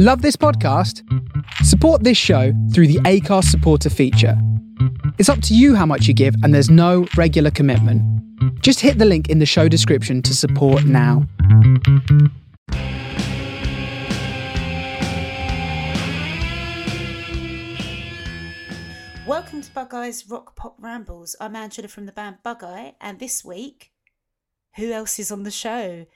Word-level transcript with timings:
Love 0.00 0.22
this 0.22 0.36
podcast? 0.36 1.02
Support 1.64 2.04
this 2.04 2.16
show 2.16 2.52
through 2.72 2.86
the 2.86 3.00
Acast 3.00 3.46
supporter 3.46 3.90
feature. 3.90 4.40
It's 5.18 5.28
up 5.28 5.42
to 5.42 5.56
you 5.56 5.74
how 5.74 5.86
much 5.86 6.06
you 6.06 6.14
give, 6.14 6.36
and 6.44 6.54
there's 6.54 6.70
no 6.70 7.08
regular 7.16 7.50
commitment. 7.50 8.00
Just 8.62 8.78
hit 8.78 8.98
the 8.98 9.04
link 9.04 9.28
in 9.28 9.40
the 9.40 9.44
show 9.44 9.66
description 9.66 10.22
to 10.22 10.36
support 10.36 10.84
now. 10.84 11.26
Welcome 19.26 19.62
to 19.62 19.70
Bug 19.74 19.94
Eye's 19.94 20.30
Rock 20.30 20.54
Pop 20.54 20.76
Rambles. 20.78 21.34
I'm 21.40 21.56
Angela 21.56 21.88
from 21.88 22.06
the 22.06 22.12
band 22.12 22.36
Bug 22.44 22.62
Eye, 22.62 22.94
and 23.00 23.18
this 23.18 23.44
week, 23.44 23.90
who 24.76 24.92
else 24.92 25.18
is 25.18 25.32
on 25.32 25.42
the 25.42 25.50
show? 25.50 26.06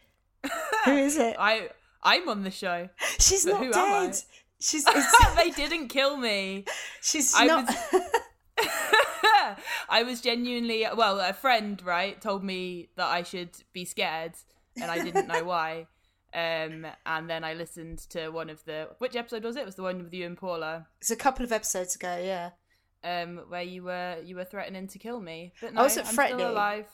Who 0.85 0.97
is 0.97 1.17
it? 1.17 1.35
I 1.37 1.71
I'm 2.03 2.29
on 2.29 2.43
the 2.43 2.51
show. 2.51 2.89
She's 3.19 3.45
but 3.45 3.61
not 3.61 3.73
dead. 3.73 4.19
She's 4.61 4.85
they 5.37 5.51
didn't 5.51 5.89
kill 5.89 6.17
me. 6.17 6.65
she's 7.01 7.35
I 7.37 7.47
not. 7.47 7.69
I 9.89 10.03
was 10.05 10.21
genuinely 10.21 10.87
well. 10.97 11.21
A 11.21 11.33
friend, 11.33 11.81
right, 11.85 12.21
told 12.21 12.45
me 12.45 12.89
that 12.97 13.09
I 13.09 13.23
should 13.23 13.51
be 13.73 13.85
scared, 13.85 14.33
and 14.81 14.91
I 14.91 15.03
didn't 15.03 15.29
know 15.29 15.45
why. 15.45 15.87
Um, 16.35 16.87
and 17.05 17.29
then 17.29 17.45
I 17.45 17.53
listened 17.53 17.99
to 18.09 18.31
one 18.31 18.49
of 18.49 18.65
the 18.65 18.89
which 19.01 19.17
episode 19.17 19.45
was 19.45 19.55
it? 19.55 19.61
It 19.61 19.67
was 19.67 19.75
the 19.75 19.83
one 19.83 20.03
with 20.03 20.15
you 20.15 20.25
and 20.25 20.35
Paula, 20.35 20.87
it's 20.99 21.11
a 21.11 21.17
couple 21.17 21.45
of 21.45 21.53
episodes 21.53 21.95
ago. 21.95 22.19
Yeah, 22.25 22.53
um, 23.05 23.43
where 23.49 23.61
you 23.61 23.83
were 23.83 24.17
you 24.25 24.37
were 24.37 24.45
threatening 24.47 24.89
to 24.89 24.99
kill 24.99 25.21
me. 25.21 25.53
But 25.61 25.75
no, 25.75 25.81
I 25.81 25.83
wasn't 25.83 26.07
I'm 26.09 26.15
threatening. 26.15 26.39
still 26.39 26.53
alive. 26.53 26.87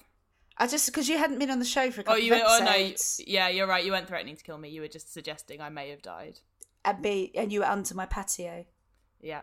I 0.60 0.66
just 0.66 0.86
because 0.86 1.08
you 1.08 1.18
hadn't 1.18 1.38
been 1.38 1.50
on 1.50 1.60
the 1.60 1.64
show 1.64 1.90
for 1.90 2.00
a 2.00 2.04
Oh, 2.04 2.06
couple 2.06 2.18
you 2.22 2.34
of 2.34 2.40
oh 2.44 2.64
no, 2.64 2.74
you- 2.74 2.94
yeah, 3.26 3.48
you're 3.48 3.66
right. 3.68 3.84
You 3.84 3.92
weren't 3.92 4.08
threatening 4.08 4.36
to 4.36 4.42
kill 4.42 4.58
me. 4.58 4.68
You 4.70 4.80
were 4.80 4.88
just 4.88 5.12
suggesting 5.12 5.60
I 5.60 5.68
may 5.68 5.90
have 5.90 6.02
died. 6.02 6.40
and 6.84 7.00
be 7.02 7.30
and 7.36 7.52
you 7.52 7.60
were 7.60 7.66
under 7.66 7.94
my 7.94 8.06
patio. 8.06 8.64
Yeah. 9.20 9.42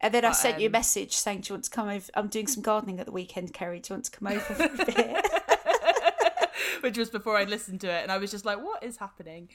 And 0.00 0.12
then 0.12 0.24
I 0.24 0.28
But, 0.28 0.34
sent 0.36 0.60
you 0.60 0.66
a 0.66 0.68
um, 0.68 0.72
message 0.72 1.14
saying, 1.14 1.40
"Do 1.42 1.48
you 1.48 1.54
want 1.54 1.64
to 1.64 1.70
come 1.70 1.88
over? 1.88 2.10
I'm 2.14 2.28
doing 2.28 2.46
some 2.46 2.62
gardening 2.62 3.00
at 3.00 3.06
the 3.06 3.12
weekend, 3.12 3.54
Kerry. 3.54 3.80
Do 3.80 3.94
you 3.94 3.96
want 3.96 4.04
to 4.06 4.10
come 4.10 4.28
over 4.28 4.40
for 4.40 4.64
a 4.64 4.84
bit?" 4.84 5.26
which 6.82 6.98
was 6.98 7.08
before 7.08 7.38
I 7.38 7.44
listened 7.44 7.80
to 7.82 7.88
it, 7.88 8.02
and 8.02 8.12
I 8.12 8.18
was 8.18 8.30
just 8.30 8.44
like, 8.44 8.62
"What 8.62 8.82
is 8.82 8.98
happening?" 8.98 9.48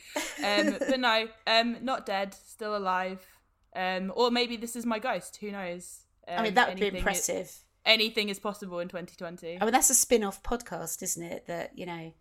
Um, 0.43 0.75
but 0.79 0.99
no, 0.99 1.27
um, 1.45 1.77
not 1.83 2.05
dead, 2.07 2.33
still 2.33 2.75
alive. 2.75 3.23
Um, 3.75 4.11
or 4.15 4.31
maybe 4.31 4.57
this 4.57 4.75
is 4.75 4.85
my 4.85 4.97
ghost. 4.97 5.37
Who 5.41 5.51
knows? 5.51 6.01
Um, 6.27 6.39
I 6.39 6.41
mean, 6.43 6.53
that 6.55 6.69
would 6.69 6.79
be 6.79 6.87
i- 6.87 6.97
impressive. 6.97 7.51
Anything 7.85 8.29
is 8.29 8.39
possible 8.39 8.79
in 8.79 8.87
2020. 8.87 9.59
I 9.59 9.63
mean, 9.65 9.71
that's 9.71 9.89
a 9.89 9.95
spin-off 9.95 10.43
podcast, 10.43 11.01
isn't 11.03 11.23
it? 11.23 11.47
That 11.47 11.77
you 11.77 11.85
know, 11.85 12.13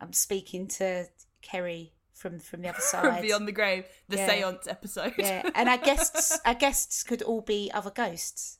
I'm 0.00 0.12
speaking 0.12 0.68
to 0.68 1.06
Kerry 1.42 1.92
from 2.12 2.38
from 2.38 2.62
the 2.62 2.68
other 2.68 2.80
side. 2.80 3.22
Beyond 3.22 3.46
the 3.48 3.52
Grave, 3.52 3.84
the 4.08 4.16
Yeah. 4.16 4.26
Seance 4.28 4.66
episode. 4.68 5.14
yeah, 5.18 5.48
and 5.54 5.68
our 5.68 5.78
guests, 5.78 6.38
our 6.44 6.54
guests 6.54 7.02
could 7.02 7.22
all 7.22 7.40
be 7.42 7.70
other 7.74 7.90
ghosts. 7.90 8.58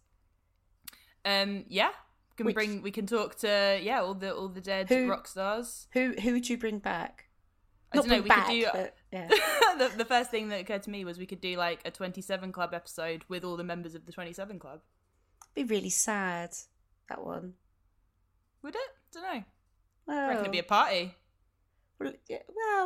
um, 1.24 1.64
yeah, 1.68 1.90
can 2.36 2.46
Which- 2.46 2.54
bring. 2.54 2.82
We 2.82 2.90
can 2.90 3.06
talk 3.06 3.36
to 3.40 3.78
yeah 3.82 4.00
all 4.00 4.14
the 4.14 4.34
all 4.34 4.48
the 4.48 4.60
dead 4.60 4.88
Who- 4.88 5.08
rock 5.08 5.26
stars. 5.28 5.86
Who 5.92 6.14
who 6.20 6.32
would 6.32 6.48
you 6.48 6.56
bring 6.58 6.78
back? 6.78 7.24
I 7.92 7.96
don't 7.98 8.08
know. 8.08 8.20
We 8.20 8.28
back, 8.28 8.46
could 8.46 8.52
do. 8.52 8.66
but 8.72 8.94
yeah. 9.12 9.28
the, 9.78 9.92
the 9.96 10.04
first 10.04 10.30
thing 10.30 10.48
that 10.48 10.60
occurred 10.60 10.82
to 10.82 10.90
me 10.90 11.04
was 11.04 11.18
we 11.18 11.24
could 11.24 11.40
do 11.40 11.56
like 11.56 11.80
a 11.84 11.90
27 11.92 12.50
Club 12.50 12.74
episode 12.74 13.22
with 13.28 13.44
all 13.44 13.56
the 13.56 13.62
members 13.64 13.94
of 13.94 14.04
the 14.06 14.12
27 14.12 14.58
Club. 14.58 14.80
Be 15.56 15.64
really 15.64 15.90
sad. 15.90 16.50
That 17.08 17.24
one. 17.24 17.54
Would 18.62 18.74
it? 18.74 18.80
Don't 19.12 19.22
know. 19.22 19.28
I 19.28 19.44
Well, 20.06 20.28
reckon 20.28 20.40
it'd 20.40 20.52
be 20.52 20.58
a 20.58 20.62
party. 20.62 21.14
Well, 21.98 22.12
yeah, 22.28 22.38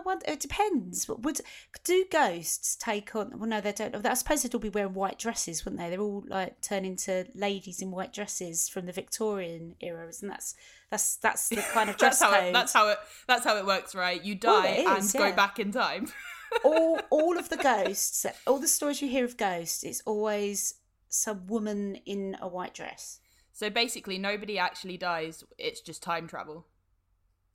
well, 0.05 0.21
it 0.25 0.39
depends. 0.39 1.09
What 1.09 1.23
Would 1.23 1.41
do 1.83 2.05
ghosts 2.12 2.77
take 2.77 3.17
on? 3.17 3.39
Well, 3.41 3.49
no, 3.49 3.61
they 3.61 3.73
don't. 3.73 4.07
I 4.07 4.15
suppose 4.15 4.43
they'd 4.43 4.55
all 4.55 4.61
be 4.61 4.69
wearing 4.69 4.95
white 4.95 5.19
dresses, 5.19 5.65
wouldn't 5.65 5.81
they? 5.81 5.91
They're 5.91 6.01
all 6.01 6.23
like 6.29 6.61
turn 6.61 6.85
into 6.85 7.27
ladies 7.35 7.83
in 7.83 7.91
white 7.91 8.12
dresses 8.12 8.69
from 8.69 8.87
the 8.87 8.93
Victorian 8.93 9.75
era, 9.81 10.06
isn't 10.09 10.28
that's 10.28 10.55
that's 10.91 11.17
that's 11.17 11.49
the 11.49 11.56
kind 11.56 11.91
of 11.91 11.97
dress 11.99 12.21
that's 12.21 12.33
how 12.33 12.39
code. 12.39 12.49
it, 12.50 12.53
that's 12.53 12.73
how 12.73 12.89
it 12.89 12.99
that's 13.27 13.44
how 13.44 13.56
it 13.56 13.67
works, 13.67 13.97
right? 13.97 14.23
You 14.23 14.39
Well, 14.44 14.62
die 14.62 14.69
and 14.69 14.99
is, 14.99 15.12
go 15.12 15.33
back 15.33 15.59
in 15.59 15.73
time. 15.73 16.06
all 16.65 17.00
all 17.11 17.37
of 17.37 17.49
the 17.49 17.56
ghosts, 17.56 18.27
all 18.47 18.61
the 18.61 18.69
stories 18.69 19.03
you 19.03 19.09
hear 19.09 19.25
of 19.25 19.37
ghosts, 19.37 19.83
it's 19.83 20.03
always 20.06 20.75
some 21.10 21.47
woman 21.47 21.97
in 22.06 22.37
a 22.41 22.48
white 22.48 22.72
dress. 22.72 23.21
so 23.53 23.69
basically, 23.69 24.16
nobody 24.19 24.59
actually 24.59 24.97
dies. 24.97 25.44
It's 25.59 25.82
just 25.82 26.03
time 26.03 26.26
travel. 26.26 26.66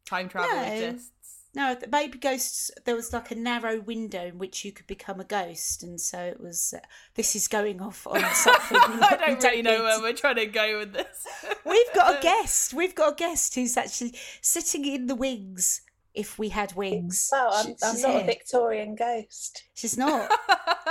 Time 0.05 0.29
travel 0.29 0.55
No. 0.55 0.61
exists. 0.71 1.11
No, 1.55 1.73
the 1.73 1.88
baby 1.88 2.17
ghosts. 2.19 2.69
There 2.83 2.95
was 2.95 3.13
like 3.13 3.31
a 3.31 3.35
narrow 3.35 3.79
window 3.79 4.25
in 4.25 4.38
which 4.38 4.65
you 4.65 4.73
could 4.73 4.88
become 4.88 5.21
a 5.21 5.23
ghost, 5.23 5.83
and 5.83 5.99
so 6.01 6.19
it 6.19 6.39
was. 6.39 6.73
Uh, 6.75 6.81
this 7.15 7.33
is 7.33 7.47
going 7.47 7.81
off 7.81 8.05
on 8.05 8.19
something. 8.33 8.77
I 8.77 9.17
don't 9.25 9.41
really 9.41 9.61
know 9.61 9.81
where 9.83 10.01
we're 10.01 10.11
trying 10.13 10.35
to 10.35 10.47
go 10.47 10.79
with 10.79 10.91
this. 10.91 11.25
We've 11.65 11.94
got 11.95 12.19
a 12.19 12.21
guest. 12.21 12.73
We've 12.73 12.94
got 12.94 13.13
a 13.13 13.15
guest 13.15 13.55
who's 13.55 13.77
actually 13.77 14.15
sitting 14.41 14.83
in 14.85 15.07
the 15.07 15.15
wings. 15.15 15.81
If 16.15 16.39
we 16.39 16.49
had 16.49 16.73
wings, 16.75 17.29
Well, 17.31 17.51
I'm, 17.53 17.65
She- 17.65 17.75
I'm 17.83 18.01
not 18.01 18.11
here. 18.11 18.21
a 18.21 18.25
Victorian 18.25 18.95
ghost. 18.95 19.63
She's 19.73 19.97
not, 19.97 20.31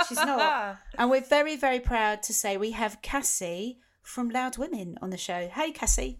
She's 0.07 0.17
not. 0.17 0.77
and 0.97 1.09
we're 1.09 1.21
very, 1.21 1.55
very 1.55 1.79
proud 1.79 2.21
to 2.23 2.33
say 2.33 2.57
we 2.57 2.71
have 2.71 3.01
Cassie 3.01 3.79
from 4.03 4.29
Loud 4.29 4.57
Women 4.57 4.97
on 5.01 5.09
the 5.09 5.17
show. 5.17 5.49
Hey, 5.51 5.71
Cassie. 5.71 6.19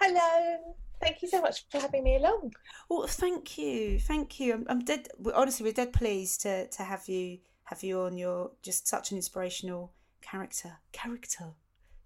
Hello. 0.00 0.58
Thank 1.00 1.22
you 1.22 1.28
so 1.28 1.40
much 1.40 1.64
for 1.70 1.80
having 1.80 2.04
me 2.04 2.16
along. 2.16 2.52
Well, 2.88 3.06
thank 3.06 3.58
you, 3.58 3.98
thank 3.98 4.38
you. 4.40 4.54
I'm, 4.54 4.66
I'm 4.68 4.84
dead. 4.84 5.08
honestly, 5.34 5.64
we're 5.64 5.72
dead 5.72 5.92
pleased 5.92 6.42
to 6.42 6.68
to 6.68 6.82
have 6.82 7.08
you 7.08 7.38
have 7.64 7.82
you 7.82 8.00
on. 8.00 8.16
You're 8.16 8.52
just 8.62 8.86
such 8.88 9.10
an 9.10 9.16
inspirational 9.16 9.92
character. 10.22 10.78
Character, 10.92 11.52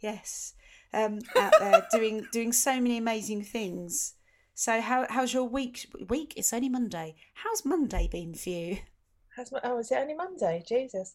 yes. 0.01 0.55
Um, 0.93 1.21
out 1.37 1.53
there 1.61 1.87
doing 1.93 2.27
doing 2.33 2.53
so 2.53 2.81
many 2.81 2.97
amazing 2.99 3.43
things. 3.45 4.15
So, 4.59 4.81
how 4.81 5.07
how's 5.09 5.33
your 5.33 5.45
week? 5.45 5.87
Week? 6.09 6.35
It's 6.37 6.53
only 6.53 6.69
Monday. 6.69 7.15
How's 7.35 7.65
Monday 7.65 8.09
been 8.11 8.35
for 8.35 8.49
you? 8.49 8.79
How's 9.37 9.53
my, 9.53 9.61
oh, 9.63 9.79
is 9.79 9.93
it 9.93 9.99
only 9.99 10.15
Monday? 10.15 10.65
Jesus. 10.67 11.15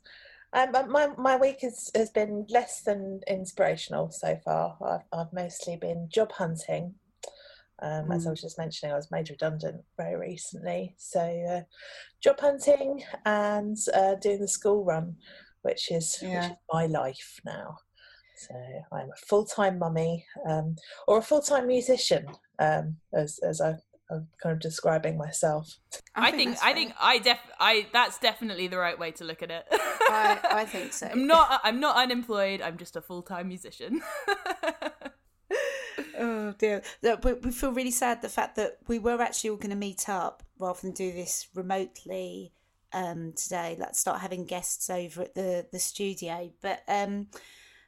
Um, 0.53 0.71
my 0.89 1.07
my 1.17 1.35
week 1.35 1.59
has, 1.59 1.91
has 1.93 2.09
been 2.09 2.45
less 2.49 2.79
than 2.83 3.19
inspirational 3.27 4.11
so 4.11 4.39
far. 4.45 4.77
I've, 4.81 5.19
I've 5.19 5.33
mostly 5.33 5.75
been 5.75 6.07
job 6.07 6.31
hunting. 6.31 6.95
Um, 7.81 8.13
As 8.13 8.25
I 8.25 8.29
Mm. 8.29 8.31
was 8.31 8.41
just 8.41 8.57
mentioning, 8.57 8.93
I 8.93 8.95
was 8.95 9.11
made 9.11 9.29
redundant 9.29 9.83
very 9.97 10.15
recently. 10.15 10.95
So, 10.97 11.19
uh, 11.19 11.61
job 12.21 12.39
hunting 12.39 13.03
and 13.25 13.77
uh, 13.93 14.15
doing 14.15 14.39
the 14.39 14.47
school 14.47 14.85
run, 14.85 15.17
which 15.63 15.91
is, 15.91 16.17
which 16.21 16.31
is 16.45 16.57
my 16.71 16.85
life 16.85 17.41
now. 17.43 17.75
So, 18.37 18.55
I'm 18.93 19.09
a 19.11 19.25
full 19.27 19.45
time 19.45 19.79
mummy 19.79 20.25
um, 20.47 20.77
or 21.09 21.17
a 21.17 21.21
full 21.21 21.41
time 21.41 21.67
musician, 21.67 22.25
um, 22.59 22.97
as, 23.13 23.39
as 23.39 23.61
I, 23.61 23.75
I'm 24.09 24.27
kind 24.41 24.53
of 24.53 24.59
describing 24.59 25.17
myself. 25.17 25.77
I 26.15 26.31
think 26.31 26.51
that's 26.51 26.61
I 26.61 26.65
fair. 26.67 26.75
think 26.75 26.93
I 26.99 27.17
def 27.19 27.39
I 27.59 27.87
that's 27.93 28.19
definitely 28.19 28.67
the 28.67 28.77
right 28.77 28.99
way 28.99 29.11
to 29.11 29.23
look 29.23 29.41
at 29.41 29.49
it. 29.49 29.65
I, 29.71 30.39
I 30.43 30.65
think 30.69 30.93
so. 30.93 31.07
I'm 31.07 31.25
not 31.25 31.61
I'm 31.63 31.79
not 31.79 31.95
unemployed. 31.95 32.61
I'm 32.61 32.77
just 32.77 32.95
a 32.95 33.01
full 33.01 33.23
time 33.23 33.47
musician. 33.47 34.01
Oh 36.17 36.53
dear. 36.57 36.83
Look, 37.01 37.25
we, 37.25 37.33
we 37.33 37.51
feel 37.51 37.71
really 37.71 37.91
sad 37.91 38.21
the 38.21 38.29
fact 38.29 38.55
that 38.55 38.77
we 38.87 38.99
were 38.99 39.21
actually 39.21 39.49
all 39.49 39.57
going 39.57 39.71
to 39.71 39.75
meet 39.75 40.07
up 40.07 40.43
rather 40.59 40.79
than 40.81 40.91
do 40.91 41.11
this 41.11 41.47
remotely 41.55 42.53
um, 42.93 43.33
today. 43.35 43.75
Let's 43.79 43.99
start 43.99 44.21
having 44.21 44.45
guests 44.45 44.89
over 44.89 45.23
at 45.23 45.35
the, 45.35 45.65
the 45.71 45.79
studio. 45.79 46.51
But 46.61 46.83
um, 46.87 47.27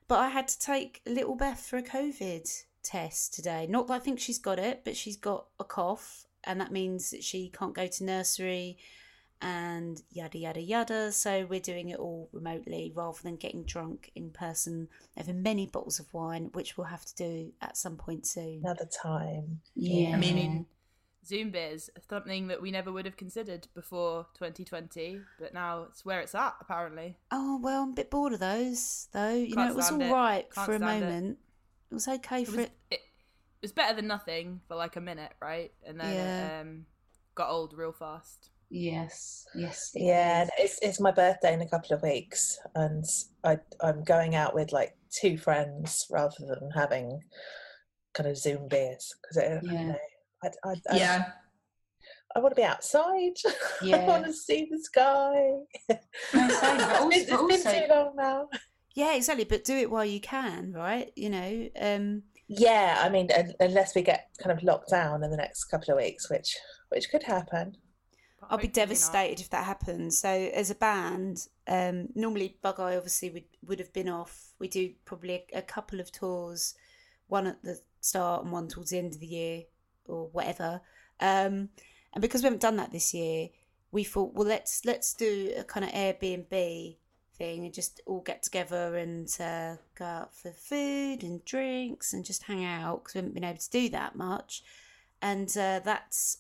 but 0.08 0.20
I 0.20 0.30
had 0.30 0.48
to 0.50 0.60
take 0.60 1.02
little 1.06 1.36
Beth 1.36 1.62
for 1.62 1.78
a 1.78 1.84
COVID 1.84 2.50
test 2.86 3.34
today. 3.34 3.68
Not 3.70 3.88
that 3.88 3.94
I 3.94 4.00
think 4.00 4.20
she's 4.20 4.40
got 4.40 4.60
it, 4.60 4.82
but 4.86 4.96
she's 4.96 5.18
got 5.18 5.48
a 5.60 5.64
cough, 5.64 6.26
and 6.44 6.62
that 6.62 6.72
means 6.72 7.12
that 7.12 7.24
she 7.24 7.50
can't 7.50 7.74
go 7.74 7.88
to 7.88 8.04
nursery 8.04 8.78
and 9.42 10.02
yada 10.12 10.38
yada 10.38 10.62
yada. 10.62 11.12
So 11.12 11.46
we're 11.50 11.60
doing 11.60 11.90
it 11.90 12.00
all 12.00 12.30
remotely 12.32 12.92
rather 12.96 13.20
than 13.22 13.36
getting 13.36 13.64
drunk 13.64 14.12
in 14.16 14.30
person 14.30 14.88
over 15.20 15.34
many 15.34 15.68
bottles 15.68 16.00
of 16.00 16.14
wine, 16.14 16.50
which 16.54 16.78
we'll 16.78 16.88
have 16.88 17.06
to 17.06 17.16
do 17.16 17.52
at 17.62 17.76
some 17.78 17.98
point 17.98 18.26
soon. 18.26 18.62
Another 18.64 18.86
time. 18.86 19.62
Yeah. 19.76 20.12
I 20.14 20.18
mean, 20.18 20.66
Zoom 21.26 21.50
beers, 21.50 21.90
something 22.10 22.48
that 22.48 22.62
we 22.62 22.72
never 22.72 22.92
would 22.92 23.06
have 23.06 23.18
considered 23.18 23.68
before 23.74 24.28
2020, 24.36 25.20
but 25.40 25.54
now 25.54 25.88
it's 25.90 26.06
where 26.06 26.20
it's 26.22 26.36
at 26.36 26.56
apparently. 26.62 27.18
Oh 27.32 27.60
well, 27.62 27.84
I'm 27.84 27.90
a 27.90 27.94
bit 27.94 28.12
bored 28.12 28.34
of 28.34 28.40
those 28.40 29.08
though. 29.12 29.34
You 29.34 29.56
know, 29.56 29.64
Can't 29.64 29.72
it 29.72 29.76
was 29.76 29.92
all 29.92 29.98
stand 29.98 30.12
right 30.12 30.46
it. 30.46 30.54
Can't 30.54 30.66
for 30.66 30.74
a 30.74 30.78
stand 30.78 31.04
it. 31.04 31.06
moment. 31.06 31.38
It. 31.96 31.98
was 31.98 32.08
okay 32.20 32.42
It 32.42 32.46
for 32.48 32.52
was, 32.58 32.66
it. 32.66 32.72
it, 32.92 32.96
it 32.96 33.62
was 33.62 33.72
better 33.72 33.96
than 33.96 34.08
nothing 34.08 34.62
for 34.68 34.76
like 34.76 34.96
a 34.96 35.02
minute, 35.02 35.34
right? 35.42 35.72
And 35.86 36.00
then 36.00 36.14
Yeah. 36.14 36.58
it 36.60 36.62
um, 36.62 36.86
got 37.36 37.50
old 37.50 37.74
real 37.74 37.92
fast. 37.94 38.50
Yes, 38.70 39.46
yes. 39.56 39.92
it 39.94 40.04
Yeah, 40.04 40.44
is. 40.44 40.50
it's 40.58 40.80
it's 40.82 41.00
my 41.00 41.12
birthday 41.12 41.54
in 41.54 41.62
a 41.62 41.70
couple 41.70 41.96
of 41.96 42.02
weeks, 42.02 42.58
and 42.74 43.06
I 43.44 43.60
I'm 43.80 44.04
going 44.04 44.34
out 44.36 44.56
with 44.56 44.72
like 44.72 44.98
two 45.12 45.38
friends 45.38 46.08
rather 46.10 46.36
than 46.40 46.72
having 46.76 47.22
kind 48.16 48.28
of 48.30 48.38
Zoom 48.38 48.68
beers 48.68 49.14
because 49.22 49.62
Yeah. 49.72 49.84
you 49.86 49.96
I, 50.44 50.48
I, 50.66 50.74
I, 50.92 50.98
Yeah. 50.98 51.24
I 52.36 52.40
want 52.40 52.52
to 52.56 52.60
be 52.60 52.66
outside. 52.66 53.38
Yeah. 53.82 53.98
I 53.98 54.06
want 54.08 54.26
to 54.26 54.34
see 54.34 54.68
the 54.70 54.80
sky. 54.80 55.34
No, 56.34 56.50
same, 56.50 56.78
but 56.78 56.96
also- 57.02 57.10
it's 57.12 57.30
but 57.32 57.48
been 57.48 57.52
also- 57.52 57.72
too 57.72 57.86
long 57.90 58.16
now. 58.16 58.48
Yeah, 58.96 59.16
exactly. 59.16 59.46
But 59.46 59.64
do 59.64 59.76
it 59.78 59.92
while 59.92 60.06
you 60.06 60.20
can, 60.22 60.74
right? 60.74 61.12
You 61.16 61.30
know, 61.30 61.70
um, 61.80 62.24
Yeah, 62.48 63.00
I 63.02 63.10
mean, 63.10 63.30
unless 63.60 63.96
we 63.96 64.02
get 64.04 64.30
kind 64.40 64.56
of 64.56 64.64
locked 64.64 64.90
down 64.92 65.24
in 65.24 65.32
the 65.32 65.38
next 65.38 65.66
couple 65.66 65.94
of 65.94 65.98
weeks, 65.98 66.30
which 66.30 66.58
which 66.90 67.10
could 67.10 67.24
happen. 67.24 67.78
I'll 68.50 68.60
be 68.60 68.68
hopefully 68.68 69.00
not. 69.00 69.30
devastated 69.30 69.40
if 69.42 69.50
that 69.52 69.66
happens. 69.66 70.18
So, 70.20 70.30
as 70.30 70.70
a 70.70 70.76
band, 70.76 71.48
um, 71.68 72.10
normally 72.16 72.58
Bug 72.62 72.80
Eye 72.80 72.96
obviously 72.96 73.32
would, 73.32 73.46
would 73.66 73.80
have 73.80 73.94
been 73.94 74.10
off. 74.10 74.54
We 74.60 74.68
do 74.68 74.94
probably 75.06 75.46
a, 75.54 75.60
a 75.60 75.62
couple 75.64 76.00
of 76.00 76.12
tours, 76.12 76.76
one 77.28 77.48
at 77.48 77.64
the 77.64 77.80
start 78.02 78.44
and 78.44 78.52
one 78.52 78.68
towards 78.68 78.92
the 78.92 79.00
end 79.00 79.14
of 79.16 79.20
the 79.20 79.28
year 79.28 79.64
or 80.08 80.28
whatever. 80.28 80.82
Um, 81.20 81.70
and 82.14 82.22
because 82.22 82.42
we 82.42 82.46
haven't 82.48 82.62
done 82.62 82.78
that 82.78 82.92
this 82.92 83.14
year, 83.14 83.50
we 83.92 84.04
thought, 84.04 84.34
well, 84.36 84.48
let's 84.48 84.86
let's 84.86 85.14
do 85.14 85.54
a 85.58 85.64
kind 85.64 85.86
of 85.86 85.92
Airbnb 85.92 86.98
thing 87.38 87.66
and 87.66 87.74
just 87.74 88.02
all 88.06 88.22
get 88.22 88.44
together 88.44 88.96
and 88.96 89.30
uh, 89.40 89.76
go 89.98 90.06
out 90.06 90.36
for 90.36 90.52
food 90.52 91.24
and 91.24 91.44
drinks 91.46 92.14
and 92.14 92.26
just 92.26 92.44
hang 92.44 92.64
out 92.66 93.04
because 93.04 93.16
we 93.16 93.20
haven't 93.20 93.34
been 93.34 93.44
able 93.44 93.60
to 93.60 93.70
do 93.70 93.90
that 93.90 94.16
much. 94.16 94.64
And 95.22 95.50
uh, 95.58 95.82
that's 95.84 96.40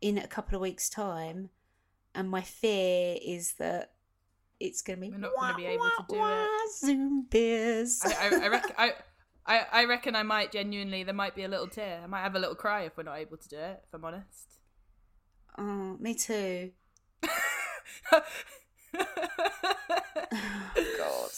in 0.00 0.18
a 0.18 0.26
couple 0.26 0.56
of 0.56 0.62
weeks' 0.62 0.88
time, 0.88 1.50
and 2.14 2.30
my 2.30 2.40
fear 2.42 3.16
is 3.24 3.54
that 3.54 3.92
it's 4.58 4.82
going 4.82 4.98
to 4.98 5.06
be 5.06 5.10
We're 5.10 5.18
not 5.18 5.32
gonna 5.38 5.56
be 5.56 5.66
able 5.66 5.84
to 5.84 6.04
do 6.08 6.16
it. 6.16 6.48
it. 6.64 6.72
Zoom 6.72 7.26
beers. 7.28 8.00
I, 8.04 8.10
I, 8.10 8.44
I, 8.44 8.48
reckon, 8.48 8.72
I, 8.78 8.92
I, 9.46 9.66
I 9.72 9.84
reckon 9.84 10.16
I 10.16 10.22
might 10.22 10.52
genuinely. 10.52 11.04
There 11.04 11.14
might 11.14 11.34
be 11.34 11.44
a 11.44 11.48
little 11.48 11.68
tear. 11.68 12.00
I 12.02 12.06
might 12.06 12.22
have 12.22 12.34
a 12.34 12.38
little 12.38 12.54
cry 12.54 12.82
if 12.82 12.96
we're 12.96 13.02
not 13.04 13.18
able 13.18 13.36
to 13.36 13.48
do 13.48 13.56
it. 13.56 13.82
If 13.86 13.94
I'm 13.94 14.04
honest. 14.04 14.58
oh, 15.58 15.96
me 15.98 16.14
too. 16.14 16.72
God. 20.98 21.30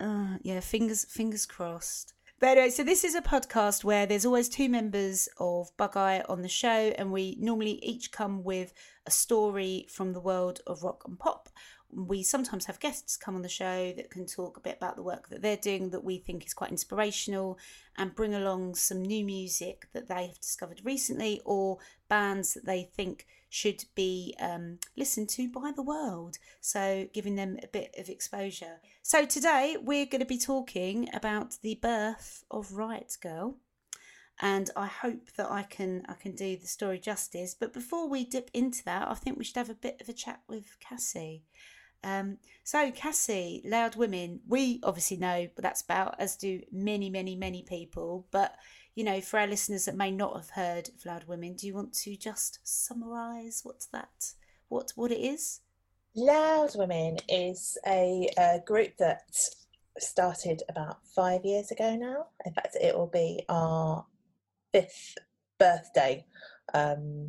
Uh, 0.00 0.38
yeah, 0.42 0.60
fingers 0.60 1.04
fingers 1.04 1.46
crossed. 1.46 2.14
But 2.40 2.58
anyway, 2.58 2.70
so 2.70 2.82
this 2.82 3.04
is 3.04 3.14
a 3.14 3.22
podcast 3.22 3.84
where 3.84 4.06
there's 4.06 4.26
always 4.26 4.48
two 4.48 4.68
members 4.68 5.28
of 5.38 5.70
Bug 5.76 5.96
Eye 5.96 6.24
on 6.28 6.42
the 6.42 6.48
show, 6.48 6.92
and 6.98 7.12
we 7.12 7.36
normally 7.40 7.78
each 7.82 8.12
come 8.12 8.42
with 8.42 8.74
a 9.06 9.10
story 9.10 9.86
from 9.88 10.12
the 10.12 10.20
world 10.20 10.60
of 10.66 10.82
rock 10.82 11.04
and 11.06 11.18
pop. 11.18 11.48
We 11.90 12.24
sometimes 12.24 12.66
have 12.66 12.80
guests 12.80 13.16
come 13.16 13.36
on 13.36 13.42
the 13.42 13.48
show 13.48 13.92
that 13.96 14.10
can 14.10 14.26
talk 14.26 14.56
a 14.56 14.60
bit 14.60 14.78
about 14.78 14.96
the 14.96 15.02
work 15.02 15.28
that 15.28 15.42
they're 15.42 15.56
doing 15.56 15.90
that 15.90 16.02
we 16.02 16.18
think 16.18 16.44
is 16.44 16.54
quite 16.54 16.72
inspirational 16.72 17.56
and 17.96 18.16
bring 18.16 18.34
along 18.34 18.74
some 18.74 19.00
new 19.00 19.24
music 19.24 19.86
that 19.92 20.08
they 20.08 20.26
have 20.26 20.40
discovered 20.40 20.80
recently 20.84 21.40
or 21.44 21.78
bands 22.08 22.54
that 22.54 22.66
they 22.66 22.90
think 22.96 23.26
should 23.54 23.84
be 23.94 24.34
um, 24.40 24.78
listened 24.96 25.28
to 25.28 25.48
by 25.48 25.70
the 25.70 25.82
world. 25.82 26.38
So, 26.60 27.08
giving 27.12 27.36
them 27.36 27.56
a 27.62 27.68
bit 27.68 27.94
of 27.96 28.08
exposure. 28.08 28.80
So, 29.02 29.24
today 29.24 29.76
we're 29.80 30.06
going 30.06 30.20
to 30.20 30.26
be 30.26 30.38
talking 30.38 31.08
about 31.14 31.58
the 31.62 31.78
birth 31.80 32.44
of 32.50 32.72
Riot 32.72 33.16
Grrrl. 33.24 33.54
And 34.40 34.68
I 34.74 34.86
hope 34.86 35.30
that 35.36 35.48
I 35.48 35.62
can 35.62 36.04
I 36.08 36.14
can 36.14 36.34
do 36.34 36.56
the 36.56 36.66
story 36.66 36.98
justice. 36.98 37.54
But 37.54 37.72
before 37.72 38.08
we 38.08 38.24
dip 38.24 38.50
into 38.52 38.82
that, 38.86 39.08
I 39.08 39.14
think 39.14 39.38
we 39.38 39.44
should 39.44 39.56
have 39.56 39.70
a 39.70 39.74
bit 39.74 40.00
of 40.00 40.08
a 40.08 40.12
chat 40.12 40.40
with 40.48 40.76
Cassie. 40.80 41.44
Um, 42.02 42.38
so 42.64 42.90
Cassie, 42.90 43.62
Loud 43.64 43.94
Women, 43.94 44.40
we 44.48 44.80
obviously 44.82 45.16
know 45.16 45.48
what 45.54 45.62
that's 45.62 45.82
about, 45.82 46.16
as 46.18 46.34
do 46.34 46.60
many, 46.72 47.08
many, 47.08 47.36
many 47.36 47.62
people. 47.62 48.26
But 48.32 48.56
you 48.94 49.04
know, 49.04 49.20
for 49.20 49.38
our 49.38 49.46
listeners 49.46 49.84
that 49.86 49.96
may 49.96 50.10
not 50.10 50.36
have 50.36 50.50
heard 50.50 50.90
Loud 51.04 51.24
Women, 51.26 51.54
do 51.54 51.66
you 51.66 51.74
want 51.74 51.92
to 51.94 52.16
just 52.16 52.60
summarise 52.62 53.60
what's 53.64 53.86
that? 53.86 54.32
What 54.68 54.92
what 54.94 55.12
it 55.12 55.20
is? 55.20 55.60
Loud 56.16 56.70
Women 56.76 57.16
is 57.28 57.76
a, 57.86 58.28
uh 58.38 58.58
group 58.66 58.96
that 58.98 59.22
started 59.98 60.62
about 60.68 60.98
five 61.14 61.44
years 61.44 61.70
ago 61.70 61.96
now. 61.96 62.26
In 62.44 62.52
fact, 62.52 62.76
it 62.80 62.96
will 62.96 63.10
be 63.12 63.44
our 63.48 64.04
fifth 64.72 65.16
birthday 65.58 66.24
um, 66.72 67.28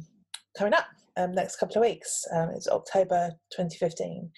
coming 0.58 0.74
up 0.74 0.88
um, 1.18 1.34
next 1.34 1.58
couple 1.58 1.78
of 1.78 1.82
weeks. 1.82 2.26
Um, 2.34 2.50
it's 2.50 2.68
October 2.68 3.32
2015. 3.56 4.32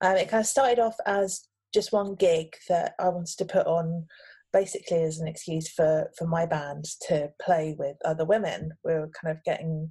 Um, 0.00 0.16
it 0.16 0.28
kind 0.28 0.40
of 0.40 0.46
started 0.46 0.78
off 0.78 0.96
as 1.06 1.46
just 1.72 1.92
one 1.92 2.14
gig 2.14 2.54
that 2.68 2.94
I 2.98 3.08
wanted 3.08 3.36
to 3.38 3.44
put 3.44 3.66
on 3.66 4.06
basically 4.54 5.02
as 5.02 5.18
an 5.18 5.28
excuse 5.28 5.68
for, 5.68 6.10
for 6.16 6.26
my 6.26 6.46
band 6.46 6.84
to 7.08 7.28
play 7.42 7.74
with 7.78 7.96
other 8.04 8.24
women. 8.24 8.70
We 8.84 8.94
were 8.94 9.10
kind 9.20 9.36
of 9.36 9.44
getting 9.44 9.90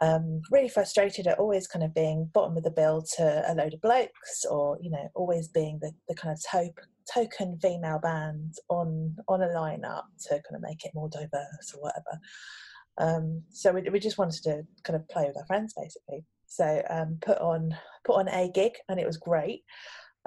um, 0.00 0.40
really 0.50 0.68
frustrated 0.68 1.26
at 1.26 1.38
always 1.38 1.68
kind 1.68 1.84
of 1.84 1.94
being 1.94 2.30
bottom 2.32 2.56
of 2.56 2.64
the 2.64 2.70
bill 2.70 3.04
to 3.16 3.44
a 3.46 3.54
load 3.54 3.74
of 3.74 3.80
blokes, 3.80 4.44
or 4.50 4.78
you 4.80 4.90
know, 4.90 5.08
always 5.14 5.48
being 5.48 5.78
the, 5.80 5.92
the 6.08 6.14
kind 6.14 6.34
of 6.34 6.42
to- 6.50 6.82
token 7.12 7.58
female 7.60 7.98
band 7.98 8.54
on 8.68 9.16
on 9.28 9.42
a 9.42 9.48
lineup 9.48 10.04
to 10.26 10.30
kind 10.30 10.54
of 10.54 10.62
make 10.62 10.84
it 10.84 10.92
more 10.94 11.08
diverse 11.08 11.74
or 11.74 11.82
whatever. 11.82 12.20
Um, 12.98 13.42
so 13.50 13.72
we, 13.72 13.82
we 13.90 14.00
just 14.00 14.18
wanted 14.18 14.42
to 14.44 14.62
kind 14.84 14.96
of 14.96 15.08
play 15.08 15.24
with 15.26 15.36
our 15.36 15.46
friends 15.46 15.74
basically. 15.76 16.24
So 16.46 16.82
um, 16.90 17.18
put 17.20 17.38
on 17.38 17.76
put 18.04 18.16
on 18.16 18.28
a 18.28 18.50
gig 18.52 18.72
and 18.88 18.98
it 18.98 19.06
was 19.06 19.16
great. 19.16 19.62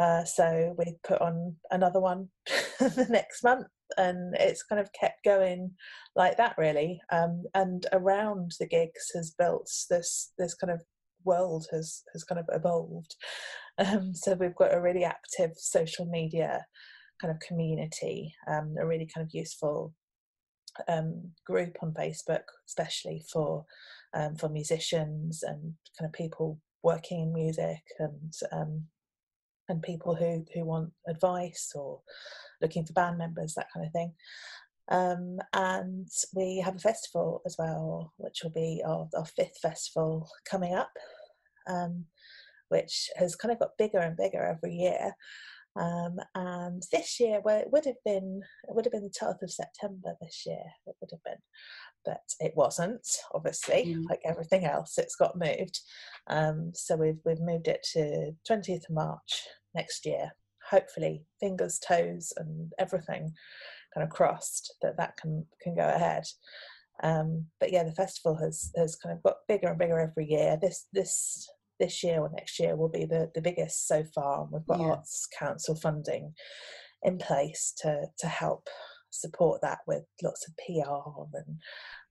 Uh, 0.01 0.25
so 0.25 0.74
we 0.80 0.95
put 1.03 1.21
on 1.21 1.56
another 1.69 2.00
one 2.00 2.27
the 2.80 3.06
next 3.07 3.44
month, 3.44 3.68
and 3.98 4.36
it's 4.39 4.63
kind 4.63 4.80
of 4.80 4.92
kept 5.00 5.24
going 5.24 5.69
like 6.15 6.38
that 6.38 6.56
really. 6.57 7.00
Um, 7.12 7.44
and 7.53 7.86
around 7.92 8.53
the 8.59 8.68
gigs 8.68 9.12
has 9.13 9.36
built 9.38 9.69
this 9.92 10.31
this 10.39 10.56
kind 10.56 10.71
of 10.71 10.81
world 11.24 11.68
has 11.71 12.01
has 12.13 12.24
kind 12.24 12.39
of 12.39 12.50
evolved. 12.51 13.15
Um, 13.77 14.15
so 14.15 14.33
we've 14.33 14.56
got 14.56 14.74
a 14.74 14.81
really 14.81 15.03
active 15.03 15.51
social 15.57 16.07
media 16.07 16.65
kind 17.21 17.31
of 17.31 17.39
community, 17.39 18.33
um, 18.48 18.74
a 18.81 18.88
really 18.88 19.07
kind 19.13 19.24
of 19.24 19.36
useful 19.36 19.94
um, 20.88 21.31
group 21.45 21.77
on 21.83 21.94
Facebook, 21.94 22.45
especially 22.68 23.24
for 23.31 23.65
um, 24.15 24.36
for 24.36 24.50
musicians 24.50 25.44
and 25.44 25.75
kind 26.00 26.09
of 26.09 26.13
people 26.13 26.59
working 26.81 27.21
in 27.21 27.33
music 27.33 27.83
and 28.00 28.33
um, 28.51 28.86
and 29.71 29.81
people 29.81 30.13
who 30.15 30.45
who 30.53 30.65
want 30.65 30.91
advice 31.07 31.71
or 31.75 32.01
looking 32.62 32.85
for 32.85 32.94
band 32.94 33.18
members, 33.18 33.53
that 33.56 33.68
kind 33.73 33.85
of 33.85 33.91
thing. 33.91 34.13
Um, 34.89 35.39
and 35.53 36.07
we 36.35 36.59
have 36.59 36.75
a 36.75 36.79
festival 36.79 37.41
as 37.45 37.56
well, 37.57 38.13
which 38.18 38.41
will 38.44 38.51
be 38.51 38.81
our, 38.85 39.07
our 39.18 39.25
fifth 39.25 39.57
festival 39.62 40.29
coming 40.50 40.75
up, 40.75 40.91
um, 41.68 42.06
which 42.69 43.09
has 43.15 43.35
kind 43.35 43.51
of 43.53 43.59
got 43.59 43.77
bigger 43.77 44.00
and 44.00 44.18
bigger 44.18 44.44
every 44.44 44.73
year. 44.75 45.13
Um, 45.79 46.17
and 46.36 46.84
this 46.91 47.19
year, 47.22 47.39
well, 47.43 47.57
it 47.57 47.72
would 47.72 47.86
have 47.86 48.03
been 48.03 48.41
it 48.67 48.75
would 48.75 48.84
have 48.86 48.91
been 48.91 49.03
the 49.03 49.10
12th 49.25 49.41
of 49.43 49.51
September 49.51 50.15
this 50.19 50.43
year. 50.46 50.63
It 50.86 50.96
would 51.00 51.12
have 51.12 51.24
been, 51.24 51.41
but 52.03 52.22
it 52.41 52.51
wasn't. 52.57 53.07
Obviously, 53.34 53.86
Mm. 53.96 54.10
like 54.10 54.19
everything 54.25 54.65
else, 54.65 54.98
it's 54.98 55.15
got 55.15 55.38
moved. 55.38 55.79
Um, 56.27 56.74
so 56.75 56.98
we've 56.98 57.19
we've 57.24 57.39
moved 57.39 57.69
it 57.69 57.84
to 57.93 58.34
20th 58.50 58.89
of 58.89 58.96
March 58.96 59.48
next 59.74 60.06
year. 60.06 60.32
Hopefully, 60.70 61.25
fingers, 61.40 61.80
toes, 61.80 62.32
and 62.38 62.72
everything 62.80 63.34
kind 63.94 64.06
of 64.06 64.10
crossed 64.10 64.75
that 64.82 64.98
that 64.98 65.18
can 65.18 65.46
can 65.62 65.75
go 65.75 65.88
ahead. 65.88 66.24
Um, 67.04 67.48
but 67.60 67.72
yeah, 67.72 67.84
the 67.84 67.92
festival 67.94 68.36
has 68.36 68.72
has 68.78 68.96
kind 68.96 69.16
of 69.16 69.24
got 69.24 69.38
bigger 69.48 69.70
and 69.70 69.80
bigger 69.80 70.00
every 70.00 70.25
year. 70.25 70.58
This 70.62 70.88
this 70.94 71.50
this 71.80 72.04
year 72.04 72.22
or 72.22 72.30
next 72.30 72.60
year 72.60 72.75
will 72.75 72.90
be 72.90 73.06
the 73.06 73.32
the 73.34 73.42
biggest 73.42 73.88
so 73.88 74.04
far. 74.16 74.44
And 74.44 74.51
we've 74.51 74.66
got 74.66 74.80
Yeah. 74.80 74.92
Arts 74.92 75.28
Council 75.38 75.75
funding 75.75 76.34
in 77.04 77.18
place 77.18 77.74
to 77.80 78.06
to 78.20 78.28
help 78.28 78.68
support 79.10 79.62
that 79.62 79.80
with 79.88 80.04
lots 80.24 80.48
of 80.48 80.56
PR 80.58 81.38
and 81.38 81.60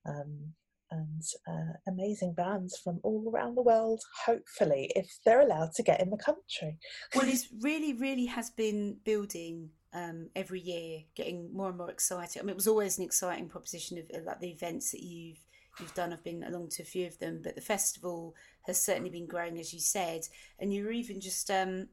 um, 0.06 0.54
and 0.90 1.22
uh, 1.48 1.72
amazing 1.88 2.34
bands 2.34 2.78
from 2.82 3.00
all 3.02 3.30
around 3.32 3.54
the 3.54 3.62
world. 3.62 4.02
Hopefully, 4.24 4.92
if 4.96 5.18
they're 5.24 5.40
allowed 5.40 5.72
to 5.74 5.82
get 5.82 6.00
in 6.00 6.10
the 6.10 6.16
country. 6.16 6.78
Well, 7.14 7.28
it's 7.28 7.48
really, 7.60 7.94
really 7.94 8.26
has 8.26 8.50
been 8.50 8.96
building 9.04 9.70
um, 9.92 10.28
every 10.36 10.60
year, 10.60 11.00
getting 11.14 11.54
more 11.54 11.68
and 11.68 11.78
more 11.78 11.90
exciting. 11.90 12.40
I 12.40 12.42
mean, 12.42 12.50
it 12.50 12.56
was 12.56 12.68
always 12.68 12.98
an 12.98 13.04
exciting 13.04 13.48
proposition 13.48 13.98
of, 13.98 14.04
of 14.14 14.24
like 14.24 14.40
the 14.40 14.50
events 14.50 14.90
that 14.92 15.02
you've 15.02 15.38
you've 15.78 15.94
done. 15.94 16.12
I've 16.12 16.24
been 16.24 16.44
along 16.44 16.68
to 16.70 16.82
a 16.82 16.86
few 16.86 17.06
of 17.06 17.18
them, 17.18 17.40
but 17.42 17.54
the 17.54 17.60
festival 17.60 18.34
has 18.66 18.80
certainly 18.80 19.10
been 19.10 19.26
growing, 19.26 19.58
as 19.58 19.72
you 19.72 19.80
said. 19.80 20.22
And 20.58 20.72
you 20.72 20.84
were 20.84 20.92
even 20.92 21.20
just 21.20 21.50
um, 21.50 21.88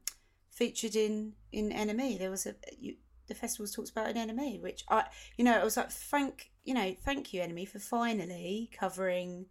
featured 0.50 0.96
in 0.96 1.32
in 1.52 1.70
NME. 1.70 2.18
There 2.18 2.30
was 2.30 2.46
a 2.46 2.54
you, 2.78 2.96
the 3.28 3.34
festival 3.34 3.66
talks 3.66 3.90
about 3.90 4.08
an 4.14 4.28
NME, 4.28 4.60
which 4.62 4.84
I, 4.88 5.04
you 5.36 5.44
know, 5.44 5.52
I 5.60 5.64
was 5.64 5.76
like, 5.76 5.90
thank 5.90 6.50
you 6.64 6.74
know, 6.74 6.94
thank 7.04 7.32
you 7.32 7.40
NME 7.40 7.68
for 7.68 7.78
finally 7.78 8.70
covering 8.78 9.46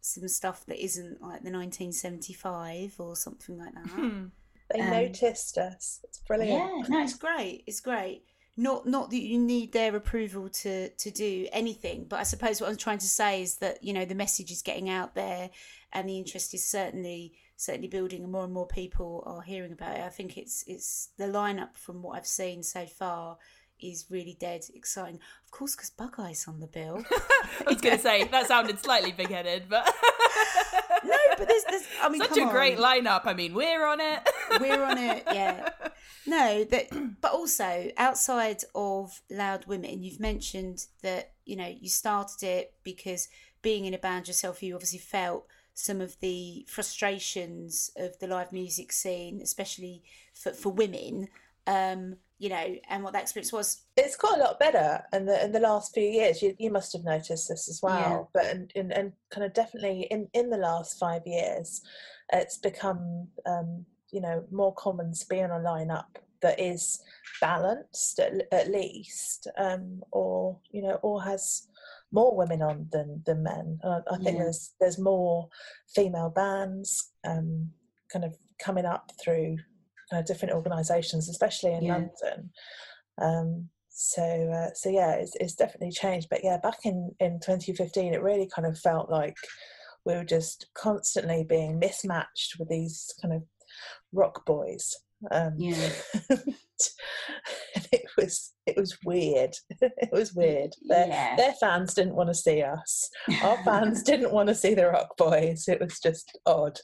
some 0.00 0.28
stuff 0.28 0.64
that 0.66 0.82
isn't 0.82 1.20
like 1.20 1.42
the 1.42 1.50
1975 1.50 2.94
or 2.98 3.16
something 3.16 3.58
like 3.58 3.74
that. 3.74 3.88
Hmm. 3.88 4.26
They 4.70 4.80
Um, 4.80 4.90
noticed 4.90 5.58
us. 5.58 6.00
It's 6.04 6.18
brilliant. 6.18 6.58
Yeah, 6.58 6.88
no, 6.88 7.02
It's 7.02 7.12
it's 7.12 7.20
great. 7.20 7.64
It's 7.66 7.80
great. 7.80 8.22
not 8.56 8.86
not 8.86 9.10
that 9.10 9.20
you 9.20 9.38
need 9.38 9.72
their 9.72 9.94
approval 9.94 10.48
to 10.48 10.88
to 10.88 11.10
do 11.10 11.46
anything 11.52 12.06
but 12.08 12.18
i 12.18 12.22
suppose 12.22 12.58
what 12.58 12.70
i'm 12.70 12.76
trying 12.86 12.96
to 12.96 13.06
say 13.06 13.42
is 13.42 13.56
that 13.56 13.84
you 13.84 13.92
know 13.92 14.06
the 14.06 14.14
message 14.14 14.50
is 14.50 14.62
getting 14.62 14.88
out 14.88 15.14
there 15.14 15.50
and 15.92 16.08
the 16.08 16.16
interest 16.16 16.54
is 16.54 16.66
certainly 16.66 17.34
certainly 17.56 17.88
building 17.88 18.22
and 18.22 18.32
more 18.32 18.44
and 18.44 18.52
more 18.52 18.66
people 18.66 19.22
are 19.26 19.42
hearing 19.42 19.72
about 19.72 19.96
it 19.96 20.02
i 20.02 20.08
think 20.08 20.36
it's 20.36 20.62
it's 20.66 21.10
the 21.16 21.24
lineup 21.24 21.76
from 21.76 22.02
what 22.02 22.16
i've 22.16 22.26
seen 22.26 22.62
so 22.62 22.86
far 22.86 23.38
is 23.80 24.06
really 24.08 24.36
dead 24.38 24.62
exciting 24.74 25.18
of 25.44 25.50
course 25.50 25.74
because 25.74 25.90
bug 25.90 26.14
eyes 26.18 26.46
on 26.48 26.60
the 26.60 26.66
bill 26.66 27.04
I 27.60 27.70
was 27.70 27.80
going 27.80 27.96
to 27.96 28.02
say 28.02 28.24
that 28.24 28.46
sounded 28.46 28.78
slightly 28.78 29.12
big-headed, 29.12 29.64
but 29.68 29.84
no 31.04 31.16
but 31.36 31.48
there's, 31.48 31.64
there's 31.64 31.86
i 32.02 32.08
mean 32.08 32.22
such 32.22 32.38
a 32.38 32.46
great 32.46 32.78
on. 32.78 32.84
lineup. 32.84 33.22
I 33.24 33.34
mean, 33.34 33.54
we're 33.54 33.86
on 33.86 34.00
it. 34.00 34.20
we're 34.60 34.82
on 34.82 34.98
it 34.98 35.24
yeah 35.32 35.68
no 36.26 36.64
that 36.64 36.86
but 37.20 37.32
also 37.32 37.90
outside 37.96 38.62
of 38.74 39.20
loud 39.30 39.66
women 39.66 40.02
you've 40.02 40.20
mentioned 40.20 40.86
that 41.02 41.32
you 41.44 41.56
know 41.56 41.66
you 41.80 41.88
started 41.88 42.42
it 42.42 42.72
because 42.82 43.28
being 43.60 43.84
in 43.84 43.92
a 43.92 43.98
band 43.98 44.28
yourself 44.28 44.62
you 44.62 44.74
obviously 44.74 44.98
felt 44.98 45.46
some 45.78 46.00
of 46.00 46.18
the 46.20 46.66
frustrations 46.68 47.90
of 47.96 48.18
the 48.18 48.26
live 48.26 48.52
music 48.52 48.90
scene 48.92 49.40
especially 49.42 50.02
for, 50.34 50.52
for 50.52 50.70
women 50.70 51.28
um 51.66 52.16
you 52.38 52.48
know 52.48 52.76
and 52.88 53.02
what 53.02 53.12
that 53.12 53.22
experience 53.22 53.52
was 53.52 53.82
It's 53.96 54.16
got 54.16 54.38
a 54.38 54.42
lot 54.42 54.58
better 54.58 55.02
in 55.14 55.24
the 55.24 55.42
in 55.42 55.52
the 55.52 55.60
last 55.60 55.94
few 55.94 56.04
years. 56.04 56.42
You 56.42 56.54
you 56.58 56.70
must 56.70 56.92
have 56.92 57.04
noticed 57.04 57.48
this 57.48 57.68
as 57.68 57.80
well. 57.82 57.98
Yeah. 57.98 58.22
But 58.34 58.46
and, 58.52 58.72
and, 58.76 58.92
and 58.92 59.12
kind 59.30 59.46
of 59.46 59.54
definitely 59.54 60.06
in, 60.10 60.28
in 60.34 60.50
the 60.50 60.58
last 60.58 60.98
five 60.98 61.22
years, 61.26 61.80
it's 62.32 62.58
become 62.58 63.28
um, 63.46 63.86
you 64.10 64.20
know 64.20 64.44
more 64.50 64.74
common 64.74 65.14
to 65.14 65.26
be 65.28 65.42
on 65.42 65.50
a 65.50 65.54
lineup 65.54 66.04
that 66.42 66.60
is 66.60 67.00
balanced 67.40 68.18
at, 68.18 68.32
at 68.52 68.70
least, 68.70 69.48
um, 69.56 70.02
or 70.12 70.58
you 70.70 70.82
know, 70.82 70.98
or 71.02 71.22
has 71.22 71.68
more 72.16 72.34
women 72.36 72.62
on 72.62 72.88
than 72.94 73.22
than 73.26 73.42
men. 73.42 73.78
Uh, 73.84 74.00
I 74.10 74.16
think 74.16 74.36
Yeah. 74.36 74.44
there's 74.44 74.62
there's 74.80 74.98
more 74.98 75.48
female 75.94 76.30
bands 76.30 76.88
um, 77.30 77.70
kind 78.12 78.24
of 78.24 78.32
coming 78.66 78.86
up 78.94 79.12
through 79.22 79.56
kind 80.08 80.20
of 80.20 80.26
different 80.26 80.54
organisations, 80.54 81.28
especially 81.28 81.72
in 81.74 81.82
Yeah. 81.84 81.92
London. 81.94 82.50
Um, 83.26 83.68
so 83.90 84.22
uh, 84.58 84.70
so 84.74 84.88
yeah, 84.90 85.12
it's, 85.22 85.34
it's 85.42 85.54
definitely 85.62 85.92
changed. 85.92 86.28
But 86.30 86.42
yeah, 86.42 86.58
back 86.68 86.80
in 86.84 86.98
in 87.20 87.32
2015, 87.40 88.14
it 88.14 88.22
really 88.22 88.48
kind 88.54 88.66
of 88.66 88.78
felt 88.78 89.10
like 89.10 89.36
we 90.06 90.14
were 90.14 90.24
just 90.36 90.66
constantly 90.74 91.44
being 91.44 91.78
mismatched 91.78 92.56
with 92.58 92.68
these 92.68 93.12
kind 93.20 93.34
of 93.34 93.42
rock 94.12 94.46
boys. 94.46 94.84
Um, 95.30 95.54
Yeah. 95.58 95.90
it 97.92 98.02
was 98.16 98.52
it 98.66 98.76
was 98.76 98.98
weird. 99.04 99.54
it 99.80 100.10
was 100.12 100.34
weird. 100.34 100.74
Their, 100.88 101.06
Yeah. 101.08 101.36
their 101.36 101.52
fans 101.54 101.94
didn't 101.94 102.16
want 102.16 102.28
to 102.30 102.34
see 102.34 102.62
us. 102.62 103.08
Our 103.42 103.62
fans 103.64 104.02
didn't 104.10 104.32
want 104.32 104.48
to 104.48 104.54
see 104.54 104.74
the 104.74 104.88
rock 104.88 105.16
boys. 105.16 105.68
It 105.68 105.80
was 105.80 106.00
just 106.00 106.36
odd. 106.46 106.78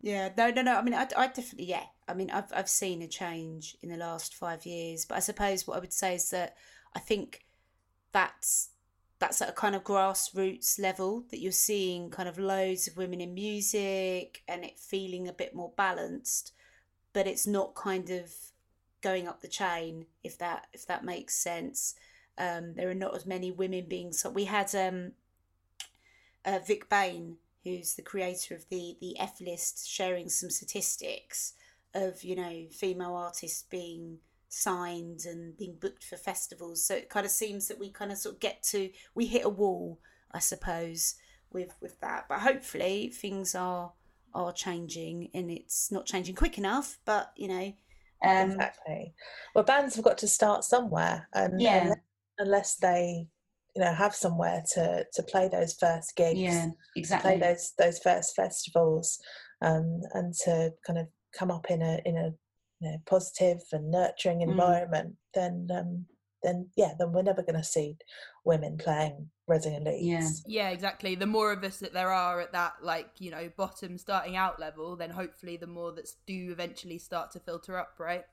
Yeah, 0.00 0.28
no, 0.36 0.50
no, 0.50 0.60
no. 0.60 0.76
I 0.76 0.82
mean, 0.82 0.92
I, 0.92 1.08
I 1.16 1.28
definitely, 1.28 1.64
yeah. 1.64 1.84
I 2.06 2.12
mean, 2.12 2.30
I've 2.30 2.52
I've 2.54 2.68
seen 2.68 3.00
a 3.00 3.08
change 3.08 3.74
in 3.82 3.88
the 3.88 3.96
last 3.96 4.34
five 4.34 4.66
years, 4.66 5.06
but 5.06 5.14
I 5.14 5.20
suppose 5.20 5.66
what 5.66 5.78
I 5.78 5.80
would 5.80 5.94
say 5.94 6.14
is 6.16 6.28
that 6.28 6.56
I 6.94 6.98
think 7.00 7.40
that's 8.12 8.68
that's 9.18 9.40
at 9.40 9.48
a 9.48 9.52
kind 9.52 9.74
of 9.74 9.82
grassroots 9.82 10.78
level 10.78 11.24
that 11.30 11.40
you're 11.40 11.52
seeing 11.52 12.10
kind 12.10 12.28
of 12.28 12.38
loads 12.38 12.86
of 12.86 12.98
women 12.98 13.22
in 13.22 13.32
music 13.32 14.42
and 14.46 14.62
it 14.64 14.78
feeling 14.78 15.28
a 15.28 15.32
bit 15.32 15.54
more 15.54 15.72
balanced, 15.78 16.52
but 17.14 17.26
it's 17.26 17.46
not 17.46 17.74
kind 17.74 18.10
of 18.10 18.30
going 19.00 19.26
up 19.26 19.40
the 19.40 19.48
chain 19.48 20.06
if 20.22 20.36
that 20.36 20.66
if 20.74 20.86
that 20.86 21.04
makes 21.04 21.34
sense. 21.34 21.94
Um, 22.36 22.74
there 22.74 22.90
are 22.90 22.94
not 22.94 23.14
as 23.14 23.24
many 23.24 23.50
women 23.50 23.86
being 23.88 24.12
so. 24.12 24.28
We 24.28 24.44
had 24.44 24.74
um, 24.74 25.12
uh, 26.44 26.58
Vick 26.66 26.90
Bain, 26.90 27.36
who's 27.62 27.94
the 27.94 28.02
creator 28.02 28.54
of 28.54 28.68
the 28.68 28.96
the 29.00 29.18
F 29.18 29.40
list, 29.40 29.88
sharing 29.88 30.28
some 30.28 30.50
statistics 30.50 31.54
of 31.94 32.24
you 32.24 32.34
know 32.36 32.66
female 32.70 33.14
artists 33.14 33.62
being 33.70 34.18
signed 34.48 35.24
and 35.26 35.56
being 35.56 35.76
booked 35.80 36.04
for 36.04 36.16
festivals. 36.16 36.84
So 36.84 36.94
it 36.94 37.08
kind 37.08 37.26
of 37.26 37.32
seems 37.32 37.68
that 37.68 37.78
we 37.78 37.90
kind 37.90 38.12
of 38.12 38.18
sort 38.18 38.36
of 38.36 38.40
get 38.40 38.62
to 38.64 38.90
we 39.14 39.26
hit 39.26 39.44
a 39.44 39.48
wall, 39.48 40.00
I 40.32 40.40
suppose, 40.40 41.14
with 41.52 41.76
with 41.80 42.00
that. 42.00 42.26
But 42.28 42.40
hopefully 42.40 43.12
things 43.14 43.54
are 43.54 43.92
are 44.34 44.52
changing 44.52 45.30
and 45.34 45.50
it's 45.50 45.90
not 45.92 46.06
changing 46.06 46.34
quick 46.34 46.58
enough. 46.58 46.98
But 47.04 47.32
you 47.36 47.48
know, 47.48 47.72
um, 48.24 48.50
exactly. 48.50 49.14
Well, 49.54 49.64
bands 49.64 49.94
have 49.96 50.04
got 50.04 50.18
to 50.18 50.28
start 50.28 50.64
somewhere, 50.64 51.28
and 51.34 51.60
Yeah. 51.60 51.82
unless, 51.82 51.98
unless 52.38 52.76
they, 52.76 53.26
you 53.76 53.82
know, 53.82 53.92
have 53.92 54.14
somewhere 54.14 54.62
to 54.74 55.04
to 55.12 55.22
play 55.24 55.48
those 55.48 55.74
first 55.74 56.16
gigs, 56.16 56.38
Yeah, 56.38 56.70
exactly 56.96 57.38
play 57.38 57.40
those 57.40 57.72
those 57.78 57.98
first 57.98 58.34
festivals, 58.34 59.18
um, 59.62 60.00
and 60.14 60.34
to 60.44 60.72
kind 60.86 60.98
of 60.98 61.06
come 61.38 61.50
up 61.50 61.70
in 61.70 61.82
a 61.82 62.00
in 62.04 62.16
a 62.16 62.30
you 62.80 62.90
know, 62.90 62.96
positive 63.06 63.60
and 63.72 63.90
nurturing 63.90 64.40
Mm. 64.40 64.50
environment, 64.50 65.14
then 65.34 65.68
um, 65.72 66.06
then 66.44 66.68
yeah, 66.76 66.92
then 66.98 67.12
we're 67.12 67.22
never 67.22 67.42
going 67.42 67.56
to 67.56 67.64
see 67.64 67.96
women 68.44 68.76
playing 68.76 69.30
Reading 69.46 69.84
Leeds. 69.84 70.44
Yeah. 70.46 70.66
Yeah, 70.66 70.70
exactly. 70.70 71.14
The 71.16 71.26
more 71.26 71.52
of 71.52 71.64
us 71.64 71.78
that 71.78 71.92
there 71.92 72.10
are 72.10 72.40
at 72.40 72.52
that, 72.52 72.74
like, 72.82 73.10
you 73.18 73.30
know, 73.30 73.50
bottom 73.56 73.98
starting 73.98 74.36
out 74.36 74.60
level, 74.60 74.96
then 74.96 75.10
hopefully 75.10 75.56
the 75.56 75.66
more 75.66 75.92
that 75.92 76.08
do 76.26 76.50
eventually 76.52 76.98
start 76.98 77.32
to 77.32 77.40
filter 77.40 77.78
up, 77.78 77.94
right? 77.98 78.24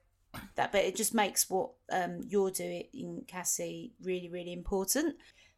that 0.55 0.71
but 0.71 0.85
it 0.85 0.95
just 0.95 1.13
makes 1.13 1.49
what 1.49 1.71
um 1.91 2.21
you're 2.25 2.51
doing 2.51 3.21
cassie 3.27 3.91
really 4.01 4.29
really 4.29 4.53
important 4.53 5.13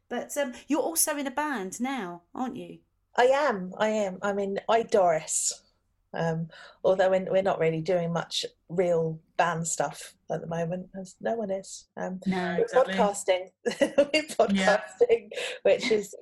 but 0.09 0.35
um 0.35 0.51
you're 0.67 0.79
also 0.79 1.15
in 1.15 1.27
a 1.27 1.31
band 1.31 1.79
now 1.79 2.23
aren't 2.33 2.55
you 2.55 2.79
I 3.15 3.25
am. 3.25 3.73
I 3.77 3.89
am. 3.89 4.17
I 4.21 4.33
mean, 4.33 4.59
I 4.67 4.83
Doris. 4.83 5.61
Um, 6.13 6.47
although 6.83 7.09
we're, 7.09 7.25
we're 7.31 7.41
not 7.41 7.59
really 7.59 7.81
doing 7.81 8.13
much 8.13 8.45
real 8.69 9.19
band 9.37 9.67
stuff 9.67 10.13
at 10.31 10.41
the 10.41 10.47
moment, 10.47 10.87
as 10.99 11.15
no 11.21 11.35
one 11.35 11.49
is. 11.51 11.87
Um, 11.97 12.19
No, 12.27 12.55
we're 12.57 12.63
exactly. 12.63 12.93
podcasting. 12.93 13.47
we're 13.97 14.23
podcasting, 14.23 15.29
which 15.63 15.89
is 15.91 16.13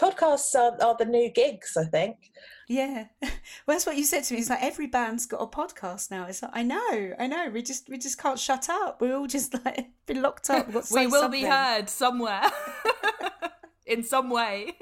podcasts 0.00 0.54
are, 0.54 0.76
are 0.82 0.96
the 0.98 1.04
new 1.04 1.30
gigs. 1.30 1.76
I 1.76 1.84
think. 1.84 2.16
yeah 2.68 3.04
well 3.22 3.30
that's 3.68 3.84
what 3.86 3.96
you 3.96 4.04
said 4.04 4.24
to 4.24 4.32
me 4.32 4.40
it's 4.40 4.48
like 4.48 4.62
every 4.62 4.86
band's 4.86 5.26
got 5.26 5.42
a 5.42 5.46
podcast 5.46 6.10
now 6.10 6.24
it's 6.26 6.42
like 6.42 6.50
i 6.54 6.62
know 6.62 7.12
i 7.18 7.26
know 7.26 7.50
we 7.52 7.60
just 7.60 7.90
we 7.90 7.98
just 7.98 8.16
can't 8.18 8.38
shut 8.38 8.70
up 8.70 9.02
we're 9.02 9.14
all 9.14 9.26
just 9.26 9.52
like 9.66 9.90
been 10.06 10.22
locked 10.22 10.48
up 10.48 10.64
We've 10.66 10.74
got 10.76 10.84
to 10.84 10.94
we 10.94 11.06
will 11.06 11.28
be 11.28 11.42
heard 11.44 11.90
somewhere. 11.90 12.42
In 13.86 14.02
some 14.02 14.30
way. 14.30 14.78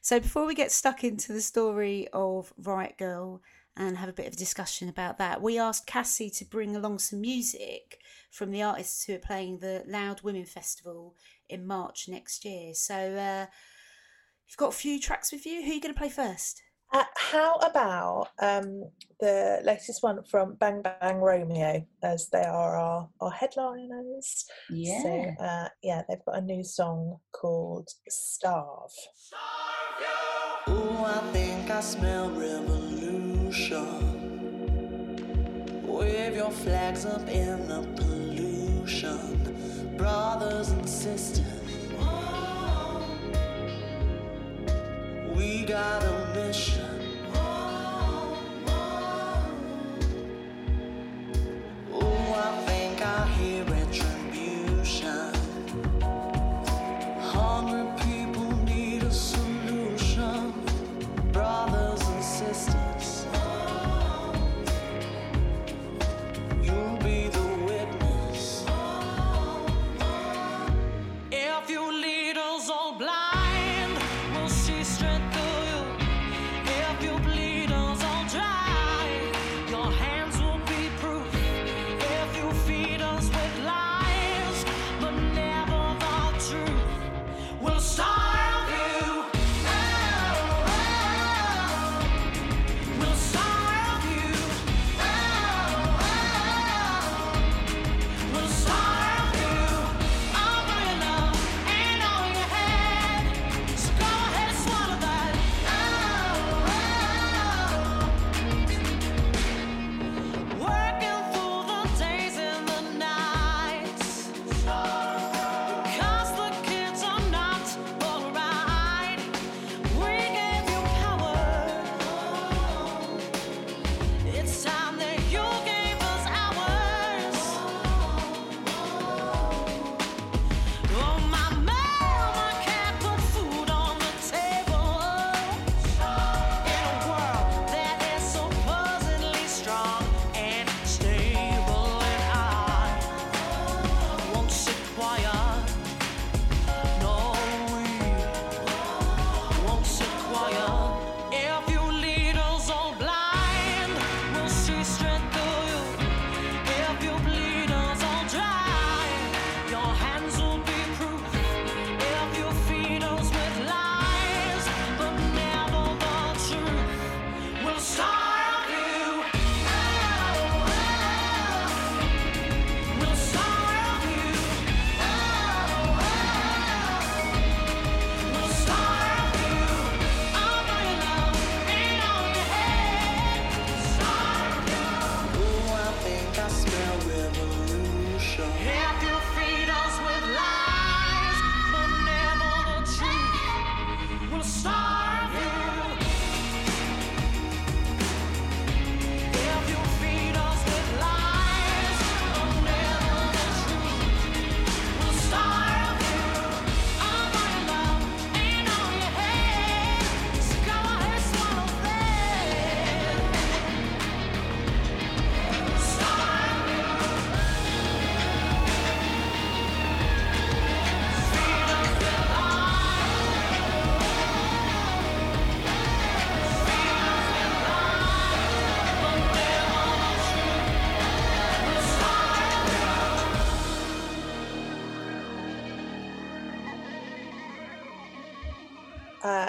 So 0.00 0.18
before 0.18 0.46
we 0.46 0.54
get 0.54 0.72
stuck 0.72 1.04
into 1.04 1.32
the 1.34 1.42
story 1.42 2.08
of 2.12 2.52
Riot 2.58 2.94
Grrrl 2.98 3.40
and 3.76 3.96
have 3.96 4.08
a 4.08 4.12
bit 4.12 4.26
of 4.26 4.34
a 4.34 4.36
discussion 4.36 4.88
about 4.88 5.18
that, 5.18 5.42
we 5.42 5.58
asked 5.58 5.86
Cassie 5.86 6.30
to 6.30 6.44
bring 6.44 6.76
along 6.76 6.98
some 7.00 7.20
music 7.20 7.98
from 8.30 8.50
the 8.50 8.62
artists 8.62 9.04
who 9.04 9.14
are 9.14 9.18
playing 9.18 9.58
the 9.58 9.82
Loud 9.86 10.22
Women 10.22 10.44
Festival 10.44 11.14
in 11.48 11.66
March 11.66 12.08
next 12.08 12.44
year. 12.44 12.74
So 12.74 12.94
uh, 12.94 13.46
you've 14.48 14.56
got 14.56 14.68
a 14.68 14.76
few 14.76 15.00
tracks 15.00 15.32
with 15.32 15.44
you. 15.46 15.62
Who 15.62 15.70
are 15.70 15.74
you 15.74 15.80
going 15.80 15.94
to 15.94 15.98
play 15.98 16.08
first? 16.08 16.62
Uh, 16.92 17.02
how 17.16 17.54
about 17.54 18.28
um, 18.40 18.84
the 19.18 19.60
latest 19.64 20.00
one 20.02 20.22
from 20.30 20.54
Bang 20.54 20.80
Bang 20.80 21.16
Romeo, 21.16 21.84
as 22.04 22.28
they 22.28 22.44
are 22.44 22.76
our, 22.76 23.08
our 23.20 23.30
headliners? 23.32 24.44
Yeah. 24.70 25.02
So 25.02 25.44
uh, 25.44 25.68
yeah, 25.82 26.02
they've 26.08 26.24
got 26.24 26.38
a 26.38 26.40
new 26.40 26.62
song 26.62 27.18
called 27.32 27.88
Starve. 28.08 28.92
Ooh, 30.68 31.04
I 31.04 31.18
think 31.32 31.68
I 31.68 31.80
smell 31.80 32.30
revolution. 32.30 32.83
Wave 35.84 36.34
your 36.34 36.50
flags 36.50 37.06
up 37.06 37.28
in 37.28 37.68
the 37.68 37.86
pollution, 37.94 39.96
brothers 39.96 40.70
and 40.70 40.88
sisters. 40.88 41.46
We 45.36 45.64
got 45.66 46.02
a 46.02 46.32
mission. 46.34 47.03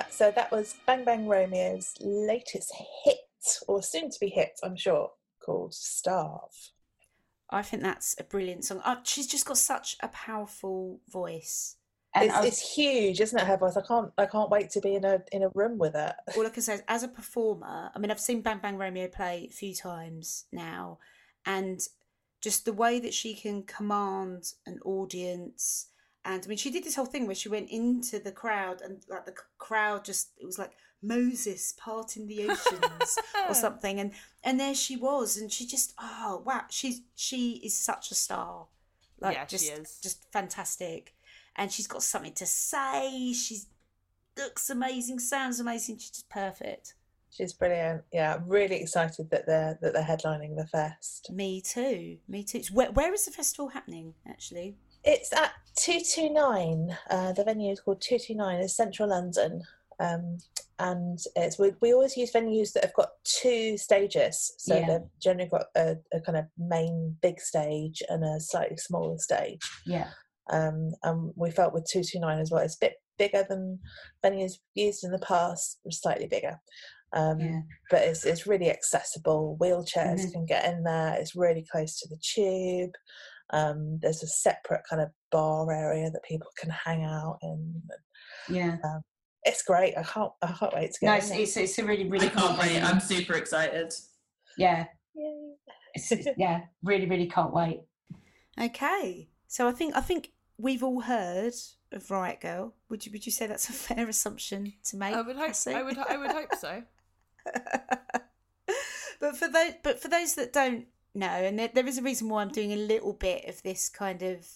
So 0.10 0.32
that 0.32 0.52
was 0.52 0.76
Bang 0.86 1.04
Bang 1.04 1.28
Romeo's 1.28 1.94
latest 2.00 2.74
hit, 3.04 3.18
or 3.68 3.82
soon 3.84 4.10
to 4.10 4.20
be 4.20 4.30
hit, 4.30 4.60
I'm 4.64 4.76
sure, 4.76 5.12
called 5.44 5.74
Starve. 5.74 6.72
I 7.50 7.62
think 7.62 7.84
that's 7.84 8.16
a 8.20 8.24
brilliant 8.24 8.66
song. 8.66 8.82
Uh, 8.84 8.98
she's 9.04 9.28
just 9.28 9.46
got 9.46 9.58
such 9.58 9.98
a 10.02 10.08
powerful 10.08 11.00
voice. 11.10 11.76
And 12.16 12.26
It's, 12.26 12.36
was- 12.38 12.46
it's 12.48 12.76
huge, 12.76 13.20
isn't 13.22 13.38
it? 13.38 13.46
Her 13.46 13.58
voice. 13.58 13.76
I 13.78 13.82
can't. 13.82 14.12
I 14.18 14.26
can't 14.26 14.50
wait 14.50 14.70
to 14.72 14.82
be 14.82 14.96
in 14.96 15.04
a 15.06 15.22
in 15.32 15.44
a 15.44 15.50
room 15.54 15.78
with 15.78 15.96
it. 15.96 16.14
All 16.38 16.46
I 16.46 16.50
can 16.50 16.64
say 16.64 16.76
is, 16.76 16.84
as 16.88 17.04
a 17.04 17.08
performer, 17.10 17.92
I 17.94 18.00
mean, 18.00 18.10
I've 18.10 18.20
seen 18.20 18.42
Bang 18.42 18.60
Bang 18.60 18.78
Romeo 18.78 19.08
play 19.10 19.48
a 19.50 19.54
few 19.54 19.76
times 19.76 20.46
now, 20.52 21.00
and 21.46 21.80
just 22.42 22.64
the 22.66 22.74
way 22.74 23.00
that 23.00 23.14
she 23.14 23.36
can 23.36 23.64
command 23.64 24.46
an 24.66 24.80
audience. 24.86 25.88
And 26.26 26.44
I 26.44 26.48
mean, 26.48 26.58
she 26.58 26.72
did 26.72 26.84
this 26.84 26.96
whole 26.96 27.06
thing 27.06 27.28
where 27.28 27.36
she 27.36 27.50
went 27.50 27.70
into 27.70 28.20
the 28.20 28.32
crowd, 28.32 28.82
and 28.82 28.98
like 29.08 29.26
the 29.26 29.36
crowd 29.60 30.04
just, 30.04 30.32
it 30.40 30.46
was 30.46 30.58
like 30.58 30.72
Moses 31.02 31.74
parting 31.78 32.26
the 32.26 32.50
oceans 32.50 33.18
or 33.48 33.54
something, 33.66 34.00
and 34.00 34.12
and 34.44 34.60
there 34.60 34.74
she 34.74 34.96
was, 34.98 35.38
and 35.38 35.52
she 35.52 35.68
just, 35.68 35.94
oh 36.00 36.42
wow, 36.46 36.64
she's 36.70 37.02
she 37.16 37.62
is 37.64 37.78
such 37.78 38.10
a 38.10 38.16
star, 38.16 38.66
like 39.22 39.36
Yeah, 39.36 39.46
she 39.46 39.58
just 39.58 39.72
is. 39.72 40.00
just 40.02 40.32
fantastic, 40.34 41.14
and 41.56 41.72
she's 41.72 41.88
got 41.88 42.02
something 42.02 42.34
to 42.34 42.46
say. 42.48 43.32
She 43.34 43.60
looks 44.36 44.70
amazing, 44.70 45.20
sounds 45.20 45.60
amazing. 45.60 45.98
She's 46.00 46.10
just 46.10 46.30
perfect. 46.30 46.96
She's 47.30 47.54
brilliant. 47.54 48.02
Yeah, 48.14 48.36
I'm 48.36 48.48
really 48.48 48.78
excited 48.78 49.30
that 49.30 49.46
they're 49.46 49.78
that 49.82 49.94
they're 49.94 50.04
headlining 50.04 50.56
the 50.56 50.66
fest. 50.66 51.30
Me 51.32 51.62
too. 51.62 52.18
Me 52.28 52.44
too. 52.44 52.62
Where, 52.72 52.92
where 52.94 53.14
is 53.14 53.26
the 53.26 53.32
festival 53.32 53.68
happening? 53.70 54.14
Actually, 54.28 54.78
It's 55.06 55.32
at 55.34 55.52
two 55.76 56.00
two 56.02 56.30
nine. 56.32 56.98
Uh, 57.10 57.32
the 57.34 57.44
venue 57.44 57.72
is 57.72 57.80
called 57.80 58.02
two 58.02 58.18
two 58.20 58.36
nine. 58.36 58.60
It's 58.60 58.76
central 58.76 59.10
London, 59.10 59.62
um, 60.00 60.38
and 60.80 61.20
it's 61.36 61.60
we, 61.60 61.72
we 61.82 61.94
always 61.94 62.18
use 62.18 62.32
venues 62.34 62.74
that 62.74 62.84
have 62.84 62.94
got 62.94 63.10
two 63.24 63.78
stages. 63.78 64.54
So 64.58 64.76
Yeah. 64.78 64.88
they've 64.88 65.10
generally 65.22 65.50
got 65.50 65.68
a, 65.76 65.98
a 66.14 66.20
kind 66.22 66.38
of 66.38 66.46
main 66.58 67.16
big 67.22 67.40
stage 67.40 68.02
and 68.10 68.24
a 68.24 68.40
slightly 68.40 68.78
smaller 68.78 69.18
stage. 69.20 69.62
yeah, 69.86 70.10
um, 70.50 70.92
and 71.04 71.32
we 71.36 71.52
felt 71.52 71.74
with 71.74 71.86
229 71.86 72.40
as 72.40 72.52
well 72.52 72.62
it's 72.64 72.76
a 72.76 72.80
bit 72.86 72.96
bigger 73.18 73.46
than 73.48 73.80
venues 74.24 74.54
used 74.74 75.04
in 75.06 75.12
the 75.12 75.20
past 75.20 75.80
slightly 75.90 76.28
bigger 76.28 76.60
um, 77.14 77.40
yeah. 77.40 77.62
but 77.90 78.02
it's, 78.02 78.26
it's 78.26 78.46
really 78.46 78.70
accessible 78.70 79.58
wheelchairs 79.62 80.20
Mhm. 80.26 80.32
can 80.34 80.46
get 80.46 80.66
in 80.72 80.84
there 80.84 81.16
it's 81.20 81.36
really 81.36 81.66
close 81.72 81.98
to 82.00 82.10
the 82.10 82.18
tube 82.18 82.92
um, 83.52 84.00
there's 84.02 84.24
a 84.24 84.28
separate 84.28 84.82
kind 84.90 85.02
of 85.02 85.10
bar 85.32 85.72
area 85.72 86.10
that 86.12 86.24
people 86.24 86.50
can 86.58 86.70
hang 86.72 87.04
out 87.04 87.38
in 87.44 87.82
Yeah. 88.50 88.78
it's 89.44 89.62
great 89.64 89.96
i 89.98 90.04
can't 90.04 90.32
i 90.42 90.52
can't 90.52 90.74
wait 90.74 90.92
to 90.94 91.00
get 91.00 91.08
No, 91.08 91.14
it's, 91.16 91.32
it's, 91.32 91.58
it's 91.58 91.80
a 91.80 91.86
really, 91.86 92.10
really 92.10 92.28
I 92.28 92.30
can't 92.30 92.58
wait. 92.60 92.82
I'm 92.82 93.00
super 93.00 93.34
excited. 93.34 93.94
Yeah. 94.58 94.86
Yay. 95.16 96.34
Yeah. 96.38 96.62
Really, 96.84 97.06
really 97.08 97.28
can't 97.28 97.54
wait. 97.54 97.82
okay. 98.60 99.30
So 99.48 99.68
I 99.68 99.72
think 99.72 99.96
I 99.96 100.02
think 100.02 100.32
we've 100.58 100.84
all 100.84 101.02
heard 101.02 101.54
of 101.92 102.10
Riot 102.12 102.40
Grrrl. 102.42 102.72
Would 102.90 103.06
you 103.06 103.12
would 103.12 103.26
you 103.26 103.32
say 103.32 103.48
that's 103.48 103.70
a 103.70 103.74
fair 103.88 104.08
assumption 104.10 104.74
to 104.86 104.98
make? 104.98 105.14
I 105.14 105.22
would 105.22 105.36
hope. 105.36 105.48
Cassie? 105.48 105.74
I 105.74 105.84
would. 105.84 105.98
I 105.98 106.18
would 106.18 106.32
hope 106.32 106.56
so. 106.60 106.84
but 109.20 109.38
for 109.38 109.48
those 109.48 109.74
but 109.84 110.02
for 110.02 110.08
those 110.08 110.36
that 110.36 110.52
don't 110.54 110.86
know, 111.16 111.28
and 111.28 111.58
there, 111.58 111.70
there 111.74 111.88
is 111.88 111.98
a 111.98 112.02
reason 112.02 112.30
why 112.30 112.42
I'm 112.42 112.50
doing 112.50 112.74
a 112.74 112.78
little 112.78 113.14
bit 113.14 113.46
of 113.48 113.62
this 113.64 113.90
kind 113.90 114.22
of 114.22 114.48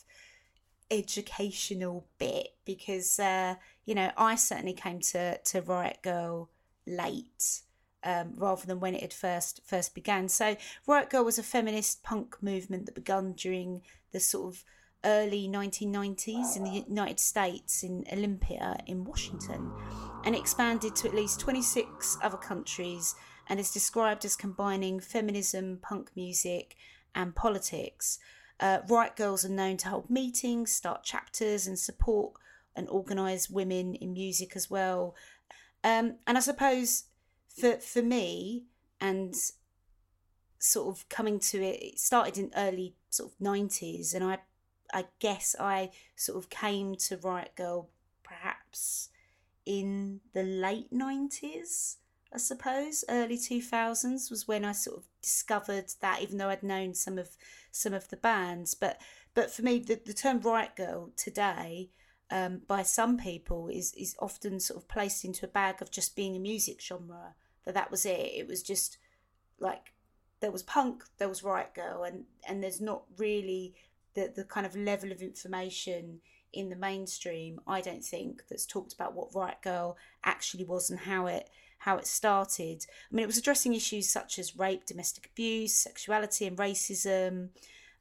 educational 0.92 2.06
bit 2.18 2.56
because 2.66 3.20
uh, 3.20 3.56
you 3.86 3.94
know 3.94 4.12
I 4.18 4.36
certainly 4.36 4.74
came 4.74 5.00
to 5.00 5.38
to 5.38 5.62
Riot 5.62 6.00
Grrrl 6.04 6.48
late. 6.86 7.62
Um, 8.02 8.36
rather 8.38 8.66
than 8.66 8.80
when 8.80 8.96
it 8.96 9.02
had 9.02 9.12
first 9.12 9.60
first 9.66 9.94
began. 9.94 10.30
So 10.30 10.56
Riot 10.88 11.10
Grrrl 11.10 11.26
was 11.26 11.38
a 11.38 11.44
feminist 11.44 12.02
punk 12.02 12.42
movement 12.42 12.86
that 12.86 12.96
began 12.96 13.34
during 13.34 13.82
the 14.14 14.22
sort 14.22 14.54
of 14.54 14.64
early 15.06 15.48
1990s 15.48 16.58
in 16.58 16.64
the 16.64 16.86
United 16.88 17.20
States 17.20 17.84
in 17.84 18.06
Olympia 18.12 18.78
in 18.86 19.04
Washington 19.04 19.72
and 20.26 20.36
expanded 20.36 20.96
to 20.98 21.08
at 21.08 21.16
least 21.16 21.40
26 21.40 22.18
other 22.22 22.38
countries 22.38 23.16
and 23.50 23.60
is 23.60 23.72
described 23.72 24.24
as 24.24 24.36
combining 24.36 25.00
feminism, 25.00 25.80
punk 25.82 26.12
music, 26.16 26.76
and 27.16 27.36
politics. 27.36 28.20
Uh, 28.60 28.80
Riot 28.88 29.16
Grrrls 29.16 29.44
are 29.44 29.50
known 29.50 29.78
to 29.78 29.90
hold 29.90 30.10
meetings, 30.10 30.72
start 30.72 31.04
chapters, 31.04 31.66
and 31.66 31.80
support 31.80 32.34
and 32.76 32.88
organise 32.90 33.50
women 33.50 33.96
in 33.96 34.14
music 34.14 34.56
as 34.56 34.70
well. 34.70 35.16
Um, 35.84 36.16
and 36.28 36.38
I 36.38 36.42
suppose 36.42 37.06
for 37.48 37.78
for 37.78 38.02
me 38.02 38.66
and 39.02 39.34
sort 40.60 40.96
of 40.96 41.10
coming 41.10 41.40
to 41.40 41.62
it, 41.62 41.82
it 41.82 42.00
started 42.00 42.38
in 42.38 42.52
early 42.56 42.96
sort 43.10 43.32
of 43.32 43.42
nineties, 43.42 44.14
and 44.14 44.24
I 44.24 44.40
I 44.94 45.06
guess 45.20 45.56
I 45.60 45.92
sort 46.16 46.38
of 46.38 46.50
came 46.50 46.96
to 46.96 47.18
Riot 47.18 47.52
Grrrl 47.58 47.88
perhaps 48.24 49.10
in 49.66 50.20
the 50.34 50.44
late 50.44 50.92
nineties. 50.92 51.98
I 52.34 52.38
suppose 52.38 53.04
early 53.10 53.38
two 53.38 53.62
thousands 53.62 54.30
was 54.30 54.48
when 54.48 54.64
I 54.64 54.72
sort 54.72 54.98
of 54.98 55.06
discovered 55.22 55.92
that, 56.02 56.22
even 56.22 56.38
though 56.38 56.50
I'd 56.50 56.64
known 56.64 56.94
some 56.94 57.18
of 57.18 57.30
some 57.72 57.94
of 57.94 58.10
the 58.10 58.18
bands, 58.18 58.76
but 58.76 59.02
but 59.34 59.52
for 59.52 59.62
me, 59.62 59.80
the, 59.80 60.00
the 60.04 60.14
term 60.14 60.40
Riot 60.40 60.72
Grrrl 60.78 61.16
today, 61.16 61.90
um, 62.30 62.62
by 62.68 62.84
some 62.84 63.18
people, 63.18 63.68
is 63.68 63.94
is 63.94 64.16
often 64.20 64.60
sort 64.60 64.78
of 64.82 64.88
placed 64.88 65.26
into 65.26 65.46
a 65.46 65.50
bag 65.50 65.82
of 65.82 65.92
just 65.92 66.16
being 66.16 66.36
a 66.36 66.40
music 66.40 66.82
genre. 66.82 67.36
That 67.66 67.74
that 67.74 67.92
was 67.92 68.06
it. 68.06 68.32
It 68.36 68.48
was 68.48 68.62
just 68.62 68.98
like 69.60 69.94
there 70.40 70.52
was 70.52 70.64
punk, 70.64 71.04
there 71.18 71.30
was 71.30 71.44
Riot 71.44 71.72
Grrrl, 71.76 72.08
and 72.08 72.26
and 72.48 72.64
there's 72.64 72.82
not 72.82 73.04
really 73.18 73.74
the 74.14 74.32
the 74.36 74.44
kind 74.44 74.66
of 74.66 74.76
level 74.76 75.12
of 75.12 75.22
information 75.22 76.22
in 76.54 76.70
the 76.70 76.76
mainstream. 76.76 77.60
I 77.68 77.82
don't 77.82 78.04
think 78.04 78.44
that's 78.50 78.66
talked 78.66 78.94
about 78.94 79.16
what 79.16 79.34
Riot 79.34 79.58
Grrrl 79.64 79.96
actually 80.24 80.66
was 80.66 80.90
and 80.90 81.00
how 81.00 81.26
it 81.28 81.50
how 81.80 81.98
it 81.98 82.06
started. 82.06 82.86
I 83.12 83.16
mean, 83.16 83.24
it 83.24 83.28
was 83.28 83.38
addressing 83.38 83.74
issues 83.74 84.10
such 84.10 84.38
as 84.38 84.58
rape, 84.58 84.86
domestic 84.86 85.28
abuse, 85.28 85.74
sexuality, 85.74 86.46
and 86.46 86.58
racism. 86.58 87.50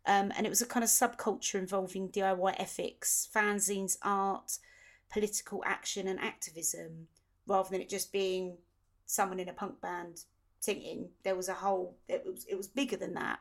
Um, 0.04 0.32
and 0.36 0.46
it 0.46 0.48
was 0.48 0.62
a 0.62 0.66
kind 0.66 0.84
of 0.84 0.90
subculture 0.90 1.56
involving 1.56 2.08
DIY 2.08 2.54
ethics, 2.58 3.28
fanzines, 3.34 3.96
art, 4.02 4.58
political 5.10 5.62
action, 5.66 6.08
and 6.08 6.18
activism, 6.18 7.08
rather 7.46 7.70
than 7.70 7.80
it 7.80 7.88
just 7.88 8.12
being 8.12 8.56
someone 9.06 9.38
in 9.38 9.48
a 9.48 9.52
punk 9.52 9.80
band 9.80 10.24
singing. 10.60 11.10
There 11.22 11.36
was 11.36 11.48
a 11.48 11.54
whole. 11.54 11.96
It 12.08 12.24
was 12.26 12.44
it 12.48 12.56
was 12.56 12.66
bigger 12.66 12.96
than 12.96 13.14
that. 13.14 13.38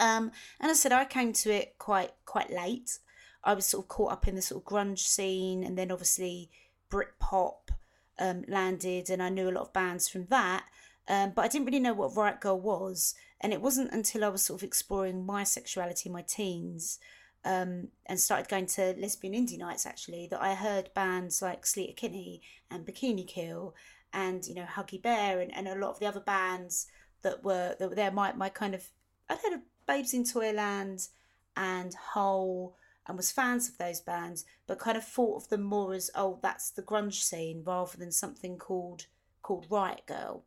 Um, 0.00 0.32
and 0.60 0.70
I 0.70 0.74
said, 0.74 0.92
I 0.92 1.04
came 1.04 1.32
to 1.34 1.50
it 1.52 1.74
quite 1.78 2.12
quite 2.24 2.50
late. 2.50 2.98
I 3.44 3.54
was 3.54 3.66
sort 3.66 3.84
of 3.84 3.88
caught 3.88 4.12
up 4.12 4.28
in 4.28 4.36
the 4.36 4.42
sort 4.42 4.62
of 4.62 4.68
grunge 4.68 5.00
scene, 5.00 5.62
and 5.62 5.76
then 5.76 5.90
obviously 5.90 6.50
Britpop 6.90 7.70
um, 8.18 8.44
landed, 8.48 9.10
and 9.10 9.22
I 9.22 9.28
knew 9.28 9.48
a 9.48 9.52
lot 9.52 9.62
of 9.62 9.72
bands 9.72 10.08
from 10.08 10.26
that. 10.26 10.64
Um, 11.08 11.32
but 11.34 11.44
I 11.44 11.48
didn't 11.48 11.66
really 11.66 11.80
know 11.80 11.94
what 11.94 12.16
Riot 12.16 12.40
Grrrl 12.40 12.60
was, 12.60 13.14
and 13.40 13.52
it 13.52 13.60
wasn't 13.60 13.92
until 13.92 14.24
I 14.24 14.28
was 14.28 14.44
sort 14.44 14.60
of 14.60 14.66
exploring 14.66 15.26
my 15.26 15.44
sexuality 15.44 16.08
in 16.08 16.12
my 16.12 16.22
teens 16.22 16.98
um, 17.44 17.88
and 18.06 18.20
started 18.20 18.48
going 18.48 18.66
to 18.66 18.94
lesbian 18.98 19.34
indie 19.34 19.58
nights 19.58 19.86
actually 19.86 20.28
that 20.28 20.42
I 20.42 20.54
heard 20.54 20.94
bands 20.94 21.42
like 21.42 21.64
Sleater 21.64 21.96
Kinney 21.96 22.40
and 22.70 22.86
Bikini 22.86 23.26
Kill 23.26 23.74
and 24.12 24.46
you 24.46 24.54
know 24.54 24.64
Huggy 24.64 25.02
Bear 25.02 25.40
and, 25.40 25.54
and 25.54 25.66
a 25.66 25.74
lot 25.74 25.90
of 25.90 25.98
the 25.98 26.06
other 26.06 26.20
bands 26.20 26.86
that 27.22 27.42
were 27.42 27.74
that 27.78 27.88
were 27.88 27.94
there. 27.94 28.10
My 28.10 28.32
my 28.32 28.48
kind 28.48 28.74
of 28.74 28.88
I'd 29.28 29.38
heard 29.38 29.54
of 29.54 29.60
Babes 29.86 30.14
in 30.14 30.24
Toyland 30.24 31.08
and 31.56 31.94
Hole 31.94 32.76
and 33.06 33.16
was 33.16 33.32
fans 33.32 33.68
of 33.68 33.78
those 33.78 34.00
bands, 34.00 34.44
but 34.66 34.78
kind 34.78 34.96
of 34.96 35.04
thought 35.04 35.42
of 35.42 35.48
them 35.48 35.62
more 35.62 35.94
as 35.94 36.10
oh 36.14 36.38
that's 36.42 36.70
the 36.70 36.82
grunge 36.82 37.22
scene 37.22 37.62
rather 37.66 37.96
than 37.96 38.12
something 38.12 38.56
called 38.56 39.06
called 39.42 39.66
Riot 39.70 40.02
Grrrl. 40.08 40.42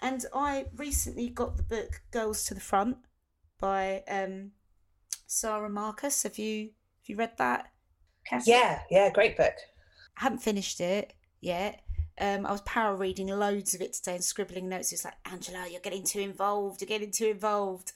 And 0.00 0.24
I 0.34 0.66
recently 0.76 1.28
got 1.28 1.56
the 1.56 1.62
book 1.62 2.00
Girls 2.10 2.44
to 2.46 2.54
the 2.54 2.60
Front 2.60 2.96
by 3.58 4.02
um, 4.08 4.52
Sara 5.26 5.68
Marcus. 5.68 6.22
Have 6.22 6.38
you 6.38 6.70
have 7.00 7.08
you 7.08 7.16
read 7.16 7.36
that? 7.38 7.70
Cassie? 8.26 8.50
yeah 8.50 8.80
yeah 8.90 9.10
great 9.10 9.36
book 9.36 9.54
I 10.18 10.24
haven't 10.24 10.42
finished 10.42 10.80
it 10.80 11.14
yet. 11.40 11.82
Um, 12.20 12.44
I 12.44 12.52
was 12.52 12.60
power 12.62 12.94
reading 12.96 13.28
loads 13.28 13.74
of 13.74 13.80
it 13.80 13.94
today 13.94 14.14
and 14.16 14.22
scribbling 14.22 14.68
notes. 14.68 14.92
It's 14.92 15.06
like, 15.06 15.14
Angela, 15.24 15.66
you're 15.70 15.80
getting 15.80 16.04
too 16.04 16.20
involved. 16.20 16.82
You're 16.82 16.88
getting 16.88 17.10
too 17.10 17.28
involved. 17.28 17.92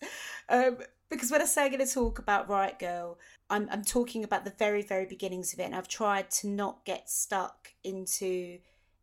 Um, 0.48 0.78
because 1.14 1.30
when 1.30 1.42
I 1.42 1.46
say 1.46 1.64
I'm 1.64 1.72
going 1.72 1.86
to 1.86 1.92
talk 1.92 2.18
about 2.18 2.48
Riot 2.48 2.78
Grrrl, 2.80 3.16
I'm, 3.48 3.68
I'm 3.70 3.84
talking 3.84 4.24
about 4.24 4.44
the 4.44 4.54
very, 4.58 4.82
very 4.82 5.06
beginnings 5.06 5.52
of 5.52 5.60
it. 5.60 5.64
And 5.64 5.74
I've 5.74 5.88
tried 5.88 6.30
to 6.32 6.48
not 6.48 6.84
get 6.84 7.08
stuck 7.08 7.72
into 7.82 8.58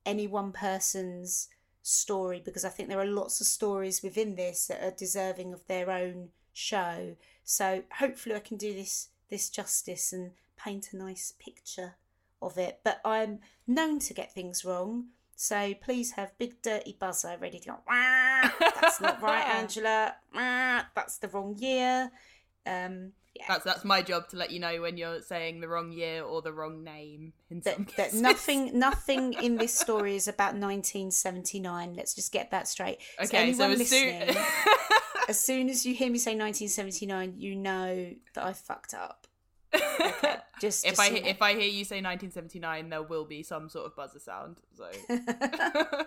any 0.05 0.27
one 0.27 0.51
person's 0.51 1.49
story 1.83 2.41
because 2.43 2.65
I 2.65 2.69
think 2.69 2.89
there 2.89 2.99
are 2.99 3.05
lots 3.05 3.41
of 3.41 3.47
stories 3.47 4.03
within 4.03 4.35
this 4.35 4.67
that 4.67 4.83
are 4.83 4.91
deserving 4.91 5.53
of 5.53 5.65
their 5.67 5.89
own 5.89 6.29
show. 6.53 7.15
So 7.43 7.83
hopefully 7.99 8.35
I 8.35 8.39
can 8.39 8.57
do 8.57 8.73
this 8.73 9.09
this 9.29 9.49
justice 9.49 10.11
and 10.11 10.31
paint 10.57 10.89
a 10.91 10.97
nice 10.97 11.33
picture 11.39 11.95
of 12.41 12.57
it, 12.57 12.81
but 12.83 12.99
I'm 13.05 13.39
known 13.65 13.99
to 13.99 14.13
get 14.13 14.33
things 14.33 14.65
wrong. 14.65 15.05
So 15.41 15.73
please 15.73 16.11
have 16.11 16.37
big 16.37 16.61
dirty 16.61 16.95
buzzer 16.99 17.35
ready 17.41 17.57
to 17.57 17.69
go. 17.69 17.77
"Wah, 17.89 18.51
That's 18.59 19.01
not 19.01 19.23
right, 19.23 19.43
Angela. 19.43 20.13
Wah, 20.35 20.83
That's 20.95 21.17
the 21.17 21.29
wrong 21.29 21.55
year. 21.57 22.11
Um, 22.67 23.13
yeah, 23.33 23.45
That's 23.47 23.63
that's 23.63 23.83
my 23.83 24.03
job 24.03 24.29
to 24.29 24.37
let 24.37 24.51
you 24.51 24.59
know 24.59 24.81
when 24.81 24.97
you're 24.97 25.19
saying 25.23 25.61
the 25.61 25.67
wrong 25.67 25.91
year 25.91 26.23
or 26.23 26.43
the 26.43 26.53
wrong 26.53 26.83
name 26.83 27.33
in 27.49 27.63
some 27.63 27.87
that, 27.97 28.11
that 28.11 28.13
nothing 28.13 28.77
nothing 28.77 29.33
in 29.33 29.55
this 29.55 29.73
story 29.73 30.15
is 30.15 30.27
about 30.27 30.53
1979. 30.53 31.95
Let's 31.95 32.13
just 32.13 32.31
get 32.31 32.51
that 32.51 32.67
straight. 32.67 32.99
Okay, 33.19 33.51
so, 33.51 33.63
anyone 33.63 33.81
as 33.81 33.89
soon 33.89 34.35
as 35.27 35.39
soon 35.39 35.69
as 35.69 35.87
you 35.87 35.95
hear 35.95 36.11
me 36.11 36.19
say 36.19 36.35
1979, 36.35 37.33
you 37.39 37.55
know 37.55 38.13
that 38.35 38.45
I 38.45 38.53
fucked 38.53 38.93
up. 38.93 39.20
Okay, 39.73 40.35
just, 40.61 40.85
if 40.85 40.91
just 40.91 41.01
I 41.01 41.09
he- 41.09 41.15
you 41.17 41.21
know. 41.23 41.29
if 41.29 41.41
I 41.41 41.53
hear 41.53 41.69
you 41.69 41.83
say 41.85 41.97
1979, 41.97 42.89
there 42.89 43.03
will 43.03 43.25
be 43.25 43.43
some 43.43 43.69
sort 43.69 43.85
of 43.85 43.95
buzzer 43.95 44.19
sound. 44.19 44.57
So 44.77 44.89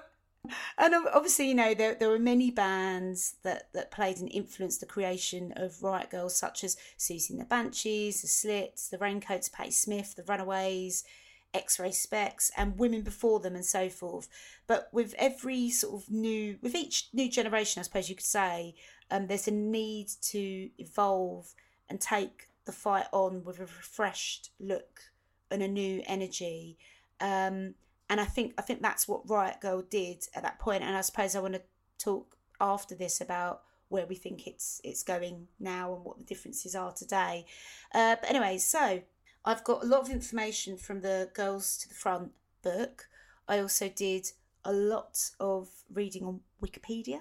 and 0.79 0.95
obviously, 1.13 1.49
you 1.49 1.55
know, 1.55 1.73
there 1.75 1.95
there 1.95 2.11
were 2.11 2.19
many 2.19 2.51
bands 2.51 3.37
that 3.43 3.73
that 3.73 3.91
played 3.91 4.19
and 4.19 4.31
influenced 4.31 4.81
the 4.81 4.87
creation 4.87 5.53
of 5.57 5.83
Riot 5.83 6.11
Grrrls, 6.11 6.33
such 6.33 6.65
as 6.65 6.77
Siouxsie 6.99 7.31
and 7.31 7.41
the 7.41 7.45
Banshees, 7.47 8.21
the 8.21 8.29
Slits, 8.29 8.89
the 8.89 8.99
Raincoats, 8.99 9.49
Patti 9.49 9.71
Smith, 9.71 10.15
the 10.17 10.25
Runaways, 10.25 11.05
X-Ray 11.55 11.91
Spex, 11.91 12.51
and 12.57 12.79
women 12.79 13.03
before 13.03 13.41
them, 13.41 13.55
and 13.55 13.65
so 13.65 13.89
forth. 13.89 14.29
But 14.67 14.89
with 14.93 15.15
every 15.19 15.71
sort 15.71 16.03
of 16.03 16.11
new, 16.11 16.59
with 16.61 16.75
each 16.75 17.09
new 17.13 17.31
generation, 17.31 17.81
I 17.81 17.85
suppose 17.85 18.11
you 18.11 18.17
could 18.17 18.25
say, 18.25 18.75
um, 19.11 19.27
there's 19.29 19.49
a 19.49 19.53
need 19.53 20.09
to 20.23 20.69
evolve 20.79 21.55
and 21.89 22.01
take 22.01 22.49
the 22.65 22.73
fight 22.73 23.07
on 23.13 23.45
with 23.45 23.59
a 23.59 23.63
refreshed 23.63 24.51
look 24.59 25.01
and 25.51 25.63
a 25.63 25.69
new 25.69 26.03
energy. 26.07 26.79
Um, 27.21 27.75
and 28.11 28.21
I 28.21 28.25
think 28.25 28.55
I 28.59 28.63
think 28.63 28.83
that's 28.83 29.09
what 29.09 29.29
Riot 29.29 29.57
Grrrl 29.63 29.89
did 29.89 30.27
at 30.35 30.43
that 30.43 30.59
point. 30.59 30.83
And 30.83 30.97
I 30.97 31.01
suppose 31.01 31.35
I 31.35 31.41
want 31.41 31.55
to 31.55 31.63
talk 31.99 32.37
after 32.61 32.95
this 32.95 33.21
about 33.21 33.63
where 33.89 34.07
we 34.07 34.15
think 34.15 34.47
it's 34.47 34.81
it's 34.85 35.03
going 35.03 35.49
now 35.61 35.95
and 35.95 36.05
what 36.05 36.19
the 36.19 36.25
differences 36.25 36.75
are 36.75 36.93
today. 36.93 37.47
Uh, 37.95 38.17
but 38.21 38.29
anyway, 38.29 38.59
so 38.59 39.03
I've 39.45 39.65
got 39.65 39.83
a 39.83 39.87
lot 39.87 40.03
of 40.03 40.11
information 40.11 40.77
from 40.77 41.01
the 41.01 41.31
Girls 41.35 41.79
to 41.79 41.89
the 41.89 41.95
Front 41.95 42.33
book. 42.63 43.09
I 43.47 43.59
also 43.59 43.89
did 43.89 44.31
a 44.65 44.73
lot 44.73 45.31
of 45.39 45.69
reading 45.93 46.25
on 46.25 46.41
Wikipedia 46.63 47.21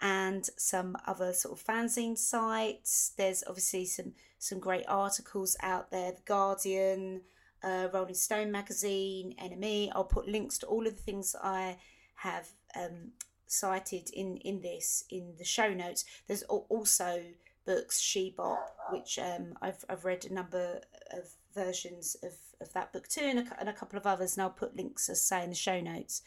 and 0.00 0.48
some 0.56 0.96
other 1.06 1.32
sort 1.32 1.58
of 1.58 1.64
fanzine 1.64 2.16
sites. 2.16 3.12
There's 3.16 3.44
obviously 3.46 3.86
some 3.86 4.12
some 4.42 4.58
great 4.58 4.84
articles 4.88 5.56
out 5.62 5.92
there. 5.92 6.10
The 6.10 6.22
Guardian, 6.24 7.20
uh, 7.62 7.86
Rolling 7.94 8.14
Stone 8.14 8.50
magazine, 8.50 9.36
NME. 9.40 9.92
I'll 9.94 10.02
put 10.02 10.26
links 10.26 10.58
to 10.58 10.66
all 10.66 10.84
of 10.84 10.96
the 10.96 11.02
things 11.02 11.36
I 11.40 11.76
have 12.16 12.48
um, 12.74 13.12
cited 13.46 14.10
in 14.12 14.38
in 14.38 14.60
this 14.60 15.04
in 15.10 15.34
the 15.38 15.44
show 15.44 15.72
notes. 15.72 16.04
There's 16.26 16.42
also 16.42 17.22
books 17.64 18.00
Shebop, 18.00 18.58
which 18.90 19.16
um, 19.20 19.54
I've 19.62 19.84
I've 19.88 20.04
read 20.04 20.24
a 20.24 20.34
number 20.34 20.80
of 21.12 21.28
versions 21.54 22.16
of, 22.24 22.32
of 22.60 22.72
that 22.72 22.92
book 22.92 23.06
too, 23.06 23.24
and 23.24 23.38
a, 23.38 23.60
and 23.60 23.68
a 23.68 23.72
couple 23.72 23.96
of 23.96 24.08
others, 24.08 24.36
and 24.36 24.42
I'll 24.42 24.50
put 24.50 24.76
links 24.76 25.08
as 25.08 25.24
say 25.24 25.44
in 25.44 25.50
the 25.50 25.54
show 25.54 25.80
notes. 25.80 26.20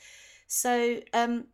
So 0.48 1.02
um, 1.14 1.48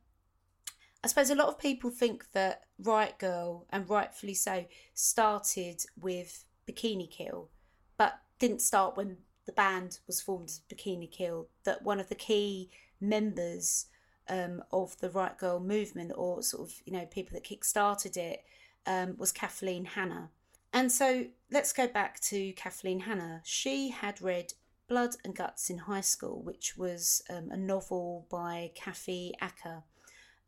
I 1.04 1.08
suppose 1.08 1.32
a 1.32 1.36
lot 1.36 1.48
of 1.48 1.58
people 1.58 1.90
think 1.90 2.34
that 2.34 2.66
Right 2.78 3.18
Girl, 3.18 3.66
and 3.72 3.90
rightfully 3.90 4.36
so, 4.36 4.66
started 4.94 5.84
with 6.00 6.46
Bikini 6.68 7.10
Kill, 7.10 7.50
but 7.98 8.20
didn't 8.40 8.62
start 8.62 8.98
when 8.98 9.18
the 9.46 9.52
band 9.52 10.00
was 10.08 10.22
formed 10.22 10.52
Bikini 10.70 11.10
Kill. 11.10 11.48
That 11.64 11.84
one 11.84 12.00
of 12.00 12.10
the 12.10 12.16
key 12.16 12.70
members 13.00 13.88
um, 14.30 14.64
of 14.72 14.98
the 15.00 15.10
Riot 15.10 15.38
Grrrl 15.40 15.64
movement, 15.64 16.12
or 16.16 16.42
sort 16.44 16.70
of 16.70 16.76
you 16.86 16.94
know 16.94 17.06
people 17.06 17.34
that 17.34 17.44
kick-started 17.44 18.18
it, 18.18 18.44
um, 18.86 19.16
was 19.18 19.32
Kathleen 19.32 19.86
Hanna. 19.86 20.30
And 20.74 20.92
so 20.92 21.26
let's 21.52 21.74
go 21.74 21.88
back 21.88 22.20
to 22.22 22.54
Kathleen 22.54 23.02
Hanna. 23.02 23.42
She 23.44 23.90
had 23.90 24.22
read 24.22 24.54
Blood 24.88 25.16
and 25.24 25.36
Guts 25.36 25.70
in 25.70 25.80
high 25.80 26.02
school, 26.02 26.42
which 26.42 26.78
was 26.78 27.22
um, 27.30 27.50
a 27.52 27.58
novel 27.58 28.26
by 28.30 28.72
Kathy 28.76 29.34
Acker. 29.42 29.84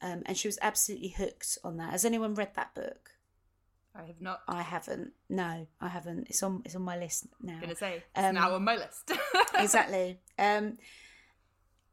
Um, 0.02 0.23
and 0.26 0.38
she 0.38 0.47
was 0.47 0.60
absolutely 0.62 1.10
hooked 1.10 1.58
on 1.63 1.78
that. 1.78 1.91
Has 1.91 2.06
anyone 2.06 2.36
read 2.36 2.56
that 2.56 2.76
book? 2.76 3.12
I 3.95 4.06
have 4.06 4.21
not. 4.21 4.41
I 4.47 4.62
haven't. 4.62 5.13
No, 5.29 5.67
I 5.79 5.88
haven't. 5.88 6.27
It's 6.29 6.41
on. 6.41 6.62
It's 6.65 6.75
on 6.75 6.82
my 6.82 6.97
list 6.97 7.27
now. 7.41 7.60
gonna 7.60 7.75
say 7.75 8.03
it's 8.15 8.25
Um, 8.25 8.36
now 8.36 8.53
on 8.53 8.63
my 8.63 8.75
list. 8.75 9.12
exactly. 9.56 10.19
Um, 10.39 10.77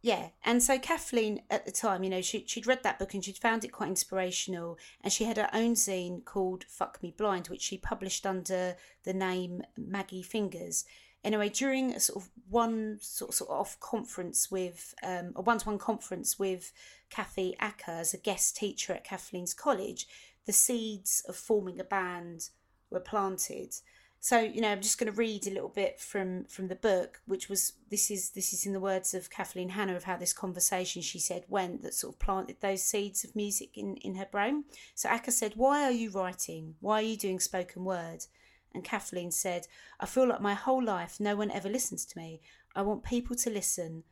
yeah, 0.02 0.28
and 0.44 0.62
so 0.62 0.78
Kathleen 0.78 1.42
at 1.50 1.66
the 1.66 1.72
time, 1.72 2.02
you 2.02 2.08
know, 2.08 2.22
she 2.22 2.44
she'd 2.46 2.66
read 2.66 2.82
that 2.84 2.98
book 2.98 3.12
and 3.12 3.22
she'd 3.22 3.36
found 3.36 3.64
it 3.64 3.68
quite 3.72 3.90
inspirational, 3.90 4.78
and 5.02 5.12
she 5.12 5.24
had 5.24 5.36
her 5.36 5.50
own 5.52 5.74
zine 5.74 6.24
called 6.24 6.64
"Fuck 6.64 7.02
Me 7.02 7.14
Blind," 7.16 7.48
which 7.48 7.60
she 7.62 7.76
published 7.76 8.24
under 8.24 8.76
the 9.04 9.12
name 9.12 9.62
Maggie 9.76 10.22
Fingers. 10.22 10.86
Anyway, 11.22 11.50
during 11.50 11.92
a 11.92 12.00
sort 12.00 12.24
of 12.24 12.30
one 12.48 12.96
sort 13.02 13.28
of, 13.28 13.34
sort 13.34 13.50
of 13.50 13.56
off 13.56 13.78
conference 13.78 14.50
with 14.50 14.94
um, 15.02 15.32
a 15.36 15.42
one 15.42 15.58
to 15.58 15.66
one 15.66 15.76
conference 15.78 16.38
with 16.38 16.72
Kathy 17.10 17.54
Acker 17.60 17.92
as 17.92 18.14
a 18.14 18.18
guest 18.18 18.56
teacher 18.56 18.94
at 18.94 19.04
Kathleen's 19.04 19.52
college, 19.52 20.08
the 20.46 20.52
seeds 20.52 21.22
of 21.28 21.36
forming 21.36 21.80
a 21.80 21.84
band 21.84 22.50
were 22.90 23.00
planted. 23.00 23.74
So 24.22 24.38
you 24.38 24.60
know, 24.60 24.68
I'm 24.68 24.82
just 24.82 24.98
going 24.98 25.10
to 25.10 25.18
read 25.18 25.46
a 25.46 25.50
little 25.50 25.70
bit 25.70 25.98
from 25.98 26.44
from 26.44 26.68
the 26.68 26.74
book, 26.74 27.22
which 27.24 27.48
was 27.48 27.72
this 27.88 28.10
is 28.10 28.30
this 28.30 28.52
is 28.52 28.66
in 28.66 28.74
the 28.74 28.80
words 28.80 29.14
of 29.14 29.30
Kathleen 29.30 29.70
Hanna 29.70 29.96
of 29.96 30.04
how 30.04 30.16
this 30.18 30.34
conversation 30.34 31.00
she 31.00 31.18
said 31.18 31.44
went 31.48 31.82
that 31.82 31.94
sort 31.94 32.14
of 32.14 32.18
planted 32.20 32.60
those 32.60 32.82
seeds 32.82 33.24
of 33.24 33.34
music 33.34 33.78
in 33.78 33.96
in 33.96 34.16
her 34.16 34.28
brain. 34.30 34.64
So 34.94 35.08
Acker 35.08 35.30
said, 35.30 35.54
"Why 35.56 35.84
are 35.84 35.90
you 35.90 36.10
writing? 36.10 36.76
Why 36.80 37.00
are 37.00 37.06
you 37.06 37.16
doing 37.16 37.40
spoken 37.40 37.84
word?" 37.84 38.26
And 38.74 38.84
Kathleen 38.84 39.30
said, 39.30 39.66
"I 39.98 40.04
feel 40.06 40.28
like 40.28 40.42
my 40.42 40.54
whole 40.54 40.84
life 40.84 41.18
no 41.18 41.34
one 41.34 41.50
ever 41.50 41.70
listens 41.70 42.04
to 42.06 42.18
me. 42.18 42.42
I 42.74 42.82
want 42.82 43.04
people 43.04 43.36
to 43.36 43.50
listen." 43.50 44.04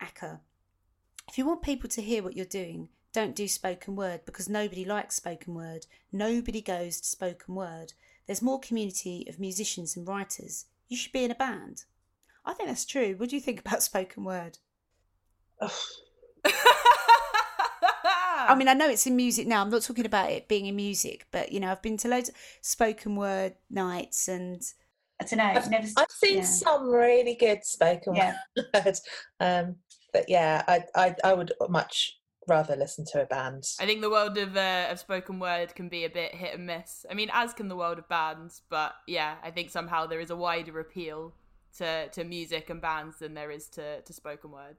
Acker, 0.00 0.42
if 1.28 1.38
you 1.38 1.44
want 1.44 1.62
people 1.62 1.88
to 1.90 2.02
hear 2.02 2.22
what 2.22 2.36
you're 2.36 2.46
doing, 2.46 2.88
don't 3.14 3.36
do 3.36 3.48
spoken 3.48 3.94
word 3.94 4.22
because 4.26 4.48
nobody 4.48 4.84
likes 4.84 5.14
spoken 5.14 5.54
word. 5.54 5.86
Nobody 6.12 6.60
goes 6.60 7.00
to 7.00 7.06
spoken 7.06 7.54
word. 7.54 7.94
There's 8.26 8.42
more 8.42 8.58
community 8.58 9.24
of 9.28 9.38
musicians 9.38 9.96
and 9.96 10.06
writers. 10.06 10.66
You 10.88 10.96
should 10.96 11.12
be 11.12 11.24
in 11.24 11.30
a 11.30 11.36
band. 11.36 11.84
I 12.44 12.52
think 12.52 12.68
that's 12.68 12.84
true. 12.84 13.14
What 13.16 13.30
do 13.30 13.36
you 13.36 13.40
think 13.40 13.60
about 13.64 13.82
spoken 13.82 14.24
word? 14.24 14.58
I 18.46 18.54
mean, 18.56 18.68
I 18.68 18.74
know 18.74 18.90
it's 18.90 19.06
in 19.06 19.16
music 19.16 19.46
now. 19.46 19.62
I'm 19.62 19.70
not 19.70 19.82
talking 19.82 20.04
about 20.04 20.30
it 20.30 20.48
being 20.48 20.66
in 20.66 20.76
music, 20.76 21.26
but 21.30 21.52
you 21.52 21.60
know, 21.60 21.70
I've 21.70 21.80
been 21.80 21.96
to 21.98 22.08
loads 22.08 22.28
of 22.28 22.34
spoken 22.60 23.16
word 23.16 23.54
nights 23.70 24.28
and 24.28 24.60
I 25.20 25.24
don't 25.24 25.38
know. 25.38 25.44
I've, 25.44 25.70
never, 25.70 25.86
I've 25.96 26.10
seen 26.10 26.38
yeah. 26.38 26.42
some 26.42 26.88
really 26.88 27.36
good 27.36 27.64
spoken 27.64 28.16
Yeah. 28.16 28.34
word, 28.74 28.98
um, 29.40 29.76
but 30.12 30.28
yeah, 30.28 30.62
I, 30.66 30.82
I 30.94 31.14
I 31.24 31.32
would 31.32 31.52
much 31.70 32.18
rather 32.48 32.76
listen 32.76 33.04
to 33.12 33.22
a 33.22 33.26
band. 33.26 33.64
I 33.80 33.86
think 33.86 34.00
the 34.00 34.10
world 34.10 34.36
of 34.38 34.56
uh, 34.56 34.88
of 34.90 34.98
spoken 34.98 35.38
word 35.38 35.74
can 35.74 35.88
be 35.88 36.04
a 36.04 36.10
bit 36.10 36.34
hit 36.34 36.54
and 36.54 36.66
miss. 36.66 37.06
I 37.10 37.14
mean, 37.14 37.30
as 37.32 37.52
can 37.52 37.68
the 37.68 37.76
world 37.76 37.98
of 37.98 38.08
bands, 38.08 38.62
but 38.68 38.94
yeah, 39.06 39.36
I 39.42 39.50
think 39.50 39.70
somehow 39.70 40.06
there 40.06 40.20
is 40.20 40.30
a 40.30 40.36
wider 40.36 40.78
appeal 40.80 41.34
to 41.78 42.08
to 42.08 42.24
music 42.24 42.70
and 42.70 42.80
bands 42.80 43.18
than 43.18 43.34
there 43.34 43.50
is 43.50 43.68
to 43.68 44.00
to 44.02 44.12
spoken 44.12 44.50
word. 44.50 44.76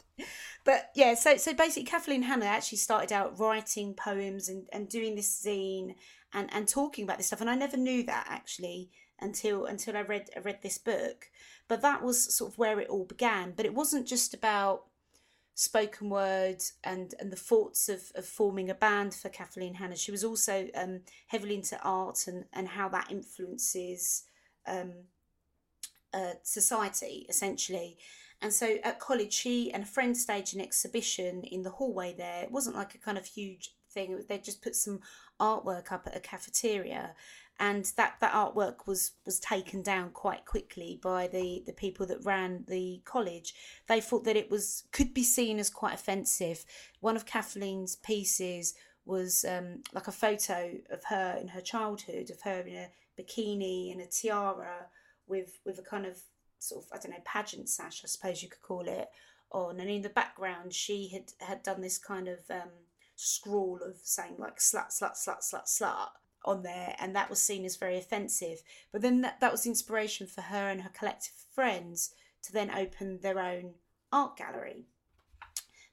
but 0.65 0.91
yeah, 0.95 1.13
so 1.13 1.37
so 1.37 1.53
basically, 1.53 1.83
Kathleen 1.83 2.23
Hanna 2.23 2.45
actually 2.45 2.77
started 2.77 3.11
out 3.11 3.39
writing 3.39 3.93
poems 3.93 4.49
and, 4.49 4.67
and 4.71 4.89
doing 4.89 5.15
this 5.15 5.43
zine 5.45 5.95
and, 6.33 6.53
and 6.53 6.67
talking 6.67 7.03
about 7.03 7.17
this 7.17 7.27
stuff, 7.27 7.41
and 7.41 7.49
I 7.49 7.55
never 7.55 7.77
knew 7.77 8.03
that 8.03 8.27
actually 8.29 8.89
until 9.19 9.65
until 9.65 9.95
I 9.97 10.01
read 10.01 10.29
I 10.35 10.39
read 10.39 10.59
this 10.61 10.77
book. 10.77 11.29
But 11.67 11.81
that 11.81 12.03
was 12.03 12.35
sort 12.35 12.51
of 12.51 12.57
where 12.59 12.79
it 12.79 12.89
all 12.89 13.05
began. 13.05 13.53
But 13.55 13.65
it 13.65 13.73
wasn't 13.73 14.07
just 14.07 14.33
about 14.33 14.85
spoken 15.55 16.09
word 16.09 16.61
and 16.83 17.15
and 17.19 17.31
the 17.31 17.37
thoughts 17.37 17.89
of, 17.89 18.11
of 18.13 18.25
forming 18.25 18.69
a 18.69 18.75
band 18.75 19.13
for 19.15 19.29
Kathleen 19.29 19.75
Hanna. 19.75 19.95
She 19.95 20.11
was 20.11 20.23
also 20.23 20.67
um, 20.75 21.01
heavily 21.27 21.55
into 21.55 21.81
art 21.81 22.27
and 22.27 22.45
and 22.53 22.67
how 22.67 22.89
that 22.89 23.09
influences. 23.09 24.23
Um, 24.67 24.93
uh, 26.13 26.35
society 26.43 27.25
essentially 27.27 27.97
and 28.41 28.53
so 28.53 28.77
at 28.85 29.01
college 29.01 29.33
she 29.33 29.69
and 29.73 29.83
a 29.83 29.85
friend 29.85 30.15
staged 30.15 30.55
an 30.55 30.61
exhibition 30.61 31.43
in 31.43 31.61
the 31.61 31.69
hallway 31.69 32.15
there 32.17 32.43
it 32.43 32.51
wasn't 32.51 32.73
like 32.73 32.95
a 32.95 32.97
kind 32.97 33.17
of 33.17 33.25
huge 33.25 33.73
thing 33.91 34.23
they 34.29 34.37
just 34.37 34.61
put 34.61 34.77
some 34.77 35.01
artwork 35.41 35.91
up 35.91 36.07
at 36.07 36.15
a 36.15 36.21
cafeteria 36.21 37.13
and 37.59 37.85
that 37.95 38.15
that 38.19 38.33
artwork 38.33 38.85
was 38.85 39.11
was 39.25 39.39
taken 39.39 39.81
down 39.81 40.09
quite 40.11 40.45
quickly 40.45 40.99
by 41.01 41.27
the 41.27 41.63
the 41.65 41.73
people 41.73 42.05
that 42.05 42.23
ran 42.25 42.65
the 42.67 43.01
college. 43.05 43.53
They 43.87 44.01
thought 44.01 44.25
that 44.25 44.35
it 44.35 44.51
was 44.51 44.83
could 44.91 45.13
be 45.13 45.23
seen 45.23 45.59
as 45.59 45.69
quite 45.69 45.93
offensive. 45.93 46.65
One 46.99 47.15
of 47.15 47.25
kathleen's 47.25 47.95
pieces 47.95 48.73
was 49.05 49.45
um, 49.47 49.81
like 49.93 50.07
a 50.07 50.11
photo 50.11 50.71
of 50.89 51.03
her 51.05 51.37
in 51.39 51.49
her 51.49 51.61
childhood 51.61 52.29
of 52.29 52.41
her 52.41 52.61
in 52.61 52.75
a 52.75 52.89
bikini 53.19 53.91
and 53.91 54.01
a 54.01 54.07
tiara 54.07 54.87
with 55.27 55.59
with 55.65 55.79
a 55.79 55.83
kind 55.83 56.05
of 56.05 56.19
sort 56.59 56.83
of 56.83 56.89
I 56.91 56.97
don't 57.01 57.11
know 57.11 57.23
pageant 57.23 57.69
sash, 57.69 58.01
I 58.03 58.07
suppose 58.07 58.43
you 58.43 58.49
could 58.49 58.61
call 58.61 58.87
it, 58.87 59.07
on, 59.51 59.79
and 59.79 59.89
in 59.89 60.01
the 60.01 60.09
background 60.09 60.73
she 60.73 61.09
had 61.09 61.31
had 61.39 61.63
done 61.63 61.79
this 61.79 61.97
kind 61.97 62.27
of 62.27 62.39
um, 62.49 62.71
scrawl 63.15 63.79
of 63.81 63.95
saying 64.03 64.35
like 64.37 64.57
slut, 64.57 64.89
slut, 64.89 65.13
slut, 65.13 65.41
slut, 65.41 65.67
slut 65.67 66.09
on 66.45 66.63
there, 66.63 66.95
and 66.99 67.15
that 67.15 67.29
was 67.29 67.41
seen 67.41 67.65
as 67.65 67.75
very 67.75 67.97
offensive. 67.97 68.61
But 68.91 69.01
then 69.01 69.21
that, 69.21 69.39
that 69.39 69.51
was 69.51 69.65
inspiration 69.65 70.27
for 70.27 70.41
her 70.41 70.69
and 70.69 70.81
her 70.81 70.91
collective 70.97 71.33
friends 71.51 72.11
to 72.43 72.53
then 72.53 72.71
open 72.71 73.19
their 73.21 73.39
own 73.39 73.73
art 74.11 74.37
gallery. 74.37 74.85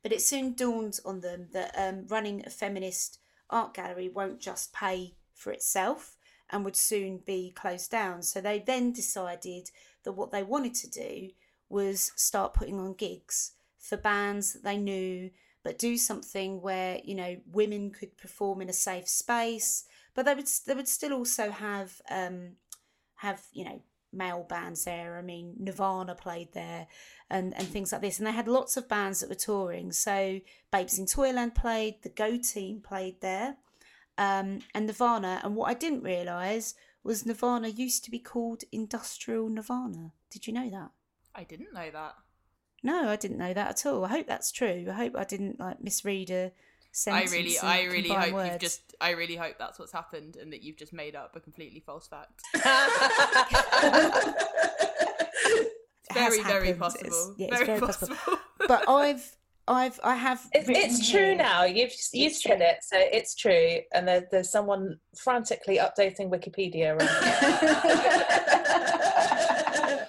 But 0.03 0.13
it 0.13 0.23
soon 0.23 0.55
dawned 0.55 0.99
on 1.05 1.21
them 1.21 1.49
that 1.53 1.75
um, 1.77 2.07
running 2.09 2.45
a 2.45 2.51
feminist 2.51 3.19
art 3.51 3.75
gallery 3.75 4.09
won't 4.09 4.41
just 4.41 4.73
pay 4.73 5.15
for 5.35 5.53
itself 5.53 6.17
and 6.51 6.65
would 6.65 6.77
soon 6.77 7.19
be 7.25 7.53
closed 7.55 7.91
down. 7.91 8.23
So 8.23 8.41
they 8.41 8.59
then 8.59 8.93
decided 8.93 9.71
that 10.05 10.13
what 10.13 10.31
they 10.31 10.43
wanted 10.43 10.75
to 10.75 10.91
do 10.91 11.31
was 11.69 12.13
start 12.17 12.55
putting 12.55 12.79
on 12.79 12.95
gigs 12.95 13.53
for 13.79 13.97
bands 13.97 14.53
that 14.53 14.63
they 14.63 14.77
knew, 14.77 15.31
but 15.63 15.79
do 15.79 15.97
something 15.97 16.61
where 16.61 17.01
you 17.03 17.15
know 17.15 17.37
women 17.51 17.91
could 17.91 18.17
perform 18.19 18.61
in 18.61 18.69
a 18.69 18.75
safe 18.75 19.09
space, 19.09 19.85
but 20.15 20.25
they 20.25 20.35
would 20.35 20.49
they 20.67 20.75
would 20.75 20.89
still 20.89 21.13
also 21.13 21.51
have 21.51 22.01
um, 22.11 22.53
have 23.17 23.43
you 23.53 23.65
know 23.65 23.83
male 24.13 24.45
bands 24.49 24.85
there. 24.85 25.17
I 25.17 25.23
mean, 25.23 25.55
Nirvana 25.59 26.15
played 26.15 26.53
there, 26.53 26.87
and 27.31 27.55
and 27.57 27.67
things 27.67 27.93
like 27.93 28.03
this. 28.03 28.19
And 28.19 28.27
they 28.27 28.33
had 28.33 28.49
lots 28.49 28.77
of 28.77 28.89
bands 28.89 29.21
that 29.21 29.29
were 29.29 29.35
touring. 29.35 29.93
So 29.93 30.41
Babes 30.71 30.99
in 30.99 31.07
Toyland 31.07 31.55
played, 31.55 32.03
the 32.03 32.09
Go 32.09 32.37
Team 32.37 32.81
played 32.81 33.21
there, 33.21 33.57
um, 34.19 34.61
and 34.75 34.87
Nirvana. 34.87 35.41
And 35.43 35.57
what 35.57 35.69
I 35.69 35.75
didn't 35.75 36.03
realise 36.03 36.75
was 37.05 37.27
Nirvana 37.27 37.69
used 37.69 38.05
to 38.05 38.11
be 38.11 38.19
called 38.19 38.63
Industrial 38.71 39.49
Nirvana. 39.49 40.13
Did 40.31 40.47
you 40.47 40.53
know 40.53 40.71
that? 40.71 40.91
I 41.35 41.45
didn't 41.45 41.73
know 41.73 41.91
that. 41.91 42.15
No, 42.83 43.09
I 43.09 43.17
didn't 43.17 43.39
know 43.39 43.55
that 43.55 43.71
at 43.71 43.87
all. 43.87 44.05
I 44.05 44.09
hope 44.09 44.27
that's 44.27 44.53
true. 44.53 44.87
I 44.91 44.93
hope 44.93 45.17
I 45.17 45.25
didn't 45.25 45.61
like 45.61 45.83
misread 45.83 46.31
a 46.31 46.53
I 46.93 47.25
sentence. 47.25 47.33
really, 47.33 47.59
I 47.59 47.85
really 47.85 48.09
hope 48.11 48.35
words. 48.35 48.51
you've 48.53 48.61
just, 48.61 48.95
I 49.01 49.11
really 49.11 49.37
hope 49.37 49.55
that's 49.59 49.79
what's 49.79 49.93
happened 49.93 50.37
and 50.37 50.53
that 50.53 50.63
you've 50.63 50.77
just 50.77 50.93
made 50.93 51.17
up 51.17 51.35
a 51.35 51.41
completely 51.41 51.81
false 51.81 52.07
fact. 52.09 52.43
It 56.15 56.19
has 56.19 56.37
Very, 56.37 56.43
very 56.43 56.75
possible. 56.75 57.07
It's- 57.07 57.31
yeah, 57.39 57.47
it's 57.47 57.57
very, 57.57 57.67
very 57.67 57.81
possible. 57.81 58.15
possible. 58.17 58.39
But 58.69 58.87
I've, 58.89 59.37
I've, 59.67 59.99
I 60.05 60.15
have. 60.15 60.47
It's, 60.53 60.69
it's 60.69 61.11
true 61.11 61.21
here- 61.21 61.35
now. 61.37 61.65
You've 61.65 61.93
you've 62.13 62.33
It's 62.33 62.43
said 62.43 62.59
true. 62.59 62.67
it, 62.67 62.77
so 62.85 62.97
it's 62.99 63.35
true. 63.35 63.79
And 63.95 64.07
there, 64.07 64.29
there's 64.31 64.51
someone 64.51 64.99
frantically 65.17 65.79
updating 65.79 66.29
Wikipedia. 66.31 66.99
Right 67.01 67.09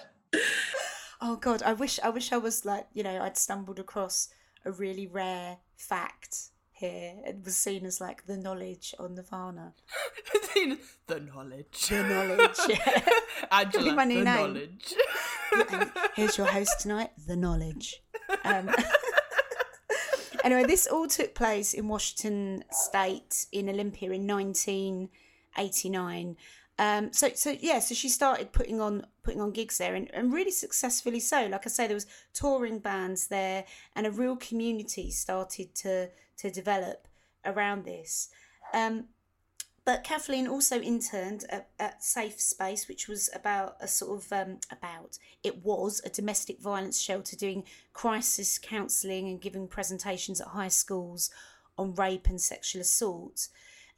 Oh 1.22 1.36
God, 1.36 1.62
I 1.62 1.72
wish, 1.72 1.98
I 2.02 2.10
wish 2.10 2.32
I 2.32 2.36
was 2.36 2.66
like, 2.66 2.86
you 2.92 3.02
know, 3.02 3.22
I'd 3.22 3.38
stumbled 3.38 3.78
across 3.78 4.28
a 4.66 4.72
really 4.72 5.06
rare 5.06 5.56
fact 5.78 6.50
here. 6.74 7.14
It 7.24 7.38
was 7.44 7.56
seen 7.56 7.86
as 7.86 8.00
like 8.00 8.26
the 8.26 8.36
knowledge 8.36 8.94
on 8.98 9.14
Nirvana. 9.14 9.74
the 11.06 11.20
knowledge. 11.20 11.86
The 11.88 12.02
knowledge. 12.02 12.58
Yeah. 12.68 13.08
Angela, 13.50 13.94
my 13.94 14.04
new 14.04 14.18
the 14.18 14.24
name. 14.24 14.36
knowledge. 14.36 14.94
And 15.70 15.90
here's 16.14 16.36
your 16.36 16.48
host 16.48 16.80
tonight, 16.80 17.12
the 17.26 17.36
knowledge. 17.36 18.02
Um, 18.44 18.68
anyway, 20.44 20.64
this 20.64 20.86
all 20.86 21.06
took 21.06 21.34
place 21.34 21.74
in 21.74 21.88
Washington 21.88 22.64
State 22.70 23.46
in 23.52 23.68
Olympia 23.68 24.10
in 24.10 24.26
1989. 24.26 26.36
Um, 26.78 27.12
so, 27.12 27.28
so 27.34 27.54
yeah, 27.60 27.78
so 27.78 27.94
she 27.94 28.08
started 28.08 28.52
putting 28.52 28.80
on 28.80 29.06
putting 29.24 29.40
on 29.40 29.50
gigs 29.50 29.78
there, 29.78 29.94
and, 29.94 30.08
and 30.14 30.32
really 30.32 30.50
successfully 30.50 31.20
so. 31.20 31.46
Like 31.46 31.66
I 31.66 31.70
say, 31.70 31.86
there 31.86 31.94
was 31.94 32.06
touring 32.32 32.78
bands 32.78 33.26
there, 33.26 33.64
and 33.96 34.06
a 34.06 34.10
real 34.10 34.36
community 34.36 35.10
started 35.10 35.74
to 35.76 36.10
to 36.36 36.50
develop 36.50 37.08
around 37.44 37.84
this. 37.84 38.28
Um, 38.72 39.06
but 39.84 40.02
Kathleen 40.02 40.48
also 40.48 40.80
interned 40.80 41.44
at, 41.50 41.68
at 41.78 42.02
Safe 42.02 42.40
Space, 42.40 42.88
which 42.88 43.06
was 43.06 43.28
about 43.34 43.76
a 43.80 43.88
sort 43.88 44.22
of 44.22 44.32
um, 44.32 44.58
about 44.70 45.18
it 45.42 45.62
was 45.62 46.00
a 46.04 46.08
domestic 46.08 46.58
violence 46.58 47.00
shelter 47.00 47.36
doing 47.36 47.64
crisis 47.92 48.58
counselling 48.58 49.28
and 49.28 49.40
giving 49.40 49.68
presentations 49.68 50.40
at 50.40 50.48
high 50.48 50.68
schools 50.68 51.30
on 51.76 51.94
rape 51.94 52.28
and 52.28 52.40
sexual 52.40 52.80
assault. 52.80 53.48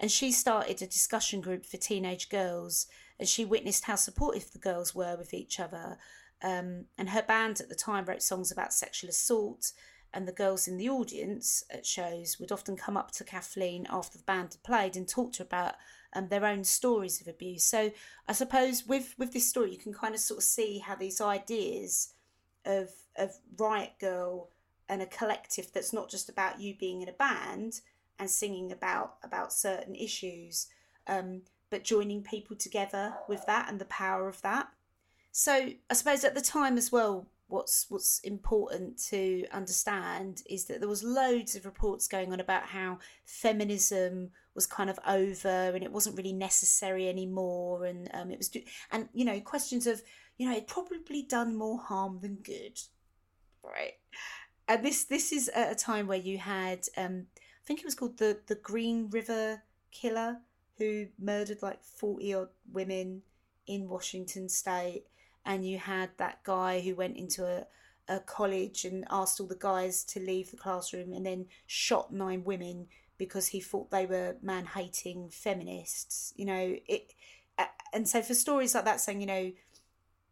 And 0.00 0.10
she 0.10 0.32
started 0.32 0.82
a 0.82 0.86
discussion 0.86 1.40
group 1.40 1.64
for 1.64 1.76
teenage 1.76 2.28
girls, 2.28 2.86
and 3.18 3.28
she 3.28 3.44
witnessed 3.44 3.84
how 3.84 3.96
supportive 3.96 4.52
the 4.52 4.58
girls 4.58 4.94
were 4.94 5.16
with 5.16 5.32
each 5.32 5.58
other. 5.60 5.98
Um, 6.42 6.84
and 6.98 7.10
her 7.10 7.22
band 7.22 7.60
at 7.60 7.68
the 7.68 7.74
time 7.74 8.04
wrote 8.04 8.22
songs 8.22 8.52
about 8.52 8.72
sexual 8.72 9.10
assault, 9.10 9.72
and 10.12 10.26
the 10.26 10.32
girls 10.32 10.68
in 10.68 10.76
the 10.76 10.88
audience 10.88 11.64
at 11.70 11.84
shows 11.84 12.38
would 12.38 12.52
often 12.52 12.76
come 12.76 12.96
up 12.96 13.10
to 13.12 13.24
Kathleen 13.24 13.86
after 13.90 14.18
the 14.18 14.24
band 14.24 14.52
had 14.52 14.62
played 14.62 14.96
and 14.96 15.08
talk 15.08 15.32
to 15.34 15.42
her 15.42 15.46
about 15.46 15.74
um, 16.14 16.28
their 16.28 16.44
own 16.44 16.64
stories 16.64 17.20
of 17.20 17.28
abuse. 17.28 17.64
So 17.64 17.92
I 18.28 18.32
suppose 18.32 18.86
with 18.86 19.14
with 19.18 19.32
this 19.32 19.48
story, 19.48 19.72
you 19.72 19.78
can 19.78 19.92
kind 19.92 20.14
of 20.14 20.20
sort 20.20 20.38
of 20.38 20.44
see 20.44 20.78
how 20.78 20.94
these 20.94 21.20
ideas 21.20 22.14
of 22.64 22.90
of 23.16 23.32
Riot 23.58 23.92
Grrrl 24.00 24.48
and 24.88 25.02
a 25.02 25.06
collective 25.06 25.72
that's 25.72 25.92
not 25.92 26.10
just 26.10 26.28
about 26.28 26.60
you 26.60 26.74
being 26.78 27.02
in 27.02 27.08
a 27.08 27.12
band 27.12 27.80
and 28.18 28.30
singing 28.30 28.72
about 28.72 29.16
about 29.22 29.52
certain 29.52 29.94
issues, 29.94 30.68
um, 31.06 31.42
but 31.70 31.84
joining 31.84 32.22
people 32.22 32.56
together 32.56 33.14
with 33.28 33.44
that 33.46 33.68
and 33.68 33.80
the 33.80 33.86
power 33.86 34.28
of 34.28 34.40
that. 34.42 34.68
So 35.32 35.70
I 35.90 35.94
suppose 35.94 36.24
at 36.24 36.34
the 36.34 36.40
time 36.40 36.78
as 36.78 36.90
well, 36.90 37.26
what's 37.48 37.86
what's 37.88 38.20
important 38.20 38.98
to 38.98 39.44
understand 39.52 40.42
is 40.48 40.64
that 40.64 40.80
there 40.80 40.88
was 40.88 41.04
loads 41.04 41.54
of 41.54 41.64
reports 41.64 42.08
going 42.08 42.32
on 42.32 42.40
about 42.40 42.64
how 42.64 42.98
feminism 43.24 44.30
was 44.54 44.66
kind 44.66 44.90
of 44.90 44.98
over 45.06 45.48
and 45.48 45.84
it 45.84 45.92
wasn't 45.92 46.16
really 46.16 46.32
necessary 46.32 47.08
anymore, 47.08 47.84
and 47.84 48.08
um, 48.14 48.30
it 48.30 48.38
was 48.38 48.50
and 48.90 49.08
you 49.12 49.24
know 49.24 49.40
questions 49.40 49.86
of 49.86 50.02
you 50.38 50.48
know 50.48 50.56
it 50.56 50.66
probably 50.66 51.22
done 51.22 51.54
more 51.54 51.78
harm 51.78 52.18
than 52.20 52.36
good, 52.36 52.80
right? 53.62 53.92
And 54.68 54.84
this 54.84 55.04
this 55.04 55.32
is 55.32 55.48
at 55.50 55.72
a 55.72 55.76
time 55.76 56.06
where 56.06 56.18
you 56.18 56.38
had 56.38 56.86
um, 56.96 57.26
I 57.36 57.64
think 57.64 57.80
it 57.80 57.84
was 57.84 57.94
called 57.94 58.18
the 58.18 58.38
the 58.46 58.56
Green 58.56 59.08
River 59.10 59.62
Killer 59.92 60.38
who 60.78 61.06
murdered 61.18 61.62
like 61.62 61.82
forty 61.82 62.34
odd 62.34 62.48
women 62.72 63.22
in 63.66 63.88
Washington 63.88 64.48
State 64.48 65.04
and 65.44 65.66
you 65.66 65.78
had 65.78 66.10
that 66.18 66.42
guy 66.44 66.80
who 66.80 66.94
went 66.94 67.16
into 67.16 67.44
a, 67.44 67.66
a 68.12 68.20
college 68.20 68.84
and 68.84 69.04
asked 69.10 69.40
all 69.40 69.46
the 69.46 69.54
guys 69.56 70.04
to 70.04 70.20
leave 70.20 70.50
the 70.50 70.56
classroom 70.56 71.12
and 71.12 71.24
then 71.26 71.46
shot 71.66 72.12
nine 72.12 72.44
women 72.44 72.86
because 73.18 73.48
he 73.48 73.60
thought 73.60 73.90
they 73.90 74.06
were 74.06 74.36
man 74.42 74.66
hating 74.66 75.28
feminists 75.30 76.32
you 76.36 76.44
know 76.44 76.76
it 76.86 77.12
and 77.92 78.06
so 78.08 78.20
for 78.22 78.34
stories 78.34 78.74
like 78.74 78.84
that 78.84 79.00
saying 79.00 79.20
you 79.20 79.26
know 79.26 79.50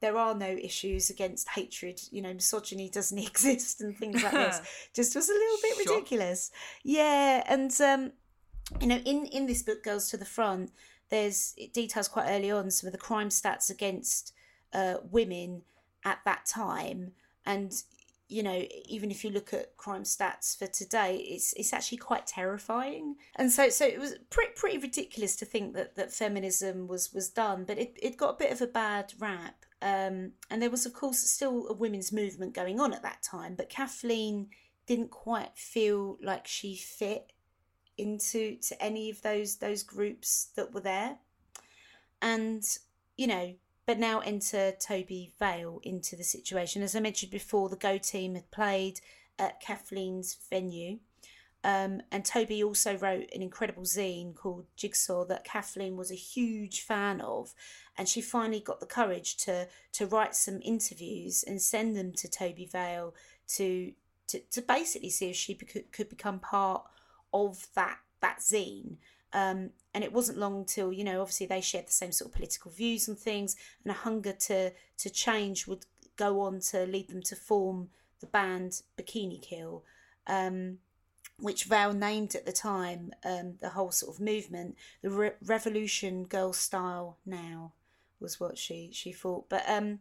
there 0.00 0.16
are 0.18 0.34
no 0.34 0.46
issues 0.62 1.08
against 1.10 1.48
hatred 1.50 1.98
you 2.10 2.20
know 2.20 2.34
misogyny 2.34 2.88
doesn't 2.90 3.18
exist 3.30 3.80
and 3.80 3.96
things 3.96 4.22
like 4.22 4.32
this 4.32 4.60
just 4.94 5.14
was 5.16 5.28
a 5.28 5.32
little 5.32 5.58
bit 5.62 5.76
Sure. 5.84 5.94
ridiculous 5.96 6.50
yeah 6.82 7.42
and 7.46 7.72
um 7.80 8.12
you 8.80 8.86
know 8.86 8.96
in 8.96 9.26
in 9.26 9.46
this 9.46 9.62
book 9.62 9.82
girls 9.82 10.08
to 10.10 10.16
the 10.16 10.24
front 10.24 10.70
there's 11.10 11.54
it 11.56 11.72
details 11.72 12.08
quite 12.08 12.28
early 12.28 12.50
on 12.50 12.70
some 12.70 12.88
of 12.88 12.92
the 12.92 12.98
crime 12.98 13.28
stats 13.28 13.70
against 13.70 14.32
uh, 14.72 14.96
women 15.10 15.62
at 16.04 16.18
that 16.24 16.46
time. 16.46 17.12
And 17.46 17.72
you 18.26 18.42
know 18.42 18.64
even 18.86 19.10
if 19.10 19.22
you 19.22 19.30
look 19.30 19.52
at 19.52 19.76
crime 19.76 20.02
stats 20.02 20.56
for 20.56 20.66
today 20.66 21.16
it's 21.16 21.52
it's 21.52 21.72
actually 21.74 21.98
quite 21.98 22.26
terrifying. 22.26 23.16
And 23.36 23.52
so 23.52 23.68
so 23.68 23.84
it 23.86 24.00
was 24.00 24.14
pretty 24.30 24.52
pretty 24.56 24.78
ridiculous 24.78 25.36
to 25.36 25.44
think 25.44 25.74
that 25.74 25.94
that 25.96 26.12
feminism 26.12 26.88
was 26.88 27.12
was 27.12 27.28
done 27.28 27.64
but 27.64 27.78
it, 27.78 27.96
it 28.02 28.16
got 28.16 28.34
a 28.34 28.38
bit 28.38 28.52
of 28.52 28.60
a 28.62 28.66
bad 28.66 29.12
rap. 29.18 29.64
Um, 29.82 30.32
and 30.50 30.62
there 30.62 30.70
was 30.70 30.86
of 30.86 30.94
course 30.94 31.18
still 31.18 31.68
a 31.68 31.74
women's 31.74 32.10
movement 32.10 32.54
going 32.54 32.80
on 32.80 32.94
at 32.94 33.02
that 33.02 33.22
time 33.22 33.54
but 33.54 33.68
kathleen 33.68 34.48
didn't 34.86 35.10
quite 35.10 35.56
feel 35.56 36.16
like 36.22 36.46
she 36.46 36.74
fit 36.74 37.33
into 37.96 38.56
to 38.56 38.82
any 38.82 39.10
of 39.10 39.22
those 39.22 39.56
those 39.56 39.82
groups 39.82 40.48
that 40.56 40.72
were 40.72 40.80
there 40.80 41.16
and 42.20 42.78
you 43.16 43.26
know 43.26 43.54
but 43.86 43.98
now 43.98 44.20
enter 44.20 44.72
Tobi 44.72 45.32
Vail 45.38 45.80
into 45.82 46.16
the 46.16 46.24
situation. 46.24 46.82
As 46.82 46.96
I 46.96 47.00
mentioned 47.00 47.30
before, 47.30 47.68
the 47.68 47.76
Go 47.76 47.98
team 47.98 48.34
had 48.34 48.50
played 48.50 49.00
at 49.38 49.60
Kathleen's 49.60 50.36
venue. 50.48 50.98
Um, 51.62 52.02
and 52.12 52.24
Tobi 52.24 52.62
also 52.62 52.96
wrote 52.96 53.30
an 53.34 53.40
incredible 53.40 53.84
zine 53.84 54.34
called 54.34 54.66
Jigsaw 54.76 55.24
that 55.26 55.44
Kathleen 55.44 55.96
was 55.96 56.10
a 56.10 56.16
huge 56.16 56.82
fan 56.82 57.20
of. 57.20 57.54
And 57.96 58.08
she 58.08 58.20
finally 58.20 58.60
got 58.60 58.80
the 58.80 58.86
courage 58.86 59.36
to, 59.38 59.68
to 59.92 60.06
write 60.06 60.34
some 60.34 60.60
interviews 60.62 61.42
and 61.46 61.60
send 61.60 61.96
them 61.96 62.12
to 62.14 62.28
Tobi 62.28 62.70
Vail 62.70 63.14
to, 63.56 63.92
to, 64.28 64.40
to 64.50 64.62
basically 64.62 65.10
see 65.10 65.30
if 65.30 65.36
she 65.36 65.54
could, 65.54 65.90
could 65.90 66.10
become 66.10 66.38
part 66.38 66.84
of 67.34 67.66
that, 67.74 67.98
that 68.22 68.38
zine. 68.38 68.96
Um, 69.34 69.70
and 69.92 70.04
it 70.04 70.12
wasn't 70.12 70.38
long 70.38 70.64
till 70.64 70.92
you 70.92 71.02
know 71.02 71.20
obviously 71.20 71.46
they 71.46 71.60
shared 71.60 71.88
the 71.88 71.92
same 71.92 72.12
sort 72.12 72.30
of 72.30 72.34
political 72.36 72.70
views 72.70 73.08
and 73.08 73.18
things 73.18 73.56
and 73.82 73.90
a 73.90 73.94
hunger 73.94 74.32
to 74.32 74.70
to 74.98 75.10
change 75.10 75.66
would 75.66 75.86
go 76.16 76.40
on 76.40 76.60
to 76.60 76.86
lead 76.86 77.08
them 77.08 77.20
to 77.22 77.34
form 77.34 77.88
the 78.20 78.26
band 78.26 78.80
Bikini 78.96 79.42
Kill, 79.42 79.82
um, 80.28 80.78
which 81.40 81.64
Vail 81.64 81.92
named 81.92 82.36
at 82.36 82.46
the 82.46 82.52
time 82.52 83.10
um, 83.24 83.54
the 83.60 83.70
whole 83.70 83.90
sort 83.90 84.14
of 84.14 84.20
movement, 84.20 84.76
the 85.02 85.10
Re- 85.10 85.32
Revolution 85.44 86.24
Girl 86.26 86.52
Style 86.52 87.18
Now 87.26 87.72
was 88.20 88.38
what 88.38 88.56
she 88.56 88.90
she 88.92 89.10
thought. 89.12 89.48
But 89.48 89.64
um, 89.68 89.98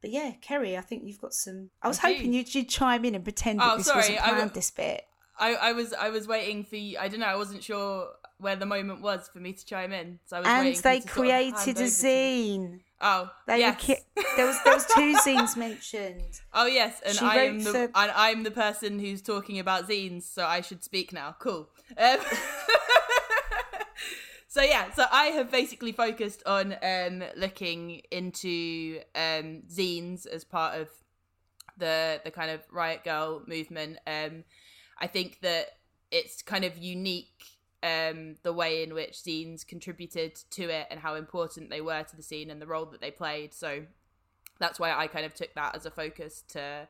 but 0.00 0.10
yeah, 0.10 0.32
Kerry, 0.40 0.78
I 0.78 0.80
think 0.80 1.02
you've 1.04 1.20
got 1.20 1.34
some. 1.34 1.68
I 1.82 1.88
was 1.88 1.98
hoping 1.98 2.32
you'd, 2.32 2.54
you'd 2.54 2.70
chime 2.70 3.04
in 3.04 3.14
and 3.14 3.22
pretend 3.22 3.60
Oh, 3.60 3.68
that 3.68 3.76
this 3.78 3.86
sorry, 3.86 3.98
wasn't 4.00 4.22
I 4.26 4.30
planned. 4.30 4.54
this 4.54 4.70
bit. 4.70 5.04
I, 5.38 5.54
I 5.54 5.72
was 5.72 5.92
I 5.94 6.10
was 6.10 6.26
waiting 6.28 6.64
for 6.64 6.76
you. 6.76 6.98
I 6.98 7.08
don't 7.08 7.20
know. 7.20 7.26
I 7.26 7.36
wasn't 7.36 7.62
sure 7.62 8.08
where 8.38 8.56
the 8.56 8.66
moment 8.66 9.00
was 9.02 9.28
for 9.32 9.38
me 9.38 9.52
to 9.52 9.64
chime 9.64 9.92
in. 9.92 10.18
So 10.26 10.36
I 10.36 10.40
was 10.40 10.48
And 10.48 10.66
they 10.68 10.72
to 10.72 10.82
sort 10.82 11.04
of 11.04 11.10
created 11.10 11.56
a 11.56 11.60
over 11.70 11.74
to 11.74 11.82
me. 11.82 11.88
zine. 12.58 12.80
Oh, 13.00 13.30
They 13.48 13.58
yes. 13.60 13.80
ki- 13.84 13.96
there 14.36 14.46
was 14.46 14.56
there 14.64 14.74
was 14.74 14.86
two 14.86 15.16
zines 15.24 15.56
mentioned. 15.56 16.40
Oh 16.52 16.66
yes, 16.66 17.00
and 17.04 17.16
She 17.16 17.24
I 17.24 17.36
am 17.44 17.62
the 17.62 17.90
and 17.94 18.12
I'm 18.14 18.42
the 18.44 18.50
person 18.50 18.98
who's 18.98 19.22
talking 19.22 19.58
about 19.58 19.88
zines, 19.88 20.22
so 20.24 20.44
I 20.44 20.60
should 20.60 20.84
speak 20.84 21.12
now. 21.12 21.34
Cool. 21.38 21.68
Um, 21.98 22.18
so 24.48 24.62
yeah, 24.62 24.90
so 24.92 25.04
I 25.10 25.26
have 25.26 25.50
basically 25.50 25.92
focused 25.92 26.42
on 26.46 26.76
um, 26.82 27.24
looking 27.36 28.02
into 28.10 29.00
um, 29.14 29.62
zines 29.68 30.26
as 30.26 30.44
part 30.44 30.78
of 30.80 30.88
the 31.78 32.20
the 32.24 32.30
kind 32.30 32.50
of 32.50 32.60
riot 32.70 33.02
grrrl 33.04 33.46
movement. 33.48 33.98
Um, 34.06 34.44
I 35.02 35.08
think 35.08 35.40
that 35.40 35.66
it's 36.12 36.42
kind 36.42 36.64
of 36.64 36.78
unique 36.78 37.44
um, 37.82 38.36
the 38.44 38.52
way 38.52 38.84
in 38.84 38.94
which 38.94 39.14
zines 39.14 39.66
contributed 39.66 40.36
to 40.50 40.62
it 40.68 40.86
and 40.90 41.00
how 41.00 41.16
important 41.16 41.68
they 41.68 41.80
were 41.80 42.04
to 42.04 42.16
the 42.16 42.22
scene 42.22 42.50
and 42.50 42.62
the 42.62 42.66
role 42.66 42.86
that 42.86 43.00
they 43.00 43.10
played. 43.10 43.52
So 43.52 43.82
that's 44.60 44.78
why 44.78 44.92
I 44.92 45.08
kind 45.08 45.26
of 45.26 45.34
took 45.34 45.52
that 45.54 45.74
as 45.74 45.86
a 45.86 45.90
focus 45.90 46.44
to, 46.50 46.86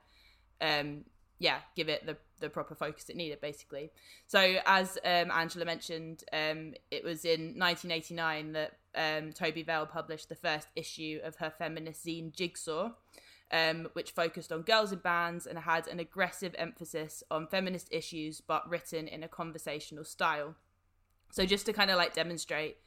um, 0.60 1.06
yeah, 1.38 1.60
give 1.74 1.88
it 1.88 2.04
the 2.06 2.18
the 2.40 2.50
proper 2.50 2.74
focus 2.74 3.08
it 3.08 3.16
needed, 3.16 3.40
basically. 3.40 3.90
So 4.26 4.56
as 4.66 4.98
um, 5.04 5.30
Angela 5.30 5.64
mentioned, 5.64 6.24
um, 6.32 6.74
it 6.90 7.04
was 7.04 7.24
in 7.24 7.56
1989 7.56 8.52
that 8.52 8.72
um, 8.94 9.32
Tobi 9.32 9.64
Vail 9.64 9.86
published 9.86 10.28
the 10.28 10.34
first 10.34 10.68
issue 10.76 11.20
of 11.24 11.36
her 11.36 11.52
feminist 11.56 12.04
zine 12.04 12.34
Jigsaw. 12.34 12.90
Um, 13.52 13.88
which 13.92 14.12
focused 14.12 14.50
on 14.50 14.62
girls 14.62 14.92
in 14.92 15.00
bands 15.00 15.46
and 15.46 15.58
had 15.58 15.86
an 15.86 16.00
aggressive 16.00 16.54
emphasis 16.56 17.22
on 17.30 17.46
feminist 17.46 17.86
issues, 17.90 18.40
but 18.40 18.66
written 18.66 19.06
in 19.06 19.22
a 19.22 19.28
conversational 19.28 20.04
style. 20.04 20.54
So 21.32 21.44
just 21.44 21.66
to 21.66 21.74
kind 21.74 21.90
of 21.90 21.98
like 21.98 22.14
demonstrate 22.14 22.78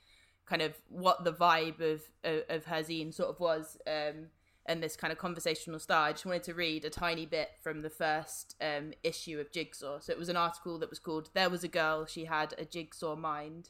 kind 0.46 0.62
of 0.62 0.74
what 0.90 1.24
the 1.24 1.34
vibe 1.34 1.80
of 1.80 2.02
of, 2.24 2.44
of 2.50 2.66
her 2.66 2.82
zine 2.82 3.14
sort 3.14 3.30
of 3.30 3.40
was 3.40 3.78
um 3.88 4.28
and 4.68 4.82
this 4.82 4.96
kind 4.96 5.12
of 5.12 5.20
conversational 5.20 5.80
style 5.80 6.04
i 6.04 6.12
just 6.12 6.26
wanted 6.26 6.44
to 6.44 6.54
read 6.54 6.86
a 6.86 6.90
tiny 6.90 7.26
bit 7.26 7.50
from 7.62 7.82
the 7.82 7.90
first 7.90 8.56
um 8.62 8.94
issue 9.04 9.40
of 9.40 9.52
jigsaw 9.52 10.00
so 10.00 10.12
it 10.12 10.20
was 10.20 10.30
an 10.30 10.38
article 10.38 10.78
that 10.80 10.90
was 10.90 11.00
called 11.00 11.30
there 11.34 11.50
was 11.50 11.64
a 11.64 11.68
girl 11.68 12.06
she 12.06 12.26
had 12.26 12.54
a 12.58 12.66
jigsaw 12.66 13.16
mind 13.16 13.70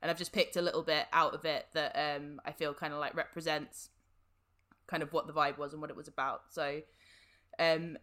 and 0.00 0.10
i've 0.10 0.18
just 0.18 0.32
picked 0.32 0.56
a 0.56 0.62
little 0.62 0.82
bit 0.82 1.06
out 1.12 1.34
of 1.34 1.44
it 1.44 1.66
that 1.74 1.92
um 1.96 2.40
i 2.44 2.52
feel 2.52 2.74
kind 2.74 2.92
of 2.92 2.98
like 2.98 3.14
represents 3.14 3.90
kind 4.92 5.02
of 5.02 5.12
what 5.12 5.26
the 5.26 5.32
vibe 5.32 5.58
was 5.58 5.72
and 5.72 5.80
what 5.80 5.90
it 5.90 5.96
was 5.96 6.08
about 6.08 6.42
so 6.50 6.80
um 7.58 7.96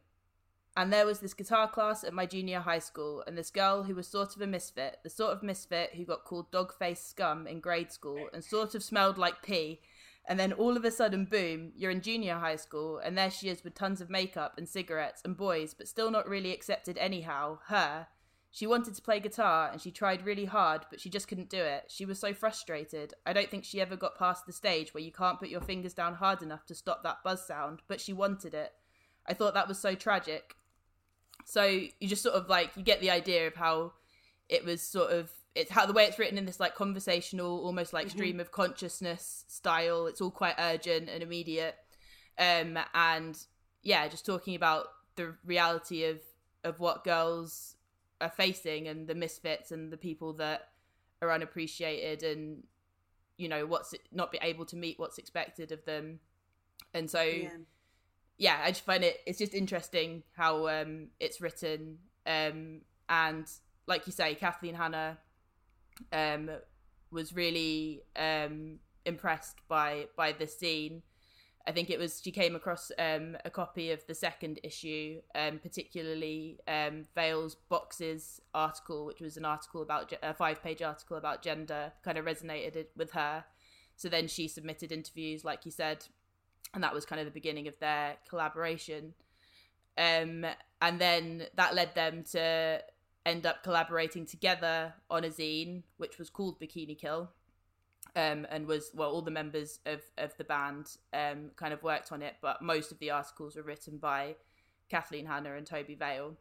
and 0.79 0.93
there 0.93 1.05
was 1.05 1.19
this 1.19 1.33
guitar 1.33 1.67
class 1.69 2.05
at 2.05 2.13
my 2.13 2.25
junior 2.25 2.61
high 2.61 2.79
school, 2.79 3.21
and 3.27 3.37
this 3.37 3.49
girl 3.49 3.83
who 3.83 3.95
was 3.95 4.07
sort 4.07 4.35
of 4.35 4.41
a 4.41 4.47
misfit, 4.47 4.99
the 5.03 5.09
sort 5.09 5.33
of 5.33 5.43
misfit 5.43 5.91
who 5.95 6.05
got 6.05 6.23
called 6.23 6.51
dog 6.51 6.73
face 6.73 7.03
scum 7.03 7.47
in 7.47 7.59
grade 7.59 7.91
school 7.91 8.29
and 8.33 8.43
sort 8.43 8.75
of 8.75 8.81
smelled 8.81 9.17
like 9.17 9.41
pee. 9.41 9.81
And 10.25 10.39
then 10.39 10.53
all 10.53 10.77
of 10.77 10.85
a 10.85 10.91
sudden, 10.91 11.25
boom, 11.25 11.73
you're 11.75 11.91
in 11.91 12.01
junior 12.01 12.35
high 12.35 12.55
school, 12.55 12.99
and 12.99 13.17
there 13.17 13.31
she 13.31 13.49
is 13.49 13.63
with 13.63 13.73
tons 13.73 13.99
of 13.99 14.09
makeup 14.09 14.53
and 14.57 14.69
cigarettes 14.69 15.21
and 15.25 15.35
boys, 15.35 15.73
but 15.73 15.87
still 15.87 16.11
not 16.11 16.29
really 16.29 16.53
accepted 16.53 16.97
anyhow. 16.97 17.59
Her. 17.67 18.07
She 18.51 18.65
wanted 18.65 18.95
to 18.95 19.01
play 19.01 19.19
guitar 19.19 19.69
and 19.71 19.79
she 19.79 19.91
tried 19.91 20.25
really 20.25 20.45
hard, 20.45 20.81
but 20.89 20.99
she 20.99 21.09
just 21.09 21.27
couldn't 21.27 21.49
do 21.49 21.61
it. 21.61 21.85
She 21.87 22.05
was 22.05 22.19
so 22.19 22.33
frustrated. 22.33 23.13
I 23.25 23.33
don't 23.33 23.49
think 23.49 23.63
she 23.63 23.79
ever 23.79 23.95
got 23.95 24.17
past 24.17 24.45
the 24.45 24.53
stage 24.53 24.93
where 24.93 25.03
you 25.03 25.11
can't 25.11 25.39
put 25.39 25.49
your 25.49 25.61
fingers 25.61 25.93
down 25.93 26.15
hard 26.15 26.41
enough 26.41 26.65
to 26.65 26.75
stop 26.75 27.03
that 27.03 27.23
buzz 27.23 27.45
sound, 27.45 27.81
but 27.87 28.01
she 28.01 28.11
wanted 28.11 28.55
it. 28.55 28.71
I 29.27 29.33
thought 29.33 29.53
that 29.53 29.67
was 29.67 29.77
so 29.77 29.93
tragic. 29.93 30.55
So 31.45 31.63
you 31.63 32.07
just 32.07 32.23
sort 32.23 32.35
of 32.35 32.49
like 32.49 32.71
you 32.75 32.83
get 32.83 33.01
the 33.01 33.11
idea 33.11 33.47
of 33.47 33.55
how 33.55 33.93
it 34.49 34.65
was 34.65 34.81
sort 34.81 35.11
of 35.11 35.31
it's 35.55 35.71
how 35.71 35.85
the 35.85 35.93
way 35.93 36.05
it's 36.05 36.19
written 36.19 36.37
in 36.37 36.45
this 36.45 36.59
like 36.59 36.75
conversational, 36.75 37.63
almost 37.65 37.93
like 37.93 38.09
stream 38.09 38.39
of 38.39 38.51
consciousness 38.51 39.45
style. 39.47 40.07
It's 40.07 40.21
all 40.21 40.31
quite 40.31 40.55
urgent 40.57 41.09
and 41.09 41.21
immediate, 41.21 41.75
um, 42.37 42.77
and 42.93 43.37
yeah, 43.83 44.07
just 44.07 44.25
talking 44.25 44.55
about 44.55 44.85
the 45.15 45.35
reality 45.45 46.05
of 46.05 46.19
of 46.63 46.79
what 46.79 47.03
girls 47.03 47.75
are 48.21 48.29
facing 48.29 48.87
and 48.87 49.07
the 49.07 49.15
misfits 49.15 49.71
and 49.71 49.91
the 49.91 49.97
people 49.97 50.33
that 50.33 50.69
are 51.21 51.31
unappreciated 51.31 52.23
and 52.23 52.63
you 53.37 53.47
know 53.49 53.65
what's 53.65 53.93
not 54.11 54.31
be 54.31 54.39
able 54.41 54.65
to 54.65 54.75
meet 54.75 54.99
what's 54.99 55.17
expected 55.17 55.71
of 55.71 55.83
them, 55.85 56.19
and 56.93 57.09
so 57.09 57.21
Yeah. 57.23 57.57
yeah, 58.37 58.61
I 58.63 58.69
just 58.69 58.85
find 58.85 59.03
it 59.03 59.19
it's 59.25 59.39
just 59.39 59.53
interesting 59.53 60.23
how 60.35 60.67
um 60.67 61.07
it's 61.19 61.41
written 61.41 61.99
um 62.25 62.81
and 63.09 63.47
like 63.87 64.05
you 64.07 64.13
say 64.13 64.35
Kathleen 64.35 64.75
Hanna 64.75 65.17
um 66.13 66.49
was 67.11 67.33
really 67.33 68.01
um 68.15 68.79
impressed 69.05 69.57
by 69.67 70.07
by 70.15 70.31
the 70.31 70.47
scene. 70.47 71.01
I 71.67 71.71
think 71.71 71.89
it 71.89 71.99
was 71.99 72.21
she 72.23 72.31
came 72.31 72.55
across 72.55 72.91
um 72.97 73.37
a 73.45 73.49
copy 73.49 73.91
of 73.91 74.05
the 74.07 74.15
second 74.15 74.59
issue 74.63 75.21
um 75.35 75.59
particularly 75.59 76.59
um 76.67 77.05
Vail's 77.15 77.55
boxes 77.55 78.41
article 78.53 79.05
which 79.05 79.21
was 79.21 79.37
an 79.37 79.45
article 79.45 79.81
about 79.81 80.13
a 80.23 80.33
five 80.33 80.63
page 80.63 80.81
article 80.81 81.17
about 81.17 81.41
gender 81.43 81.93
kind 82.03 82.17
of 82.17 82.25
resonated 82.25 82.87
with 82.95 83.11
her. 83.11 83.43
So 83.95 84.09
then 84.09 84.27
she 84.27 84.47
submitted 84.47 84.91
interviews 84.91 85.43
like 85.43 85.65
you 85.65 85.71
said 85.71 86.05
and 86.73 86.83
that 86.83 86.93
was 86.93 87.05
kind 87.05 87.19
of 87.19 87.25
the 87.25 87.31
beginning 87.31 87.67
of 87.67 87.77
their 87.79 88.17
collaboration. 88.27 89.13
Um, 89.97 90.45
and 90.81 90.99
then 90.99 91.47
that 91.55 91.75
led 91.75 91.95
them 91.95 92.23
to 92.31 92.81
end 93.25 93.45
up 93.45 93.63
collaborating 93.63 94.25
together 94.25 94.93
on 95.09 95.23
a 95.23 95.29
zine, 95.29 95.83
which 95.97 96.17
was 96.17 96.29
called 96.29 96.59
Bikini 96.59 96.97
Kill, 96.97 97.29
um, 98.15 98.47
and 98.49 98.67
was 98.67 98.91
well, 98.93 99.11
all 99.11 99.21
the 99.21 99.31
members 99.31 99.79
of 99.85 100.01
of 100.17 100.35
the 100.37 100.43
band 100.43 100.97
um, 101.13 101.51
kind 101.55 101.73
of 101.73 101.83
worked 101.83 102.11
on 102.11 102.21
it, 102.21 102.35
but 102.41 102.61
most 102.61 102.91
of 102.91 102.99
the 102.99 103.11
articles 103.11 103.55
were 103.55 103.63
written 103.63 103.97
by 103.97 104.35
Kathleen 104.89 105.25
Hanna 105.25 105.55
and 105.55 105.65
Tobi 105.65 105.97
Vail. 105.97 106.35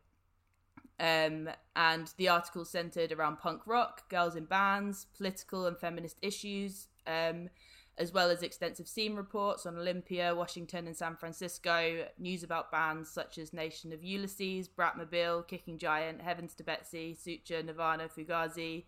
Um, 1.01 1.49
and 1.77 2.13
the 2.17 2.29
articles 2.29 2.71
centered 2.71 3.13
around 3.13 3.39
punk 3.39 3.67
rock, 3.67 4.09
girls 4.09 4.35
in 4.35 4.47
bands, 4.47 5.07
political 5.17 5.67
and 5.67 5.79
feminist 5.79 6.17
issues, 6.23 6.89
um, 7.07 7.51
as 7.97 8.13
well 8.13 8.31
as 8.31 8.43
extensive 8.43 8.89
scene 8.89 9.15
reports 9.15 9.65
on 9.65 9.77
Olympia, 9.77 10.35
Washington, 10.35 10.87
and 10.87 10.97
San 10.97 11.15
Francisco, 11.15 12.07
news 12.19 12.43
about 12.43 12.73
bands 12.73 13.11
such 13.11 13.39
as 13.39 13.53
Nation 13.53 13.93
of 13.93 14.03
Ulysses, 14.03 14.69
Bratmobile, 14.69 15.47
Kicking 15.47 15.79
Giant, 15.79 16.21
Heavens 16.21 16.55
to 16.55 16.65
Betsy, 16.65 17.15
Suture, 17.15 17.63
Nirvana, 17.63 18.09
Fugazi, 18.09 18.85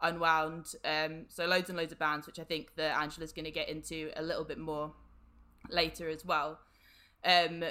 Unwound. 0.00 0.74
Um, 0.84 1.26
so 1.28 1.46
loads 1.46 1.68
and 1.68 1.78
loads 1.78 1.92
of 1.92 1.98
bands, 1.98 2.26
which 2.26 2.38
I 2.38 2.44
think 2.44 2.74
that 2.76 2.98
Angela's 3.00 3.32
going 3.32 3.46
to 3.46 3.50
get 3.50 3.68
into 3.68 4.10
a 4.16 4.22
little 4.22 4.44
bit 4.44 4.58
more 4.58 4.92
later 5.70 6.08
as 6.08 6.24
well. 6.24 6.58
Um, 7.24 7.64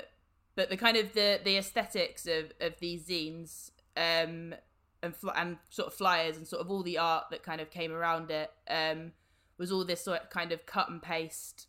but 0.55 0.69
the 0.69 0.77
kind 0.77 0.97
of 0.97 1.13
the 1.13 1.39
the 1.43 1.57
aesthetics 1.57 2.25
of 2.25 2.51
of 2.59 2.79
these 2.79 3.07
zines 3.07 3.71
um, 3.97 4.55
and 5.01 5.15
fl- 5.15 5.29
and 5.35 5.57
sort 5.69 5.87
of 5.87 5.93
flyers 5.93 6.37
and 6.37 6.47
sort 6.47 6.61
of 6.61 6.69
all 6.71 6.83
the 6.83 6.97
art 6.97 7.25
that 7.31 7.43
kind 7.43 7.61
of 7.61 7.69
came 7.69 7.91
around 7.91 8.31
it 8.31 8.51
um, 8.69 9.11
was 9.57 9.71
all 9.71 9.83
this 9.83 10.03
sort 10.03 10.21
of 10.21 10.29
kind 10.29 10.51
of 10.51 10.65
cut 10.65 10.89
and 10.89 11.01
paste 11.01 11.67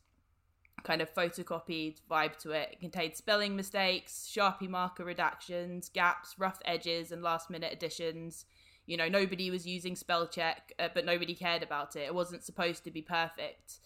kind 0.82 1.00
of 1.00 1.12
photocopied 1.14 1.96
vibe 2.10 2.36
to 2.36 2.52
it. 2.52 2.70
It 2.72 2.80
contained 2.80 3.16
spelling 3.16 3.56
mistakes, 3.56 4.30
Sharpie 4.32 4.68
marker 4.68 5.04
redactions, 5.04 5.92
gaps, 5.92 6.34
rough 6.38 6.58
edges, 6.64 7.10
and 7.10 7.22
last 7.22 7.50
minute 7.50 7.72
additions. 7.72 8.44
You 8.86 8.96
know, 8.96 9.08
nobody 9.08 9.50
was 9.50 9.66
using 9.66 9.96
spell 9.96 10.26
check, 10.26 10.72
uh, 10.78 10.88
but 10.92 11.04
nobody 11.04 11.34
cared 11.34 11.62
about 11.62 11.96
it. 11.96 12.00
It 12.00 12.14
wasn't 12.14 12.44
supposed 12.44 12.84
to 12.84 12.90
be 12.90 13.02
perfect. 13.02 13.80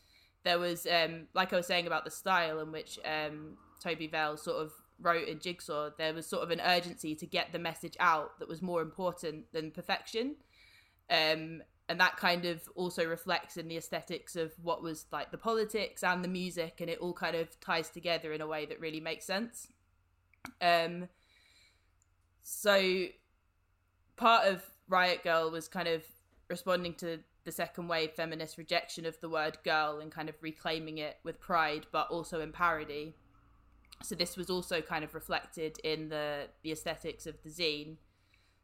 There 0.45 0.59
was, 0.59 0.87
um, 0.87 1.29
like 1.35 1.53
I 1.53 1.57
was 1.57 1.67
saying 1.67 1.87
about 1.87 2.05
the 2.05 2.11
style 2.11 2.61
in 2.61 2.73
which 2.73 2.99
um, 3.05 3.57
Tobi 3.85 4.11
Vail 4.11 4.37
sort 4.37 4.57
of 4.57 4.73
wrote 5.01 5.29
in 5.29 5.39
Jigsaw, 5.39 5.91
there 5.97 6.15
was 6.15 6.27
sort 6.27 6.43
of 6.43 6.51
an 6.51 6.61
urgency 6.61 7.15
to 7.15 7.27
get 7.27 7.53
the 7.53 7.59
message 7.59 7.97
out 8.01 8.39
that 8.39 8.49
was 8.49 8.61
more 8.61 8.83
important 8.83 9.53
than 9.53 9.71
perfection. 9.71 10.37
Um, 11.11 11.63
and 11.89 11.99
that 12.01 12.17
kind 12.17 12.45
of 12.45 12.69
also 12.75 13.05
reflects 13.05 13.57
in 13.57 13.69
the 13.69 13.77
aesthetics 13.77 14.37
of 14.37 14.53
what 14.63 14.83
was 14.83 15.07
like 15.11 15.31
the 15.31 15.39
politics 15.39 16.05
and 16.05 16.23
the 16.23 16.29
music, 16.29 16.81
and 16.81 16.91
it 16.91 16.99
all 16.99 17.15
kind 17.15 17.35
of 17.35 17.59
ties 17.61 17.89
together 17.89 18.33
in 18.33 18.41
a 18.41 18.47
way 18.47 18.67
that 18.67 18.81
really 18.81 19.01
makes 19.01 19.25
sense. 19.25 19.69
Um, 20.61 21.09
so 22.43 23.07
part 24.17 24.47
of 24.49 24.63
Riot 24.89 25.23
Grrrl 25.25 25.53
was 25.53 25.69
kind 25.69 25.89
of 25.89 26.03
responding 26.49 26.95
to 26.95 27.19
the 27.45 27.53
second 27.53 27.89
wave 27.89 28.13
feminist 28.13 28.59
rejection 28.59 29.07
of 29.07 29.19
the 29.21 29.29
word 29.29 29.59
girl 29.65 30.01
and 30.01 30.11
kind 30.11 30.29
of 30.29 30.35
reclaiming 30.41 30.99
it 30.99 31.17
with 31.25 31.41
pride, 31.41 31.87
but 31.93 32.11
also 32.11 32.41
in 32.41 32.53
parody. 32.53 33.15
So 34.03 34.15
this 34.15 34.37
was 34.37 34.51
also 34.51 34.81
kind 34.81 35.05
of 35.05 35.15
reflected 35.15 35.79
in 35.83 36.09
the 36.09 36.49
the 36.63 36.73
aesthetics 36.73 37.27
of 37.27 37.37
the 37.43 37.51
zine. 37.51 37.97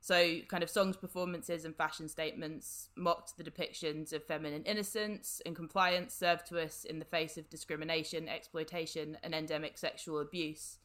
So, 0.00 0.40
kind 0.48 0.62
of 0.62 0.68
songs, 0.68 0.98
performances, 0.98 1.64
and 1.64 1.74
fashion 1.74 2.10
statements 2.10 2.90
mocked 2.94 3.38
the 3.38 3.42
depictions 3.42 4.12
of 4.12 4.22
feminine 4.22 4.62
innocence 4.64 5.40
and 5.46 5.56
compliance 5.56 6.12
served 6.12 6.46
to 6.48 6.62
us 6.62 6.84
in 6.84 6.98
the 6.98 7.06
face 7.06 7.38
of 7.38 7.48
discrimination, 7.48 8.28
exploitation, 8.28 9.16
and 9.22 9.34
endemic 9.34 9.78
sexual 9.78 10.20
abuse. 10.20 10.76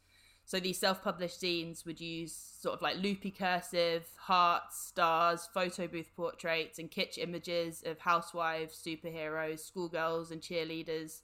So, 0.49 0.59
these 0.59 0.79
self 0.79 1.03
published 1.03 1.39
zines 1.39 1.85
would 1.85 2.01
use 2.01 2.33
sort 2.33 2.73
of 2.73 2.81
like 2.81 2.97
loopy 2.97 3.29
cursive, 3.29 4.07
hearts, 4.17 4.79
stars, 4.79 5.47
photo 5.53 5.85
booth 5.85 6.09
portraits, 6.15 6.79
and 6.79 6.89
kitsch 6.89 7.19
images 7.19 7.83
of 7.85 7.99
housewives, 7.99 8.75
superheroes, 8.83 9.59
schoolgirls, 9.59 10.31
and 10.31 10.41
cheerleaders, 10.41 11.21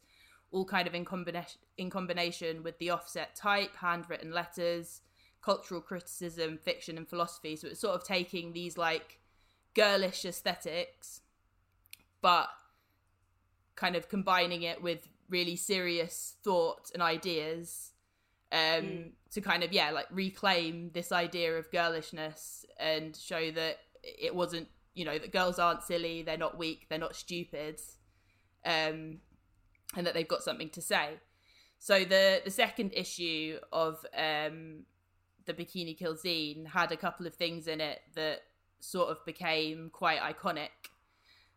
all 0.51 0.63
kind 0.63 0.87
of 0.87 0.93
in, 0.93 1.05
combina- 1.05 1.57
in 1.75 1.89
combination 1.89 2.61
with 2.61 2.77
the 2.77 2.91
offset 2.91 3.35
type, 3.35 3.75
handwritten 3.77 4.31
letters 4.31 5.01
cultural 5.41 5.81
criticism, 5.81 6.59
fiction, 6.59 6.95
and 6.95 7.07
philosophy. 7.07 7.55
So 7.55 7.69
it's 7.69 7.79
sort 7.79 7.95
of 7.95 8.03
taking 8.03 8.53
these 8.53 8.77
like 8.77 9.17
girlish 9.73 10.23
aesthetics, 10.23 11.21
but 12.21 12.49
kind 13.75 13.95
of 13.95 14.07
combining 14.07 14.61
it 14.61 14.83
with 14.83 15.07
really 15.31 15.55
serious 15.55 16.35
thought 16.43 16.91
and 16.93 17.01
ideas 17.01 17.93
um, 18.55 18.83
mm. 18.83 19.11
to 19.31 19.41
kind 19.41 19.63
of 19.63 19.73
yeah 19.73 19.91
like 19.91 20.07
reclaim 20.11 20.89
this 20.93 21.11
idea 21.11 21.57
of 21.57 21.69
girlishness 21.71 22.65
and 22.79 23.15
show 23.15 23.51
that 23.51 23.77
it 24.03 24.33
wasn't 24.33 24.67
you 24.93 25.03
know 25.03 25.17
that 25.17 25.31
girls 25.31 25.59
aren't 25.59 25.83
silly 25.83 26.23
they're 26.23 26.37
not 26.37 26.57
weak 26.57 26.85
they're 26.89 26.97
not 26.97 27.15
stupid 27.15 27.79
um, 28.65 29.19
and 29.95 30.07
that 30.07 30.13
they've 30.13 30.27
got 30.27 30.41
something 30.41 30.69
to 30.69 30.81
say 30.81 31.09
so 31.77 32.05
the 32.05 32.41
the 32.45 32.51
second 32.51 32.93
issue 32.93 33.59
of 33.71 34.05
um, 34.17 34.85
the 35.45 35.53
Bikini 35.53 35.97
Kill 35.97 36.15
zine 36.15 36.67
had 36.67 36.91
a 36.91 36.97
couple 36.97 37.27
of 37.27 37.35
things 37.35 37.67
in 37.67 37.81
it 37.81 38.01
that 38.15 38.41
sort 38.79 39.09
of 39.09 39.23
became 39.25 39.89
quite 39.91 40.19
iconic. 40.19 40.69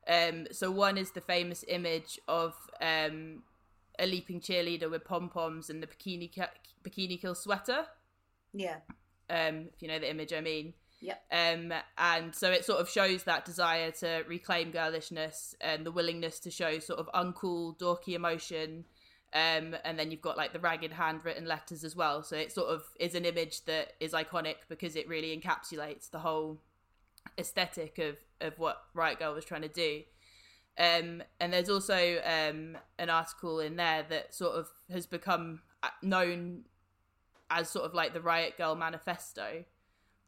Um, 0.06 0.46
so 0.50 0.70
one 0.70 0.96
is 0.96 1.10
the 1.10 1.20
famous 1.20 1.64
image 1.68 2.18
of 2.28 2.54
um, 2.80 3.42
a 3.98 4.06
leaping 4.06 4.40
cheerleader 4.40 4.90
with 4.90 5.04
pom 5.04 5.28
poms 5.28 5.70
and 5.70 5.82
the 5.82 5.86
bikini 5.86 6.30
bikini 6.84 7.20
kill 7.20 7.34
sweater. 7.34 7.86
Yeah. 8.52 8.76
Um, 9.30 9.68
if 9.74 9.82
you 9.82 9.88
know 9.88 9.98
the 9.98 10.10
image, 10.10 10.32
I 10.32 10.40
mean. 10.40 10.74
Yeah. 11.00 11.14
Um, 11.30 11.72
and 11.96 12.34
so 12.34 12.50
it 12.50 12.64
sort 12.64 12.80
of 12.80 12.88
shows 12.88 13.22
that 13.24 13.44
desire 13.44 13.92
to 13.92 14.24
reclaim 14.26 14.72
girlishness 14.72 15.54
and 15.60 15.86
the 15.86 15.92
willingness 15.92 16.40
to 16.40 16.50
show 16.50 16.80
sort 16.80 16.98
of 16.98 17.08
uncool, 17.14 17.78
dorky 17.78 18.14
emotion 18.14 18.84
um, 19.34 19.76
and 19.84 19.98
then 19.98 20.10
you've 20.10 20.22
got 20.22 20.38
like 20.38 20.52
the 20.52 20.58
ragged 20.58 20.92
handwritten 20.92 21.46
letters 21.46 21.84
as 21.84 21.94
well. 21.94 22.22
So 22.22 22.36
it 22.36 22.50
sort 22.50 22.68
of 22.68 22.84
is 22.98 23.14
an 23.14 23.26
image 23.26 23.64
that 23.66 23.92
is 24.00 24.12
iconic 24.12 24.56
because 24.68 24.96
it 24.96 25.06
really 25.06 25.38
encapsulates 25.38 26.10
the 26.10 26.20
whole 26.20 26.60
aesthetic 27.38 27.98
of, 27.98 28.16
of 28.40 28.58
what 28.58 28.84
Riot 28.94 29.20
Grrrl 29.20 29.34
was 29.34 29.44
trying 29.44 29.62
to 29.62 29.68
do. 29.68 30.02
Um, 30.78 31.22
and 31.40 31.52
there's 31.52 31.68
also 31.68 32.20
um, 32.24 32.78
an 32.98 33.10
article 33.10 33.60
in 33.60 33.76
there 33.76 34.04
that 34.08 34.34
sort 34.34 34.54
of 34.54 34.68
has 34.90 35.06
become 35.06 35.60
uh, 35.82 35.88
known 36.02 36.64
as 37.50 37.68
sort 37.68 37.84
of 37.84 37.94
like 37.94 38.12
the 38.12 38.20
Riot 38.20 38.54
Grrrl 38.58 38.78
manifesto. 38.78 39.64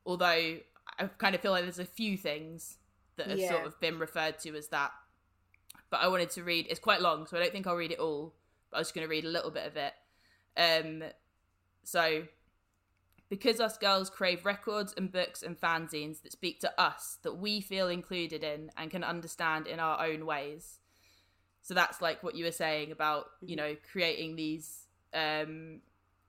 Although 0.05 0.59
I 0.99 1.05
kind 1.19 1.35
of 1.35 1.41
feel 1.41 1.53
like 1.53 1.63
there's 1.63 1.79
a 1.79 1.85
few 1.85 2.17
things 2.17 2.79
that 3.17 3.29
have 3.29 3.39
Yeah. 3.39 3.51
sort 3.51 3.67
of 3.67 3.79
been 3.81 3.99
referred 3.99 4.39
to 4.41 4.57
as 4.57 4.69
that. 4.69 4.91
But 5.89 6.01
I 6.01 6.09
wanted 6.09 6.31
to 6.31 6.43
read, 6.43 6.67
it's 6.69 6.81
quite 6.81 7.01
long, 7.01 7.27
so 7.27 7.37
I 7.37 7.41
don't 7.41 7.53
think 7.53 7.67
I'll 7.67 7.77
read 7.77 7.93
it 7.93 7.99
all 7.99 8.35
but 8.71 8.77
I 8.77 8.81
was 8.81 8.89
just 8.89 8.95
going 8.95 9.05
to 9.05 9.11
read 9.11 9.25
a 9.25 9.29
little 9.29 9.51
bit 9.51 9.67
of 9.67 9.77
it. 9.77 9.93
Um, 10.57 11.03
so, 11.83 12.23
because 13.31 13.61
us 13.61 13.79
girls 13.79 14.11
crave 14.11 14.45
records 14.45 14.93
and 14.97 15.11
books 15.11 15.43
and 15.43 15.59
fanzines 15.59 16.21
that 16.23 16.33
speak 16.33 16.61
to 16.61 16.81
us, 16.81 17.19
that 17.23 17.39
we 17.39 17.63
feel 17.63 17.89
included 17.89 18.45
in 18.45 18.71
and 18.77 18.91
can 18.91 19.03
understand 19.03 19.67
in 19.67 19.81
our 19.81 20.05
own 20.05 20.27
ways. 20.27 20.81
So 21.63 21.73
that's 21.73 22.03
like 22.03 22.23
what 22.23 22.35
you 22.35 22.45
were 22.45 22.53
saying 22.53 22.93
about 22.93 23.27
you 23.41 23.57
know 23.57 23.77
creating 23.91 24.37
these 24.37 24.87
um, 25.15 25.81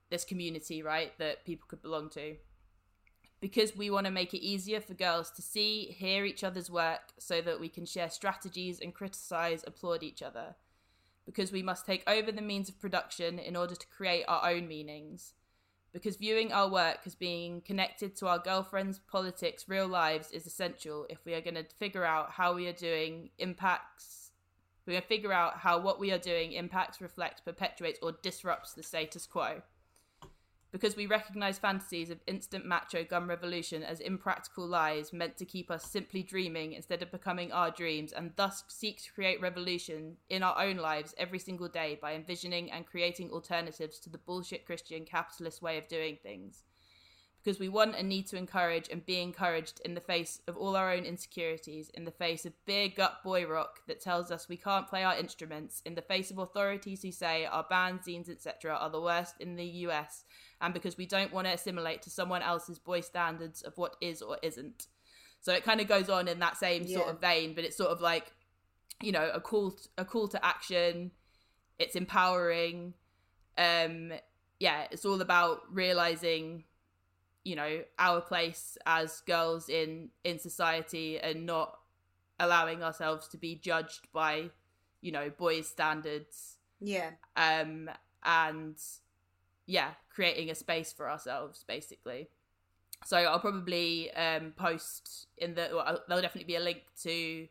this 0.09 0.23
community, 0.23 0.81
right? 0.81 1.11
That 1.17 1.43
people 1.43 1.65
could 1.67 1.81
belong 1.81 2.09
to. 2.11 2.37
Because 3.41 3.75
we 3.75 3.89
want 3.89 4.05
to 4.05 4.11
make 4.11 4.35
it 4.35 4.45
easier 4.45 4.79
for 4.79 4.93
girls 4.93 5.31
to 5.31 5.41
see, 5.41 5.95
hear 5.97 6.25
each 6.25 6.43
other's 6.43 6.69
work, 6.69 7.11
so 7.17 7.41
that 7.41 7.59
we 7.59 7.69
can 7.69 7.87
share 7.87 8.07
strategies 8.07 8.79
and 8.79 8.93
criticize, 8.93 9.63
applaud 9.65 10.03
each 10.03 10.21
other 10.21 10.55
because 11.25 11.51
we 11.51 11.63
must 11.63 11.85
take 11.85 12.03
over 12.09 12.31
the 12.31 12.41
means 12.41 12.69
of 12.69 12.79
production 12.79 13.39
in 13.39 13.55
order 13.55 13.75
to 13.75 13.87
create 13.87 14.25
our 14.27 14.49
own 14.49 14.67
meanings. 14.67 15.33
Because 15.93 16.15
viewing 16.15 16.53
our 16.53 16.69
work 16.69 16.99
as 17.05 17.15
being 17.15 17.61
connected 17.61 18.15
to 18.17 18.27
our 18.27 18.39
girlfriends' 18.39 18.99
politics, 18.99 19.65
real 19.67 19.87
lives 19.87 20.31
is 20.31 20.45
essential 20.45 21.05
if 21.09 21.25
we 21.25 21.33
are 21.33 21.41
going 21.41 21.55
to 21.55 21.65
figure 21.79 22.05
out 22.05 22.31
how 22.31 22.53
we 22.53 22.67
are 22.67 22.73
doing 22.73 23.29
impacts. 23.39 24.31
We're 24.85 24.93
going 24.93 25.01
to 25.01 25.07
figure 25.07 25.33
out 25.33 25.57
how 25.57 25.79
what 25.79 25.99
we 25.99 26.11
are 26.11 26.17
doing 26.17 26.53
impacts, 26.53 27.01
reflects, 27.01 27.41
perpetuates, 27.41 27.99
or 28.01 28.13
disrupts 28.13 28.73
the 28.73 28.83
status 28.83 29.27
quo 29.27 29.61
because 30.71 30.95
we 30.95 31.05
recognize 31.05 31.59
fantasies 31.59 32.09
of 32.09 32.19
instant 32.27 32.65
macho 32.65 33.03
gun 33.03 33.27
revolution 33.27 33.83
as 33.83 33.99
impractical 33.99 34.65
lies 34.65 35.11
meant 35.11 35.37
to 35.37 35.45
keep 35.45 35.69
us 35.69 35.83
simply 35.85 36.23
dreaming 36.23 36.73
instead 36.73 37.01
of 37.01 37.11
becoming 37.11 37.51
our 37.51 37.71
dreams 37.71 38.11
and 38.11 38.31
thus 38.35 38.63
seek 38.67 39.01
to 39.01 39.11
create 39.13 39.41
revolution 39.41 40.15
in 40.29 40.43
our 40.43 40.59
own 40.61 40.77
lives 40.77 41.13
every 41.17 41.39
single 41.39 41.67
day 41.67 41.97
by 42.01 42.13
envisioning 42.13 42.71
and 42.71 42.85
creating 42.85 43.29
alternatives 43.31 43.99
to 43.99 44.09
the 44.09 44.17
bullshit 44.17 44.65
christian 44.65 45.05
capitalist 45.05 45.61
way 45.61 45.77
of 45.77 45.87
doing 45.87 46.17
things 46.23 46.63
because 47.43 47.59
we 47.59 47.69
want 47.69 47.95
and 47.95 48.07
need 48.07 48.27
to 48.27 48.37
encourage 48.37 48.87
and 48.91 49.05
be 49.05 49.19
encouraged 49.19 49.81
in 49.83 49.95
the 49.95 50.01
face 50.01 50.41
of 50.47 50.55
all 50.55 50.75
our 50.75 50.91
own 50.91 51.05
insecurities, 51.05 51.89
in 51.95 52.05
the 52.05 52.11
face 52.11 52.45
of 52.45 52.53
beer 52.65 52.87
gut 52.87 53.23
boy 53.23 53.45
rock 53.47 53.79
that 53.87 53.99
tells 53.99 54.29
us 54.29 54.47
we 54.47 54.57
can't 54.57 54.87
play 54.87 55.03
our 55.03 55.17
instruments, 55.17 55.81
in 55.85 55.95
the 55.95 56.01
face 56.01 56.29
of 56.29 56.37
authorities 56.37 57.01
who 57.01 57.11
say 57.11 57.45
our 57.45 57.65
bands, 57.67 58.07
zines, 58.07 58.29
etc. 58.29 58.75
are 58.75 58.89
the 58.91 59.01
worst 59.01 59.35
in 59.39 59.55
the 59.55 59.65
US, 59.65 60.23
and 60.61 60.73
because 60.73 60.97
we 60.97 61.07
don't 61.07 61.33
want 61.33 61.47
to 61.47 61.53
assimilate 61.53 62.03
to 62.03 62.11
someone 62.11 62.43
else's 62.43 62.77
boy 62.77 63.01
standards 63.01 63.63
of 63.63 63.75
what 63.77 63.95
is 64.01 64.21
or 64.21 64.37
isn't. 64.43 64.87
So 65.39 65.51
it 65.53 65.63
kind 65.63 65.81
of 65.81 65.87
goes 65.87 66.09
on 66.09 66.27
in 66.27 66.39
that 66.39 66.57
same 66.57 66.87
sort 66.87 67.09
of 67.09 67.19
vein, 67.19 67.55
but 67.55 67.63
it's 67.63 67.75
sort 67.75 67.89
of 67.89 68.01
like, 68.01 68.31
you 69.01 69.11
know, 69.11 69.31
a 69.33 69.41
call 69.41 69.75
a 69.97 70.05
call 70.05 70.27
to 70.27 70.45
action. 70.45 71.11
It's 71.79 71.95
empowering. 71.95 72.93
Um, 73.57 74.13
yeah, 74.59 74.85
it's 74.91 75.05
all 75.05 75.19
about 75.19 75.61
realizing 75.71 76.65
you 77.43 77.55
know 77.55 77.81
our 77.97 78.21
place 78.21 78.77
as 78.85 79.21
girls 79.21 79.67
in 79.69 80.09
in 80.23 80.37
society 80.39 81.19
and 81.19 81.45
not 81.45 81.77
allowing 82.39 82.83
ourselves 82.83 83.27
to 83.27 83.37
be 83.37 83.55
judged 83.55 84.07
by 84.13 84.49
you 85.01 85.11
know 85.11 85.29
boys 85.37 85.67
standards 85.67 86.57
Yeah. 86.79 87.11
um 87.35 87.89
and 88.23 88.75
yeah 89.65 89.91
creating 90.13 90.49
a 90.51 90.55
space 90.55 90.91
for 90.93 91.09
ourselves 91.09 91.63
basically 91.67 92.27
so 93.05 93.17
i'll 93.17 93.39
probably 93.39 94.11
um 94.13 94.53
post 94.55 95.27
in 95.37 95.55
the 95.55 95.69
well, 95.73 95.99
there'll 96.07 96.21
definitely 96.21 96.47
be 96.47 96.55
a 96.55 96.59
link 96.59 96.83
to 97.01 97.47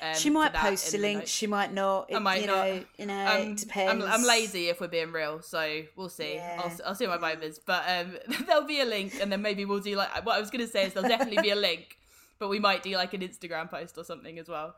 um, 0.00 0.14
she 0.14 0.30
might 0.30 0.52
post 0.52 0.94
a 0.94 0.98
link. 0.98 1.26
She 1.26 1.46
might 1.46 1.72
not. 1.72 2.12
I 2.14 2.18
might 2.18 2.42
you 2.42 2.46
not. 2.46 2.66
Know, 2.66 2.84
you 2.98 3.06
know, 3.06 3.26
Um, 3.26 3.40
it 3.52 3.56
depends. 3.58 4.04
I'm, 4.04 4.10
I'm 4.10 4.22
lazy 4.26 4.68
if 4.68 4.80
we're 4.80 4.88
being 4.88 5.12
real, 5.12 5.40
so 5.42 5.82
we'll 5.96 6.08
see. 6.08 6.34
Yeah. 6.34 6.60
I'll, 6.62 6.88
I'll 6.88 6.94
see 6.94 7.06
my 7.06 7.16
vibers, 7.18 7.58
but 7.64 7.82
um, 7.88 8.16
there'll 8.46 8.66
be 8.66 8.80
a 8.80 8.84
link, 8.84 9.14
and 9.20 9.32
then 9.32 9.40
maybe 9.42 9.64
we'll 9.64 9.80
do 9.80 9.96
like 9.96 10.24
what 10.26 10.36
I 10.36 10.40
was 10.40 10.50
gonna 10.50 10.66
say 10.66 10.84
is 10.86 10.92
there'll 10.92 11.08
definitely 11.08 11.42
be 11.42 11.50
a 11.50 11.56
link, 11.56 11.96
but 12.38 12.48
we 12.48 12.58
might 12.58 12.82
do 12.82 12.90
like 12.96 13.14
an 13.14 13.20
Instagram 13.22 13.70
post 13.70 13.96
or 13.96 14.04
something 14.04 14.38
as 14.38 14.48
well 14.48 14.74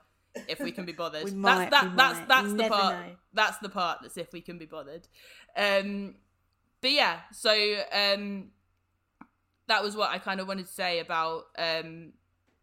if 0.47 0.61
we 0.61 0.71
can 0.71 0.85
be 0.85 0.93
bothered. 0.93 1.25
We 1.25 1.31
that's 1.31 1.71
that, 1.71 1.97
that's 1.97 2.19
might. 2.19 2.29
that's 2.29 2.49
You 2.49 2.57
the 2.57 2.69
part. 2.69 2.95
know. 2.95 3.13
That's 3.33 3.59
the 3.59 3.69
part 3.69 3.99
that's 4.03 4.17
if 4.17 4.33
we 4.33 4.41
can 4.41 4.59
be 4.59 4.67
bothered. 4.67 5.09
Um, 5.57 6.15
but 6.81 6.93
yeah, 6.93 7.21
so 7.33 7.51
um, 7.93 8.51
that 9.67 9.83
was 9.83 9.97
what 9.97 10.11
I 10.11 10.19
kind 10.19 10.41
of 10.41 10.47
wanted 10.47 10.67
to 10.67 10.73
say 10.73 11.01
about 11.01 11.45
um 11.59 12.13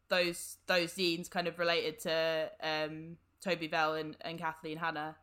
those 0.09 0.57
those 0.67 0.93
zines 0.93 1.29
kind 1.29 1.47
of 1.47 1.59
related 1.59 1.99
to 2.01 2.49
um 2.61 3.17
Tobi 3.43 3.69
Vail 3.69 3.93
and, 3.95 4.15
and 4.21 4.39
Kathleen 4.39 4.77
Hanna. 4.77 5.15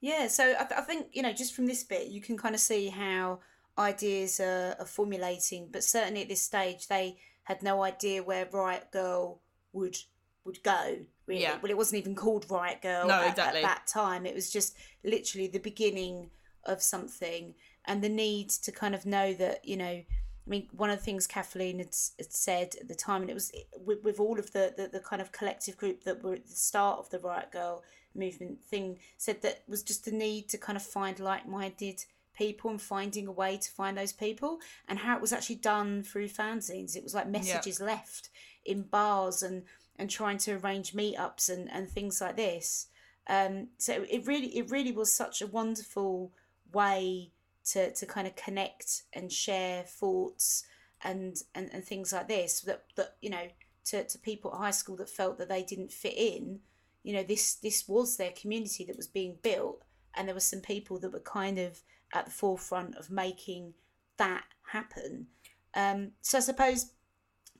Yeah, 0.00 0.28
so 0.28 0.44
I, 0.58 0.64
th- 0.64 0.78
I 0.78 0.82
think 0.82 1.08
you 1.12 1.22
know 1.22 1.32
just 1.32 1.54
from 1.54 1.66
this 1.66 1.84
bit 1.84 2.08
you 2.08 2.20
can 2.20 2.36
kind 2.36 2.54
of 2.54 2.60
see 2.60 2.88
how 2.88 3.40
ideas 3.78 4.40
are, 4.40 4.76
are 4.78 4.86
formulating, 4.86 5.68
but 5.72 5.84
certainly 5.84 6.22
at 6.22 6.28
this 6.28 6.42
stage 6.42 6.88
they 6.88 7.18
had 7.44 7.62
no 7.62 7.82
idea 7.82 8.22
where 8.22 8.46
Riot 8.52 8.88
Grrrl 8.92 9.38
would 9.72 9.96
would 10.44 10.62
go. 10.62 10.98
Really, 11.26 11.42
Yeah. 11.42 11.58
well, 11.62 11.70
it 11.70 11.76
wasn't 11.76 12.00
even 12.00 12.14
called 12.14 12.50
Riot 12.50 12.80
Grrrl 12.82 13.06
No, 13.08 13.14
at, 13.20 13.30
exactly. 13.30 13.60
at 13.60 13.66
that 13.66 13.86
time. 13.86 14.26
It 14.26 14.34
was 14.34 14.50
just 14.50 14.74
literally 15.04 15.46
the 15.46 15.58
beginning 15.58 16.30
of 16.64 16.82
something, 16.82 17.54
and 17.86 18.02
the 18.02 18.08
need 18.08 18.50
to 18.50 18.72
kind 18.72 18.94
of 18.94 19.06
know 19.06 19.32
that 19.34 19.64
you 19.64 19.76
know. 19.76 20.02
I 20.46 20.50
mean, 20.50 20.68
one 20.72 20.90
of 20.90 20.98
the 20.98 21.04
things 21.04 21.26
Kathleen 21.26 21.78
had, 21.78 21.94
had 22.18 22.32
said 22.32 22.74
at 22.80 22.88
the 22.88 22.94
time, 22.94 23.22
and 23.22 23.30
it 23.30 23.34
was 23.34 23.52
with, 23.84 24.02
with 24.02 24.18
all 24.18 24.38
of 24.38 24.52
the, 24.52 24.72
the, 24.76 24.88
the 24.88 25.00
kind 25.00 25.22
of 25.22 25.32
collective 25.32 25.76
group 25.76 26.04
that 26.04 26.22
were 26.22 26.34
at 26.34 26.46
the 26.46 26.54
start 26.54 26.98
of 26.98 27.10
the 27.10 27.18
Riot 27.18 27.50
Grrrl 27.54 27.82
movement 28.14 28.62
thing, 28.64 28.98
said 29.16 29.42
that 29.42 29.62
was 29.68 29.82
just 29.82 30.04
the 30.04 30.12
need 30.12 30.48
to 30.48 30.58
kind 30.58 30.76
of 30.76 30.82
find 30.82 31.20
like 31.20 31.46
minded 31.46 32.04
people 32.36 32.70
and 32.70 32.80
finding 32.80 33.26
a 33.26 33.32
way 33.32 33.56
to 33.58 33.70
find 33.70 33.98
those 33.98 34.12
people 34.12 34.58
and 34.88 34.98
how 34.98 35.14
it 35.14 35.20
was 35.20 35.32
actually 35.32 35.56
done 35.56 36.02
through 36.02 36.28
fanzines. 36.28 36.96
It 36.96 37.02
was 37.02 37.14
like 37.14 37.28
messages 37.28 37.80
left 37.80 38.30
in 38.64 38.82
bars 38.82 39.42
and 39.42 39.64
and 39.98 40.08
trying 40.08 40.38
to 40.38 40.52
arrange 40.52 40.94
meetups 40.94 41.50
and 41.50 41.70
and 41.70 41.88
things 41.88 42.20
like 42.20 42.36
this. 42.36 42.86
Um, 43.28 43.68
so 43.78 44.04
it 44.08 44.26
really 44.26 44.56
it 44.56 44.70
really 44.70 44.92
was 44.92 45.12
such 45.12 45.42
a 45.42 45.46
wonderful 45.46 46.32
way 46.72 47.30
to 47.64 47.92
to 47.92 48.06
kind 48.06 48.26
of 48.26 48.36
connect 48.36 49.02
and 49.12 49.30
share 49.32 49.82
thoughts 49.82 50.64
and 51.02 51.36
and, 51.54 51.70
and 51.72 51.84
things 51.84 52.12
like 52.12 52.28
this 52.28 52.60
that 52.62 52.84
that 52.96 53.16
you 53.20 53.30
know 53.30 53.48
to, 53.84 54.04
to 54.04 54.18
people 54.18 54.52
at 54.52 54.58
high 54.58 54.70
school 54.70 54.96
that 54.96 55.08
felt 55.08 55.38
that 55.38 55.48
they 55.48 55.62
didn't 55.62 55.92
fit 55.92 56.14
in 56.16 56.60
you 57.02 57.14
know 57.14 57.22
this 57.22 57.54
this 57.54 57.88
was 57.88 58.16
their 58.16 58.32
community 58.32 58.84
that 58.84 58.96
was 58.96 59.06
being 59.06 59.36
built. 59.42 59.82
And 60.14 60.26
there 60.26 60.34
were 60.34 60.40
some 60.40 60.60
people 60.60 60.98
that 61.00 61.12
were 61.12 61.20
kind 61.20 61.58
of 61.58 61.80
at 62.12 62.24
the 62.24 62.30
forefront 62.32 62.96
of 62.96 63.10
making 63.10 63.74
that 64.16 64.44
happen. 64.72 65.28
Um 65.74 66.12
so 66.20 66.38
i 66.38 66.40
suppose 66.40 66.92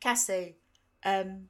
cassie 0.00 0.56
um 1.04 1.48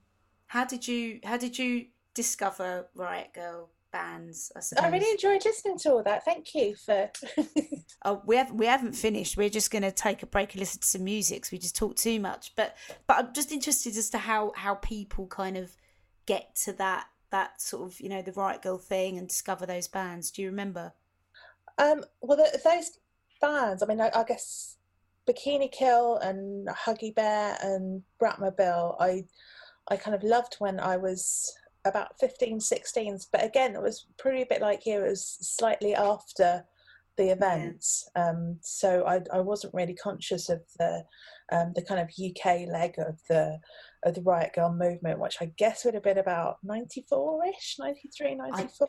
how 0.48 0.64
did 0.64 0.86
you 0.86 1.20
how 1.24 1.36
did 1.36 1.58
you 1.58 1.86
discover 2.14 2.88
riot 2.94 3.30
grrrl 3.34 3.68
bands 3.92 4.52
i 4.56 4.84
I 4.84 4.88
really 4.88 5.10
enjoyed 5.10 5.44
listening 5.44 5.78
to 5.78 5.92
all 5.92 6.02
that. 6.04 6.24
Thank 6.24 6.54
you 6.54 6.74
for. 6.76 7.10
Oh, 8.02 8.22
we 8.24 8.36
haven't 8.36 8.56
we 8.56 8.64
haven't 8.64 8.94
finished. 8.94 9.36
We're 9.36 9.50
just 9.50 9.70
going 9.70 9.82
to 9.82 9.92
take 9.92 10.22
a 10.22 10.26
break 10.26 10.52
and 10.54 10.60
listen 10.60 10.80
to 10.80 10.86
some 10.86 11.04
music. 11.04 11.42
'cause 11.42 11.52
we 11.52 11.58
just 11.58 11.76
talk 11.76 11.96
too 11.96 12.18
much. 12.18 12.54
But 12.56 12.74
but 13.06 13.18
I'm 13.18 13.34
just 13.34 13.52
interested 13.52 13.94
as 13.96 14.08
to 14.10 14.18
how 14.18 14.52
how 14.56 14.76
people 14.76 15.26
kind 15.26 15.58
of 15.58 15.76
get 16.24 16.54
to 16.64 16.72
that 16.74 17.08
that 17.30 17.60
sort 17.60 17.90
of 17.92 18.00
you 18.00 18.08
know 18.08 18.22
the 18.22 18.32
Riot 18.32 18.62
Grrrl 18.62 18.80
thing 18.80 19.18
and 19.18 19.28
discover 19.28 19.66
those 19.66 19.86
bands. 19.86 20.30
Do 20.30 20.40
you 20.40 20.48
remember? 20.48 20.94
Um, 21.76 22.04
well, 22.22 22.36
the, 22.38 22.58
those 22.64 22.92
bands, 23.40 23.82
I 23.82 23.86
mean, 23.86 24.00
I, 24.00 24.10
I 24.14 24.24
guess 24.24 24.76
Bikini 25.26 25.70
Kill 25.70 26.16
and 26.18 26.68
Huggy 26.68 27.14
Bear 27.14 27.56
and 27.62 28.02
Bratmobile, 28.20 28.96
I, 29.00 29.24
I 29.88 29.96
kind 29.96 30.14
of 30.14 30.22
loved 30.22 30.56
when 30.58 30.78
I 30.80 30.96
was 30.96 31.54
about 31.84 32.18
15, 32.18 32.60
16. 32.60 33.18
But 33.32 33.44
again, 33.44 33.74
it 33.74 33.82
was 33.82 34.06
pretty 34.18 34.42
a 34.42 34.46
bit 34.46 34.60
like 34.60 34.86
you, 34.86 35.04
it 35.04 35.08
was 35.08 35.38
slightly 35.40 35.94
after 35.94 36.64
the 37.16 37.30
events. 37.30 38.08
Um, 38.16 38.58
so 38.62 39.04
I, 39.06 39.20
I 39.32 39.40
wasn't 39.40 39.74
really 39.74 39.94
conscious 39.94 40.48
of 40.48 40.60
the, 40.78 41.04
um, 41.52 41.72
the 41.74 41.82
kind 41.82 42.00
of 42.00 42.08
UK 42.08 42.68
leg 42.68 42.94
of 42.98 43.20
the, 43.28 43.58
of 44.04 44.14
the 44.14 44.22
Riot 44.22 44.52
Grrrl 44.56 44.76
movement, 44.76 45.20
which 45.20 45.38
I 45.40 45.52
guess 45.58 45.84
would 45.84 45.94
have 45.94 46.02
been 46.02 46.18
about 46.18 46.56
94 46.62 47.46
ish, 47.48 47.76
93, 47.78 48.30
I 48.30 48.34
94. 48.34 48.88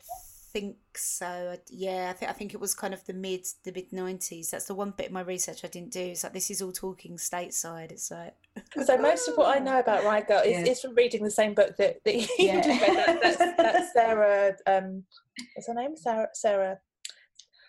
Think 0.52 0.76
so. 0.94 1.56
Yeah, 1.70 2.08
I 2.10 2.12
think 2.12 2.30
I 2.30 2.34
think 2.34 2.52
it 2.52 2.60
was 2.60 2.74
kind 2.74 2.92
of 2.92 3.02
the 3.06 3.14
mid 3.14 3.46
the 3.64 3.72
mid 3.72 3.90
nineties. 3.90 4.50
That's 4.50 4.66
the 4.66 4.74
one 4.74 4.90
bit 4.90 5.06
of 5.06 5.12
my 5.12 5.22
research 5.22 5.64
I 5.64 5.68
didn't 5.68 5.92
do. 5.92 6.00
It's 6.00 6.24
like 6.24 6.34
this 6.34 6.50
is 6.50 6.60
all 6.60 6.72
talking 6.72 7.16
stateside. 7.16 7.90
It's 7.90 8.10
like 8.10 8.34
So 8.84 8.98
most 8.98 9.28
of 9.28 9.36
what 9.36 9.56
I 9.56 9.60
know 9.60 9.78
about 9.78 10.04
Riot 10.04 10.28
Grrrl 10.28 10.44
is, 10.44 10.50
Yeah. 10.66 10.72
is 10.72 10.80
from 10.82 10.94
reading 10.94 11.24
the 11.24 11.30
same 11.30 11.54
book 11.54 11.76
that, 11.78 12.04
that 12.04 12.14
you 12.14 12.26
Yeah. 12.38 12.60
just 12.60 12.80
read. 12.82 12.96
That, 12.96 13.22
that's, 13.22 13.38
that's 13.56 13.92
Sara. 13.94 14.52
Um, 14.66 15.04
what's 15.54 15.68
her 15.68 15.74
name? 15.74 15.96
Sara. 15.96 16.28
Sara. 16.34 16.78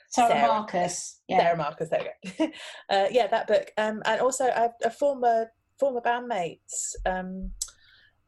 Sara, 0.09 0.29
Sara. 0.33 0.47
Marcus. 0.47 1.21
Yeah. 1.29 1.39
Sara 1.39 1.57
Marcus. 1.57 1.89
There 1.89 2.03
we 2.25 2.29
go. 2.37 2.51
uh, 2.89 3.07
yeah, 3.11 3.27
that 3.27 3.47
book. 3.47 3.71
Um, 3.77 4.01
and 4.05 4.19
also 4.19 4.45
a, 4.45 4.71
a 4.83 4.89
former 4.91 5.47
former 5.79 6.01
bandmates, 6.01 6.95
um, 7.05 7.51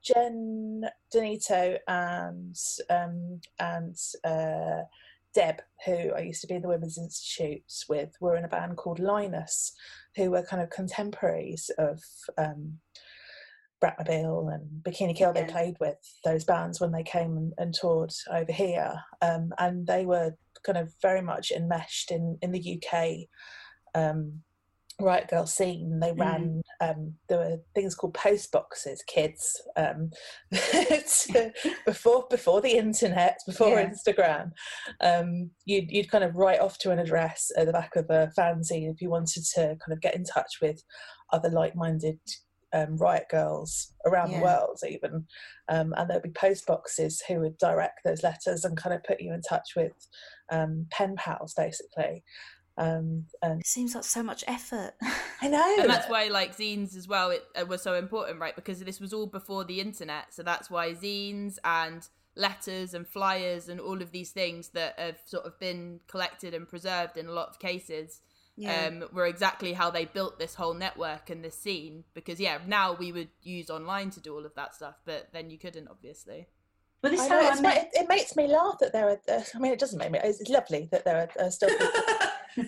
Jen 0.06 0.84
Denitto 1.14 1.78
and 1.88 2.56
um, 2.90 3.42
and 3.60 3.96
uh, 4.24 4.84
Deb, 5.34 5.62
who 5.86 6.12
I 6.16 6.20
used 6.20 6.42
to 6.42 6.48
be 6.48 6.56
in 6.56 6.62
the 6.62 6.68
Women's 6.68 6.98
Institute 6.98 7.64
with, 7.90 8.12
were 8.22 8.38
in 8.38 8.46
a 8.46 8.50
band 8.50 8.78
called 8.78 9.00
Linus, 9.00 9.74
who 10.16 10.32
were 10.32 10.44
kind 10.44 10.62
of 10.62 10.70
contemporaries 10.70 11.70
of 11.78 12.02
um, 12.38 12.78
Bratmobile 13.84 14.54
and 14.54 14.84
Bikini 14.84 15.16
Kill. 15.16 15.34
They 15.34 15.46
played 15.46 15.76
with 15.80 15.98
those 16.24 16.46
bands 16.46 16.80
when 16.80 16.92
they 16.92 17.04
came 17.04 17.36
and, 17.38 17.54
and 17.58 17.74
toured 17.74 18.14
over 18.32 18.52
here, 18.52 18.94
um, 19.22 19.52
and 19.58 19.88
they 19.88 20.06
were 20.06 20.36
kind 20.66 20.78
of 20.78 20.94
very 21.02 21.22
much 21.22 21.52
enmeshed 21.52 22.12
in 22.12 22.38
in 22.42 22.52
the 22.52 22.82
UK 22.82 23.28
um, 23.96 24.42
Riot 25.02 25.30
Grrrl 25.30 25.48
scene. 25.48 26.00
They 26.00 26.14
ran. 26.14 26.62
Um, 26.80 27.16
there 27.28 27.38
were 27.38 27.58
things 27.74 27.96
called 27.96 28.14
post 28.14 28.52
boxes, 28.52 29.04
kids, 29.08 29.62
um, 29.76 30.10
before 31.86 32.26
before 32.30 32.62
the 32.62 32.78
internet, 32.78 33.40
before 33.46 33.70
Yeah. 33.80 33.90
Instagram. 33.92 34.52
Um, 35.02 35.52
you'd 35.66 35.92
you'd 35.92 36.10
kind 36.12 36.24
of 36.24 36.36
write 36.36 36.60
off 36.60 36.78
to 36.80 36.92
an 36.92 37.00
address 37.00 37.52
at 37.58 37.66
the 37.66 37.74
back 37.74 37.96
of 37.96 38.06
a 38.10 38.32
fanzine 38.38 38.92
if 38.92 39.02
you 39.02 39.10
wanted 39.10 39.44
to 39.56 39.62
kind 39.86 39.92
of 39.92 40.02
get 40.02 40.16
in 40.16 40.24
touch 40.24 40.60
with 40.62 40.82
other 41.34 41.50
like 41.50 41.76
minded. 41.76 42.20
Um, 42.74 42.98
riot 42.98 43.28
grrrls 43.32 43.92
around 44.06 44.32
Yeah. 44.32 44.40
the 44.40 44.44
world, 44.44 44.80
even, 44.86 45.26
um, 45.70 45.94
and 45.96 46.10
there'd 46.10 46.24
be 46.24 46.32
post 46.32 46.66
boxes 46.66 47.24
who 47.26 47.40
would 47.40 47.58
direct 47.58 48.02
those 48.04 48.22
letters 48.22 48.66
and 48.66 48.76
kind 48.76 48.94
of 48.94 49.02
put 49.06 49.22
you 49.22 49.32
in 49.32 49.42
touch 49.44 49.70
with 49.78 49.94
um, 50.52 50.86
pen 50.92 51.16
pals, 51.16 51.54
basically. 51.56 52.22
Um, 52.78 53.26
and 53.42 53.62
it 53.62 53.66
seems 53.68 53.96
like 53.96 54.04
so 54.04 54.22
much 54.22 54.44
effort. 54.48 54.94
I 55.42 55.48
know, 55.48 55.76
and 55.80 55.90
that's 55.90 56.10
why 56.10 56.28
like 56.28 56.58
zines 56.58 56.96
as 56.98 57.08
well 57.08 57.30
it 57.30 57.44
uh, 57.60 57.66
was 57.66 57.82
so 57.82 57.94
important 57.94 58.40
right 58.40 58.56
because 58.56 58.80
this 58.80 59.00
was 59.00 59.14
all 59.14 59.28
before 59.28 59.64
the 59.64 59.80
internet 59.80 60.34
so 60.34 60.44
that's 60.44 60.70
why 60.70 60.94
zines 60.94 61.58
and 61.64 62.08
letters 62.36 62.94
and 62.94 63.08
flyers 63.08 63.70
and 63.70 63.80
all 63.80 64.02
of 64.02 64.12
these 64.12 64.32
things 64.32 64.70
that 64.70 64.98
have 65.00 65.18
sort 65.26 65.46
of 65.46 65.58
been 65.60 66.00
collected 66.08 66.54
and 66.54 66.68
preserved 66.68 67.16
in 67.18 67.28
a 67.28 67.32
lot 67.32 67.48
of 67.50 67.60
cases 67.60 68.20
Yeah. 68.58 68.88
um, 68.88 69.04
were 69.14 69.26
exactly 69.28 69.74
how 69.74 69.90
they 69.90 70.06
built 70.06 70.38
this 70.40 70.56
whole 70.56 70.74
network 70.74 71.30
and 71.30 71.44
this 71.44 71.58
scene 71.58 72.04
because 72.14 72.40
yeah 72.42 72.58
now 72.68 72.94
we 72.94 73.12
would 73.14 73.30
use 73.42 73.70
online 73.70 74.10
to 74.12 74.20
do 74.20 74.34
all 74.36 74.46
of 74.46 74.54
that 74.56 74.76
stuff 74.76 74.96
but 75.06 75.30
then 75.32 75.50
you 75.50 75.58
couldn't 75.58 75.88
obviously 75.90 76.48
But 77.02 77.12
this 77.12 77.22
I 77.22 77.24
is 77.26 77.30
know, 77.30 77.42
how 77.42 77.48
I 77.48 77.52
it's 77.52 77.62
met. 77.62 77.78
it, 77.94 78.02
it 78.02 78.08
makes 78.10 78.36
me 78.36 78.48
laugh 78.48 78.78
that 78.80 78.92
there 78.94 79.10
are. 79.10 79.20
Uh, 79.30 79.44
I 79.56 79.60
mean, 79.60 79.72
it 79.74 79.80
doesn't 79.80 80.00
make 80.00 80.12
me. 80.12 80.20
It's 80.24 80.50
lovely 80.50 80.88
that 80.92 81.04
there 81.06 81.18
are 81.22 81.46
uh, 81.46 81.50
still 81.52 81.70
people 81.78 82.02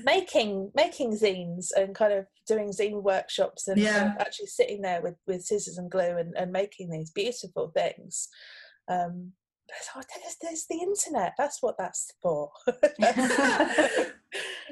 making 0.04 0.72
making 0.76 1.12
zines 1.18 1.68
and 1.76 1.96
kind 1.96 2.14
of 2.14 2.26
doing 2.48 2.70
zine 2.70 3.02
workshops 3.02 3.68
and 3.68 3.80
Yeah. 3.80 4.16
actually 4.20 4.48
sitting 4.48 4.82
there 4.82 5.02
with 5.02 5.16
with 5.28 5.44
scissors 5.44 5.78
and 5.78 5.90
glue 5.92 6.18
and, 6.18 6.36
and 6.38 6.52
making 6.52 6.90
these 6.90 7.12
beautiful 7.12 7.72
things. 7.76 8.28
Um, 8.90 9.34
but 9.68 9.76
oh, 9.96 10.02
there's, 10.16 10.36
there's 10.42 10.66
the 10.70 10.82
internet. 10.82 11.34
That's 11.38 11.62
what 11.62 11.78
that's 11.78 12.14
for. 12.22 12.52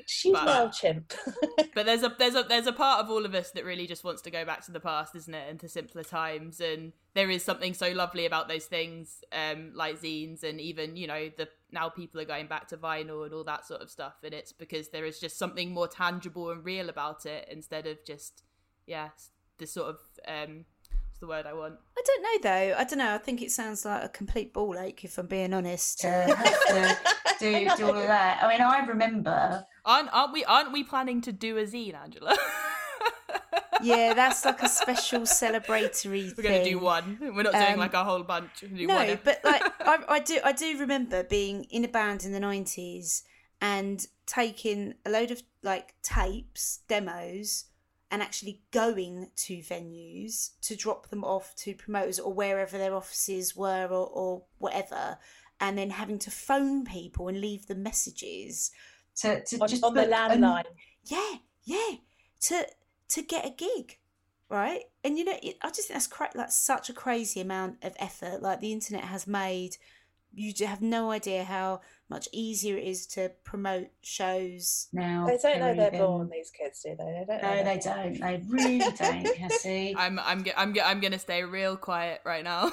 She's 0.07 0.33
But- 0.33 0.47
Mailchimp. 0.47 1.13
but 1.73 1.85
there's 1.85 2.03
a 2.03 2.13
there's 2.19 2.35
a 2.35 2.43
there's 2.43 2.67
a 2.67 2.73
part 2.73 3.03
of 3.03 3.09
all 3.09 3.25
of 3.25 3.33
us 3.33 3.51
that 3.51 3.65
really 3.65 3.87
just 3.87 4.03
wants 4.03 4.21
to 4.23 4.31
go 4.31 4.45
back 4.45 4.63
to 4.65 4.71
the 4.71 4.79
past 4.79 5.15
isn't 5.15 5.33
it 5.33 5.49
and 5.49 5.59
to 5.61 5.69
simpler 5.69 6.03
times 6.03 6.59
and 6.59 6.91
there 7.15 7.29
is 7.29 7.43
something 7.43 7.73
so 7.73 7.91
lovely 7.91 8.25
about 8.25 8.47
those 8.47 8.65
things 8.65 9.23
um 9.31 9.71
like 9.73 9.99
zines 9.99 10.43
and 10.43 10.59
even 10.61 10.95
you 10.95 11.07
know 11.07 11.29
the 11.37 11.47
now 11.71 11.89
people 11.89 12.19
are 12.21 12.25
going 12.25 12.45
back 12.47 12.67
to 12.67 12.77
vinyl 12.77 13.23
and 13.25 13.33
all 13.33 13.43
that 13.43 13.65
sort 13.65 13.81
of 13.81 13.89
stuff 13.89 14.15
and 14.23 14.33
it's 14.33 14.51
because 14.51 14.89
there 14.89 15.05
is 15.05 15.19
just 15.19 15.37
something 15.39 15.71
more 15.73 15.87
tangible 15.87 16.51
and 16.51 16.63
real 16.65 16.89
about 16.89 17.25
it 17.25 17.47
instead 17.49 17.87
of 17.87 17.97
just 18.05 18.43
yeah 18.85 19.09
the 19.57 19.65
sort 19.65 19.87
of 19.87 19.97
um 20.27 20.65
the 21.26 21.30
word 21.30 21.45
i 21.45 21.53
want 21.53 21.76
I 21.97 22.01
don't 22.05 22.21
know 22.23 22.49
though. 22.49 22.76
I 22.78 22.84
don't 22.84 22.99
know. 22.99 23.15
I 23.15 23.17
think 23.17 23.41
it 23.41 23.51
sounds 23.51 23.84
like 23.86 24.03
a 24.03 24.09
complete 24.09 24.53
ball 24.53 24.78
ache 24.78 25.03
if 25.05 25.17
I'm 25.17 25.26
being 25.28 25.53
honest. 25.53 25.99
to 26.01 26.07
have 26.11 27.03
to 27.39 27.39
do, 27.39 27.69
do 27.78 27.86
all 27.88 27.95
of 27.97 28.07
that. 28.07 28.43
I 28.43 28.49
mean, 28.49 28.61
I 28.61 28.86
remember. 28.86 29.65
aren't 29.86 30.09
aren't 30.13 30.34
we 30.34 30.43
aren't 30.45 30.71
we 30.71 30.84
planning 30.84 31.21
to 31.21 31.32
do 31.32 31.57
a 31.57 31.63
zine 31.63 31.95
angela 31.95 32.36
yeah, 33.82 34.13
that's 34.13 34.45
like 34.45 34.61
a 34.61 34.69
special 34.69 35.21
celebratory 35.21 36.26
we're 36.38 36.43
thing. 36.43 36.43
gonna 36.43 36.63
do 36.63 36.80
one 36.80 37.17
we're 37.21 37.43
not 37.43 37.53
doing 37.53 37.73
Um, 37.73 37.80
like 37.80 37.93
a 37.93 38.03
whole 38.03 38.23
bunch 38.23 38.49
we're 38.61 38.67
gonna 38.69 38.80
do 38.82 38.88
No, 38.88 38.95
one. 38.95 39.19
but 39.23 39.39
like 39.43 39.63
I, 39.82 39.97
I 40.09 40.19
do, 40.19 40.39
I 40.43 40.51
do 40.51 40.78
remember 40.78 41.23
being 41.23 41.63
in 41.65 41.84
a 41.86 41.88
band 41.88 42.23
in 42.26 42.32
the 42.34 42.39
nineties 42.39 43.23
and 43.61 44.05
taking 44.28 44.93
a 45.05 45.09
load 45.09 45.32
of 45.32 45.41
like 45.63 45.95
tapes, 46.03 46.80
demos, 46.88 47.65
and 48.12 48.22
actually 48.22 48.62
going 48.72 49.32
to 49.36 49.58
venues 49.58 50.51
to 50.62 50.76
drop 50.76 51.10
them 51.10 51.24
off 51.24 51.56
to 51.56 51.74
promoters 51.74 52.20
or 52.20 52.32
wherever 52.34 52.78
their 52.78 52.93
offices 52.93 53.56
were 53.56 53.88
or, 53.88 54.08
or 54.08 54.43
whatever, 54.58 55.18
and 55.60 55.78
then 55.78 55.89
having 55.89 56.20
to 56.20 56.32
phone 56.32 56.86
people 56.86 57.28
and 57.28 57.41
leave 57.41 57.68
them 57.68 57.84
messages. 57.84 58.72
To, 59.18 59.43
to 59.43 59.60
on, 59.60 59.68
just 59.68 59.84
on 59.84 59.93
the 59.93 60.03
book 60.03 60.12
an- 60.14 60.41
landline. 60.41 60.64
Yeah, 61.06 61.36
yeah, 61.64 61.91
to 62.41 62.68
to 63.10 63.22
get 63.22 63.45
a 63.45 63.49
gig, 63.49 63.97
right? 64.49 64.82
And 65.03 65.18
you 65.18 65.26
know, 65.26 65.38
it, 65.41 65.58
I 65.62 65.70
just 65.70 65.88
think 65.88 65.95
that's 65.95 66.08
cra- 66.08 66.32
like 66.36 66.51
such 66.51 66.89
a 66.89 66.93
crazy 66.93 67.39
amount 67.41 67.84
of 67.84 67.95
effort. 67.99 68.41
Like 68.41 68.60
the 68.60 68.72
internet 68.74 69.06
has 69.06 69.26
made, 69.26 69.78
you 70.34 70.53
have 70.66 70.82
no 70.82 71.12
idea 71.12 71.43
how 71.43 71.82
much 72.10 72.30
easier 72.32 72.78
it 72.78 72.84
is 72.84 73.08
to 73.08 73.32
promote 73.43 73.88
shows. 74.01 74.88
now. 74.93 75.26
They 75.26 75.38
don't 75.38 75.60
know 75.60 75.76
they're 75.76 75.88
even- 75.88 75.99
born. 75.99 76.30
These 76.32 76.51
kids 76.51 76.82
do 76.84 76.95
they? 76.95 77.03
They 77.03 77.26
don't. 77.28 77.41
No, 77.41 77.64
that. 77.64 77.66
they 77.66 77.80
don't. 77.80 78.20
They 78.20 78.43
really 78.47 78.80
don't, 78.80 79.36
Cassie. 79.36 79.95
I'm 79.97 80.20
I'm 80.20 80.45
I'm 80.56 80.76
I'm 80.84 80.99
gonna 80.99 81.20
stay 81.20 81.43
real 81.43 81.76
quiet 81.78 82.22
right 82.24 82.43
now, 82.43 82.72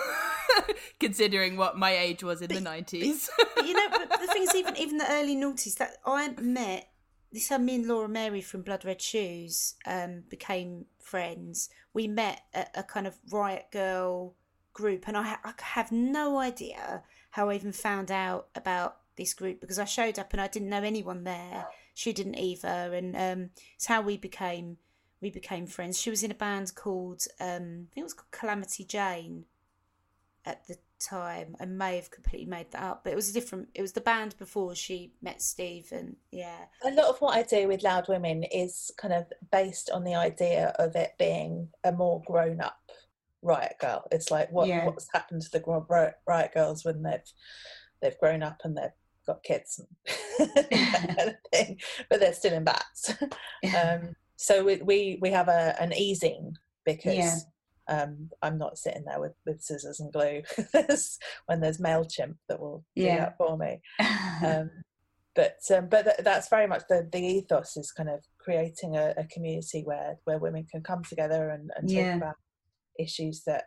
considering 1.01 1.57
what 1.57 1.79
my 1.79 1.97
age 1.97 2.23
was 2.23 2.43
in 2.43 2.49
the 2.53 2.61
nineties. 2.61 3.31
But 3.57 3.67
you 3.67 3.75
know, 3.75 3.89
but 3.91 4.21
the 4.21 4.27
thing 4.27 4.43
is, 4.43 4.55
even 4.55 4.77
even 4.77 4.99
the 4.99 5.11
early 5.11 5.37
noughties 5.37 5.77
that 5.77 5.97
I 6.05 6.29
met 6.41 6.89
this 7.33 7.49
how 7.49 7.57
me 7.59 7.77
and 7.77 7.87
Laura 7.87 8.09
Mary 8.09 8.43
from 8.43 8.61
Blood 8.63 8.85
Red 8.85 9.01
Shoes 9.01 9.75
um, 9.87 10.25
became 10.29 10.85
friends. 11.01 11.71
We 11.95 12.07
met 12.07 12.43
at 12.53 12.71
a 12.75 12.83
kind 12.83 13.07
of 13.07 13.19
Riot 13.31 13.67
Grrrl 13.73 14.35
group, 14.75 15.09
and 15.09 15.17
I, 15.17 15.23
ha- 15.23 15.41
I 15.45 15.53
have 15.63 15.91
no 15.91 16.39
idea 16.39 17.03
how 17.31 17.49
I 17.49 17.55
even 17.55 17.73
found 17.73 18.11
out 18.11 18.49
about 18.55 18.97
this 19.17 19.35
group 19.35 19.61
because 19.61 19.79
I 19.79 19.85
showed 19.85 20.19
up 20.19 20.33
and 20.33 20.41
I 20.41 20.49
didn't 20.49 20.69
know 20.71 20.83
anyone 20.83 21.25
there. 21.25 21.67
She 21.95 22.13
didn't 22.13 22.37
either, 22.39 22.95
and 22.95 23.15
um, 23.17 23.51
it's 23.75 23.87
how 23.87 24.01
we 24.01 24.17
became 24.17 24.79
we 25.21 25.31
became 25.31 25.67
friends. 25.67 26.01
She 26.01 26.11
was 26.11 26.23
in 26.23 26.31
a 26.31 26.35
band 26.35 26.75
called 26.75 27.27
um, 27.41 27.89
I 27.91 27.95
think 27.95 27.99
it 27.99 28.03
was 28.03 28.15
called 28.15 28.31
Calamity 28.31 28.85
Jane 28.85 29.45
at 30.45 30.67
the 30.67 30.77
time. 30.99 31.55
I 31.61 31.67
may 31.67 31.97
have 31.97 32.11
completely 32.11 32.47
made 32.47 32.71
that 32.73 32.83
up, 32.83 33.05
but 33.05 33.13
it 33.13 33.17
was 33.17 33.29
a 33.29 33.33
different. 33.33 33.69
It 33.75 33.83
was 33.83 33.93
the 33.93 34.01
band 34.01 34.37
before 34.39 34.75
she 34.75 35.13
met 35.21 35.43
Steve, 35.43 35.89
and 35.93 36.17
yeah, 36.31 36.65
A 36.85 36.91
lot 36.91 37.07
of 37.09 37.21
what 37.21 37.37
I 37.37 37.43
do 37.43 37.69
with 37.69 37.83
Loud 37.83 38.09
Women 38.09 38.45
is 38.45 38.91
kind 38.97 39.13
of 39.15 39.27
based 39.51 39.91
on 39.91 40.05
the 40.05 40.15
idea 40.15 40.75
of 40.79 40.97
it 40.97 41.13
being 41.19 41.69
a 41.85 41.93
more 41.93 42.23
grown 42.27 42.61
up 42.61 42.81
Riot 43.43 43.77
Grrrl. 43.81 44.05
It's 44.11 44.31
like 44.31 44.51
what 44.51 44.69
Yeah. 44.69 44.87
what's 44.87 45.09
happened 45.13 45.43
to 45.43 45.51
the 45.51 45.61
Riot 45.61 46.15
Grrrls 46.57 46.85
when 46.85 47.03
they've 47.03 47.21
they've 48.01 48.19
grown 48.19 48.43
up 48.43 48.61
and 48.65 48.77
they've 48.77 48.91
got 49.27 49.43
kids 49.43 49.79
and 49.81 49.89
that 50.71 51.17
kind 51.17 51.29
of 51.31 51.35
thing, 51.53 51.81
but 52.11 52.21
they're 52.21 52.33
still 52.35 52.55
in 52.55 52.65
bats. 52.65 53.15
um, 53.77 54.15
so 54.37 54.65
we, 54.65 54.77
we 54.83 55.19
we 55.21 55.31
have 55.31 55.49
a 55.49 55.75
an 55.81 55.93
e-zine 55.93 56.55
because 56.85 57.15
Yeah. 57.89 58.03
um, 58.03 58.31
I'm 58.43 58.59
not 58.59 58.79
sitting 58.79 59.05
there 59.05 59.21
with, 59.21 59.35
with 59.47 59.63
scissors 59.63 60.01
and 60.01 60.13
glue 60.13 60.43
when 61.47 61.61
there's 61.61 61.79
Mailchimp 61.79 62.37
that 62.49 62.61
will 62.61 62.85
do 62.97 63.05
that 63.05 63.37
for 63.37 63.57
me. 63.57 63.81
Um, 64.45 64.71
but 65.35 65.59
um, 65.75 65.89
but 65.89 66.03
th- 66.05 66.17
that's 66.25 66.49
very 66.49 66.67
much 66.67 66.83
the, 66.89 67.09
the 67.11 67.21
ethos 67.21 67.77
is 67.77 67.91
kind 67.93 68.09
of 68.11 68.21
creating 68.39 68.97
a, 68.97 69.15
a 69.17 69.25
community 69.25 69.83
where 69.85 70.17
where 70.25 70.39
women 70.39 70.67
can 70.71 70.83
come 70.83 71.03
together 71.05 71.51
and, 71.51 71.71
and 71.77 71.89
talk 71.89 71.97
Yeah. 71.97 72.17
about 72.17 72.35
issues 72.99 73.43
that 73.47 73.65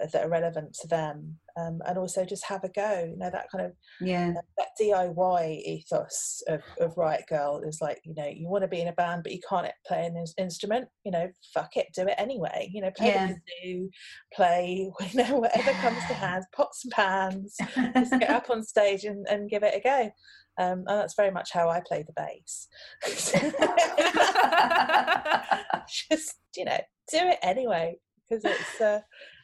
that 0.00 0.24
are 0.24 0.28
relevant 0.28 0.74
to 0.80 0.88
them 0.88 1.36
um, 1.58 1.80
and 1.86 1.98
also 1.98 2.24
just 2.24 2.46
have 2.46 2.64
a 2.64 2.68
go 2.70 3.06
you 3.10 3.18
know 3.18 3.30
that 3.30 3.50
kind 3.50 3.66
of 3.66 3.72
yeah, 4.00 4.32
that 4.58 4.68
DIY 4.80 5.62
ethos 5.62 6.42
of, 6.48 6.60
of 6.80 6.96
Riot 6.96 7.24
Grrrl 7.30 7.66
is 7.66 7.78
like, 7.80 8.00
you 8.04 8.14
know, 8.14 8.26
you 8.26 8.48
want 8.48 8.62
to 8.62 8.68
be 8.68 8.80
in 8.80 8.88
a 8.88 8.92
band, 8.92 9.22
but 9.22 9.32
you 9.32 9.40
can't 9.48 9.70
play 9.86 10.06
an 10.06 10.24
instrument. 10.38 10.88
You 11.04 11.12
know, 11.12 11.28
fuck 11.54 11.76
it, 11.76 11.88
do 11.94 12.06
it 12.06 12.14
anyway. 12.18 12.68
You 12.72 12.82
know, 12.82 12.90
play 12.96 13.08
Yeah. 13.08 13.28
the 13.28 13.68
kazoo, 13.68 13.88
play, 14.34 14.90
you 15.12 15.22
know, 15.22 15.38
whatever 15.38 15.72
comes 15.72 15.98
to 16.08 16.14
hand, 16.14 16.44
pots 16.54 16.84
and 16.84 16.92
pans, 16.92 17.56
just 17.94 18.18
get 18.18 18.30
up 18.30 18.50
on 18.50 18.62
stage 18.62 19.04
and, 19.04 19.26
and 19.28 19.50
give 19.50 19.62
it 19.62 19.74
a 19.74 19.80
go. 19.80 20.10
Um, 20.58 20.84
and 20.86 21.00
that's 21.00 21.14
very 21.14 21.30
much 21.30 21.50
how 21.52 21.70
I 21.70 21.80
play 21.86 22.04
the 22.06 22.12
bass. 22.12 22.68
just, 26.10 26.34
you 26.56 26.64
know, 26.64 26.78
do 27.10 27.18
it 27.18 27.38
anyway 27.42 27.96
because 28.28 28.44
it's 28.44 28.80
uh, 28.80 29.00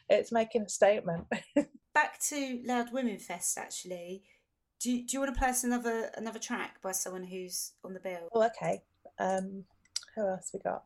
it's 0.09 0.31
making 0.31 0.63
a 0.63 0.69
statement. 0.69 1.25
back 1.93 2.19
to 2.29 2.61
Loud 2.65 2.91
Women 2.93 3.19
Fest. 3.19 3.57
Actually, 3.57 4.23
do 4.79 4.91
you, 4.91 5.05
do 5.05 5.13
you 5.13 5.19
want 5.19 5.33
to 5.33 5.39
play 5.39 5.49
us 5.49 5.63
another 5.63 6.11
another 6.15 6.39
track 6.39 6.81
by 6.81 6.91
someone 6.91 7.23
who's 7.23 7.73
on 7.83 7.93
the 7.93 7.99
bill? 7.99 8.29
Oh, 8.33 8.43
okay. 8.45 8.81
Um, 9.19 9.65
who 10.15 10.27
else 10.27 10.51
we 10.53 10.59
got? 10.59 10.83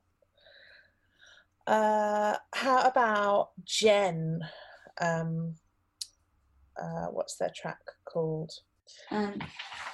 Uh, 1.65 2.35
how 2.53 2.81
about 2.87 3.49
Jen? 3.63 4.41
Um, 4.99 5.55
uh, 6.81 7.07
what's 7.07 7.37
their 7.37 7.51
track 7.55 7.79
called? 8.05 8.51
Um, 9.11 9.39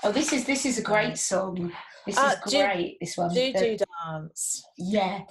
oh, 0.03 0.11
this 0.11 0.33
is 0.33 0.45
this 0.45 0.65
is 0.65 0.79
a 0.79 0.81
great 0.83 1.17
song. 1.17 1.71
This 2.05 2.15
Ah, 2.17 2.35
is 2.45 2.51
do- 2.51 2.57
great. 2.59 2.97
this 2.99 3.17
one. 3.17 3.33
Do 3.33 3.53
The- 3.53 3.59
Do 3.77 3.85
Dance. 4.05 4.63
Yeah, 4.77 5.21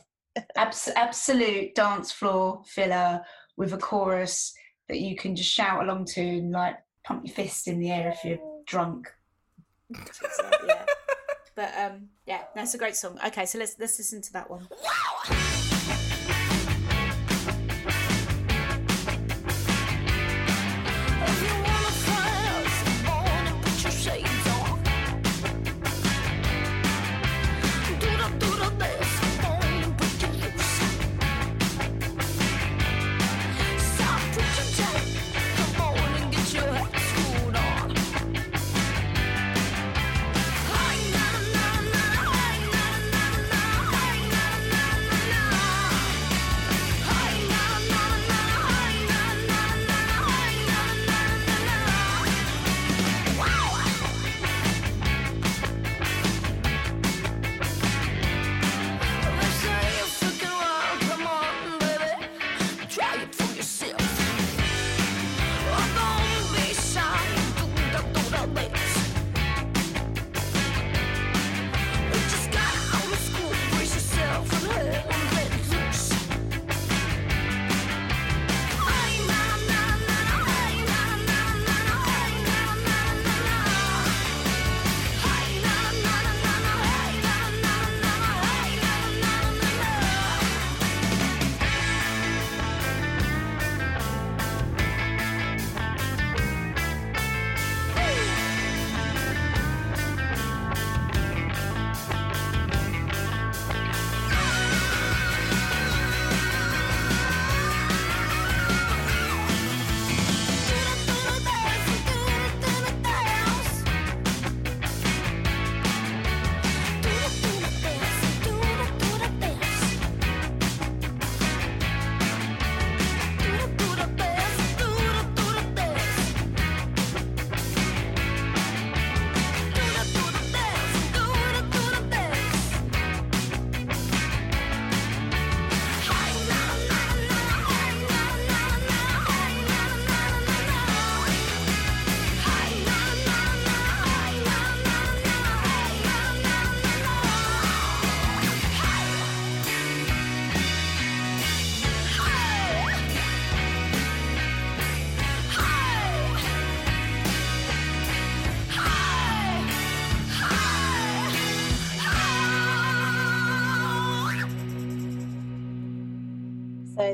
Abs- 0.56 0.92
absolute 0.94 1.74
dance 1.74 2.12
floor 2.12 2.62
filler 2.66 3.22
with 3.58 3.74
a 3.74 3.76
chorus 3.76 4.54
that 4.88 5.00
you 5.00 5.16
can 5.16 5.36
just 5.36 5.52
shout 5.52 5.82
along 5.82 6.06
to 6.06 6.22
and 6.22 6.52
like 6.52 6.76
pump 7.04 7.26
your 7.26 7.34
fist 7.34 7.68
in 7.68 7.78
the 7.78 7.90
air 7.90 8.14
if 8.14 8.24
you're 8.24 8.62
drunk. 8.66 9.08
Yeah. 10.66 10.84
But 11.54 11.72
um, 11.76 12.10
yeah, 12.24 12.42
that's 12.54 12.74
a 12.74 12.78
great 12.78 12.94
song. 12.94 13.18
Okay, 13.26 13.44
so 13.44 13.58
let's 13.58 13.74
let's 13.80 13.98
listen 13.98 14.22
to 14.22 14.32
that 14.34 14.48
one. 14.48 14.68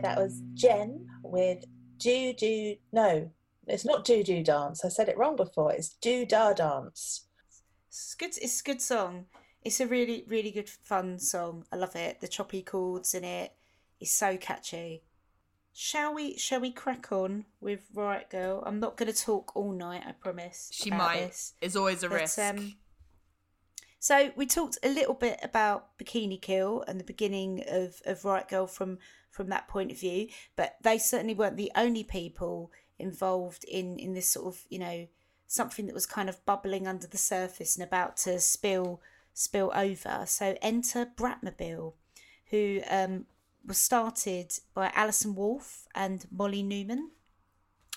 That 0.04 0.18
was 0.18 0.42
Jen 0.54 1.06
with 1.22 1.64
Do 1.98 2.32
Do. 2.34 2.76
No, 2.92 3.30
it's 3.66 3.84
not 3.84 4.04
Do 4.04 4.22
Do 4.22 4.42
Dance. 4.42 4.84
I 4.84 4.88
said 4.88 5.08
it 5.08 5.16
wrong 5.18 5.34
before. 5.36 5.72
It's 5.72 5.88
Do 5.88 6.24
Da 6.26 6.52
Dance. 6.52 7.26
It's 7.88 8.14
good. 8.14 8.36
It's 8.40 8.60
a 8.60 8.64
good 8.64 8.82
song. 8.82 9.26
It's 9.62 9.80
a 9.80 9.86
really, 9.86 10.24
really 10.28 10.50
good 10.50 10.68
fun 10.68 11.18
song. 11.18 11.64
I 11.72 11.76
love 11.76 11.96
it. 11.96 12.20
The 12.20 12.28
choppy 12.28 12.60
chords 12.62 13.14
in 13.14 13.24
it 13.24 13.52
is 13.98 14.10
so 14.10 14.36
catchy. 14.36 15.02
Shall 15.72 16.14
we? 16.14 16.36
Shall 16.36 16.60
we 16.60 16.70
crack 16.70 17.10
on 17.10 17.46
with 17.60 17.80
Riot 17.94 18.28
Grrrl? 18.30 18.62
I'm 18.66 18.78
not 18.78 18.96
going 18.96 19.10
to 19.12 19.18
talk 19.18 19.56
all 19.56 19.72
night. 19.72 20.02
I 20.06 20.12
promise. 20.12 20.68
She 20.72 20.90
might. 20.90 21.20
This. 21.20 21.54
It's 21.62 21.76
always 21.76 22.02
a 22.02 22.08
But, 22.08 22.20
risk. 22.20 22.38
um, 22.38 22.74
So 23.98 24.32
we 24.36 24.44
talked 24.46 24.76
a 24.82 24.88
little 24.88 25.14
bit 25.14 25.40
about 25.42 25.96
Bikini 25.98 26.40
Kill 26.40 26.84
and 26.86 27.00
the 27.00 27.04
beginning 27.04 27.64
of, 27.66 28.02
of 28.04 28.24
Riot 28.24 28.48
Grrrl 28.50 28.68
from 28.68 28.98
from 29.34 29.48
that 29.48 29.66
point 29.66 29.90
of 29.90 29.98
view, 29.98 30.28
but 30.54 30.76
they 30.82 30.96
certainly 30.96 31.34
weren't 31.34 31.56
the 31.56 31.72
only 31.74 32.04
people 32.04 32.70
involved 32.98 33.64
in 33.64 33.98
in 33.98 34.14
this 34.14 34.28
sort 34.28 34.46
of 34.46 34.62
you 34.68 34.78
know 34.78 35.08
something 35.48 35.86
that 35.86 35.94
was 35.94 36.06
kind 36.06 36.28
of 36.28 36.44
bubbling 36.46 36.86
under 36.86 37.08
the 37.08 37.18
surface 37.18 37.76
and 37.76 37.84
about 37.84 38.16
to 38.16 38.38
spill 38.38 39.00
spill 39.32 39.72
over. 39.74 40.24
So 40.26 40.56
enter 40.62 41.04
Bratmobile, 41.04 41.94
who 42.50 42.80
um, 42.88 43.26
was 43.66 43.78
started 43.78 44.52
by 44.72 44.92
Allison 44.94 45.34
Wolfe 45.34 45.88
and 45.94 46.26
Molly 46.30 46.62
Neuman 46.62 47.08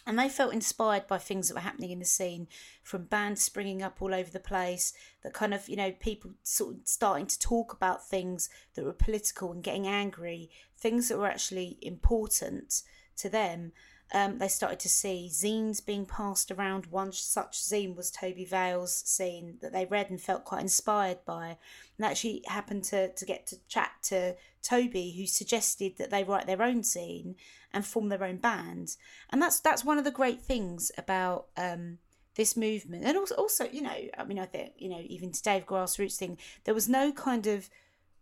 and 0.08 0.18
they 0.18 0.30
felt 0.30 0.54
inspired 0.54 1.06
by 1.06 1.18
things 1.18 1.50
that 1.50 1.56
were 1.56 1.60
happening 1.60 1.92
in 1.92 2.00
the 2.00 2.06
scene 2.06 2.48
from 2.82 3.04
bands 3.04 3.42
springing 3.42 3.84
up 3.84 4.02
all 4.02 4.16
over 4.16 4.32
the 4.32 4.40
place 4.40 4.94
that 5.22 5.34
kind 5.34 5.54
of 5.54 5.68
you 5.68 5.76
know 5.76 5.92
people 5.92 6.32
sort 6.42 6.76
of 6.76 6.82
starting 6.86 7.28
to 7.28 7.38
talk 7.38 7.74
about 7.74 8.08
things 8.08 8.50
that 8.74 8.86
were 8.86 8.94
political 8.94 9.52
and 9.52 9.64
getting 9.64 9.86
angry 9.86 10.50
things 10.78 11.10
that 11.10 11.18
were 11.18 11.28
actually 11.28 11.78
important 11.82 12.84
to 13.18 13.30
them 13.30 13.72
um, 14.14 14.38
they 14.38 14.48
started 14.48 14.80
to 14.80 14.90
see 14.90 15.30
zines 15.32 15.86
being 15.86 16.06
passed 16.06 16.50
around. 16.50 16.86
One 16.88 17.12
such 17.12 17.62
zine 17.62 17.96
was 17.96 18.12
tobi 18.12 18.48
vail's 18.48 19.04
zine 19.04 19.60
that 19.60 19.74
they 19.74 19.86
read 19.86 20.10
and 20.10 20.22
felt 20.22 20.46
quite 20.46 20.62
inspired 20.62 21.26
by. 21.26 21.58
And 21.98 22.06
actually 22.06 22.44
happened 22.48 22.86
to, 22.86 23.12
to 23.12 23.26
get 23.26 23.48
to 23.48 23.58
chat 23.68 23.92
to 24.04 24.36
tobi 24.64 25.18
who 25.18 25.28
suggested 25.28 25.98
that 25.98 26.10
they 26.10 26.24
write 26.24 26.48
their 26.48 26.62
own 26.62 26.82
zine 26.82 27.36
and 27.74 27.86
form 27.86 28.08
their 28.08 28.24
own 28.24 28.38
band. 28.38 28.96
And 29.30 29.42
that's 29.42 29.60
that's 29.60 29.84
one 29.84 29.98
of 29.98 30.06
the 30.06 30.12
great 30.12 30.42
things 30.42 30.90
about 30.98 31.48
um, 31.58 31.98
this 32.36 32.56
movement. 32.56 33.04
And 33.04 33.18
also 33.18 33.36
also 33.36 33.68
you 33.70 33.82
know 33.82 33.98
i 34.18 34.24
mean 34.24 34.40
i 34.40 34.46
think 34.46 34.74
you 34.78 34.90
know 34.90 35.02
even 35.08 35.32
today 35.32 35.64
grassroots 35.66 36.18
thing 36.18 36.38
there 36.64 36.74
was 36.74 36.88
no 36.88 37.12
kind 37.12 37.48
of 37.48 37.70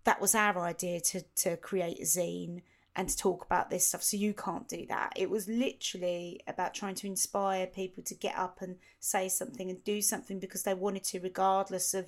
that 0.06 0.22
was 0.22 0.34
our 0.36 0.58
idea 0.60 1.00
to 1.02 1.22
to 1.36 1.58
create 1.58 2.00
a 2.00 2.04
zine 2.04 2.62
and 2.96 3.10
to 3.10 3.18
talk 3.18 3.44
about 3.46 3.70
this 3.70 3.88
stuff 3.88 4.02
so 4.02 4.16
you 4.16 4.34
can't 4.34 4.68
do 4.70 4.86
that 4.88 5.12
it 5.18 5.30
was 5.30 5.48
literally 5.50 6.40
about 6.48 6.74
trying 6.74 6.96
to 6.96 7.08
inspire 7.08 7.68
people 7.68 8.02
to 8.04 8.16
get 8.16 8.38
up 8.38 8.62
and 8.62 8.78
say 9.00 9.28
something 9.28 9.70
and 9.70 9.84
do 9.84 10.02
something 10.02 10.40
because 10.40 10.64
they 10.64 10.74
wanted 10.74 11.04
to 11.04 11.20
regardless 11.20 11.94
of 11.94 12.06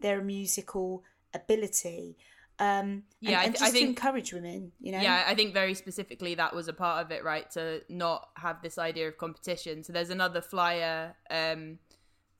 their 0.00 0.22
musical 0.22 1.02
ability 1.34 2.16
um 2.58 3.02
Yeah, 3.20 3.40
I 3.40 3.44
and, 3.44 3.46
and 3.46 3.54
th- 3.54 3.62
I 3.62 3.64
just 3.66 3.72
to 3.72 3.78
think- 3.78 3.88
encourage 3.90 4.32
women 4.32 4.72
you 4.80 4.92
know 4.92 5.00
Yeah, 5.00 5.24
I 5.26 5.34
think 5.34 5.52
very 5.52 5.74
specifically 5.74 6.34
that 6.36 6.54
was 6.54 6.68
a 6.68 6.72
part 6.72 7.04
of 7.04 7.10
it, 7.10 7.24
right? 7.24 7.50
To 7.52 7.82
not 7.88 8.28
have 8.36 8.60
this 8.62 8.76
idea 8.78 9.08
of 9.08 9.16
competition. 9.18 9.82
So 9.82 9.92
there's 9.92 10.10
another 10.10 10.40
flyer 10.42 11.16
um, 11.30 11.78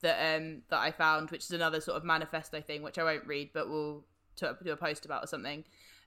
that 0.01 0.17
um, 0.37 0.61
that 0.69 0.79
I 0.79 0.91
found, 0.91 1.31
which 1.31 1.45
is 1.45 1.51
another 1.51 1.81
sort 1.81 1.97
of 1.97 2.03
manifesto 2.03 2.61
thing, 2.61 2.83
which 2.83 2.99
I 2.99 3.03
won't 3.03 3.25
read, 3.25 3.49
but 3.53 3.67
we'll 3.69 4.03
to, 4.37 4.57
do 4.63 4.71
a 4.71 4.77
post 4.77 5.05
about 5.05 5.23
or 5.23 5.27
something. 5.27 5.63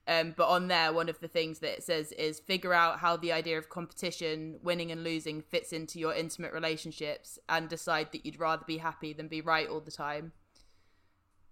Um, 0.06 0.34
but 0.36 0.48
on 0.48 0.68
there, 0.68 0.92
one 0.92 1.08
of 1.08 1.18
the 1.20 1.28
things 1.28 1.60
that 1.60 1.72
it 1.78 1.82
says 1.82 2.12
is 2.12 2.38
figure 2.38 2.74
out 2.74 2.98
how 2.98 3.16
the 3.16 3.32
idea 3.32 3.56
of 3.56 3.70
competition, 3.70 4.58
winning 4.62 4.92
and 4.92 5.02
losing, 5.02 5.40
fits 5.40 5.72
into 5.72 5.98
your 5.98 6.12
intimate 6.14 6.52
relationships, 6.52 7.38
and 7.48 7.68
decide 7.70 8.12
that 8.12 8.26
you'd 8.26 8.38
rather 8.38 8.64
be 8.66 8.76
happy 8.78 9.14
than 9.14 9.28
be 9.28 9.40
right 9.40 9.66
all 9.68 9.80
the 9.80 9.90
time. 9.90 10.32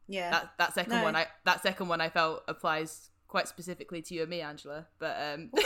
yeah 0.07 0.31
That 0.31 0.53
that 0.59 0.75
second 0.75 0.93
No. 0.99 1.03
one, 1.05 1.17
I 1.17 1.29
that 1.45 1.63
second 1.63 1.89
one, 1.89 2.01
I 2.03 2.11
felt 2.11 2.43
applies 2.47 3.09
quite 3.27 3.49
specifically 3.49 4.03
to 4.03 4.15
you 4.15 4.21
and 4.23 4.29
me, 4.31 4.43
Angela. 4.43 4.87
But 4.99 5.17
um, 5.19 5.51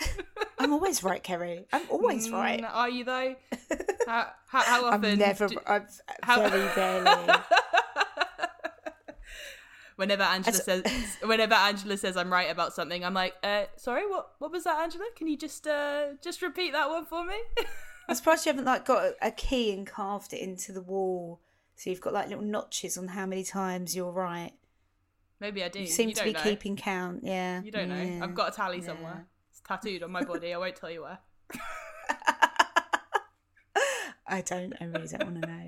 i'm 0.60 0.72
always 0.72 1.02
right 1.02 1.22
kerry 1.24 1.66
i'm 1.72 1.82
always 1.90 2.30
right 2.30 2.60
Mm, 2.62 2.70
Are 2.72 2.88
you 2.88 3.04
though? 3.04 3.34
How 4.06 4.28
how, 4.46 4.62
how 4.62 4.84
often? 4.86 5.04
i'm 5.12 5.18
never 5.18 5.48
do- 5.48 5.58
i've 5.66 6.00
how- 6.22 6.48
very 6.48 6.62
rarely 6.76 7.32
whenever 9.98 10.22
Angela 10.22 10.56
As- 10.56 10.64
says, 10.64 10.82
whenever 11.22 11.54
Angela 11.54 11.96
says 11.96 12.16
I'm 12.16 12.32
right 12.32 12.50
about 12.50 12.72
something, 12.72 13.04
I'm 13.04 13.14
like, 13.14 13.34
uh, 13.42 13.64
sorry, 13.76 14.06
what 14.08 14.30
what 14.38 14.50
was 14.52 14.64
that, 14.64 14.80
Angela? 14.80 15.04
Can 15.16 15.26
you 15.26 15.36
just 15.36 15.66
uh 15.66 16.14
just 16.22 16.40
repeat 16.40 16.72
that 16.72 16.88
one 16.88 17.04
for 17.04 17.24
me? 17.24 17.36
I'm 18.08 18.14
surprised 18.14 18.46
you 18.46 18.52
haven't 18.52 18.64
like 18.64 18.86
got 18.86 19.12
a, 19.20 19.30
key 19.32 19.72
and 19.72 19.86
carved 19.86 20.32
it 20.32 20.40
into 20.40 20.72
the 20.72 20.80
wall, 20.80 21.40
so 21.74 21.90
you've 21.90 22.00
got 22.00 22.12
like 22.14 22.28
little 22.28 22.44
notches 22.44 22.96
on 22.96 23.08
how 23.08 23.26
many 23.26 23.42
times 23.44 23.94
you're 23.96 24.12
right. 24.12 24.52
Maybe 25.40 25.62
I 25.62 25.68
do. 25.68 25.80
You 25.80 25.86
seem 25.86 26.12
to 26.12 26.24
be 26.24 26.32
know. 26.32 26.40
keeping 26.40 26.76
count. 26.76 27.20
Yeah, 27.22 27.62
You 27.62 27.70
don't 27.70 27.88
know. 27.88 28.20
I've 28.24 28.34
got 28.34 28.52
a 28.52 28.56
tally 28.56 28.78
Yeah. 28.78 28.84
somewhere. 28.86 29.26
It's 29.50 29.60
tattooed 29.60 30.02
on 30.02 30.10
my 30.10 30.22
body. 30.24 30.54
I 30.54 30.58
won't 30.58 30.74
tell 30.76 30.90
you 30.90 31.02
where. 31.02 31.18
I 34.30 34.42
don't. 34.42 34.74
I 34.80 34.84
really 34.84 35.08
don't 35.08 35.24
want 35.24 35.42
to 35.42 35.48
know. 35.48 35.66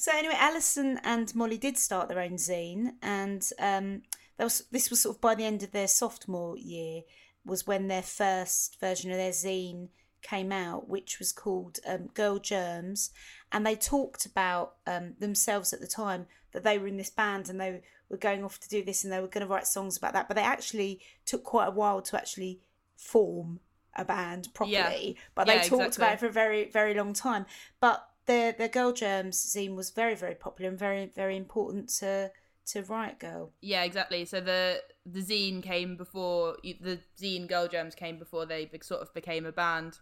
So 0.00 0.12
anyway, 0.14 0.36
Allison 0.38 0.98
and 1.04 1.34
Molly 1.34 1.58
did 1.58 1.76
start 1.76 2.08
their 2.08 2.20
own 2.20 2.36
zine, 2.36 2.94
and 3.02 3.46
um, 3.58 4.00
was 4.38 4.64
this 4.70 4.88
was 4.88 5.02
sort 5.02 5.16
of 5.16 5.20
by 5.20 5.34
the 5.34 5.44
end 5.44 5.62
of 5.62 5.72
their 5.72 5.88
sophomore 5.88 6.56
year 6.56 7.02
was 7.44 7.66
when 7.66 7.88
their 7.88 8.00
first 8.00 8.80
version 8.80 9.10
of 9.10 9.18
their 9.18 9.32
zine 9.32 9.88
came 10.22 10.52
out, 10.52 10.88
which 10.88 11.18
was 11.18 11.32
called 11.32 11.80
um, 11.86 12.06
Girl 12.14 12.38
Germs, 12.38 13.10
and 13.52 13.66
they 13.66 13.76
talked 13.76 14.24
about 14.24 14.76
um, 14.86 15.16
themselves 15.18 15.74
at 15.74 15.80
the 15.80 15.86
time 15.86 16.24
that 16.52 16.64
they 16.64 16.78
were 16.78 16.86
in 16.86 16.96
this 16.96 17.10
band 17.10 17.50
and 17.50 17.60
they 17.60 17.82
were 18.08 18.16
going 18.16 18.42
off 18.42 18.58
to 18.60 18.70
do 18.70 18.82
this 18.82 19.04
and 19.04 19.12
they 19.12 19.20
were 19.20 19.28
going 19.28 19.46
to 19.46 19.52
write 19.52 19.66
songs 19.66 19.98
about 19.98 20.14
that, 20.14 20.28
but 20.28 20.34
they 20.34 20.42
actually 20.42 21.00
took 21.26 21.44
quite 21.44 21.68
a 21.68 21.72
while 21.72 22.00
to 22.00 22.16
actually 22.16 22.62
form 22.96 23.60
a 23.96 24.04
band 24.06 24.48
properly. 24.54 25.18
But 25.34 25.46
they 25.46 25.56
Yeah, 25.56 25.62
talked 25.62 25.88
exactly. 25.88 26.04
about 26.04 26.14
it 26.14 26.20
for 26.20 26.26
a 26.26 26.32
very, 26.32 26.70
very 26.70 26.94
long 26.94 27.12
time. 27.12 27.44
But 27.80 28.09
their 28.30 28.52
their 28.52 28.68
Girl 28.68 28.92
Germs 28.92 29.36
zine 29.44 29.74
was 29.74 29.90
very, 29.90 30.14
very 30.14 30.36
popular 30.36 30.70
and 30.70 30.78
very, 30.78 31.06
very 31.06 31.36
important 31.36 31.88
to 31.98 32.30
to 32.66 32.82
Riot 32.82 33.18
Grrrl. 33.18 33.50
Yeah, 33.60 33.82
exactly. 33.82 34.24
So 34.24 34.40
the 34.40 34.82
the 35.04 35.20
zine 35.20 35.62
came 35.62 35.96
before 35.96 36.56
the 36.62 37.00
zine 37.20 37.48
Girl 37.48 37.66
Germs 37.66 37.94
came 37.94 38.18
before 38.18 38.46
they 38.46 38.70
sort 38.82 39.02
of 39.02 39.12
became 39.12 39.44
a 39.46 39.52
band, 39.52 39.98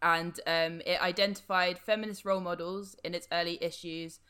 and 0.00 0.38
um, 0.46 0.80
it 0.86 1.02
identified 1.02 1.78
feminist 1.78 2.24
role 2.24 2.40
models 2.40 2.94
in 3.02 3.14
its 3.14 3.26
early 3.32 3.58
issues, 3.62 4.20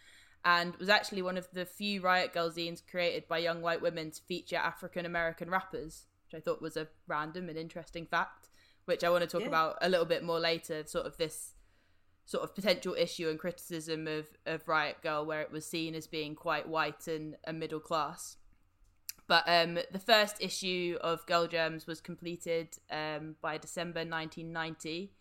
and 0.44 0.74
was 0.76 0.88
actually 0.88 1.22
one 1.22 1.36
of 1.36 1.48
the 1.52 1.66
few 1.66 2.00
Riot 2.00 2.32
Grrrl 2.32 2.56
zines 2.56 2.80
created 2.90 3.28
by 3.28 3.38
young 3.38 3.60
white 3.60 3.82
women 3.82 4.10
to 4.10 4.22
feature 4.22 4.56
African 4.56 5.04
American 5.04 5.50
rappers, 5.50 6.06
which 6.24 6.40
I 6.40 6.42
thought 6.42 6.62
was 6.62 6.78
a 6.78 6.88
random 7.06 7.50
and 7.50 7.58
interesting 7.58 8.06
fact, 8.06 8.48
which 8.86 9.04
I 9.04 9.10
want 9.10 9.22
to 9.22 9.28
talk 9.28 9.42
Yeah. 9.42 9.48
about 9.48 9.76
a 9.82 9.90
little 9.90 10.06
bit 10.06 10.24
more 10.24 10.40
later. 10.40 10.84
Sort 10.86 11.04
of 11.04 11.18
this 11.18 11.51
sort 12.32 12.44
of 12.44 12.54
potential 12.54 12.94
issue 12.98 13.28
and 13.28 13.38
criticism 13.38 14.08
of, 14.08 14.26
of 14.46 14.66
Riot 14.66 14.96
Grrrl, 15.04 15.26
where 15.26 15.42
it 15.42 15.52
was 15.52 15.66
seen 15.66 15.94
as 15.94 16.06
being 16.06 16.34
quite 16.34 16.66
white 16.66 17.06
and, 17.06 17.36
and 17.44 17.60
middle 17.60 17.78
class. 17.78 18.38
But 19.28 19.44
um, 19.46 19.78
the 19.92 19.98
first 19.98 20.36
issue 20.40 20.96
of 21.02 21.26
Girl 21.26 21.46
Germs 21.46 21.86
was 21.86 22.00
completed 22.00 22.68
um, 22.90 23.36
by 23.42 23.58
December 23.58 24.00
1990. 24.00 25.12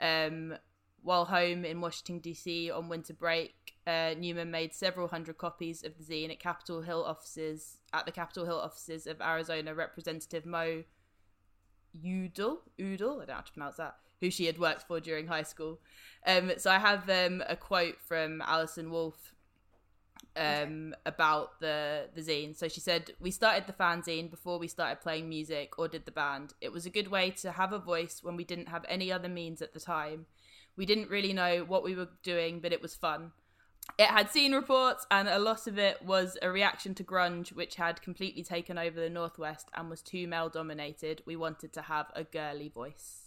Um, 0.00 0.54
while 1.02 1.24
home 1.24 1.64
in 1.64 1.80
Washington, 1.80 2.20
D.C. 2.20 2.70
on 2.70 2.88
winter 2.88 3.12
break, 3.12 3.74
uh, 3.84 4.14
Neuman 4.14 4.48
made 4.48 4.72
several 4.72 5.08
hundred 5.08 5.38
copies 5.38 5.82
of 5.82 5.92
the 5.98 6.04
zine 6.04 6.30
at 6.30 6.38
Capitol 6.38 6.82
Hill 6.82 7.04
offices 7.04 7.78
at 7.92 8.06
the 8.06 8.12
Capitol 8.12 8.44
Hill 8.44 8.60
offices 8.60 9.06
of 9.08 9.20
Arizona 9.20 9.74
Representative 9.74 10.46
Mo 10.46 10.84
Udall, 12.02 12.62
Udall, 12.78 13.16
I 13.16 13.18
don't 13.18 13.28
know 13.28 13.34
how 13.34 13.40
to 13.40 13.52
pronounce 13.52 13.76
that, 13.76 13.96
who 14.20 14.30
she 14.30 14.46
had 14.46 14.58
worked 14.58 14.86
for 14.86 15.00
during 15.00 15.26
high 15.26 15.42
school. 15.42 15.80
Um, 16.26 16.52
so 16.58 16.70
I 16.70 16.78
have 16.78 17.08
um, 17.08 17.42
a 17.48 17.56
quote 17.56 18.00
from 18.00 18.42
Allison 18.42 18.90
Wolfe 18.90 19.34
um, 20.36 20.94
about 21.04 21.60
the 21.60 22.08
the 22.14 22.20
zine. 22.20 22.56
So 22.56 22.68
she 22.68 22.80
said, 22.80 23.12
"We 23.20 23.30
started 23.30 23.66
the 23.66 23.72
fanzine 23.72 24.30
before 24.30 24.58
we 24.58 24.68
started 24.68 25.00
playing 25.00 25.28
music 25.28 25.78
or 25.78 25.88
did 25.88 26.04
the 26.04 26.12
band. 26.12 26.54
It 26.60 26.72
was 26.72 26.86
a 26.86 26.90
good 26.90 27.08
way 27.08 27.30
to 27.42 27.52
have 27.52 27.72
a 27.72 27.78
voice 27.78 28.22
when 28.22 28.36
we 28.36 28.44
didn't 28.44 28.68
have 28.68 28.84
any 28.88 29.10
other 29.10 29.28
means 29.28 29.62
at 29.62 29.72
the 29.72 29.80
time. 29.80 30.26
We 30.76 30.84
didn't 30.84 31.08
really 31.08 31.32
know 31.32 31.64
what 31.64 31.82
we 31.82 31.94
were 31.94 32.10
doing, 32.22 32.60
but 32.60 32.72
it 32.72 32.82
was 32.82 32.94
fun." 32.94 33.32
It 33.98 34.08
had 34.08 34.30
scene 34.30 34.52
reports, 34.52 35.06
and 35.10 35.28
a 35.28 35.38
lot 35.38 35.66
of 35.66 35.78
it 35.78 36.02
was 36.02 36.36
a 36.42 36.50
reaction 36.50 36.94
to 36.96 37.04
grunge, 37.04 37.52
which 37.52 37.76
had 37.76 38.02
completely 38.02 38.42
taken 38.42 38.76
over 38.78 39.00
the 39.00 39.08
Northwest 39.08 39.68
and 39.74 39.88
was 39.88 40.02
too 40.02 40.26
male 40.26 40.48
dominated. 40.48 41.22
We 41.24 41.36
wanted 41.36 41.72
to 41.74 41.82
have 41.82 42.10
a 42.14 42.24
girly 42.24 42.68
voice. 42.68 43.25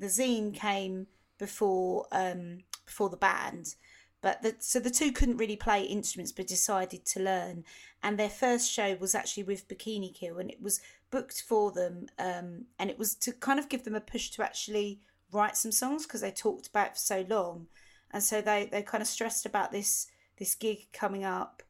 The 0.00 0.06
zine 0.06 0.54
came 0.54 1.06
before 1.38 2.06
um 2.12 2.58
before 2.84 3.08
the 3.08 3.16
band 3.16 3.76
but 4.22 4.42
the, 4.42 4.54
so 4.58 4.78
the 4.78 4.90
two 4.90 5.12
couldn't 5.12 5.38
really 5.38 5.56
play 5.56 5.82
instruments 5.82 6.32
but 6.32 6.46
decided 6.46 7.06
to 7.06 7.22
learn 7.22 7.64
and 8.02 8.18
their 8.18 8.28
first 8.28 8.70
show 8.70 8.94
was 8.96 9.14
actually 9.14 9.42
with 9.42 9.68
bikini 9.68 10.12
kill 10.12 10.38
and 10.38 10.50
it 10.50 10.60
was 10.60 10.80
booked 11.10 11.42
for 11.46 11.70
them 11.72 12.06
um 12.18 12.64
and 12.78 12.90
it 12.90 12.98
was 12.98 13.14
to 13.14 13.32
kind 13.32 13.58
of 13.58 13.68
give 13.68 13.84
them 13.84 13.94
a 13.94 14.00
push 14.00 14.30
to 14.30 14.42
actually 14.42 15.00
write 15.32 15.56
some 15.56 15.72
songs 15.72 16.06
because 16.06 16.20
they 16.20 16.30
talked 16.30 16.66
about 16.66 16.88
it 16.88 16.92
for 16.94 16.98
so 16.98 17.24
long 17.28 17.66
and 18.10 18.22
so 18.22 18.40
they 18.40 18.68
they 18.70 18.82
kind 18.82 19.02
of 19.02 19.08
stressed 19.08 19.46
about 19.46 19.72
this 19.72 20.08
this 20.40 20.54
gig 20.56 20.88
coming 20.92 21.22
up, 21.22 21.62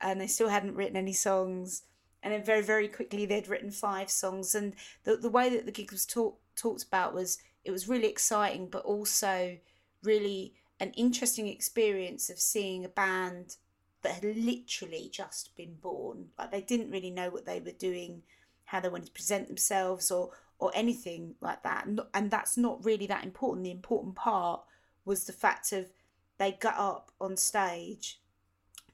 and 0.00 0.20
they 0.20 0.26
still 0.26 0.48
hadn't 0.48 0.74
written 0.74 0.96
any 0.96 1.12
songs. 1.12 1.82
And 2.22 2.32
then 2.32 2.42
very 2.42 2.62
very 2.62 2.88
quickly 2.88 3.26
they'd 3.26 3.48
written 3.48 3.70
five 3.70 4.10
songs, 4.10 4.54
and 4.54 4.74
the 5.04 5.16
the 5.16 5.30
way 5.30 5.48
that 5.50 5.66
the 5.66 5.72
gig 5.72 5.92
was 5.92 6.04
talk, 6.04 6.40
talked 6.56 6.82
about 6.82 7.14
was 7.14 7.38
it 7.64 7.70
was 7.70 7.88
really 7.88 8.08
exciting, 8.08 8.68
but 8.68 8.84
also 8.84 9.56
really 10.02 10.54
an 10.80 10.90
interesting 10.92 11.48
experience 11.48 12.28
of 12.28 12.38
seeing 12.38 12.84
a 12.84 12.88
band 12.88 13.56
that 14.02 14.14
had 14.14 14.36
literally 14.36 15.08
just 15.10 15.56
been 15.56 15.74
born. 15.80 16.26
Like 16.38 16.52
they 16.52 16.60
didn't 16.60 16.90
really 16.90 17.10
know 17.10 17.30
what 17.30 17.46
they 17.46 17.60
were 17.60 17.72
doing, 17.72 18.22
how 18.66 18.80
they 18.80 18.88
wanted 18.88 19.06
to 19.06 19.12
present 19.12 19.48
themselves, 19.48 20.10
or 20.10 20.30
or 20.58 20.70
anything 20.74 21.34
like 21.40 21.62
that. 21.62 21.86
And, 21.86 22.00
and 22.12 22.30
that's 22.30 22.56
not 22.56 22.84
really 22.84 23.06
that 23.08 23.24
important. 23.24 23.64
The 23.64 23.70
important 23.70 24.14
part 24.14 24.62
was 25.04 25.24
the 25.24 25.32
fact 25.32 25.72
of 25.72 25.90
they 26.38 26.52
got 26.52 26.78
up 26.78 27.10
on 27.20 27.36
stage. 27.36 28.20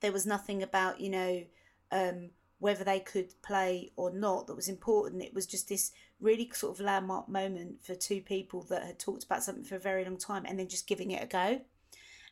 There 0.00 0.12
was 0.12 0.26
nothing 0.26 0.62
about 0.62 1.00
you 1.00 1.10
know 1.10 1.44
um, 1.90 2.30
whether 2.60 2.84
they 2.84 3.00
could 3.00 3.34
play 3.42 3.90
or 3.96 4.12
not 4.12 4.46
that 4.46 4.54
was 4.54 4.68
important. 4.68 5.22
It 5.22 5.34
was 5.34 5.46
just 5.46 5.68
this 5.68 5.92
really 6.20 6.50
sort 6.52 6.78
of 6.78 6.84
landmark 6.84 7.28
moment 7.28 7.84
for 7.84 7.94
two 7.94 8.20
people 8.20 8.62
that 8.64 8.84
had 8.84 8.98
talked 8.98 9.24
about 9.24 9.42
something 9.42 9.64
for 9.64 9.76
a 9.76 9.80
very 9.80 10.04
long 10.04 10.16
time 10.16 10.44
and 10.46 10.58
then 10.58 10.68
just 10.68 10.86
giving 10.86 11.10
it 11.10 11.22
a 11.22 11.26
go. 11.26 11.60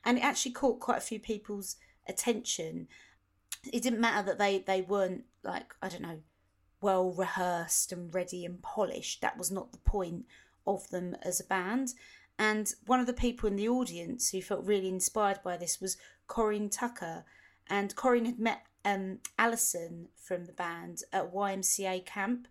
And 0.05 0.19
it 0.19 0.25
actually 0.25 0.53
caught 0.53 0.81
quite 0.81 0.99
a 0.99 1.03
few 1.03 1.19
people's 1.19 1.77
attention. 2.09 2.89
It 3.73 3.83
didn't 3.83 4.01
matter 4.01 4.25
that 4.27 4.39
they 4.39 4.61
they 4.61 4.83
weren't 4.83 5.25
like 5.43 5.75
I 5.83 5.89
don't 5.89 6.03
know 6.03 6.21
well 6.81 7.11
rehearsed 7.11 7.93
and 7.93 8.15
ready 8.15 8.45
and 8.45 8.63
polished. 8.63 9.21
That 9.21 9.37
was 9.37 9.51
not 9.51 9.73
the 9.73 9.79
point 9.79 10.27
of 10.67 10.89
them 10.91 11.17
as 11.23 11.41
a 11.41 11.45
band. 11.45 11.95
And 12.39 12.73
one 12.87 13.01
of 13.01 13.07
the 13.07 13.13
people 13.13 13.49
in 13.49 13.57
the 13.57 13.69
audience 13.69 14.31
who 14.31 14.41
felt 14.41 14.65
really 14.65 14.89
inspired 14.89 15.43
by 15.43 15.57
this 15.57 15.81
was 15.81 15.97
Corin 16.29 16.71
Tucker. 16.71 17.25
And 17.69 17.95
Corin 17.97 18.27
had 18.27 18.39
met 18.39 18.63
um, 18.85 19.19
Allison 19.39 20.09
from 20.17 20.45
the 20.45 20.53
band 20.53 21.03
at 21.13 21.35
YMCA 21.35 22.07
camp, 22.07 22.47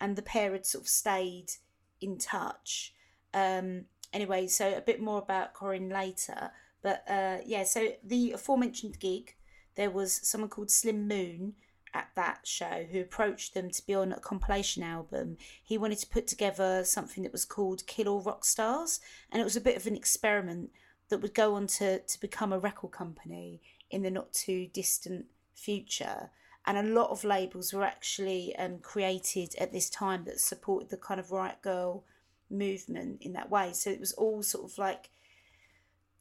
and 0.00 0.16
the 0.16 0.22
pair 0.22 0.52
had 0.52 0.66
sort 0.66 0.84
of 0.84 0.88
stayed 0.88 1.52
in 2.00 2.18
touch. 2.18 2.94
Um, 3.34 3.84
anyway, 4.12 4.46
so 4.46 4.76
a 4.76 4.80
bit 4.80 5.00
more 5.00 5.18
about 5.18 5.54
Corin 5.54 5.88
later. 5.88 6.50
But 6.82 7.04
uh, 7.08 7.38
yeah, 7.44 7.64
so 7.64 7.88
the 8.02 8.32
aforementioned 8.32 8.98
gig, 8.98 9.34
there 9.76 9.90
was 9.90 10.12
someone 10.12 10.50
called 10.50 10.70
Slim 10.70 11.06
Moon 11.06 11.54
at 11.92 12.08
that 12.14 12.46
show 12.46 12.86
who 12.90 13.00
approached 13.00 13.52
them 13.52 13.70
to 13.70 13.86
be 13.86 13.94
on 13.94 14.12
a 14.12 14.20
compilation 14.20 14.82
album. 14.82 15.36
He 15.62 15.76
wanted 15.76 15.98
to 15.98 16.06
put 16.06 16.26
together 16.26 16.84
something 16.84 17.22
that 17.24 17.32
was 17.32 17.44
called 17.44 17.86
Kill 17.86 18.08
All 18.08 18.22
Rock 18.22 18.44
Stars, 18.44 19.00
and 19.30 19.40
it 19.40 19.44
was 19.44 19.56
a 19.56 19.60
bit 19.60 19.76
of 19.76 19.86
an 19.86 19.96
experiment 19.96 20.70
that 21.08 21.18
would 21.18 21.34
go 21.34 21.54
on 21.54 21.66
to, 21.66 21.98
to 21.98 22.20
become 22.20 22.52
a 22.52 22.58
record 22.58 22.92
company 22.92 23.60
in 23.90 24.02
the 24.02 24.10
not 24.10 24.32
too 24.32 24.68
distant 24.72 25.26
future. 25.54 26.30
And 26.66 26.76
a 26.76 26.82
lot 26.82 27.10
of 27.10 27.24
labels 27.24 27.72
were 27.72 27.84
actually 27.84 28.54
um, 28.56 28.78
created 28.78 29.54
at 29.58 29.72
this 29.72 29.88
time 29.88 30.24
that 30.24 30.40
supported 30.40 30.90
the 30.90 30.96
kind 30.96 31.18
of 31.18 31.30
Riot 31.30 31.56
Grrrl 31.64 32.02
movement 32.50 33.22
in 33.22 33.32
that 33.32 33.50
way. 33.50 33.72
So 33.72 33.90
it 33.90 34.00
was 34.00 34.12
all 34.12 34.42
sort 34.42 34.70
of 34.70 34.78
like 34.78 35.10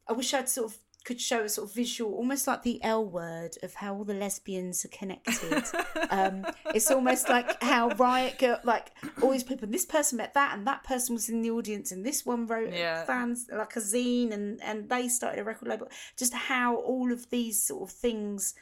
I 0.08 0.14
wish 0.14 0.34
I'd 0.34 0.50
sort 0.50 0.72
of 0.72 0.78
could 1.06 1.22
show 1.22 1.44
a 1.44 1.50
sort 1.50 1.70
of 1.70 1.74
visual, 1.76 2.14
almost 2.14 2.46
like 2.46 2.64
the 2.64 2.84
L 2.84 3.06
word 3.06 3.56
of 3.64 3.74
how 3.76 3.96
all 3.96 4.04
the 4.04 4.14
lesbians 4.14 4.84
are 4.84 4.90
connected. 4.90 5.64
um, 6.10 6.46
it's 6.76 6.92
almost 6.92 7.30
like 7.30 7.62
how 7.64 7.90
Riot 7.90 8.38
Grrrl, 8.38 8.64
like 8.66 8.92
all 9.22 9.32
these 9.32 9.44
people, 9.44 9.68
this 9.68 9.86
person 9.86 10.18
met 10.18 10.34
that, 10.34 10.58
and 10.58 10.68
that 10.68 10.84
person 10.84 11.16
was 11.16 11.30
in 11.30 11.42
the 11.42 11.52
audience, 11.52 11.92
and 11.92 12.06
this 12.06 12.26
one 12.26 12.48
wrote 12.48 12.74
Yeah. 12.74 13.06
fans 13.06 13.48
like 13.52 13.76
a 13.76 13.80
zine, 13.80 14.32
and 14.32 14.62
and 14.62 14.90
they 14.90 15.08
started 15.08 15.40
a 15.40 15.44
record 15.44 15.70
label. 15.70 15.88
Just 16.18 16.34
how 16.34 16.76
all 16.76 17.12
of 17.12 17.30
these 17.30 17.62
sort 17.64 17.90
of 17.90 17.96
things 17.96 18.54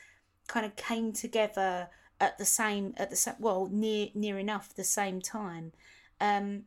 kind 0.47 0.65
of 0.65 0.75
came 0.75 1.13
together 1.13 1.89
at 2.19 2.37
the 2.37 2.45
same 2.45 2.93
at 2.97 3.09
the 3.09 3.15
same 3.15 3.35
well 3.39 3.69
near 3.71 4.07
near 4.15 4.39
enough 4.39 4.73
the 4.75 4.83
same 4.83 5.21
time. 5.21 5.73
Um, 6.19 6.63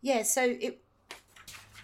yeah, 0.00 0.22
so 0.22 0.56
it. 0.60 0.82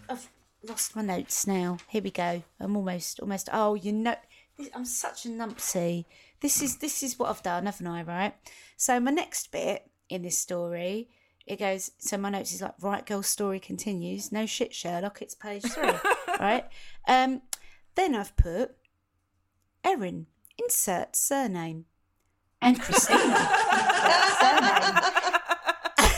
I've 0.09 0.29
lost 0.63 0.97
my 0.97 1.03
notes 1.03 1.47
now. 1.47 1.79
Here 1.89 2.03
we 2.03 2.11
go. 2.11 2.43
I'm 2.59 2.77
almost 2.77 3.21
almost. 3.21 3.49
Oh, 3.53 3.75
you 3.75 3.93
know, 3.93 4.17
I'm 4.75 4.85
such 4.85 5.27
a 5.27 5.29
numpsy. 5.29 6.07
This 6.41 6.63
is 6.63 6.79
this 6.79 7.03
is 7.03 7.19
what 7.19 7.31
I've 7.31 7.43
done, 7.43 7.67
haven't 7.67 7.87
I? 7.87 8.03
Right. 8.03 8.35
So 8.77 8.99
my 9.01 9.11
next 9.11 9.53
bit 9.53 9.89
in 10.09 10.23
this 10.23 10.39
story, 10.39 11.09
it 11.47 11.59
goes. 11.59 11.93
So 11.99 12.17
my 12.17 12.31
notes 12.31 12.53
is 12.53 12.63
like, 12.63 12.75
right, 12.81 13.07
girl, 13.07 13.23
story 13.23 13.61
continues. 13.61 14.33
No 14.33 14.47
shit, 14.47 14.75
Sherlock. 14.75 15.23
It's 15.23 15.35
page 15.35 15.63
three. 15.65 15.91
right. 16.41 16.65
Um. 17.07 17.43
Then 17.95 18.15
I've 18.15 18.37
put 18.37 18.77
Erin. 19.85 20.27
Insert 20.63 21.15
surname. 21.17 21.85
And 22.61 22.81
Christina. 22.81 23.19
insert 23.25 24.39
surname. 24.41 25.03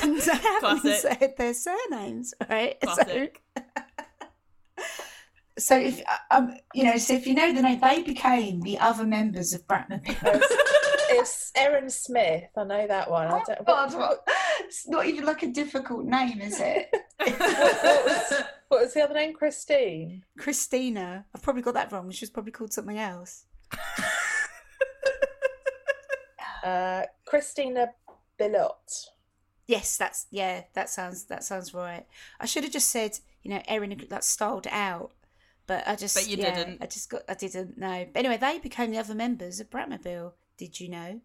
And 0.03 0.21
I 0.23 0.35
haven't 0.35 0.61
Classic. 0.81 1.19
said 1.19 1.35
their 1.37 1.55
surnames, 1.55 2.33
right? 2.49 2.81
Classic. 2.83 3.43
So, 4.79 4.85
So 5.59 5.77
if 5.79 6.03
um, 6.31 6.55
you 6.75 6.85
know, 6.85 6.97
so 6.97 7.13
if 7.15 7.27
you 7.27 7.35
know 7.35 7.53
the 7.53 7.61
name, 7.61 7.81
they 7.81 8.03
became 8.03 8.63
the 8.63 8.79
other 8.79 9.05
members 9.05 9.53
of 9.55 9.67
Bratmobile. 9.67 10.43
It's 11.13 11.51
Erin 11.57 11.91
Smith. 11.91 12.45
I 12.57 12.63
know 12.63 12.87
that 12.87 13.11
one. 13.11 13.27
I 13.27 13.33
Oh, 13.41 13.43
don't, 13.45 13.67
God, 13.67 13.93
what, 13.95 13.99
what- 14.11 14.25
it's 14.61 14.87
not 14.89 15.07
even 15.07 15.25
like 15.25 15.43
a 15.43 15.49
difficult 15.49 16.05
name, 16.05 16.41
is 16.41 16.61
it? 16.61 16.89
what, 17.19 17.39
what 17.41 18.05
was, 18.05 18.43
what 18.69 18.81
was 18.83 18.95
the 18.95 19.03
other 19.03 19.15
name? 19.15 19.35
Christine. 19.35 20.25
Christina. 20.39 21.27
I've 21.35 21.43
probably 21.43 21.63
got 21.63 21.75
that 21.75 21.91
wrong. 21.91 22.09
She 22.13 22.23
was 22.23 22.31
probably 22.31 22.53
called 22.53 22.73
something 22.73 22.97
else. 22.97 23.45
Uh, 26.63 27.03
Christina 27.27 27.89
Billotte. 28.39 29.09
Yes, 29.67 29.97
that's 29.97 30.27
yeah. 30.31 30.65
That 30.75 30.91
sounds 30.91 31.25
that 31.25 31.45
sounds 31.45 31.73
right. 31.73 32.07
I 32.41 32.47
should 32.47 32.65
have 32.65 32.73
just 32.73 32.89
said 32.89 33.19
you 33.43 33.51
know 33.51 33.63
Erin 33.69 33.91
that 33.91 34.11
like 34.11 34.23
styled 34.23 34.67
out, 34.71 35.13
but 35.67 35.87
I 35.87 35.95
just 35.95 36.17
But 36.17 36.29
you 36.29 36.37
yeah, 36.37 36.55
didn't. 36.55 36.83
I 36.83 36.87
just 36.87 37.09
got 37.11 37.23
I 37.29 37.35
didn't 37.35 37.79
know. 37.79 38.07
But 38.13 38.19
anyway, 38.19 38.37
they 38.37 38.59
became 38.59 38.91
the 38.91 38.99
other 38.99 39.15
members 39.15 39.61
of 39.61 39.71
Bratmobile. 39.71 40.33
Did 40.57 40.81
you 40.81 40.89
know? 40.89 41.21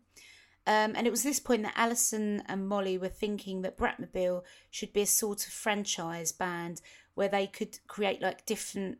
Um, 0.67 0.93
and 0.95 1.05
it 1.05 1.11
was 1.11 1.23
this 1.23 1.39
point 1.39 1.63
that 1.63 1.73
Allison 1.75 2.41
and 2.47 2.67
Molly 2.67 2.97
were 2.97 3.07
thinking 3.07 3.61
that 3.61 3.77
Bratmobile 3.77 4.43
should 4.71 4.93
be 4.93 5.01
a 5.01 5.07
sort 5.07 5.45
of 5.45 5.53
franchise 5.53 6.31
band 6.31 6.81
where 7.13 7.27
they 7.27 7.45
could 7.45 7.79
create 7.88 8.21
like 8.21 8.45
different 8.45 8.97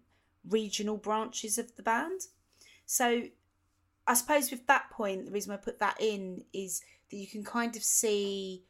regional 0.48 0.98
branches 0.98 1.58
of 1.58 1.76
the 1.76 1.84
band. 1.84 2.22
So 2.86 3.24
I 4.08 4.14
suppose 4.14 4.52
with 4.52 4.68
that 4.68 4.90
point, 4.92 5.26
the 5.26 5.32
reason 5.32 5.52
I 5.52 5.58
put 5.58 5.80
that 5.80 5.98
in 6.00 6.44
is 6.54 6.82
that 7.10 7.18
you 7.18 7.28
can 7.28 7.44
kind 7.44 7.76
of 7.76 7.84
see 7.84 8.64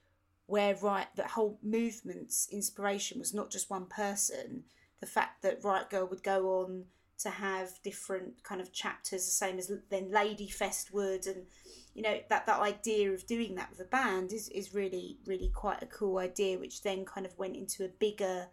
where 0.47 0.75
right 0.75 1.07
that 1.15 1.31
whole 1.31 1.59
movement's 1.63 2.47
inspiration 2.51 3.19
was 3.19 3.33
not 3.33 3.51
just 3.51 3.69
one 3.69 3.87
person. 3.87 4.63
The 4.99 5.07
fact 5.07 5.41
that 5.41 5.63
Riot 5.63 5.89
Grrrl 5.89 6.09
would 6.09 6.23
go 6.23 6.61
on 6.61 6.85
to 7.17 7.29
have 7.29 7.81
different 7.83 8.43
kind 8.43 8.61
of 8.61 8.73
chapters, 8.73 9.25
the 9.25 9.31
same 9.31 9.57
as 9.57 9.71
then 9.89 10.11
Ladyfest 10.11 10.93
would, 10.93 11.27
and 11.27 11.45
you 11.93 12.01
know 12.01 12.19
that 12.29 12.45
that 12.45 12.59
idea 12.59 13.11
of 13.11 13.25
doing 13.25 13.55
that 13.55 13.69
with 13.71 13.79
a 13.79 13.89
band 13.89 14.33
is 14.33 14.49
is 14.49 14.73
really 14.73 15.17
really 15.25 15.49
quite 15.53 15.81
a 15.81 15.87
cool 15.87 16.17
idea, 16.17 16.59
which 16.59 16.83
then 16.83 17.05
kind 17.05 17.25
of 17.25 17.37
went 17.37 17.55
into 17.55 17.85
a 17.85 17.89
bigger 17.99 18.47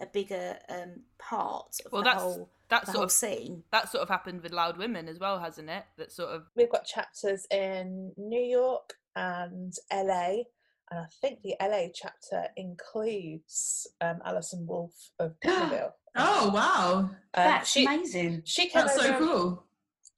a 0.00 0.06
bigger 0.06 0.58
um, 0.68 1.00
part 1.18 1.76
of 1.84 1.92
Well, 1.92 2.02
the 2.02 2.10
whole 2.10 2.50
that's 2.70 2.86
the 2.86 2.92
sort 2.92 2.96
whole 2.96 3.04
of 3.04 3.12
scene. 3.12 3.62
that 3.72 3.90
sort 3.90 4.02
of 4.02 4.08
happened 4.08 4.42
with 4.42 4.52
Loud 4.52 4.76
Women 4.78 5.08
as 5.08 5.18
well, 5.18 5.38
hasn't 5.38 5.70
it? 5.70 5.84
That 5.96 6.12
sort 6.12 6.30
of 6.30 6.42
We've 6.56 6.70
got 6.70 6.84
chapters 6.84 7.46
in 7.50 8.12
New 8.16 8.42
York 8.42 8.94
and 9.16 9.72
LA. 9.92 10.42
And 10.90 11.00
I 11.00 11.06
think 11.20 11.40
the 11.42 11.54
LA 11.60 11.88
chapter 11.94 12.46
includes 12.56 13.86
um, 14.00 14.20
Allison 14.24 14.66
Wolfe 14.66 15.10
of 15.18 15.34
Bonneville. 15.42 15.94
Oh 16.16 16.50
wow, 16.52 16.94
Um, 17.00 17.10
That's 17.34 17.70
she, 17.70 17.84
amazing. 17.84 18.42
she 18.44 18.68
came 18.68 18.86
that's 18.86 18.98
over 18.98 19.06
so 19.06 19.14
and- 19.14 19.18
cool. 19.24 19.64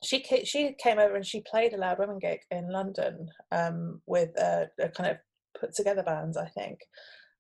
she 0.05 0.21
ca- 0.23 0.45
she 0.45 0.75
came 0.83 0.99
over 0.99 1.15
and 1.17 1.27
she 1.27 1.43
played 1.43 1.73
a 1.75 1.77
Loud 1.77 1.99
Women 1.99 2.19
gig 2.21 2.41
in 2.51 2.71
London 2.71 3.29
um, 3.53 4.01
with 4.07 4.31
a, 4.39 4.69
a 4.81 4.89
kind 4.89 5.11
of 5.11 5.17
put 5.59 5.75
together 5.75 6.03
band, 6.03 6.37
I 6.41 6.47
think. 6.47 6.81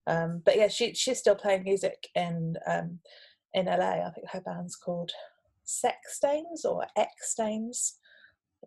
Um, 0.06 0.42
but 0.44 0.56
yeah, 0.56 0.68
she 0.68 0.92
she's 0.94 1.18
still 1.18 1.36
playing 1.36 1.62
music 1.62 2.08
in 2.14 2.56
um, 2.66 2.98
in 3.54 3.66
LA. 3.66 4.06
I 4.06 4.10
think 4.14 4.28
her 4.30 4.40
band's 4.40 4.76
called 4.76 5.10
Sex 5.64 6.16
Stains 6.16 6.64
or 6.64 6.86
X 6.96 7.32
Stains. 7.32 7.98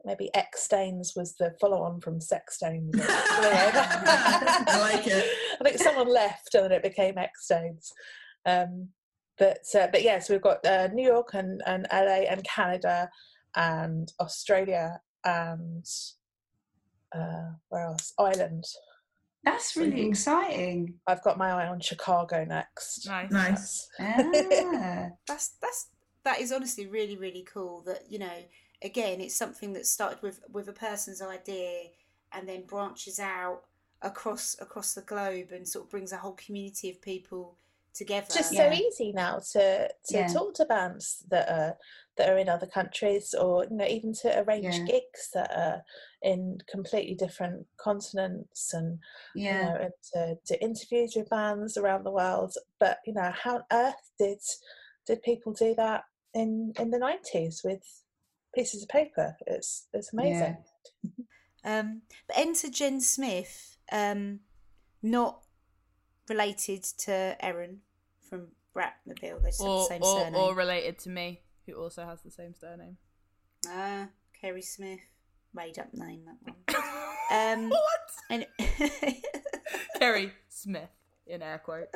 Maybe 0.06 0.34
X 0.34 0.64
Stains 0.64 1.14
was 1.16 1.36
the 1.36 1.54
follow-on 1.62 2.02
from 2.02 2.20
Sex 2.20 2.56
Stains. 2.56 2.96
I 3.00 4.78
like 4.80 5.08
it. 5.08 5.26
I 5.60 5.64
think 5.64 5.78
someone 5.78 6.12
left 6.12 6.56
and 6.56 6.66
then 6.66 6.72
it 6.72 6.84
became 6.84 7.18
X 7.18 7.46
Stains. 7.46 7.92
Um, 8.46 8.90
but 9.38 9.64
uh, 9.76 9.88
but 9.92 10.04
yes, 10.04 10.30
we've 10.30 10.42
got 10.42 10.66
uh, 10.66 10.88
New 10.94 11.08
York 11.08 11.34
and, 11.34 11.62
and 11.66 11.88
LA 11.92 12.26
and 12.30 12.44
Canada 12.44 13.10
and 13.56 14.12
Australia 14.20 15.00
and 15.26 15.86
uh, 17.16 17.52
where 17.70 17.86
else? 17.86 18.14
Ireland. 18.20 18.66
That's 19.44 19.76
really 19.76 20.08
exciting. 20.08 20.96
I've 21.08 21.22
got 21.24 21.38
my 21.38 21.52
eye 21.52 21.68
on 21.68 21.80
Chicago 21.80 22.46
next. 22.46 23.06
nice. 23.08 23.32
Nice. 23.32 23.88
Ah. 24.00 25.10
That's 25.28 25.50
that's 25.62 25.90
that 26.24 26.40
is 26.40 26.52
honestly 26.54 26.88
really 26.88 27.18
really 27.18 27.44
cool. 27.52 27.82
That 27.86 28.04
you 28.10 28.20
know, 28.20 28.38
again, 28.82 29.20
it's 29.20 29.36
something 29.36 29.74
that 29.74 29.86
started 29.86 30.22
with 30.22 30.40
with 30.52 30.70
a 30.70 30.74
person's 30.74 31.22
idea 31.22 31.84
and 32.32 32.48
then 32.48 32.66
branches 32.66 33.20
out 33.20 33.64
across 34.02 34.56
across 34.62 34.94
the 34.94 35.02
globe 35.02 35.52
and 35.52 35.68
sort 35.68 35.86
of 35.86 35.92
brings 35.92 36.12
a 36.14 36.18
whole 36.18 36.34
community 36.34 36.90
of 36.90 37.02
people 37.02 37.58
together. 37.94 38.26
It's 38.28 38.36
just 38.36 38.54
Yeah. 38.54 38.74
so 38.74 38.80
easy 38.82 39.12
now 39.12 39.40
to 39.52 39.88
to 39.88 39.94
Yeah. 40.18 40.28
talk 40.28 40.54
to 40.56 40.66
bands 40.66 41.26
that 41.30 41.50
are 41.50 41.78
that 42.18 42.30
are 42.30 42.38
in 42.38 42.48
other 42.50 42.68
countries 42.68 43.34
or 43.34 43.66
you 43.70 43.76
know 43.78 43.86
even 43.88 44.14
to 44.14 44.40
arrange 44.44 44.66
Yeah. 44.66 44.86
gigs 44.86 45.30
that 45.34 45.52
are 45.56 45.82
in 46.22 46.58
completely 46.70 47.16
different 47.16 47.66
continents 47.78 48.74
and 48.74 49.00
you 49.36 49.44
Yeah. 49.44 49.74
know 49.74 49.78
and 49.82 49.94
to 50.14 50.38
do 50.48 50.56
interviews 50.62 51.14
with 51.16 51.30
bands 51.30 51.78
around 51.78 52.04
the 52.04 52.12
world 52.12 52.54
but 52.80 53.00
you 53.06 53.14
know 53.14 53.32
how 53.32 53.56
on 53.58 53.64
earth 53.72 54.12
did 54.20 54.40
did 55.08 55.22
people 55.24 55.54
do 55.54 55.74
that 55.76 56.04
in 56.34 56.74
in 56.80 56.92
the 56.92 56.98
90s 57.00 57.64
with 57.64 57.84
pieces 58.56 58.84
of 58.84 58.90
paper 58.90 59.36
it's 59.48 59.88
it's 59.94 60.14
amazing 60.14 60.58
Um, 61.66 62.02
but 62.28 62.38
enter 62.38 62.70
Jen 62.70 63.00
Smith, 63.00 63.78
um, 63.90 64.42
not 65.02 65.44
related 66.28 66.84
to 67.06 67.38
Erin 67.40 67.80
from 68.30 68.50
Bratmobile. 68.76 69.42
They 69.42 69.52
said 69.52 69.68
the 69.68 69.86
same 69.88 70.02
or, 70.02 70.06
surname. 70.26 70.36
or 70.36 70.56
related 70.56 71.00
to 71.00 71.10
me, 71.10 71.43
who 71.66 71.74
also 71.74 72.06
has 72.06 72.22
the 72.22 72.32
same 72.32 72.54
surname. 72.54 72.98
Ah, 73.68 74.08
Kerry 74.40 74.62
Smith. 74.62 75.00
Made 75.54 75.78
up 75.78 75.94
name, 75.94 76.22
that 76.26 76.38
one. 76.44 76.84
Um, 77.32 77.70
what? 77.70 78.12
and 78.30 78.46
Kerry 79.98 80.34
Smith, 80.50 80.90
in 81.26 81.42
air 81.42 81.60
quotes. 81.64 81.96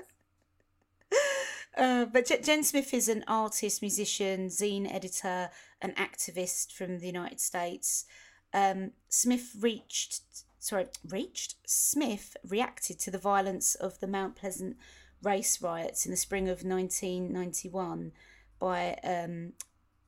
Uh, 1.77 2.05
but 2.05 2.25
Jen- 2.25 2.41
Jen 2.41 2.63
Smith 2.63 2.91
is 2.93 3.07
an 3.07 3.23
artist, 3.27 3.81
musician, 3.83 4.47
zine 4.47 4.91
editor, 4.91 5.51
an 5.81 5.91
activist 5.91 6.71
from 6.71 6.99
the 6.99 7.05
United 7.05 7.39
States. 7.39 8.05
Um, 8.51 8.91
Smith 9.09 9.55
reached, 9.59 10.23
sorry, 10.57 10.87
reached. 11.07 11.55
Smith 11.67 12.35
reacted 12.43 12.99
to 13.01 13.11
the 13.11 13.19
violence 13.19 13.75
of 13.75 13.99
the 13.99 14.07
Mount 14.07 14.35
Pleasant 14.35 14.77
race 15.21 15.61
riots 15.61 16.05
in 16.05 16.11
the 16.11 16.17
spring 16.17 16.45
of 16.45 16.63
1991 16.63 18.11
by 18.59 18.97
um, 19.03 19.53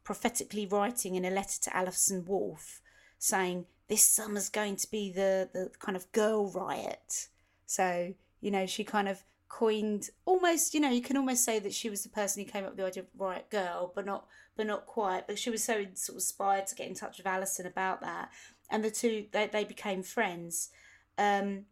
prophetically 0.03 0.65
writing 0.65 1.15
in 1.15 1.25
a 1.25 1.29
letter 1.29 1.59
to 1.61 1.75
Allison 1.75 2.25
Wolfe, 2.25 2.81
saying, 3.17 3.65
"This 3.87 4.03
summer's 4.03 4.49
going 4.49 4.75
to 4.77 4.89
be 4.89 5.11
the 5.11 5.49
the 5.51 5.71
kind 5.79 5.95
of 5.95 6.11
girl 6.11 6.49
riot." 6.51 7.27
So 7.65 8.13
you 8.41 8.51
know, 8.51 8.65
she 8.65 8.83
kind 8.83 9.07
of 9.07 9.23
coined 9.49 10.11
almost 10.25 10.75
you 10.75 10.79
know 10.79 10.91
you 10.91 11.01
can 11.01 11.17
almost 11.17 11.43
say 11.43 11.57
that 11.57 11.73
she 11.73 11.89
was 11.89 12.03
the 12.03 12.09
person 12.09 12.43
who 12.43 12.49
came 12.49 12.63
up 12.63 12.69
with 12.69 12.77
the 12.77 12.85
idea 12.85 13.01
of 13.01 13.09
riot 13.17 13.49
girl 13.49 13.91
but 13.95 14.05
not 14.05 14.27
but 14.55 14.67
not 14.67 14.85
quite. 14.85 15.25
But 15.25 15.39
she 15.39 15.49
was 15.49 15.63
so 15.63 15.85
sort 15.93 16.09
of 16.09 16.15
inspired 16.15 16.67
to 16.67 16.75
get 16.75 16.87
in 16.87 16.93
touch 16.93 17.17
with 17.17 17.25
allison 17.25 17.65
about 17.65 18.01
that. 18.01 18.29
And 18.69 18.83
the 18.83 18.91
two 18.91 19.25
they, 19.31 19.47
they 19.47 19.63
became 19.63 20.03
friends. 20.03 20.69
Um 21.17 21.65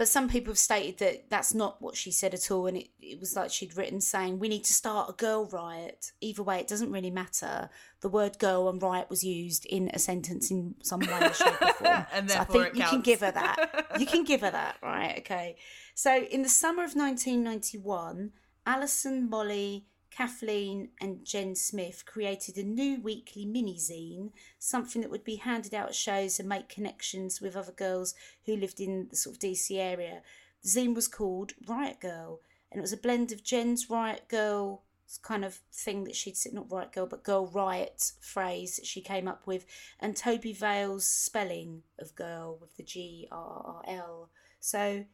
but 0.00 0.08
some 0.08 0.30
people 0.30 0.50
have 0.50 0.58
stated 0.58 0.96
that 0.96 1.28
that's 1.28 1.52
not 1.52 1.82
what 1.82 1.94
she 1.94 2.10
said 2.10 2.32
at 2.32 2.50
all 2.50 2.66
and 2.66 2.78
it, 2.78 2.88
it 3.02 3.20
was 3.20 3.36
like 3.36 3.50
she'd 3.50 3.76
written 3.76 4.00
saying 4.00 4.38
we 4.38 4.48
need 4.48 4.64
to 4.64 4.72
start 4.72 5.10
a 5.10 5.12
girl 5.12 5.44
riot 5.44 6.12
either 6.22 6.42
way 6.42 6.58
it 6.58 6.66
doesn't 6.66 6.90
really 6.90 7.10
matter 7.10 7.68
the 8.00 8.08
word 8.08 8.38
girl 8.38 8.66
and 8.70 8.82
riot 8.82 9.10
was 9.10 9.22
used 9.22 9.66
in 9.66 9.90
a 9.92 9.98
sentence 9.98 10.50
in 10.50 10.74
some 10.82 11.00
way 11.00 11.20
or 11.20 11.34
shape 11.34 11.60
or 11.60 11.72
form 11.74 12.06
And 12.14 12.30
so 12.30 12.40
i 12.40 12.44
think 12.44 12.76
you 12.76 12.84
can 12.84 13.02
give 13.02 13.20
her 13.20 13.30
that 13.30 13.80
you 13.98 14.06
can 14.06 14.24
give 14.24 14.40
her 14.40 14.50
that, 14.50 14.76
right? 14.82 15.18
Okay. 15.18 15.56
So 15.94 16.16
in 16.16 16.42
the 16.42 16.48
summer 16.48 16.84
of 16.84 16.94
1991, 16.94 18.32
Allison, 18.66 19.28
Molly, 19.28 19.86
Kathleen, 20.10 20.90
and 21.00 21.24
Jen 21.24 21.54
Smith 21.54 22.04
created 22.04 22.58
a 22.58 22.62
new 22.62 23.00
weekly 23.00 23.44
mini 23.44 23.76
zine, 23.76 24.32
something 24.58 25.00
that 25.02 25.10
would 25.10 25.24
be 25.24 25.36
handed 25.36 25.74
out 25.74 25.88
at 25.88 25.94
shows 25.94 26.38
and 26.38 26.48
make 26.48 26.68
connections 26.68 27.40
with 27.40 27.56
other 27.56 27.72
girls 27.72 28.14
who 28.46 28.56
lived 28.56 28.80
in 28.80 29.08
the 29.10 29.16
sort 29.16 29.36
of 29.36 29.40
DC 29.40 29.78
area. 29.78 30.22
The 30.62 30.68
zine 30.68 30.94
was 30.94 31.08
called 31.08 31.52
Riot 31.66 31.98
Grrrl, 32.02 32.38
and 32.70 32.78
it 32.78 32.82
was 32.82 32.92
a 32.92 32.96
blend 32.96 33.32
of 33.32 33.44
Jen's 33.44 33.88
Riot 33.88 34.28
Girl 34.28 34.82
kind 35.22 35.44
of 35.44 35.60
thing 35.72 36.04
that 36.04 36.14
she'd 36.14 36.36
said, 36.36 36.52
not 36.52 36.70
Riot 36.70 36.92
Girl, 36.92 37.06
but 37.06 37.24
Girl 37.24 37.46
Riot 37.46 38.12
phrase 38.20 38.76
that 38.76 38.86
she 38.86 39.00
came 39.00 39.26
up 39.26 39.46
with, 39.46 39.66
and 39.98 40.14
Tobi 40.14 40.56
Vail's 40.56 41.06
spelling 41.06 41.82
of 41.98 42.14
girl 42.14 42.58
with 42.60 42.76
the 42.76 42.82
G 42.82 43.26
R 43.30 43.62
R 43.64 43.82
L. 43.88 44.30
So, 44.60 45.04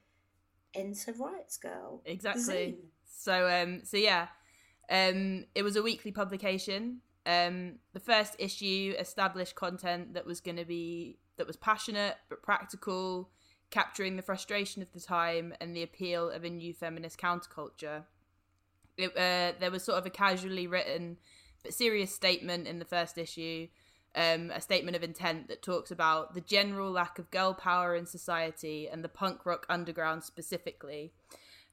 enter 0.74 1.12
Riot's 1.12 1.56
Girl. 1.56 2.02
Exactly. 2.04 2.76
So 3.06 3.48
um 3.48 3.80
so 3.84 3.96
yeah. 3.96 4.28
Um 4.90 5.46
it 5.54 5.62
was 5.62 5.76
a 5.76 5.82
weekly 5.82 6.12
publication. 6.12 7.00
Um 7.24 7.78
the 7.92 8.00
first 8.00 8.36
issue 8.38 8.94
established 8.98 9.54
content 9.54 10.14
that 10.14 10.26
was 10.26 10.40
going 10.40 10.56
to 10.56 10.64
be 10.64 11.18
that 11.36 11.46
was 11.46 11.56
passionate 11.56 12.16
but 12.28 12.42
practical, 12.42 13.30
capturing 13.70 14.16
the 14.16 14.22
frustration 14.22 14.82
of 14.82 14.92
the 14.92 15.00
time 15.00 15.54
and 15.60 15.74
the 15.74 15.82
appeal 15.82 16.30
of 16.30 16.44
a 16.44 16.50
new 16.50 16.72
feminist 16.72 17.18
counterculture. 17.18 18.04
It, 18.96 19.10
uh, 19.10 19.58
there 19.60 19.70
was 19.70 19.84
sort 19.84 19.98
of 19.98 20.06
a 20.06 20.10
casually 20.10 20.66
written 20.66 21.18
but 21.62 21.74
serious 21.74 22.14
statement 22.14 22.66
in 22.66 22.78
the 22.78 22.84
first 22.84 23.18
issue, 23.18 23.66
um, 24.14 24.50
a 24.50 24.60
statement 24.60 24.96
of 24.96 25.02
intent 25.02 25.48
that 25.48 25.62
talks 25.62 25.90
about 25.90 26.32
the 26.32 26.40
general 26.40 26.90
lack 26.92 27.18
of 27.18 27.30
girl 27.30 27.52
power 27.52 27.94
in 27.94 28.06
society 28.06 28.88
and 28.88 29.02
the 29.02 29.08
punk 29.08 29.44
rock 29.44 29.66
underground 29.68 30.22
specifically. 30.22 31.12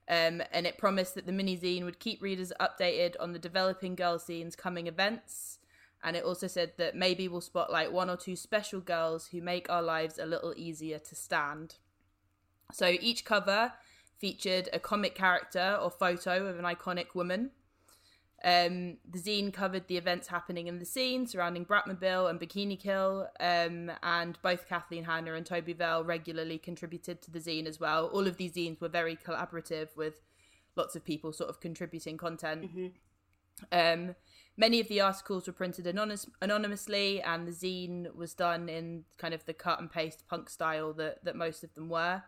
Um, 0.10 0.44
and 0.52 0.68
it 0.68 0.78
promised 0.78 1.16
that 1.16 1.26
the 1.26 1.32
mini 1.32 1.58
zine 1.58 1.86
would 1.86 2.00
keep 2.00 2.22
readers 2.22 2.52
updated 2.60 3.16
on 3.20 3.32
the 3.32 3.40
developing 3.40 3.96
girl 3.96 4.20
scene's 4.20 4.56
coming 4.56 4.88
events. 4.88 5.60
And 6.04 6.18
it 6.18 6.26
also 6.26 6.48
said 6.48 6.74
that 6.78 6.96
maybe 6.96 7.30
we'll 7.30 7.40
spotlight 7.40 7.94
one 7.94 8.10
or 8.10 8.18
two 8.18 8.36
special 8.36 8.82
girls 8.82 9.28
who 9.28 9.42
make 9.42 9.70
our 9.70 9.82
lives 9.82 10.20
a 10.20 10.26
little 10.26 10.54
easier 10.58 11.00
to 11.00 11.16
stand. 11.16 11.76
So 12.74 12.88
each 13.00 13.24
cover 13.24 13.74
featured 14.20 14.68
a 14.74 14.80
comic 14.80 15.16
character 15.16 15.78
or 15.82 15.90
photo 15.90 16.48
of 16.48 16.60
an 16.60 16.66
iconic 16.66 17.16
woman. 17.16 17.52
Um, 18.46 18.98
the 19.10 19.20
zine 19.20 19.54
covered 19.54 19.88
the 19.88 19.96
events 19.96 20.28
happening 20.28 20.68
in 20.68 20.80
the 20.80 20.86
scene 20.86 21.26
surrounding 21.28 21.66
Bratmobile 21.66 22.30
and 22.30 22.40
Bikini 22.40 22.78
Kill, 22.78 23.30
um, 23.40 23.90
and 24.04 24.38
both 24.42 24.68
Kathleen 24.68 25.06
Hanna 25.06 25.34
and 25.34 25.46
Tobi 25.46 25.74
Vail 25.74 26.04
regularly 26.04 26.58
contributed 26.58 27.22
to 27.22 27.32
the 27.32 27.40
zine 27.40 27.68
as 27.68 27.80
well. 27.80 28.08
All 28.08 28.28
of 28.28 28.36
these 28.36 28.54
zines 28.54 28.82
were 28.82 28.90
very 28.90 29.16
collaborative 29.16 29.96
with 29.96 30.22
lots 30.76 30.96
of 30.96 31.06
people 31.06 31.32
sort 31.32 31.50
of 31.50 31.62
contributing 31.62 32.18
content. 32.18 32.70
Um, 33.72 34.16
many 34.58 34.80
of 34.82 34.88
the 34.90 35.00
articles 35.00 35.48
were 35.48 35.54
printed 35.54 35.88
anonymous- 35.88 36.30
anonymously, 36.42 37.22
and 37.22 37.48
the 37.48 37.52
zine 37.52 38.14
was 38.14 38.34
done 38.34 38.68
in 38.68 39.06
kind 39.18 39.34
of 39.34 39.46
the 39.46 39.54
cut 39.54 39.80
and 39.80 39.90
paste 39.90 40.28
punk 40.28 40.50
style 40.50 40.92
that, 40.94 41.24
that 41.24 41.36
most 41.38 41.64
of 41.64 41.74
them 41.76 41.88
were. 41.88 42.24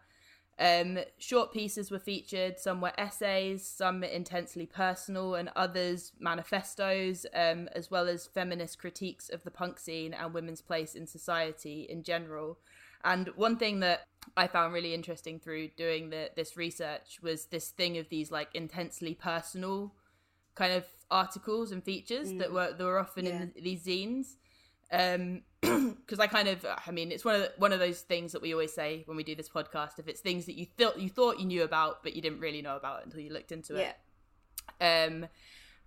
Um, 0.58 1.00
short 1.18 1.52
pieces 1.52 1.92
were 1.92 2.00
featured, 2.00 2.60
some 2.60 2.80
were 2.80 2.94
essays, 2.98 3.68
some 3.68 4.04
intensely 4.04 4.66
personal, 4.66 5.36
and 5.36 5.50
others 5.56 6.14
manifestos, 6.20 7.26
um, 7.34 7.68
as 7.74 7.92
well 7.92 8.08
as 8.08 8.28
feminist 8.28 8.80
critiques 8.80 9.30
of 9.30 9.44
the 9.44 9.52
punk 9.52 9.80
scene 9.80 10.14
and 10.14 10.34
women's 10.34 10.62
place 10.62 10.96
in 10.96 11.08
society 11.08 11.86
in 11.90 12.04
general. 12.04 12.58
And 13.04 13.28
one 13.36 13.58
thing 13.58 13.82
that 13.82 14.08
I 14.38 14.48
found 14.48 14.74
really 14.74 14.94
interesting 14.94 15.40
through 15.40 15.70
doing 15.78 16.10
the, 16.10 16.32
this 16.36 16.56
research 16.56 17.20
was 17.22 17.48
this 17.48 17.70
thing 17.70 17.98
of 17.98 18.10
these 18.10 18.32
like 18.32 18.50
intensely 18.54 19.14
personal 19.14 19.94
kind 20.56 20.74
of 20.74 20.86
articles 21.12 21.72
and 21.72 21.84
features 21.84 22.32
that 22.34 22.52
were 22.52 22.74
that 22.74 22.84
were 22.84 22.98
often 22.98 23.28
in 23.28 23.52
the, 23.54 23.62
these 23.62 23.84
zines 23.84 24.38
um 24.96 25.42
because 25.96 26.20
i 26.20 26.28
kind 26.28 26.48
of 26.48 26.66
i 26.88 26.92
mean 26.92 27.12
it's 27.12 27.26
one 27.26 27.36
of 27.36 27.42
the, 27.42 27.52
one 27.58 27.74
of 27.74 27.80
those 27.80 28.02
things 28.02 28.32
that 28.32 28.42
we 28.42 28.54
always 28.54 28.74
say 28.74 29.04
when 29.06 29.18
we 29.18 29.24
do 29.24 29.36
this 29.36 29.50
podcast 29.50 29.98
if 30.00 30.08
it's 30.08 30.22
things 30.22 30.46
that 30.46 30.56
you 30.56 30.66
thought 30.78 31.00
you 31.00 31.10
thought 31.10 31.40
you 31.40 31.46
knew 31.46 31.64
about 31.64 32.04
but 32.04 32.16
you 32.16 32.22
didn't 32.22 32.40
really 32.40 32.62
know 32.62 32.76
about 32.76 33.04
until 33.04 33.20
you 33.20 33.32
looked 33.32 33.52
into 33.52 33.74
Yeah. 33.74 33.92
it 34.80 35.08
um 35.10 35.28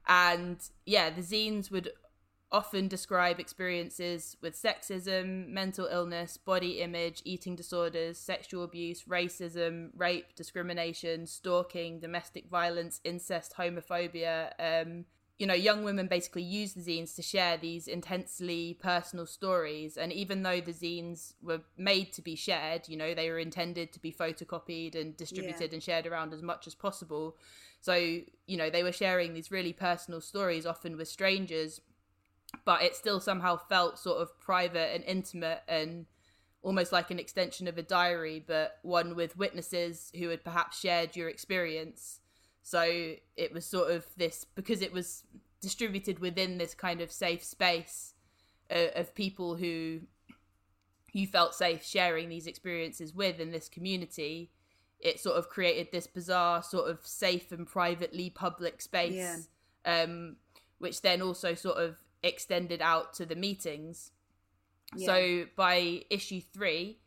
and 0.06 0.58
yeah 0.86 1.10
the 1.10 1.22
zines 1.22 1.70
would 1.70 1.90
often 2.50 2.88
describe 2.88 3.38
experiences 3.38 4.36
with 4.40 4.60
sexism 4.60 5.48
mental 5.48 5.86
illness 5.86 6.38
body 6.38 6.80
image 6.80 7.20
eating 7.24 7.54
disorders 7.54 8.18
sexual 8.18 8.64
abuse 8.64 9.04
racism 9.04 9.90
rape 9.94 10.34
discrimination 10.34 11.26
stalking 11.26 12.00
domestic 12.00 12.48
violence 12.48 13.00
incest 13.04 13.54
homophobia 13.58 14.50
um 14.58 15.04
you 15.38 15.46
know, 15.46 15.54
young 15.54 15.84
women 15.84 16.08
basically 16.08 16.42
use 16.42 16.72
the 16.72 16.80
zines 16.80 17.14
to 17.14 17.22
share 17.22 17.56
these 17.56 17.86
intensely 17.86 18.76
personal 18.82 19.24
stories. 19.24 19.96
And 19.96 20.12
even 20.12 20.42
though 20.42 20.60
the 20.60 20.72
zines 20.72 21.34
were 21.40 21.60
made 21.76 22.12
to 22.14 22.22
be 22.22 22.34
shared, 22.34 22.88
you 22.88 22.96
know, 22.96 23.14
they 23.14 23.30
were 23.30 23.38
intended 23.38 23.92
to 23.92 24.00
be 24.00 24.12
photocopied 24.12 24.96
and 24.96 25.16
distributed 25.16 25.70
Yeah. 25.70 25.74
and 25.74 25.82
shared 25.82 26.06
around 26.06 26.32
as 26.32 26.42
much 26.42 26.66
as 26.66 26.74
possible. 26.74 27.36
So, 27.80 27.94
you 27.94 28.56
know, 28.56 28.68
they 28.68 28.82
were 28.82 28.90
sharing 28.92 29.32
these 29.32 29.52
really 29.52 29.72
personal 29.72 30.20
stories, 30.20 30.66
often 30.66 30.96
with 30.96 31.06
strangers, 31.06 31.80
but 32.64 32.82
it 32.82 32.96
still 32.96 33.20
somehow 33.20 33.58
felt 33.68 33.98
sort 33.98 34.20
of 34.20 34.36
private 34.40 34.92
and 34.92 35.04
intimate 35.04 35.62
and 35.68 36.06
almost 36.62 36.90
like 36.90 37.12
an 37.12 37.20
extension 37.20 37.68
of 37.68 37.78
a 37.78 37.82
diary, 37.82 38.42
but 38.44 38.78
one 38.82 39.14
with 39.14 39.36
witnesses 39.36 40.10
who 40.18 40.30
had 40.30 40.42
perhaps 40.42 40.80
shared 40.80 41.14
your 41.14 41.28
experience. 41.28 42.18
So 42.70 43.14
it 43.34 43.54
was 43.54 43.64
sort 43.64 43.90
of 43.90 44.04
this 44.18 44.44
because 44.54 44.82
it 44.82 44.92
was 44.92 45.24
distributed 45.62 46.18
within 46.18 46.58
this 46.58 46.74
kind 46.74 47.00
of 47.00 47.10
safe 47.10 47.42
space 47.42 48.12
uh, 48.70 48.88
of 48.94 49.14
people 49.14 49.56
who 49.56 50.00
you 51.14 51.26
felt 51.26 51.54
safe 51.54 51.82
sharing 51.82 52.28
these 52.28 52.46
experiences 52.46 53.14
with 53.14 53.40
in 53.40 53.52
this 53.52 53.70
community 53.70 54.50
it 55.00 55.18
sort 55.18 55.36
of 55.38 55.48
created 55.48 55.88
this 55.92 56.06
bizarre 56.06 56.62
sort 56.62 56.90
of 56.90 56.98
safe 57.06 57.50
and 57.52 57.66
privately 57.66 58.28
public 58.28 58.82
space 58.82 59.14
Yeah. 59.14 60.02
um, 60.02 60.36
which 60.76 61.00
then 61.00 61.22
also 61.22 61.54
sort 61.54 61.78
of 61.78 61.96
extended 62.22 62.82
out 62.82 63.14
to 63.14 63.24
the 63.24 63.34
meetings 63.36 64.12
Yeah. 64.94 65.06
so 65.06 65.46
by 65.56 66.02
issue 66.10 66.42
three 66.42 66.98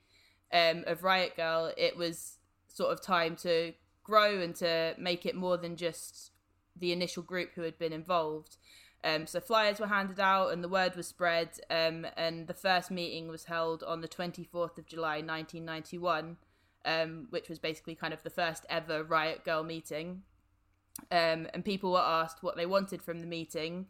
um, 0.52 0.84
of 0.88 1.04
riot 1.04 1.34
grrrl 1.38 1.72
it 1.78 1.96
was 1.96 2.40
sort 2.68 2.92
of 2.92 3.00
time 3.02 3.36
to 3.36 3.74
grow 4.12 4.32
and 4.42 4.56
to 4.56 4.96
make 4.98 5.26
it 5.26 5.36
more 5.36 5.58
than 5.58 5.76
just 5.76 6.32
the 6.76 6.92
initial 6.92 7.24
group 7.24 7.50
who 7.56 7.64
had 7.64 7.78
been 7.78 7.94
involved 7.94 8.58
um, 9.04 9.26
so 9.26 9.40
flyers 9.40 9.80
were 9.80 9.88
handed 9.88 10.20
out 10.20 10.50
and 10.50 10.64
the 10.64 10.70
word 10.70 10.96
was 10.96 11.08
spread. 11.08 11.50
Um, 11.70 12.06
and 12.16 12.48
the 12.48 12.54
first 12.54 12.92
meeting 12.92 13.28
was 13.28 13.46
held 13.46 13.84
on 13.84 14.02
the 14.02 14.08
24th 14.08 14.78
of 14.78 14.86
July 14.86 15.16
1991, 15.16 16.38
um, 16.86 17.28
which 17.30 17.50
was 17.50 17.60
basically 17.60 17.96
kind 17.96 18.14
of 18.14 18.24
the 18.24 18.30
first 18.30 18.66
ever 18.70 19.04
Riot 19.04 19.44
Grrrl 19.46 19.66
meeting. 19.66 20.24
Um, 21.10 21.48
and 21.54 21.66
people 21.66 21.92
were 21.92 22.00
asked 22.00 22.44
what 22.44 22.58
they 22.58 22.66
wanted 22.66 23.02
from 23.02 23.22
the 23.22 23.26
meeting. 23.26 23.88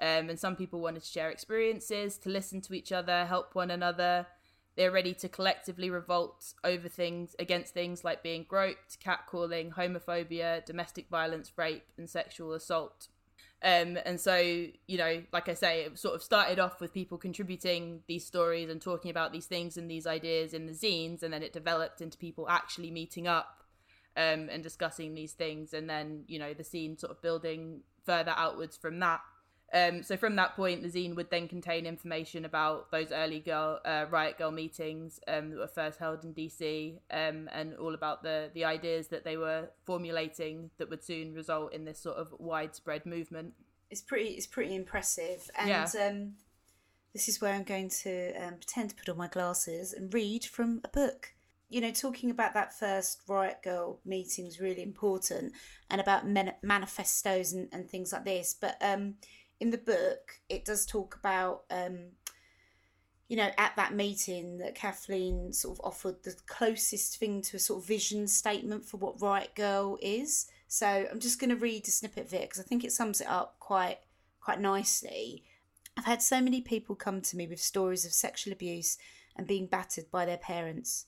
Um, 0.00 0.28
and 0.28 0.38
some 0.38 0.56
people 0.56 0.80
wanted 0.80 1.02
to 1.02 1.08
share 1.08 1.30
experiences, 1.30 2.18
to 2.18 2.28
listen 2.28 2.60
to 2.62 2.74
each 2.74 2.92
other, 2.92 3.26
help 3.26 3.54
one 3.54 3.70
another. 3.70 4.26
They're 4.76 4.90
ready 4.90 5.14
to 5.14 5.28
collectively 5.28 5.88
revolt 5.88 6.52
over 6.64 6.88
things 6.88 7.36
against 7.38 7.74
things 7.74 8.02
like 8.02 8.22
being 8.22 8.44
groped, 8.48 8.98
catcalling, 9.00 9.74
homophobia, 9.74 10.64
domestic 10.64 11.08
violence, 11.08 11.52
rape, 11.56 11.84
and 11.96 12.10
sexual 12.10 12.52
assault. 12.52 13.08
Um, 13.62 13.98
and 14.04 14.20
so, 14.20 14.36
you 14.36 14.98
know, 14.98 15.22
like 15.32 15.48
I 15.48 15.54
say, 15.54 15.84
it 15.84 15.98
sort 15.98 16.14
of 16.14 16.22
started 16.22 16.58
off 16.58 16.80
with 16.80 16.92
people 16.92 17.16
contributing 17.16 18.00
these 18.08 18.26
stories 18.26 18.68
and 18.68 18.82
talking 18.82 19.10
about 19.10 19.32
these 19.32 19.46
things 19.46 19.78
and 19.78 19.90
these 19.90 20.06
ideas 20.06 20.52
in 20.52 20.66
the 20.66 20.72
zines, 20.72 21.22
and 21.22 21.32
then 21.32 21.42
it 21.42 21.52
developed 21.52 22.02
into 22.02 22.18
people 22.18 22.46
actually 22.48 22.90
meeting 22.90 23.26
up 23.26 23.62
um, 24.16 24.48
and 24.50 24.62
discussing 24.62 25.14
these 25.14 25.32
things, 25.32 25.72
and 25.72 25.88
then, 25.88 26.24
you 26.26 26.38
know, 26.38 26.52
the 26.52 26.64
scene 26.64 26.98
sort 26.98 27.10
of 27.10 27.22
building 27.22 27.80
further 28.04 28.34
outwards 28.36 28.76
from 28.76 28.98
that. 28.98 29.20
Um, 29.72 30.02
so 30.04 30.16
from 30.16 30.36
that 30.36 30.54
point, 30.54 30.82
the 30.82 30.88
zine 30.88 31.16
would 31.16 31.30
then 31.30 31.48
contain 31.48 31.84
information 31.86 32.44
about 32.44 32.90
those 32.92 33.10
early 33.10 33.40
girl 33.40 33.80
uh, 33.84 34.06
riot 34.08 34.36
grrrl 34.38 34.54
meetings 34.54 35.18
um, 35.26 35.50
that 35.50 35.58
were 35.58 35.66
first 35.66 35.98
held 35.98 36.22
in 36.24 36.32
DC, 36.32 36.98
um, 37.10 37.48
and 37.52 37.74
all 37.76 37.94
about 37.94 38.22
the 38.22 38.50
the 38.54 38.64
ideas 38.64 39.08
that 39.08 39.24
they 39.24 39.36
were 39.36 39.70
formulating 39.84 40.70
that 40.78 40.88
would 40.90 41.02
soon 41.02 41.34
result 41.34 41.72
in 41.72 41.84
this 41.84 41.98
sort 41.98 42.16
of 42.18 42.28
widespread 42.38 43.04
movement. 43.06 43.54
it's 43.90 44.00
pretty 44.02 44.28
it's 44.30 44.46
pretty 44.46 44.74
impressive 44.74 45.50
and 45.58 45.68
Yeah. 45.68 45.88
um 46.08 46.34
this 47.12 47.28
is 47.28 47.40
where 47.40 47.52
i'm 47.54 47.62
going 47.64 47.88
to 47.88 48.32
um, 48.42 48.54
pretend 48.54 48.90
to 48.90 48.96
put 48.96 49.08
on 49.08 49.16
my 49.16 49.28
glasses 49.28 49.92
and 49.92 50.12
read 50.12 50.44
from 50.44 50.80
a 50.84 50.88
book 50.88 51.32
you 51.68 51.80
know 51.80 51.90
talking 51.92 52.30
about 52.30 52.54
that 52.54 52.76
first 52.78 53.20
riot 53.28 53.58
grrrl 53.64 53.98
meeting 54.04 54.46
is 54.46 54.58
really 54.60 54.82
important 54.82 55.52
and 55.90 56.00
about 56.00 56.26
men- 56.26 56.54
manifestos 56.62 57.52
and, 57.52 57.68
and 57.72 57.88
things 57.88 58.12
like 58.12 58.24
this 58.24 58.54
but 58.60 58.76
um 58.80 59.14
in 59.60 59.70
the 59.70 59.78
book 59.78 60.40
it 60.48 60.64
does 60.64 60.84
talk 60.84 61.16
about 61.16 61.62
um 61.70 62.10
you 63.28 63.36
know, 63.36 63.50
at 63.56 63.74
that 63.76 63.94
meeting 63.94 64.58
that 64.58 64.74
Kathleen 64.74 65.52
sort 65.52 65.78
of 65.78 65.84
offered 65.84 66.22
the 66.22 66.36
closest 66.46 67.18
thing 67.18 67.40
to 67.42 67.56
a 67.56 67.60
sort 67.60 67.82
of 67.82 67.88
vision 67.88 68.28
statement 68.28 68.84
for 68.84 68.98
what 68.98 69.20
Riot 69.20 69.52
Grrrl 69.56 69.96
is. 70.02 70.46
So 70.68 70.86
I'm 71.10 71.20
just 71.20 71.40
going 71.40 71.50
to 71.50 71.56
read 71.56 71.88
a 71.88 71.90
snippet 71.90 72.26
of 72.26 72.34
it 72.34 72.42
because 72.42 72.60
I 72.60 72.64
think 72.64 72.84
it 72.84 72.92
sums 72.92 73.20
it 73.20 73.26
up 73.26 73.56
quite 73.60 73.98
quite 74.40 74.60
nicely. 74.60 75.42
I've 75.96 76.04
had 76.04 76.22
so 76.22 76.40
many 76.40 76.60
people 76.60 76.96
come 76.96 77.22
to 77.22 77.36
me 77.36 77.46
with 77.46 77.60
stories 77.60 78.04
of 78.04 78.12
sexual 78.12 78.52
abuse 78.52 78.98
and 79.36 79.46
being 79.46 79.66
battered 79.66 80.10
by 80.10 80.26
their 80.26 80.36
parents. 80.36 81.06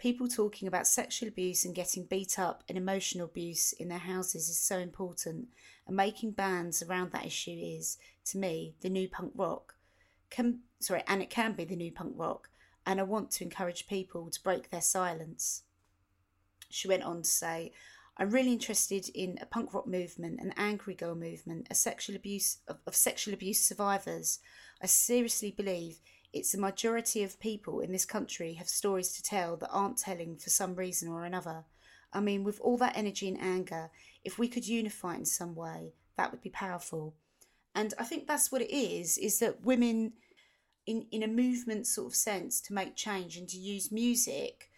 People 0.00 0.28
talking 0.28 0.66
about 0.66 0.86
sexual 0.86 1.28
abuse 1.28 1.66
and 1.66 1.74
getting 1.74 2.04
beat 2.04 2.38
up 2.38 2.64
and 2.70 2.78
emotional 2.78 3.26
abuse 3.26 3.74
in 3.74 3.88
their 3.88 3.98
houses 3.98 4.48
is 4.48 4.58
so 4.58 4.78
important, 4.78 5.48
and 5.86 5.94
making 5.94 6.30
bands 6.30 6.82
around 6.82 7.12
that 7.12 7.26
issue 7.26 7.54
is, 7.54 7.98
to 8.24 8.38
me, 8.38 8.74
the 8.80 8.88
new 8.88 9.06
punk 9.06 9.32
rock. 9.36 9.74
Can 10.30 10.60
sorry 10.80 11.04
and 11.06 11.20
it 11.20 11.28
can 11.28 11.52
be 11.52 11.66
the 11.66 11.76
new 11.76 11.92
punk 11.92 12.14
rock 12.16 12.48
and 12.86 12.98
i 12.98 13.02
want 13.02 13.30
to 13.30 13.44
encourage 13.44 13.86
people 13.86 14.30
to 14.30 14.42
break 14.42 14.70
their 14.70 14.80
silence. 14.80 15.64
She 16.70 16.88
went 16.88 17.02
on 17.02 17.20
to 17.20 17.28
say 17.28 17.72
i'm 18.16 18.30
really 18.30 18.52
interested 18.52 19.10
in 19.10 19.38
a 19.42 19.46
punk 19.46 19.74
rock 19.74 19.86
movement 19.86 20.40
an 20.40 20.54
angry 20.56 20.94
girl 20.94 21.14
movement 21.14 21.66
a 21.70 21.74
sexual 21.74 22.16
abuse 22.16 22.58
of, 22.68 22.78
of 22.86 22.96
sexual 22.96 23.34
abuse 23.34 23.60
survivors. 23.60 24.38
I 24.82 24.86
seriously 24.86 25.50
believe 25.50 26.00
it's 26.32 26.52
the 26.52 26.58
majority 26.58 27.22
of 27.22 27.40
people 27.40 27.80
in 27.80 27.92
this 27.92 28.04
country 28.04 28.54
have 28.54 28.68
stories 28.68 29.12
to 29.12 29.22
tell 29.22 29.56
that 29.56 29.70
aren't 29.70 29.98
telling 29.98 30.36
for 30.36 30.50
some 30.50 30.74
reason 30.74 31.08
or 31.08 31.24
another 31.24 31.64
i 32.12 32.20
mean 32.20 32.44
with 32.44 32.60
all 32.60 32.76
that 32.76 32.96
energy 32.96 33.28
and 33.28 33.40
anger 33.40 33.90
if 34.24 34.38
we 34.38 34.48
could 34.48 34.66
unify 34.66 35.14
in 35.14 35.24
some 35.24 35.54
way 35.54 35.92
that 36.16 36.30
would 36.30 36.42
be 36.42 36.50
powerful 36.50 37.14
and 37.74 37.94
i 37.98 38.04
think 38.04 38.26
that's 38.26 38.52
what 38.52 38.62
it 38.62 38.74
is 38.74 39.18
is 39.18 39.38
that 39.38 39.64
women 39.64 40.12
in 40.86 41.06
in 41.10 41.22
a 41.22 41.28
movement 41.28 41.86
sort 41.86 42.08
of 42.08 42.14
sense 42.14 42.60
to 42.60 42.72
make 42.72 42.96
change 42.96 43.36
and 43.36 43.48
to 43.48 43.58
use 43.58 43.92
music 43.92 44.70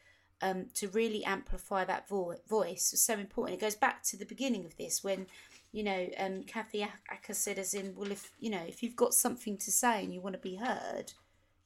um, 0.43 0.67
to 0.75 0.89
really 0.89 1.25
amplify 1.25 1.85
that 1.85 2.09
vo- 2.09 2.35
voice 2.49 2.93
is 2.93 3.01
so 3.01 3.15
important. 3.15 3.57
It 3.57 3.65
goes 3.65 3.77
back 3.77 4.03
to 4.05 4.17
the 4.17 4.27
beginning 4.27 4.65
of 4.65 4.77
this 4.77 5.03
when, 5.03 5.29
you 5.71 5.85
know, 5.85 6.09
um, 6.19 6.43
Kathy 6.43 6.83
Acker 7.09 7.33
said, 7.33 7.59
as 7.59 7.75
in, 7.75 7.95
well, 7.95 8.11
if 8.11 8.33
you 8.41 8.51
know, 8.51 8.63
if 8.67 8.83
you've 8.83 8.97
got 8.97 9.15
something 9.15 9.57
to 9.59 9.71
say 9.71 10.03
and 10.03 10.13
you 10.13 10.21
want 10.21 10.35
to 10.35 10.41
be 10.41 10.57
heard, 10.57 11.13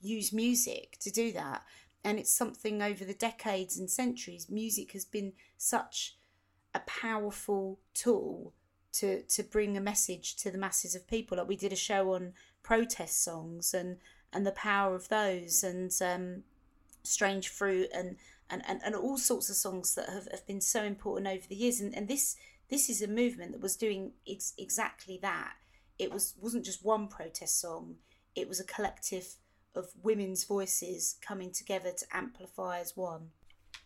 use 0.07 0.33
music 0.33 0.97
to 1.01 1.11
do 1.11 1.33
that. 1.33 1.62
And 2.05 2.19
it's 2.19 2.33
something 2.33 2.83
over 2.83 3.05
the 3.05 3.15
decades 3.15 3.78
and 3.78 3.91
centuries, 3.91 4.49
music 4.49 4.93
has 4.93 5.05
been 5.05 5.33
such 5.57 6.16
a 6.74 6.81
powerful 6.81 7.81
tool 7.95 8.53
to 8.93 9.23
to 9.23 9.43
bring 9.43 9.77
a 9.77 9.81
message 9.81 10.37
to 10.37 10.51
the 10.51 10.59
masses 10.59 10.95
of 10.95 11.07
people. 11.07 11.37
Like 11.37 11.49
we 11.49 11.57
did 11.57 11.73
a 11.73 11.77
show 11.77 12.15
on 12.15 12.33
protest 12.62 13.24
songs 13.24 13.74
and 13.74 13.99
and 14.33 14.47
the 14.47 14.53
power 14.53 14.95
of 14.95 15.09
those 15.09 15.65
and 15.65 15.91
um, 16.03 16.43
strange 17.07 17.49
fruit 17.49 17.89
and, 17.95 18.16
and, 18.51 18.62
and, 18.69 18.81
and 18.85 18.95
all 18.95 19.16
sorts 19.16 19.49
of 19.49 19.57
songs 19.57 19.95
that 19.95 20.09
have, 20.09 20.28
have 20.31 20.47
been 20.47 20.61
so 20.61 20.83
important 20.83 21.27
over 21.27 21.47
the 21.49 21.55
years 21.55 21.81
and, 21.81 21.95
and 21.97 22.09
this 22.09 22.37
this 22.69 22.91
is 22.91 23.01
a 23.01 23.07
movement 23.07 23.53
that 23.53 23.61
was 23.61 23.77
doing 23.77 24.12
ex- 24.28 24.53
exactly 24.59 25.19
that 25.23 25.55
it 25.99 26.12
was 26.12 26.35
wasn't 26.41 26.65
just 26.65 26.85
one 26.85 27.09
protest 27.09 27.61
song 27.61 27.97
it 28.35 28.49
was 28.49 28.61
a 28.61 28.65
collective 28.65 29.37
of 29.77 29.89
women's 30.03 30.44
voices 30.44 31.16
coming 31.27 31.51
together 31.51 31.93
to 31.97 32.07
amplify 32.12 32.81
as 32.81 32.97
one 32.97 33.28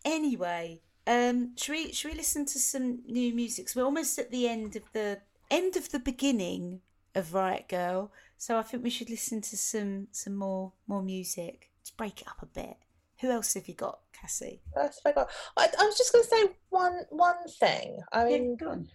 anyway 0.05 0.79
um 1.07 1.51
should 1.57 1.73
we 1.73 1.91
should 1.91 2.11
we 2.11 2.17
listen 2.17 2.45
to 2.45 2.59
some 2.59 2.99
new 3.07 3.33
music 3.33 3.69
so 3.69 3.79
we're 3.79 3.85
almost 3.85 4.17
at 4.19 4.31
the 4.31 4.47
end 4.47 4.75
of 4.75 4.83
the 4.93 5.19
end 5.49 5.75
of 5.75 5.91
the 5.91 5.99
beginning 5.99 6.81
of 7.15 7.33
riot 7.33 7.65
grrrl 7.69 8.09
so 8.37 8.57
i 8.57 8.61
think 8.61 8.83
we 8.83 8.89
should 8.89 9.09
listen 9.09 9.41
to 9.41 9.57
some 9.57 10.07
some 10.11 10.35
more 10.35 10.71
more 10.87 11.01
music 11.01 11.69
to 11.83 11.93
break 11.95 12.21
it 12.21 12.27
up 12.27 12.41
a 12.41 12.45
bit 12.45 12.77
who 13.19 13.29
else 13.29 13.53
have 13.53 13.67
you 13.67 13.73
got 13.73 13.99
cassie 14.21 14.61
That's 14.75 14.99
I 15.05 15.11
got. 15.11 15.29
I, 15.57 15.67
I 15.79 15.85
was 15.85 15.97
just 15.97 16.11
going 16.11 16.23
to 16.23 16.29
say 16.29 16.55
one 16.69 17.01
one 17.09 17.47
thing. 17.59 17.99
I 18.11 18.25
mean, 18.25 18.57
on. 18.65 18.87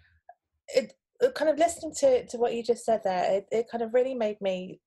it, 0.68 0.94
it 1.20 1.34
kind 1.34 1.50
of 1.50 1.58
listening 1.58 1.94
to 2.00 2.26
to 2.26 2.36
what 2.36 2.54
you 2.54 2.62
just 2.62 2.84
said 2.84 3.02
there. 3.04 3.36
It, 3.36 3.48
it 3.50 3.66
kind 3.70 3.82
of 3.82 3.94
really 3.94 4.14
made 4.14 4.40
me 4.40 4.80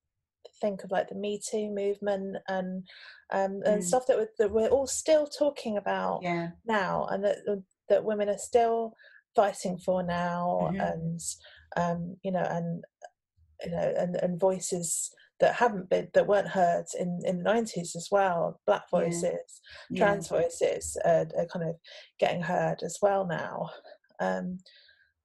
think 0.60 0.84
of 0.84 0.90
like 0.90 1.08
the 1.08 1.14
Me 1.14 1.40
Too 1.40 1.70
movement 1.70 2.36
and 2.48 2.86
um 3.32 3.62
and 3.64 3.82
Mm. 3.82 3.84
stuff 3.84 4.06
that 4.06 4.16
we're, 4.16 4.28
that 4.38 4.50
we're 4.52 4.68
all 4.68 4.86
still 4.86 5.26
talking 5.26 5.76
about 5.76 6.20
Yeah. 6.22 6.50
now, 6.64 7.06
and 7.10 7.24
that 7.24 7.38
that 7.88 8.04
women 8.04 8.28
are 8.28 8.38
still 8.38 8.94
fighting 9.34 9.78
for 9.78 10.02
now, 10.02 10.70
Mhm. 10.72 10.80
and 10.80 11.20
um 11.76 12.16
you 12.22 12.32
know 12.32 12.46
and 12.50 12.84
you 13.64 13.70
know 13.70 13.94
and 13.96 14.16
and 14.16 14.40
voices 14.40 15.10
that 15.40 15.54
haven't 15.54 15.88
been 15.88 16.08
that 16.14 16.26
weren't 16.26 16.48
heard 16.48 16.84
in 16.98 17.20
in 17.24 17.38
the 17.38 17.44
90s 17.44 17.96
as 17.96 18.08
well 18.10 18.60
black 18.66 18.82
voices 18.90 19.60
Yeah. 19.88 19.98
trans 19.98 20.28
voices 20.28 20.96
are, 21.04 21.26
are 21.38 21.46
kind 21.46 21.68
of 21.68 21.76
getting 22.18 22.42
heard 22.42 22.82
as 22.82 22.98
well 23.00 23.26
now 23.26 23.70
um 24.20 24.58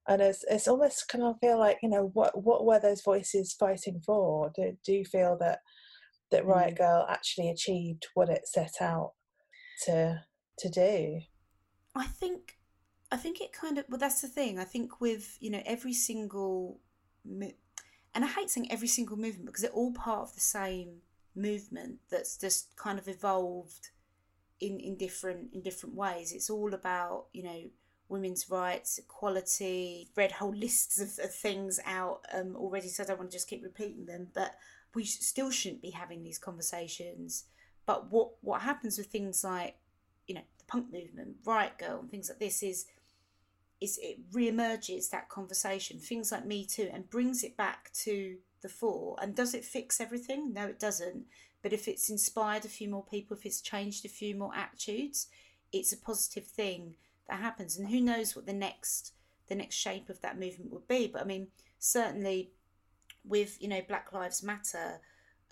and 0.08 0.22
it's 0.22 0.44
it's 0.48 0.68
almost 0.68 1.08
kind 1.08 1.24
of 1.24 1.38
feel 1.40 1.58
like 1.58 1.78
you 1.82 1.88
know 1.88 2.10
what 2.14 2.42
what 2.42 2.64
were 2.64 2.80
those 2.80 3.02
voices 3.02 3.52
fighting 3.52 4.00
for? 4.04 4.50
Do, 4.54 4.76
do 4.84 4.92
you 4.92 5.04
feel 5.04 5.36
that 5.40 5.60
that 6.30 6.44
riot 6.46 6.74
Mm. 6.74 6.78
girl 6.78 7.06
actually 7.08 7.50
achieved 7.50 8.06
what 8.14 8.28
it 8.28 8.46
set 8.48 8.74
out 8.80 9.12
to 9.84 10.22
to 10.58 10.68
do? 10.68 11.20
I 11.94 12.06
think 12.06 12.58
I 13.10 13.16
think 13.16 13.40
it 13.40 13.52
kind 13.52 13.78
of 13.78 13.84
well 13.88 13.98
that's 13.98 14.20
the 14.22 14.28
thing. 14.28 14.58
I 14.58 14.64
think 14.64 15.00
with 15.00 15.36
you 15.40 15.50
know 15.50 15.62
every 15.64 15.92
single 15.92 16.80
mo- 17.24 17.52
and 18.14 18.24
I 18.24 18.28
hate 18.28 18.50
saying 18.50 18.70
every 18.70 18.88
single 18.88 19.16
movement 19.16 19.46
because 19.46 19.62
they're 19.62 19.70
all 19.70 19.92
part 19.92 20.22
of 20.28 20.34
the 20.34 20.40
same 20.40 21.02
movement 21.34 21.98
that's 22.10 22.38
just 22.38 22.74
kind 22.76 22.98
of 22.98 23.08
evolved 23.08 23.90
in 24.60 24.80
in 24.80 24.96
different 24.96 25.52
in 25.52 25.62
different 25.62 25.94
ways. 25.94 26.32
It's 26.32 26.50
all 26.50 26.72
about 26.74 27.26
you 27.32 27.42
know 27.42 27.62
women's 28.08 28.50
rights, 28.50 28.98
equality, 28.98 30.08
read 30.16 30.32
whole 30.32 30.54
lists 30.54 31.00
of, 31.00 31.24
of 31.24 31.34
things 31.34 31.80
out 31.84 32.20
um, 32.32 32.56
already, 32.56 32.88
so 32.88 33.02
I 33.02 33.06
don't 33.06 33.18
want 33.18 33.30
to 33.30 33.36
just 33.36 33.48
keep 33.48 33.62
repeating 33.62 34.06
them. 34.06 34.28
But 34.34 34.54
we 34.94 35.04
still 35.04 35.50
shouldn't 35.50 35.82
be 35.82 35.90
having 35.90 36.22
these 36.22 36.38
conversations. 36.38 37.44
But 37.84 38.10
what 38.10 38.30
what 38.40 38.62
happens 38.62 38.98
with 38.98 39.08
things 39.08 39.44
like, 39.44 39.76
you 40.26 40.34
know, 40.34 40.42
the 40.58 40.64
punk 40.66 40.92
movement, 40.92 41.36
Riot 41.44 41.74
Grrrl, 41.80 42.00
and 42.00 42.10
things 42.10 42.28
like 42.28 42.38
this 42.38 42.62
is 42.62 42.86
is 43.80 43.98
it 44.02 44.18
re-emerges 44.32 45.10
that 45.10 45.28
conversation, 45.28 45.98
things 45.98 46.32
like 46.32 46.46
Me 46.46 46.64
Too, 46.64 46.88
and 46.92 47.10
brings 47.10 47.44
it 47.44 47.56
back 47.56 47.92
to 48.04 48.36
the 48.62 48.68
fore. 48.70 49.16
And 49.20 49.34
does 49.34 49.54
it 49.54 49.64
fix 49.64 50.00
everything? 50.00 50.54
No, 50.54 50.66
it 50.66 50.80
doesn't. 50.80 51.26
But 51.62 51.72
if 51.72 51.86
it's 51.88 52.08
inspired 52.08 52.64
a 52.64 52.68
few 52.68 52.88
more 52.88 53.04
people, 53.04 53.36
if 53.36 53.44
it's 53.44 53.60
changed 53.60 54.04
a 54.06 54.08
few 54.08 54.34
more 54.34 54.54
attitudes, 54.54 55.26
it's 55.72 55.92
a 55.92 55.98
positive 55.98 56.46
thing 56.46 56.94
that 57.28 57.40
happens. 57.40 57.76
And 57.76 57.88
who 57.88 58.00
knows 58.00 58.34
what 58.34 58.46
the 58.46 58.52
next 58.52 59.12
the 59.48 59.54
next 59.54 59.76
shape 59.76 60.08
of 60.08 60.20
that 60.22 60.38
movement 60.38 60.72
would 60.72 60.88
be? 60.88 61.06
But 61.06 61.22
I 61.22 61.24
mean, 61.24 61.48
certainly 61.78 62.50
with 63.24 63.60
you 63.60 63.68
know 63.68 63.82
Black 63.86 64.12
Lives 64.12 64.42
Matter, 64.42 65.00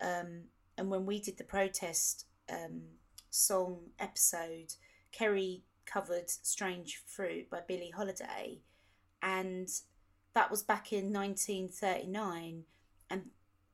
um, 0.00 0.44
and 0.76 0.90
when 0.90 1.06
we 1.06 1.20
did 1.20 1.38
the 1.38 1.44
protest 1.44 2.26
um, 2.50 2.82
song 3.30 3.78
episode, 3.98 4.74
Kerry 5.12 5.62
covered 5.86 6.30
"Strange 6.30 7.02
Fruit" 7.06 7.50
by 7.50 7.60
Billie 7.66 7.92
Holiday, 7.94 8.60
and 9.22 9.68
that 10.34 10.50
was 10.50 10.62
back 10.62 10.92
in 10.92 11.12
1939, 11.12 12.64
and 13.10 13.22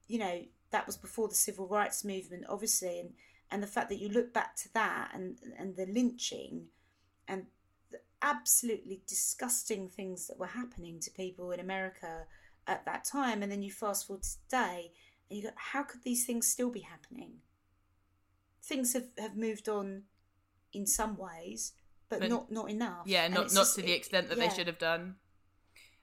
you 0.07 0.19
know 0.19 0.43
that 0.71 0.87
was 0.87 0.97
before 0.97 1.29
the 1.29 1.35
civil 1.35 1.67
rights 1.67 2.05
movement, 2.05 2.45
obviously, 2.49 3.01
and 3.01 3.13
and 3.51 3.63
the 3.63 3.67
fact 3.67 3.89
that 3.89 3.99
you 3.99 4.09
look 4.09 4.33
back 4.33 4.57
to 4.57 4.73
that 4.75 5.11
and 5.15 5.39
and 5.59 5.77
the 5.77 5.87
lynching, 5.87 6.67
and 7.27 7.47
absolutely 8.23 9.03
disgusting 9.07 9.89
things 9.89 10.27
that 10.27 10.39
were 10.39 10.47
happening 10.47 11.01
to 11.01 11.11
people 11.11 11.51
in 11.53 11.61
America 11.61 12.27
at 12.67 12.85
that 12.87 13.05
time, 13.05 13.43
and 13.43 13.51
then 13.51 13.63
you 13.63 13.71
fast 13.71 14.07
forward 14.07 14.23
to 14.23 14.39
today, 14.43 14.93
and 15.29 15.39
you 15.39 15.45
go, 15.45 15.51
how 15.57 15.83
could 15.83 16.03
these 16.05 16.25
things 16.27 16.47
still 16.47 16.71
be 16.71 16.81
happening? 16.81 17.35
Things 18.63 18.93
have, 18.93 19.07
have 19.19 19.37
moved 19.37 19.69
on 19.69 20.03
in 20.73 20.87
some 20.87 21.17
ways, 21.17 21.73
but, 22.09 22.21
But- 22.21 22.29
not 22.29 22.51
not 22.51 22.71
enough. 22.71 23.07
Yeah, 23.07 23.25
And 23.25 23.35
not 23.35 23.53
not 23.53 23.63
just- 23.63 23.77
to 23.77 23.83
the 23.83 23.93
extent 23.93 24.29
that 24.29 24.39
yeah. 24.39 24.49
they 24.49 24.55
should 24.55 24.67
have 24.67 24.79
done. 24.79 25.17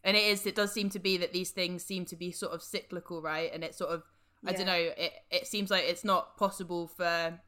And 0.04 0.16
it 0.16 0.24
is. 0.24 0.46
It 0.46 0.56
does 0.56 0.72
seem 0.74 0.90
to 0.92 1.00
be 1.00 1.18
that 1.18 1.34
these 1.34 1.52
things 1.52 1.84
seem 1.84 2.06
to 2.06 2.16
be 2.16 2.32
sort 2.32 2.54
of 2.54 2.62
cyclical, 2.64 3.22
right? 3.22 3.52
And 3.54 3.64
it's 3.64 3.78
sort 3.78 3.92
of. 3.92 4.04
I 4.46 4.52
Yeah. 4.52 4.58
don't 4.58 4.66
know. 4.68 4.94
It 4.98 5.14
it 5.32 5.48
seems 5.48 5.70
like 5.72 5.84
it's 5.86 6.04
not 6.04 6.38
possible 6.38 6.88
for 6.88 7.42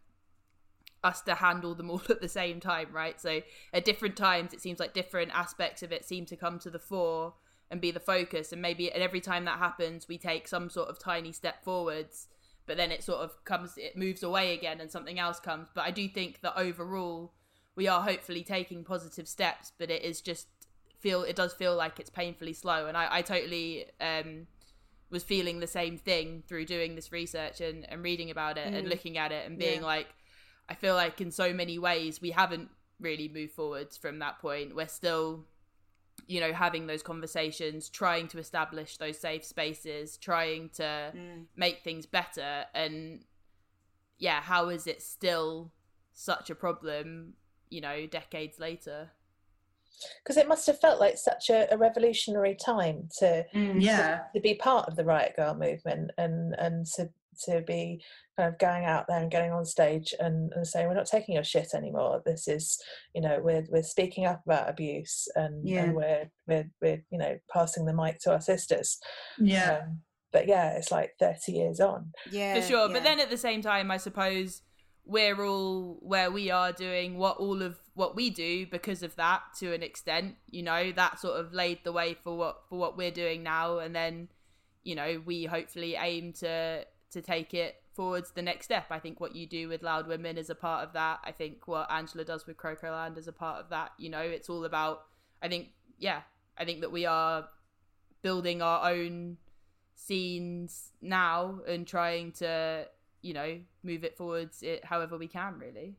us 1.03 1.21
to 1.21 1.35
handle 1.35 1.76
them 1.76 1.89
all 1.89 2.01
at 2.09 2.21
the 2.21 2.30
same 2.30 2.59
time, 2.59 2.88
right? 2.91 3.19
So 3.19 3.41
at 3.73 3.85
different 3.85 4.15
times, 4.15 4.53
it 4.53 4.61
seems 4.61 4.80
like 4.80 4.93
different 4.93 5.31
aspects 5.34 5.84
of 5.84 5.91
it 5.91 6.05
seem 6.05 6.26
to 6.27 6.35
come 6.35 6.59
to 6.59 6.69
the 6.69 6.80
fore 6.80 7.34
and 7.71 7.80
be 7.80 7.91
the 7.91 7.99
focus. 7.99 8.51
And 8.51 8.61
maybe 8.61 8.91
at 8.91 9.01
every 9.01 9.21
time 9.21 9.45
that 9.45 9.59
happens, 9.59 10.07
we 10.07 10.17
take 10.17 10.47
some 10.47 10.69
sort 10.69 10.89
of 10.89 10.99
tiny 10.99 11.31
step 11.31 11.63
forwards, 11.63 12.27
but 12.65 12.77
then 12.77 12.91
it 12.91 13.03
sort 13.03 13.19
of 13.19 13.43
comes, 13.45 13.77
it 13.77 13.95
moves 13.95 14.23
away 14.23 14.53
again, 14.53 14.81
and 14.81 14.91
something 14.91 15.19
else 15.19 15.39
comes. 15.39 15.69
But 15.73 15.85
I 15.85 15.91
do 15.91 16.07
think 16.07 16.41
that 16.41 16.53
overall, 16.57 17.34
we 17.76 17.88
are 17.88 18.01
hopefully 18.01 18.43
taking 18.43 18.84
positive 18.84 19.27
steps, 19.27 19.71
but 19.77 19.89
it 19.89 20.03
is 20.03 20.21
just 20.21 20.47
feel 20.99 21.23
it 21.23 21.35
does 21.35 21.53
feel 21.53 21.76
like 21.76 21.97
it's 21.99 22.09
painfully 22.09 22.51
slow, 22.53 22.88
and 22.88 22.97
I, 22.97 23.07
I 23.09 23.21
totally 23.21 23.85
um, 24.01 24.47
was 25.09 25.23
feeling 25.23 25.59
the 25.59 25.67
same 25.67 25.97
thing 25.97 26.43
through 26.47 26.65
doing 26.65 26.95
this 26.95 27.11
research 27.11 27.61
and, 27.61 27.89
and 27.89 28.03
reading 28.03 28.30
about 28.30 28.57
it 28.57 28.73
and 28.73 28.85
Mm. 28.85 28.89
looking 28.89 29.17
at 29.17 29.31
it 29.31 29.47
and 29.47 29.57
being 29.57 29.81
Yeah. 29.81 29.85
like, 29.88 30.07
I 30.69 30.75
feel 30.75 30.93
like 30.95 31.19
in 31.21 31.31
so 31.31 31.51
many 31.53 31.79
ways 31.79 32.21
we 32.21 32.31
haven't 32.31 32.69
really 32.99 33.27
moved 33.27 33.53
forwards 33.53 33.97
from 33.97 34.19
that 34.19 34.39
point. 34.39 34.75
We're 34.75 34.87
still, 34.87 35.45
you 36.27 36.39
know, 36.39 36.53
having 36.53 36.85
those 36.87 37.01
conversations, 37.01 37.89
trying 37.89 38.27
to 38.29 38.37
establish 38.39 38.97
those 38.97 39.17
safe 39.17 39.43
spaces, 39.43 40.17
trying 40.17 40.69
to 40.75 41.11
Mm. 41.15 41.45
make 41.55 41.79
things 41.83 42.05
better, 42.05 42.65
and 42.73 43.23
yeah, 44.17 44.41
how 44.41 44.69
is 44.69 44.85
it 44.85 45.01
still 45.01 45.71
such 46.13 46.49
a 46.49 46.55
problem? 46.55 47.33
You 47.69 47.81
know, 47.81 48.05
decades 48.07 48.59
later. 48.59 49.11
because 50.23 50.37
it 50.37 50.47
must 50.47 50.65
have 50.65 50.79
felt 50.79 50.97
like 50.99 51.17
such 51.17 51.49
a, 51.49 51.67
a 51.73 51.77
revolutionary 51.77 52.55
time 52.55 53.09
to 53.19 53.45
Mm. 53.53 53.81
Yeah. 53.81 54.23
to 54.33 54.39
be 54.39 54.53
part 54.55 54.87
of 54.87 54.95
the 54.95 55.03
riot 55.03 55.33
grrrl 55.37 55.57
movement 55.57 56.11
and 56.17 56.53
and 56.57 56.85
to 56.95 57.09
to 57.45 57.61
be 57.61 58.01
kind 58.40 58.53
of 58.53 58.60
going 58.60 58.86
out 58.86 59.06
there 59.10 59.20
and 59.20 59.30
getting 59.32 59.52
on 59.52 59.66
stage 59.66 60.14
and, 60.20 60.52
and 60.56 60.66
saying 60.66 60.88
we're 60.88 60.94
not 60.94 61.06
taking 61.06 61.36
your 61.36 61.44
shit 61.44 61.68
anymore 61.76 62.22
this 62.26 62.48
is 62.48 62.80
you 63.14 63.22
know 63.22 63.40
we're 63.44 63.66
we're 63.70 63.84
speaking 63.84 64.26
up 64.26 64.41
about 64.45 64.70
abuse 64.70 65.28
and, 65.36 65.68
Yeah. 65.68 65.84
and 65.84 65.95
we're 65.95 66.30
we're 66.48 66.70
we're 66.82 67.03
you 67.11 67.18
know 67.18 67.38
passing 67.52 67.86
the 67.86 67.94
mic 67.94 68.20
to 68.22 68.32
our 68.32 68.40
sisters 68.41 68.98
Yeah. 69.38 69.82
um, 69.84 69.99
but 70.32 70.48
yeah 70.48 70.78
it's 70.78 70.91
like 70.91 71.11
30 71.20 71.52
years 71.52 71.80
on 71.82 72.11
Yeah, 72.32 72.56
for 72.56 72.61
sure. 72.61 72.88
yeah. 72.88 72.94
But 72.94 73.03
then 73.03 73.20
at 73.20 73.30
the 73.30 73.38
same 73.38 73.61
time, 73.61 73.91
I 73.91 73.98
suppose 73.98 74.61
we're 75.06 75.44
all 75.44 75.98
where 76.02 76.30
we 76.32 76.49
are 76.52 76.72
doing 76.72 77.18
what 77.18 77.38
all 77.38 77.61
of 77.64 77.78
what 77.95 78.16
we 78.16 78.30
do 78.30 78.68
because 78.68 79.02
of 79.03 79.16
that 79.16 79.41
to 79.57 79.74
an 79.74 79.82
extent. 79.84 80.36
You 80.49 80.61
know, 80.64 80.91
that 80.94 81.20
sort 81.20 81.40
of 81.40 81.52
laid 81.52 81.80
the 81.84 81.91
way 81.91 82.14
for 82.24 82.38
what 82.38 82.57
for 82.70 82.78
what 82.78 82.95
we're 82.95 83.10
doing 83.11 83.41
now, 83.44 83.80
and 83.80 83.95
then 83.95 84.28
you 84.84 84.94
know 84.95 85.22
we 85.26 85.45
hopefully 85.45 85.95
aim 85.95 86.32
to 86.34 86.86
to 87.11 87.22
take 87.22 87.53
it 87.53 87.76
forwards 87.94 88.31
the 88.31 88.41
next 88.41 88.65
step. 88.65 88.86
I 88.90 88.99
think 88.99 89.19
what 89.19 89.36
you 89.36 89.48
do 89.48 89.68
with 89.68 89.84
Loud 89.84 90.07
Women 90.07 90.38
is 90.38 90.49
a 90.49 90.56
part 90.56 90.88
of 90.88 90.94
that. 90.94 91.19
I 91.23 91.31
think 91.31 91.68
what 91.68 91.91
Angela 91.91 92.23
does 92.23 92.45
with 92.48 92.57
Croco 92.57 92.91
Land 92.91 93.18
is 93.18 93.27
a 93.27 93.34
part 93.34 93.60
of 93.60 93.69
that. 93.69 93.91
You 93.98 94.10
know, 94.10 94.22
it's 94.22 94.49
all 94.49 94.65
about. 94.65 95.06
I 95.41 95.48
think 95.48 95.69
yeah, 95.98 96.22
I 96.57 96.65
think 96.65 96.81
that 96.81 96.91
we 96.91 97.06
are 97.06 97.48
building 98.22 98.61
our 98.61 98.91
own 98.91 99.38
scenes 99.95 100.91
now 101.02 101.60
and 101.68 101.86
trying 101.86 102.31
to 102.31 102.88
you 103.22 103.34
know 103.34 103.60
move 103.84 104.06
it 104.06 104.15
forwards 104.15 104.64
it 104.64 104.84
however 104.86 105.18
we 105.18 105.27
can 105.27 105.60
really 105.60 105.98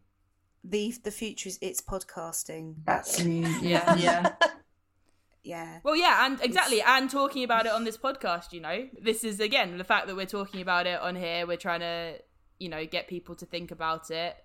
the 0.65 0.95
the 1.05 1.11
future 1.11 1.49
is 1.49 1.59
it's 1.61 1.81
podcasting. 1.81 2.77
That's 2.85 3.23
new. 3.25 3.47
Yeah. 3.61 3.97
Yeah. 3.97 4.33
Yeah, 5.43 5.81
well 5.83 5.97
yeah 5.97 6.27
and 6.27 6.41
exactly 6.43 6.83
and 6.83 7.09
talking 7.11 7.45
about 7.45 7.67
it 7.67 7.73
on 7.73 7.85
this 7.85 7.97
podcast 7.97 8.53
you 8.53 8.61
know 8.61 8.89
this 9.01 9.25
is 9.25 9.41
again 9.41 9.79
the 9.79 9.85
fact 9.85 10.07
that 10.07 10.17
we're 10.17 10.27
talking 10.27 10.61
about 10.61 10.87
it 10.87 11.01
on 11.01 11.17
here 11.17 11.47
we're 11.47 11.57
trying 11.57 11.81
to 11.81 12.17
you 12.59 12.69
know 12.69 12.85
get 12.85 13.09
people 13.09 13.35
to 13.37 13.47
think 13.47 13.71
about 13.71 14.11
it 14.11 14.37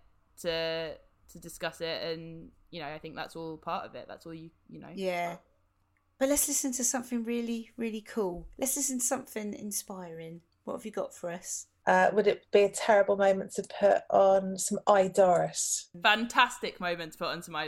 to 0.42 0.94
to 1.32 1.40
discuss 1.40 1.82
it 1.82 2.02
and 2.04 2.50
you 2.72 2.80
know 2.80 2.88
i 2.88 2.98
think 2.98 3.16
that's 3.16 3.36
all 3.36 3.58
part 3.58 3.86
of 3.86 3.94
it 3.96 4.06
that's 4.08 4.26
all 4.26 4.34
you 4.34 4.50
you 4.70 4.80
know 4.80 4.90
yeah. 4.94 5.38
But 6.18 6.30
let's 6.30 6.48
listen 6.48 6.72
to 6.72 6.84
something 6.86 7.26
really, 7.26 7.72
really 7.76 8.00
cool. 8.00 8.48
Let's 8.58 8.78
listen 8.78 9.00
to 9.00 9.06
something 9.06 9.54
inspiring. 9.54 10.40
What 10.64 10.76
have 10.76 10.86
you 10.86 10.92
got 10.92 11.14
for 11.14 11.30
us? 11.30 11.68
uh, 11.88 12.10
would 12.14 12.28
it 12.28 12.46
be 12.52 12.64
a 12.64 12.70
terrible 12.70 13.16
moment 13.16 13.52
to 13.52 13.64
put 13.80 14.02
on 14.10 14.58
some 14.58 14.80
I 14.88 15.08
Doris 15.08 15.90
fantastic 16.02 16.80
moment 16.80 17.14
to 17.14 17.18
put 17.18 17.28
on 17.28 17.42
to 17.42 17.52
my 17.52 17.68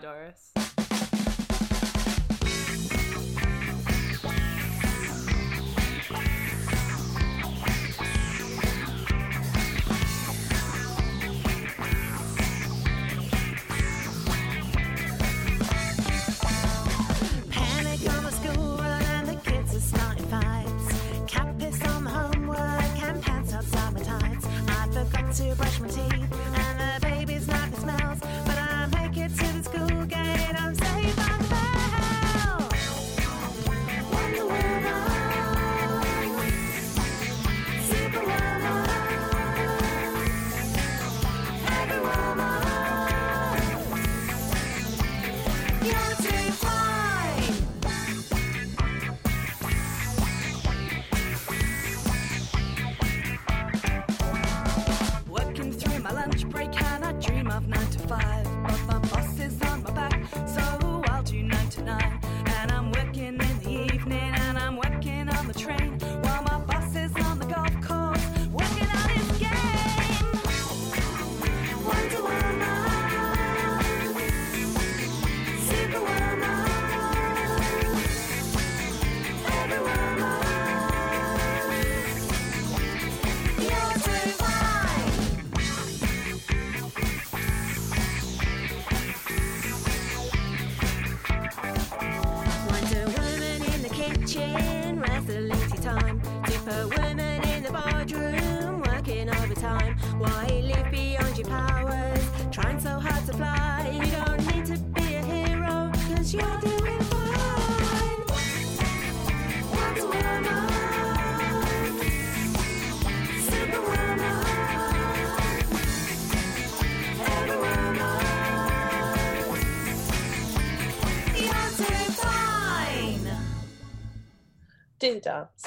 Do 125.07 125.19
dance. 125.21 125.65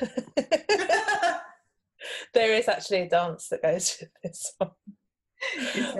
there 2.34 2.52
is 2.54 2.66
actually 2.68 3.02
a 3.02 3.08
dance 3.08 3.48
that 3.48 3.62
goes 3.62 3.98
with 4.00 4.10
this 4.22 4.52
song. 4.58 4.72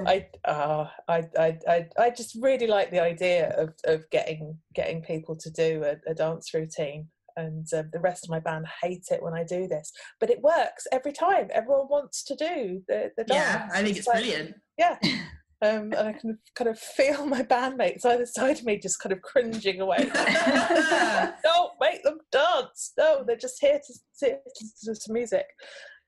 I, 0.06 0.26
uh, 0.44 0.86
I, 1.08 1.22
I, 1.38 1.58
I, 1.68 1.86
I 1.98 2.10
just 2.10 2.36
really 2.40 2.66
like 2.66 2.90
the 2.90 3.00
idea 3.00 3.54
of, 3.56 3.74
of 3.84 4.10
getting 4.10 4.58
getting 4.74 5.02
people 5.02 5.36
to 5.36 5.50
do 5.50 5.84
a, 5.84 6.10
a 6.10 6.14
dance 6.14 6.52
routine, 6.52 7.08
and 7.36 7.66
um, 7.74 7.90
the 7.92 8.00
rest 8.00 8.24
of 8.24 8.30
my 8.30 8.40
band 8.40 8.66
hate 8.82 9.06
it 9.10 9.22
when 9.22 9.34
I 9.34 9.44
do 9.44 9.68
this, 9.68 9.92
but 10.18 10.30
it 10.30 10.42
works 10.42 10.86
every 10.92 11.12
time. 11.12 11.48
Everyone 11.52 11.86
wants 11.88 12.24
to 12.24 12.34
do 12.34 12.82
the, 12.88 13.12
the 13.16 13.24
dance. 13.24 13.40
Yeah, 13.40 13.68
I 13.72 13.82
think 13.82 13.96
it's 13.98 14.06
like- 14.06 14.18
brilliant. 14.18 14.56
Yeah. 14.76 14.98
Um, 15.62 15.93
and 15.93 16.09
I 16.09 16.12
can 16.15 16.39
kind 16.55 16.70
of 16.70 16.78
feel 16.78 17.27
my 17.27 17.43
bandmates 17.43 18.07
either 18.07 18.24
side 18.24 18.59
of 18.59 18.65
me 18.65 18.78
just 18.78 18.99
kind 18.99 19.12
of 19.12 19.20
cringing 19.20 19.81
away. 19.81 19.99
Don't 21.43 21.73
make 21.81 22.03
them 22.03 22.19
dance. 22.32 22.93
No, 22.97 23.23
they're 23.27 23.37
just 23.37 23.61
here 23.61 23.78
to 23.78 23.95
to, 24.20 24.39
to, 24.85 24.95
to 24.95 25.12
music. 25.12 25.47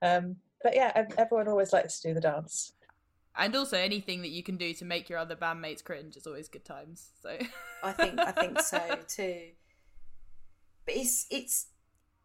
Um, 0.00 0.36
but 0.62 0.74
yeah, 0.74 1.06
everyone 1.18 1.48
always 1.48 1.72
likes 1.72 2.00
to 2.00 2.08
do 2.08 2.14
the 2.14 2.20
dance. 2.20 2.72
And 3.36 3.56
also 3.56 3.78
anything 3.78 4.20
that 4.22 4.30
you 4.30 4.42
can 4.42 4.56
do 4.56 4.74
to 4.74 4.84
make 4.84 5.08
your 5.08 5.18
other 5.18 5.36
bandmates 5.36 5.82
cringe 5.82 6.16
is 6.16 6.26
always 6.26 6.48
good 6.48 6.64
times. 6.64 7.10
So 7.22 7.36
I 7.82 7.92
think 7.92 8.18
I 8.18 8.30
think 8.30 8.60
so 8.60 8.78
too. 9.08 9.48
But 10.84 10.96
it's 10.96 11.26
it's 11.30 11.66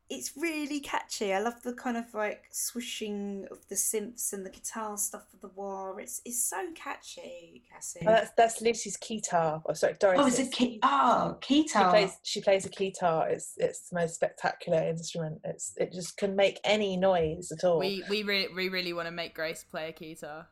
it's 0.09 0.31
really 0.37 0.79
catchy. 0.79 1.33
I 1.33 1.39
love 1.39 1.61
the 1.63 1.73
kind 1.73 1.97
of 1.97 2.13
like 2.13 2.45
swishing 2.51 3.45
of 3.51 3.67
the 3.67 3.75
synths 3.75 4.31
and 4.31 4.45
the 4.45 4.49
guitar 4.49 4.97
stuff 4.97 5.25
of 5.33 5.41
the 5.41 5.49
war. 5.49 5.99
It's 5.99 6.21
it's 6.23 6.43
so 6.43 6.67
catchy, 6.75 7.63
Cassie. 7.71 7.99
Oh, 8.03 8.11
that's 8.11 8.31
that's 8.37 8.61
Lucy's 8.61 8.97
keytar. 8.97 9.61
Oh, 9.65 9.73
sorry, 9.73 9.95
Doris. 9.99 10.19
Oh, 10.21 10.27
it's 10.27 10.39
a 10.39 10.47
key. 10.47 10.79
Oh, 10.83 11.37
She 11.45 11.63
keytar. 11.65 11.89
plays. 11.89 12.17
She 12.23 12.41
plays 12.41 12.65
a 12.65 12.69
keytar. 12.69 13.29
It's 13.29 13.53
it's 13.57 13.89
the 13.89 13.99
most 13.99 14.15
spectacular 14.15 14.79
instrument. 14.87 15.41
It's 15.43 15.73
it 15.77 15.91
just 15.91 16.15
can 16.17 16.35
make 16.35 16.59
any 16.63 16.95
noise 16.95 17.51
at 17.51 17.63
all. 17.65 17.79
we 17.79 18.03
we 18.09 18.23
really 18.23 18.47
we 18.53 18.69
really 18.69 18.93
want 18.93 19.07
to 19.07 19.11
make 19.11 19.35
Grace 19.35 19.65
play 19.69 19.89
a 19.89 19.91
guitar. 19.91 20.47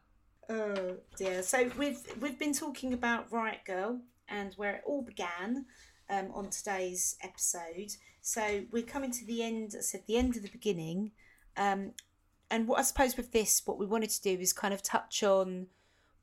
Oh 0.50 0.98
dear. 1.18 1.42
So 1.44 1.72
we've 1.78 2.02
we've 2.20 2.38
been 2.38 2.54
talking 2.54 2.94
about 2.94 3.32
Riot 3.32 3.60
Grrrl 3.68 4.00
and 4.28 4.54
where 4.56 4.76
it 4.76 4.82
all 4.86 5.02
began 5.02 5.66
um, 6.10 6.32
on 6.34 6.50
today's 6.50 7.16
episode. 7.24 7.92
So 8.26 8.64
we're 8.72 8.82
coming 8.82 9.12
to 9.12 9.26
the 9.26 9.44
end. 9.44 9.76
I 9.78 9.82
said 9.82 10.02
the 10.08 10.18
end 10.18 10.36
of 10.36 10.42
the 10.42 10.50
beginning. 10.50 11.12
Um, 11.58 11.92
and 12.50 12.68
what 12.68 12.80
I 12.80 12.82
suppose 12.82 13.16
with 13.16 13.32
this, 13.32 13.62
what 13.66 13.78
we 13.78 13.86
wanted 13.86 14.10
to 14.10 14.22
do 14.24 14.42
is 14.42 14.52
kind 14.52 14.74
of 14.74 14.82
touch 14.82 15.22
on 15.22 15.68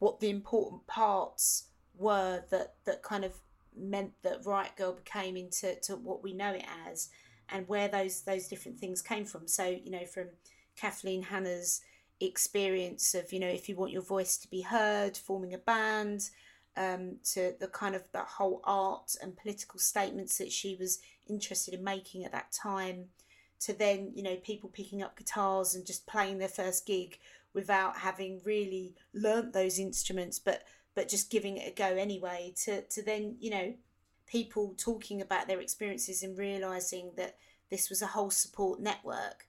what 0.01 0.19
the 0.19 0.29
important 0.29 0.89
parts 0.89 1.69
were 1.97 2.43
that 2.51 2.75
that 2.87 3.05
kind 3.05 3.25
of 3.25 3.35
meant 3.77 4.15
that 4.23 4.45
Riot 4.45 4.73
Grrrl 4.77 4.97
became 4.97 5.37
into 5.37 5.77
to 5.83 5.95
what 5.95 6.25
we 6.25 6.35
know 6.35 6.51
it 6.55 6.65
as, 6.89 7.09
and 7.49 7.69
where 7.69 7.87
those 7.87 8.23
those 8.23 8.49
different 8.49 8.81
things 8.81 9.01
came 9.01 9.25
from. 9.25 9.47
So 9.47 9.65
you 9.65 9.93
know, 9.93 10.05
from 10.05 10.27
Kathleen 10.75 11.23
Hanna's 11.23 11.83
experience 12.19 13.15
of 13.15 13.33
you 13.33 13.39
know 13.39 13.47
if 13.47 13.69
you 13.69 13.77
want 13.77 13.93
your 13.93 14.03
voice 14.03 14.37
to 14.39 14.51
be 14.51 14.63
heard, 14.63 15.17
forming 15.17 15.55
a 15.55 15.59
band, 15.59 16.31
um, 16.77 17.19
to 17.33 17.55
the 17.61 17.69
kind 17.69 17.95
of 17.95 18.03
the 18.11 18.25
whole 18.25 18.61
art 18.65 19.15
and 19.23 19.37
political 19.37 19.79
statements 19.79 20.39
that 20.39 20.51
she 20.51 20.75
was 20.75 20.99
interested 21.29 21.75
in 21.75 21.85
making 21.85 22.25
at 22.25 22.33
that 22.33 22.53
time 22.53 23.07
to 23.61 23.73
then 23.73 24.11
you 24.15 24.23
know 24.23 24.37
people 24.37 24.69
picking 24.69 25.03
up 25.03 25.17
guitars 25.17 25.75
and 25.75 25.87
just 25.87 26.07
playing 26.07 26.39
their 26.39 26.49
first 26.49 26.87
gig 26.87 27.19
without 27.55 27.99
having 27.99 28.41
really 28.45 28.95
learnt 29.15 29.53
those 29.53 29.79
instruments 29.79 30.39
but 30.39 30.65
but 30.95 31.09
just 31.09 31.31
giving 31.31 31.57
it 31.57 31.69
a 31.69 31.75
go 31.75 31.97
anyway 31.97 32.53
to 32.57 32.83
to 32.83 33.03
then 33.03 33.37
you 33.41 33.51
know 33.51 33.75
people 34.33 34.75
talking 34.79 35.21
about 35.21 35.47
their 35.47 35.61
experiences 35.61 36.23
and 36.23 36.39
realizing 36.39 37.13
that 37.17 37.37
this 37.71 37.91
was 37.91 38.01
a 38.01 38.07
whole 38.07 38.31
support 38.31 38.81
network. 38.81 39.47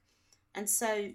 And 0.54 0.68
so 0.68 1.12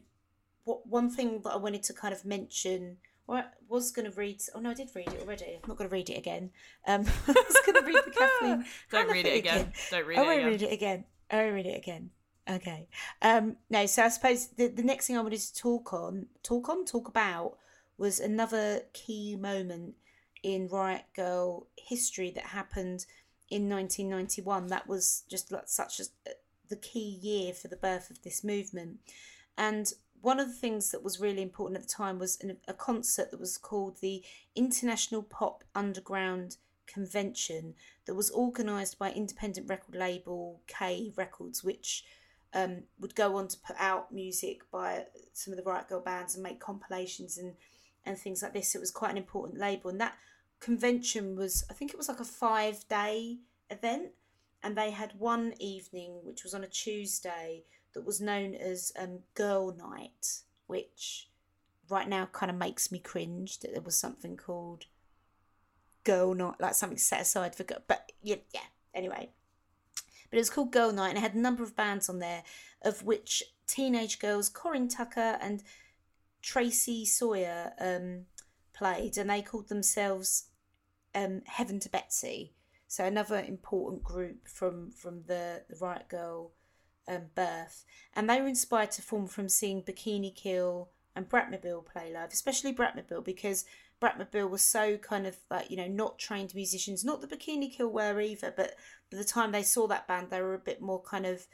what 0.63 0.87
one 0.87 1.09
thing 1.09 1.41
that 1.43 1.51
I 1.51 1.57
wanted 1.57 1.83
to 1.83 1.93
kind 1.93 2.13
of 2.13 2.25
mention 2.25 2.97
or 3.29 3.37
I 3.37 3.43
was 3.67 3.91
going 3.91 4.09
to 4.09 4.17
read 4.17 4.41
oh 4.55 4.59
no 4.59 4.71
I 4.71 4.73
did 4.73 4.89
read 4.95 5.07
it 5.07 5.21
already 5.21 5.59
I'm 5.61 5.67
not 5.67 5.77
going 5.77 5.89
to 5.89 5.93
read 5.93 6.09
it 6.09 6.17
again 6.17 6.49
um 6.87 7.05
I 7.27 7.31
was 7.47 7.61
going 7.65 7.79
to 7.79 7.85
read 7.85 8.03
the 8.05 8.11
Kathleen 8.11 8.65
Don't 8.91 9.09
read 9.11 9.25
it 9.25 9.37
again. 9.37 9.71
Don't 9.91 10.05
read 10.05 10.17
I 10.17 10.21
it 10.21 10.25
won't 10.25 10.39
again. 10.39 10.51
read 10.51 10.61
it 10.63 10.73
again. 10.73 11.05
I 11.31 11.35
won't 11.37 11.53
read 11.53 11.65
it 11.67 11.77
again. 11.77 12.09
Okay. 12.49 12.87
Um, 13.21 13.57
no, 13.69 13.85
so 13.85 14.03
I 14.03 14.09
suppose 14.09 14.47
the, 14.47 14.67
the 14.67 14.81
next 14.81 15.05
thing 15.05 15.17
I 15.17 15.21
wanted 15.21 15.39
to 15.41 15.55
talk 15.55 15.93
on, 15.93 16.25
talk 16.41 16.67
on, 16.67 16.83
talk 16.83 17.07
about 17.07 17.57
was 17.99 18.19
another 18.19 18.81
key 18.93 19.35
moment 19.35 19.93
in 20.41 20.67
Riot 20.67 21.03
Grrrl 21.15 21.65
history 21.77 22.31
that 22.31 22.45
happened 22.45 23.05
in 23.51 23.69
1991. 23.69 24.67
That 24.67 24.87
was 24.87 25.23
just 25.29 25.51
like 25.51 25.67
such 25.67 25.99
a, 25.99 26.05
the 26.69 26.77
key 26.77 27.19
year 27.21 27.53
for 27.53 27.67
the 27.67 27.75
birth 27.75 28.09
of 28.09 28.23
this 28.23 28.43
movement. 28.43 28.97
And 29.57 29.93
one 30.21 30.39
of 30.39 30.47
the 30.47 30.53
things 30.53 30.91
that 30.91 31.03
was 31.03 31.19
really 31.19 31.41
important 31.41 31.79
at 31.79 31.87
the 31.87 31.93
time 31.93 32.19
was 32.19 32.41
a 32.67 32.73
concert 32.73 33.31
that 33.31 33.39
was 33.39 33.57
called 33.57 33.97
the 34.01 34.23
International 34.55 35.23
Pop 35.23 35.63
Underground 35.75 36.57
Convention 36.87 37.75
that 38.05 38.15
was 38.15 38.31
organised 38.31 38.97
by 38.97 39.11
independent 39.11 39.69
record 39.69 39.95
label 39.95 40.61
K 40.67 41.13
Records, 41.15 41.63
which 41.63 42.03
um, 42.53 42.83
would 42.99 43.15
go 43.15 43.37
on 43.37 43.47
to 43.47 43.57
put 43.59 43.75
out 43.79 44.11
music 44.11 44.61
by 44.71 45.05
some 45.33 45.53
of 45.53 45.57
the 45.57 45.63
Riot 45.63 45.87
Grrrl 45.89 46.03
bands 46.03 46.35
and 46.35 46.43
make 46.43 46.59
compilations 46.59 47.37
and, 47.37 47.53
and 48.05 48.17
things 48.17 48.41
like 48.41 48.53
this. 48.53 48.75
It 48.75 48.79
was 48.79 48.91
quite 48.91 49.11
an 49.11 49.17
important 49.17 49.59
label. 49.59 49.89
And 49.89 50.01
that 50.01 50.17
convention 50.59 51.35
was, 51.35 51.63
I 51.69 51.73
think 51.73 51.91
it 51.91 51.97
was 51.97 52.09
like 52.09 52.19
a 52.19 52.25
five 52.25 52.87
day 52.89 53.37
event. 53.69 54.09
And 54.61 54.75
they 54.75 54.91
had 54.91 55.13
one 55.17 55.53
evening, 55.59 56.19
which 56.23 56.43
was 56.43 56.53
on 56.53 56.65
a 56.65 56.67
Tuesday, 56.67 57.63
that 57.93 58.05
was 58.05 58.21
known 58.21 58.55
as 58.55 58.91
um, 58.97 59.19
Girl 59.33 59.75
Night, 59.75 60.41
which 60.67 61.29
right 61.89 62.07
now 62.07 62.27
kind 62.31 62.51
of 62.51 62.57
makes 62.57 62.91
me 62.91 62.99
cringe 62.99 63.59
that 63.59 63.73
there 63.73 63.81
was 63.81 63.97
something 63.97 64.37
called 64.37 64.85
girl 66.03 66.33
night, 66.33 66.55
like 66.59 66.73
something 66.73 66.97
set 66.97 67.21
aside 67.21 67.55
for 67.55 67.63
girl. 67.63 67.83
But 67.87 68.11
yeah, 68.21 68.37
yeah. 68.53 68.61
Anyway, 68.93 69.29
but 70.29 70.37
it 70.37 70.41
was 70.41 70.49
called 70.49 70.71
Girl 70.71 70.91
Night, 70.91 71.09
and 71.09 71.17
it 71.17 71.21
had 71.21 71.35
a 71.35 71.39
number 71.39 71.63
of 71.63 71.75
bands 71.75 72.09
on 72.09 72.19
there, 72.19 72.43
of 72.81 73.03
which 73.03 73.43
teenage 73.67 74.19
girls 74.19 74.49
Corin 74.49 74.87
Tucker 74.87 75.37
and 75.41 75.63
Tracy 76.41 77.05
Sawyer 77.05 77.73
um, 77.79 78.25
played, 78.73 79.17
and 79.17 79.29
they 79.29 79.41
called 79.41 79.69
themselves 79.69 80.45
um, 81.13 81.41
Heavens 81.45 81.83
to 81.83 81.89
Betsy. 81.89 82.53
So 82.87 83.05
another 83.05 83.39
important 83.39 84.03
group 84.03 84.47
from 84.47 84.91
from 84.91 85.23
the 85.27 85.63
the 85.69 85.75
Riot 85.75 86.05
Grrrl 86.09 86.49
um, 87.09 87.23
birth, 87.35 87.83
and 88.15 88.29
they 88.29 88.39
were 88.39 88.47
inspired 88.47 88.91
to 88.91 89.01
form 89.01 89.27
from 89.27 89.49
seeing 89.49 89.81
Bikini 89.81 90.33
Kill 90.33 90.89
and 91.15 91.27
Bratmobile 91.27 91.85
play 91.85 92.13
live, 92.13 92.31
especially 92.31 92.73
Bratmobile 92.73 93.25
because 93.25 93.65
Bratmobile 94.01 94.49
was 94.49 94.61
so 94.61 94.97
kind 94.97 95.27
of 95.27 95.37
like 95.49 95.69
you 95.69 95.77
know 95.77 95.87
not 95.87 96.19
trained 96.19 96.55
musicians, 96.55 97.03
not 97.03 97.21
the 97.21 97.27
Bikini 97.27 97.71
Kill 97.71 97.89
were 97.89 98.21
either, 98.21 98.53
but 98.55 98.75
by 99.11 99.17
the 99.17 99.23
time 99.23 99.51
they 99.51 99.63
saw 99.63 99.87
that 99.87 100.07
band, 100.07 100.29
they 100.29 100.41
were 100.41 100.53
a 100.53 100.59
bit 100.59 100.81
more 100.81 101.01
kind 101.01 101.25
of 101.25 101.47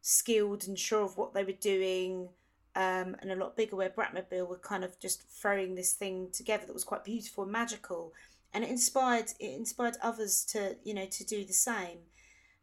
skilled 0.00 0.66
and 0.66 0.78
sure 0.78 1.02
of 1.02 1.16
what 1.16 1.34
they 1.34 1.44
were 1.44 1.52
doing. 1.52 2.30
Um, 2.76 3.16
and 3.20 3.32
a 3.32 3.34
lot 3.34 3.56
bigger, 3.56 3.74
where 3.74 3.90
Bratmobile 3.90 4.48
were 4.48 4.58
kind 4.58 4.84
of 4.84 4.98
just 5.00 5.28
throwing 5.28 5.74
this 5.74 5.92
thing 5.92 6.28
together 6.32 6.66
that 6.66 6.72
was 6.72 6.84
quite 6.84 7.02
beautiful 7.02 7.42
and 7.42 7.52
magical, 7.52 8.14
and 8.54 8.62
it 8.62 8.70
inspired 8.70 9.32
it 9.40 9.54
inspired 9.56 9.96
others 10.00 10.44
to 10.52 10.76
you 10.84 10.94
know 10.94 11.06
to 11.06 11.24
do 11.24 11.44
the 11.44 11.52
same, 11.52 11.98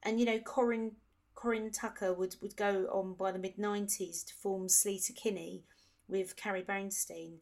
and 0.01 0.19
you 0.19 0.25
know 0.25 0.39
Corin 0.39 0.93
Corin 1.37 1.69
Tucker 1.69 2.13
would 2.13 2.35
would 2.41 2.57
go 2.57 2.87
on 2.91 3.13
by 3.13 3.31
the 3.31 3.37
mid 3.37 3.59
nineties 3.59 4.23
to 4.23 4.33
form 4.33 4.67
Sleater 4.67 5.15
Kinney 5.15 5.61
with 6.07 6.35
Carrie 6.35 6.63
Brownstein, 6.63 7.33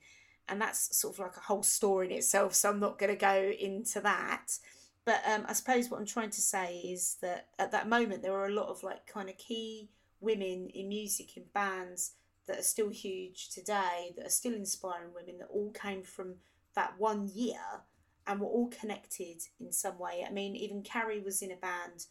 and 0.49 0.59
that's 0.59 0.97
sort 0.97 1.15
of 1.15 1.19
like 1.19 1.37
a 1.37 1.47
whole 1.47 1.63
story 1.63 2.07
in 2.07 2.11
itself. 2.11 2.53
So 2.53 2.69
I'm 2.69 2.81
not 2.81 2.99
going 2.99 3.11
to 3.11 3.15
go 3.15 3.53
into 3.57 4.01
that. 4.01 4.59
But 5.05 5.21
um, 5.25 5.45
I 5.47 5.53
suppose 5.53 5.89
what 5.89 5.99
I'm 5.99 6.05
trying 6.05 6.31
to 6.31 6.41
say 6.41 6.77
is 6.79 7.15
that 7.21 7.47
at 7.57 7.71
that 7.71 7.87
moment 7.87 8.21
there 8.21 8.33
were 8.33 8.47
a 8.47 8.53
lot 8.53 8.67
of 8.67 8.83
like 8.83 9.07
kind 9.07 9.29
of 9.29 9.37
key 9.37 9.87
women 10.19 10.69
in 10.73 10.89
music 10.89 11.37
in 11.37 11.43
bands 11.53 12.13
that 12.47 12.59
are 12.59 12.63
still 12.63 12.89
huge 12.89 13.49
today, 13.49 14.13
that 14.17 14.25
are 14.25 14.29
still 14.29 14.53
inspiring 14.53 15.13
women, 15.15 15.37
that 15.37 15.47
all 15.49 15.71
came 15.71 16.03
from 16.03 16.35
that 16.75 16.95
one 16.97 17.29
year 17.33 17.83
and 18.27 18.41
were 18.41 18.47
all 18.47 18.67
connected 18.67 19.37
in 19.59 19.71
some 19.71 19.97
way. 19.97 20.25
I 20.27 20.31
mean, 20.31 20.55
even 20.57 20.81
Carrie 20.81 21.21
was 21.21 21.41
in 21.41 21.51
a 21.51 21.55
band 21.55 22.07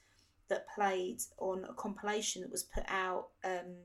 that 0.48 0.66
played 0.74 1.18
on 1.38 1.64
a 1.64 1.72
compilation 1.74 2.42
that 2.42 2.50
was 2.50 2.62
put 2.62 2.84
out 2.88 3.28
um, 3.44 3.76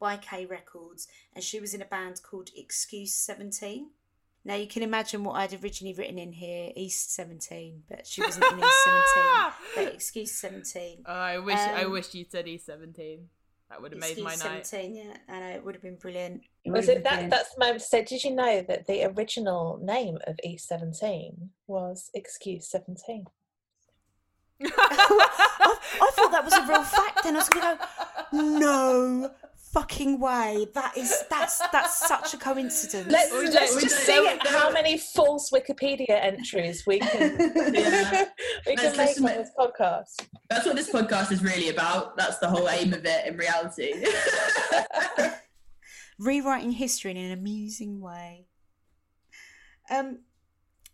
by 0.00 0.16
K 0.16 0.46
Records, 0.46 1.08
and 1.34 1.42
she 1.42 1.60
was 1.60 1.74
in 1.74 1.82
a 1.82 1.86
band 1.86 2.20
called 2.22 2.50
Excuse 2.56 3.14
Seventeen. 3.14 3.90
Now 4.44 4.54
you 4.54 4.68
can 4.68 4.82
imagine 4.82 5.24
what 5.24 5.34
I'd 5.34 5.62
originally 5.62 5.94
written 5.94 6.18
in 6.18 6.32
here, 6.32 6.70
East 6.76 7.12
Seventeen, 7.14 7.82
but 7.88 8.06
she 8.06 8.22
wasn't 8.22 8.44
in 8.52 8.58
East 8.60 8.84
Seventeen. 8.84 9.52
But 9.74 9.94
Excuse 9.94 10.32
Seventeen. 10.32 11.02
Oh, 11.06 11.12
I 11.12 11.38
wish 11.38 11.56
I 11.58 11.84
Um, 11.84 11.92
wish 11.92 12.14
you'd 12.14 12.30
said 12.30 12.46
East 12.48 12.66
17. 12.66 13.28
That 13.70 13.82
would 13.82 13.92
have 13.92 14.00
made 14.00 14.12
Excuse 14.18 14.24
my 14.24 14.30
night. 14.50 14.66
Seventeen, 14.66 14.94
yeah, 14.96 15.16
I 15.28 15.40
know 15.40 15.48
it 15.56 15.64
would 15.64 15.74
have 15.74 15.82
been 15.82 15.96
brilliant. 15.96 16.42
It 16.64 16.70
Was 16.70 16.88
it 16.88 17.04
that? 17.04 17.20
been- 17.20 17.28
That's 17.28 17.52
the 17.54 17.60
moment 17.60 17.80
to 17.82 17.86
say. 17.86 18.02
Did 18.04 18.24
you 18.24 18.30
know 18.34 18.62
that 18.62 18.86
the 18.86 19.04
original 19.04 19.78
name 19.82 20.18
of 20.26 20.38
East 20.42 20.68
17 20.68 21.50
was 21.66 22.10
Excuse 22.14 22.66
17? 22.70 23.26
I, 24.64 25.78
I 26.02 26.10
thought 26.14 26.32
that 26.32 26.44
was 26.44 26.52
a 26.54 26.66
real 26.66 26.82
fact, 26.82 27.24
and 27.26 27.36
I 27.36 27.40
was 27.40 27.48
going 27.48 27.76
to 27.76 27.88
go, 28.32 28.58
no 28.58 29.30
fucking 29.72 30.18
way. 30.18 30.66
That 30.74 30.96
is 30.96 31.24
that's 31.28 31.60
that's 31.70 32.08
such 32.08 32.32
a 32.34 32.38
coincidence. 32.38 33.10
Let's, 33.12 33.32
We 33.32 33.48
let's 33.50 33.76
we 33.76 33.82
just 33.82 33.98
see 33.98 34.14
don't- 34.14 34.46
how 34.46 34.70
many 34.72 34.96
false 34.98 35.50
Wikipedia 35.50 36.08
entries 36.10 36.84
we 36.86 36.98
can 37.00 37.36
Yeah. 37.38 38.24
we 38.66 38.76
can 38.76 38.94
Let's 38.94 38.96
make 38.96 39.08
listen 39.08 39.26
on 39.26 39.34
this 39.36 39.50
podcast. 39.58 40.26
That's 40.48 40.66
what 40.66 40.76
this 40.76 40.90
podcast 40.90 41.32
is 41.32 41.42
really 41.42 41.68
about. 41.68 42.16
That's 42.16 42.38
the 42.38 42.48
whole 42.48 42.68
aim 42.68 42.92
of 42.94 43.04
it 43.04 43.26
in 43.26 43.36
reality. 43.36 43.92
rewriting 46.18 46.72
history 46.72 47.10
in 47.12 47.16
an 47.16 47.32
amusing 47.32 48.00
way. 48.00 48.46
Um, 49.90 50.18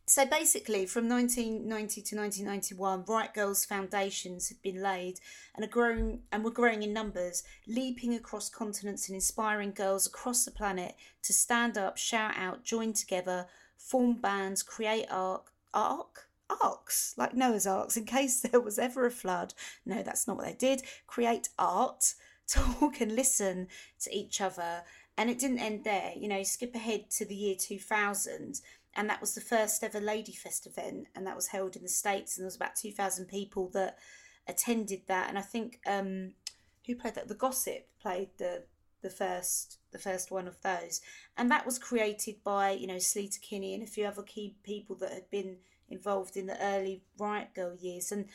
so 0.07 0.27
basically, 0.27 0.85
from 0.85 1.09
1990 1.09 2.03
to 2.03 2.17
1991, 2.17 3.05
Riot 3.07 3.31
Grrrls 3.35 3.67
foundations 3.67 4.49
had 4.49 4.61
been 4.61 4.83
laid 4.83 5.19
and 5.55 5.65
are 5.65 5.69
growing 5.69 6.21
and 6.31 6.45
were 6.45 6.51
growing 6.51 6.83
in 6.83 6.93
numbers, 6.93 7.43
leaping 7.67 8.15
across 8.15 8.51
continents 8.51 9.09
and 9.09 9.15
inspiring 9.15 9.73
girls 9.73 10.07
across 10.07 10.45
the 10.45 10.51
planet 10.51 10.95
to 11.23 11.33
stand 11.33 11.79
up, 11.79 11.97
shout 11.97 12.37
out, 12.37 12.65
join 12.65 12.93
together, 12.93 13.47
form 13.79 14.15
bands, 14.15 14.63
create 14.63 15.07
arc, 15.11 15.53
arc, 15.73 16.29
arcs 16.63 17.15
like 17.17 17.35
Noah's 17.35 17.67
arcs 17.67 17.97
in 17.97 18.05
case 18.05 18.41
there 18.43 18.61
was 18.61 18.79
ever 18.79 19.07
a 19.07 19.11
flood. 19.11 19.55
No, 19.87 20.03
that's 20.03 20.27
not 20.27 20.37
what 20.37 20.47
they 20.47 20.55
did. 20.55 20.83
Create 21.07 21.49
art, 21.59 22.15
talk 22.47 23.01
and 23.01 23.17
listen 23.17 23.69
to 24.01 24.15
each 24.15 24.43
other 24.43 24.83
and 25.17 25.31
it 25.31 25.39
didn't 25.39 25.61
end 25.61 25.85
there. 25.85 26.13
You 26.17 26.29
know, 26.29 26.43
skip 26.43 26.75
ahead 26.75 27.11
to 27.13 27.25
the 27.25 27.35
year 27.35 27.55
2000, 27.59 28.61
and 28.97 29.09
that 29.09 29.21
was 29.21 29.35
the 29.35 29.41
first 29.41 29.83
ever 29.83 30.01
Ladyfest 30.01 30.67
event, 30.67 31.09
and 31.15 31.27
that 31.27 31.37
was 31.37 31.49
held 31.49 31.77
in 31.77 31.83
the 31.83 31.89
States, 31.89 32.37
and 32.37 32.43
there 32.43 32.47
was 32.47 32.57
about 32.57 32.77
2,000 32.77 33.27
people 33.27 33.69
that 33.71 33.99
attended 34.47 35.03
that. 35.09 35.29
And 35.29 35.39
I 35.39 35.43
think, 35.43 35.81
um, 35.87 36.33
who 36.87 36.95
played 36.95 37.15
that? 37.15 37.29
The 37.29 37.35
Gossip 37.35 37.89
played 38.01 38.31
the 38.39 38.65
the 39.03 39.11
first 39.11 39.79
the 39.93 39.99
first 39.99 40.31
one 40.31 40.49
of 40.49 40.61
those, 40.63 41.01
and 41.37 41.51
that 41.51 41.67
was 41.67 41.79
created 41.79 42.37
by 42.43 42.71
you 42.71 42.87
know 42.87 42.97
Sleater 42.97 43.41
Kinney 43.41 43.75
and 43.75 43.83
a 43.83 43.87
few 43.87 44.07
other 44.07 44.23
key 44.23 44.57
people 44.63 44.97
that 44.97 45.13
had 45.13 45.31
been 45.31 45.59
involved 45.89 46.37
in 46.37 46.47
the 46.47 46.61
early 46.63 47.03
Riot 47.19 47.49
Grrrl 47.57 47.83
years, 47.83 48.13
and 48.13 48.27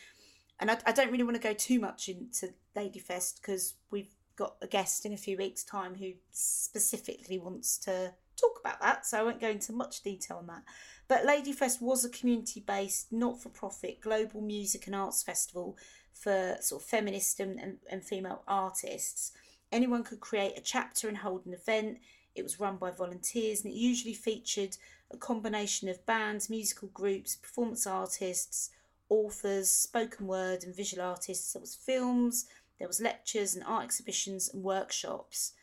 and 0.60 0.72
I, 0.72 0.78
I 0.86 0.92
don't 0.92 1.12
really 1.12 1.24
want 1.24 1.36
to 1.36 1.42
go 1.42 1.54
too 1.54 1.80
much 1.80 2.10
into 2.10 2.54
Ladyfest 2.76 3.42
because 3.42 3.76
we've 3.92 4.14
got 4.36 4.56
a 4.62 4.68
guest 4.68 5.06
in 5.06 5.14
a 5.14 5.18
few 5.18 5.38
weeks' 5.38 5.64
time 5.64 5.96
who 5.96 6.12
specifically 6.32 7.40
wants 7.40 7.78
to 7.80 8.14
talk 8.40 8.60
about 8.60 8.82
that, 8.82 9.06
so 9.06 9.20
I 9.20 9.24
won't 9.24 9.42
go 9.42 9.50
into 9.50 9.74
much 9.74 10.02
detail 10.02 10.38
on 10.38 10.48
that. 10.48 10.64
But 11.08 11.26
Ladyfest 11.26 11.82
was 11.82 12.06
a 12.06 12.10
community 12.10 12.64
based, 12.66 13.12
not 13.12 13.42
for 13.42 13.50
profit, 13.50 14.00
global 14.00 14.42
music 14.42 14.86
and 14.86 14.96
arts 14.96 15.24
festival 15.24 15.78
for 16.14 16.58
sort 16.62 16.82
of 16.82 16.88
feminist 16.88 17.40
and, 17.40 17.60
and, 17.60 17.78
and 17.90 18.04
female 18.04 18.44
artists. 18.48 19.32
Anyone 19.72 20.04
could 20.04 20.20
create 20.20 20.58
a 20.58 20.62
chapter 20.62 21.08
and 21.08 21.18
hold 21.18 21.46
an 21.46 21.54
event. 21.54 22.00
It 22.36 22.44
was 22.44 22.60
run 22.60 22.78
by 22.78 22.92
volunteers 22.92 23.64
and 23.64 23.74
it 23.74 23.78
usually 23.78 24.14
featured 24.14 24.78
a 25.12 25.18
combination 25.18 25.90
of 25.90 26.06
bands, 26.06 26.50
musical 26.50 26.90
groups, 26.90 27.36
performance 27.36 27.88
artists, 27.88 28.70
authors, 29.10 29.70
spoken 29.70 30.28
word, 30.28 30.64
and 30.64 30.76
visual 30.76 31.04
artists. 31.04 31.54
There 31.54 31.62
was 31.62 31.76
films, 31.76 32.46
there 32.78 32.88
was 32.88 33.02
lectures 33.02 33.56
and 33.56 33.64
art 33.66 33.86
exhibitions 33.86 34.50
and 34.54 34.64
workshops 34.64 35.54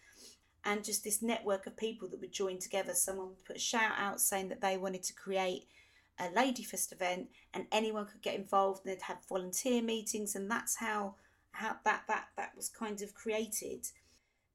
and 0.66 0.84
just 0.84 1.04
this 1.04 1.22
network 1.22 1.66
of 1.66 1.76
people 1.76 2.08
that 2.08 2.20
would 2.20 2.32
join 2.32 2.58
together. 2.58 2.92
Someone 2.92 3.28
would 3.28 3.44
put 3.44 3.56
a 3.56 3.60
shout 3.60 3.92
out 3.96 4.20
saying 4.20 4.48
that 4.48 4.60
they 4.60 4.76
wanted 4.76 5.04
to 5.04 5.14
create 5.14 5.68
a 6.18 6.24
ladyfest 6.24 6.92
event 6.92 7.28
and 7.54 7.66
anyone 7.70 8.06
could 8.06 8.20
get 8.20 8.34
involved 8.34 8.84
and 8.84 8.92
they'd 8.92 9.02
have 9.02 9.18
volunteer 9.28 9.80
meetings 9.80 10.34
and 10.34 10.50
that's 10.50 10.76
how 10.76 11.14
how 11.52 11.76
that 11.84 12.02
that 12.08 12.26
that 12.36 12.50
was 12.56 12.68
kind 12.68 13.00
of 13.00 13.14
created. 13.14 13.86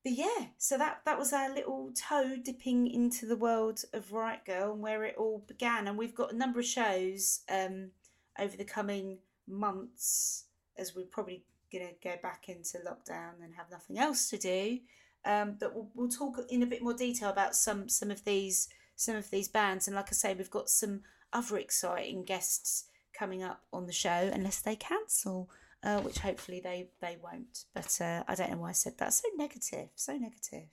But 0.03 0.13
yeah 0.13 0.47
so 0.57 0.77
that 0.77 1.01
that 1.05 1.17
was 1.17 1.31
our 1.31 1.53
little 1.53 1.91
toe 1.95 2.35
dipping 2.43 2.88
into 2.88 3.25
the 3.25 3.38
world 3.38 3.83
of 3.93 4.11
riot 4.11 4.41
grrrl 4.47 4.73
and 4.73 4.81
where 4.81 5.05
it 5.05 5.15
all 5.17 5.45
began. 5.47 5.88
And 5.88 5.97
we've 5.97 6.15
got 6.15 6.33
a 6.33 6.38
number 6.38 6.59
of 6.59 6.65
shows 6.65 7.41
um 7.49 7.91
over 8.38 8.57
the 8.57 8.65
coming 8.65 9.19
months 9.47 10.45
as 10.77 10.95
we're 10.95 11.05
probably 11.05 11.43
to 11.71 11.91
go 12.03 12.15
back 12.21 12.49
into 12.49 12.79
lockdown 12.79 13.41
and 13.41 13.55
have 13.55 13.71
nothing 13.71 13.97
else 13.97 14.29
to 14.29 14.38
do 14.38 14.79
um, 15.26 15.57
but 15.60 15.76
we'll, 15.76 15.89
we'll 15.93 16.10
talk 16.10 16.39
in 16.49 16.64
a 16.64 16.68
bit 16.68 16.81
more 16.81 16.93
detail 16.93 17.30
about 17.30 17.56
some 17.56 17.88
some 17.89 18.11
of 18.11 18.23
these 18.26 18.68
some 18.95 19.15
of 19.15 19.30
these 19.30 19.48
bands. 19.48 19.88
And 19.88 19.95
like 19.95 20.07
i 20.10 20.14
say 20.14 20.34
we've 20.34 20.49
got 20.49 20.69
some 20.69 21.02
other 21.34 21.57
exciting 21.57 22.23
guests 22.23 22.85
coming 23.18 23.43
up 23.43 23.61
on 23.72 23.85
the 23.85 23.93
show 23.93 24.30
unless 24.34 24.60
they 24.60 24.76
cancel 24.76 25.49
uh, 25.84 25.99
which 26.02 26.19
hopefully 26.19 26.60
they 26.64 26.89
they 27.02 27.18
won't. 27.22 27.65
But 27.73 27.98
uh, 28.02 28.23
i 28.27 28.35
don't 28.35 28.52
know 28.52 28.57
why 28.57 28.69
i 28.69 28.73
said 28.73 28.98
that. 28.98 29.14
So 29.14 29.27
negative 29.35 29.89
so 29.95 30.14
negative. 30.14 30.68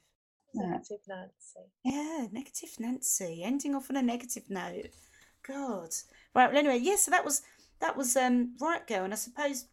Negative 0.55 0.99
Nancy. 1.07 1.71
yeah 1.85 2.27
negative 2.33 2.71
nancy. 2.79 3.43
Ending 3.45 3.75
off 3.75 3.91
on 3.91 3.97
a 3.97 4.03
negative 4.03 4.45
note. 4.49 4.89
God. 5.47 5.91
Right 6.35 6.49
well 6.49 6.59
anyway 6.59 6.79
yeah 6.83 6.97
so 6.97 7.11
that 7.11 7.25
was 7.25 7.43
that 7.81 7.97
was 7.97 8.17
um 8.17 8.57
riot 8.61 8.87
grrrl. 8.89 9.05
And 9.05 9.13
i 9.13 9.17
suppose 9.17 9.67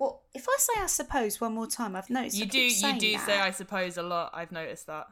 well 0.00 0.22
if 0.34 0.46
i 0.48 0.56
say 0.58 0.80
i 0.82 0.86
suppose 0.86 1.40
one 1.40 1.54
more 1.54 1.66
time 1.68 1.94
i've 1.94 2.10
noticed 2.10 2.36
You 2.36 2.44
I 2.46 2.48
do 2.48 2.58
you 2.58 2.98
do 2.98 3.12
that. 3.12 3.26
say 3.26 3.38
I 3.38 3.50
suppose 3.52 3.96
a 3.96 4.02
lot. 4.02 4.30
I've 4.34 4.50
noticed 4.50 4.86
that. 4.88 5.06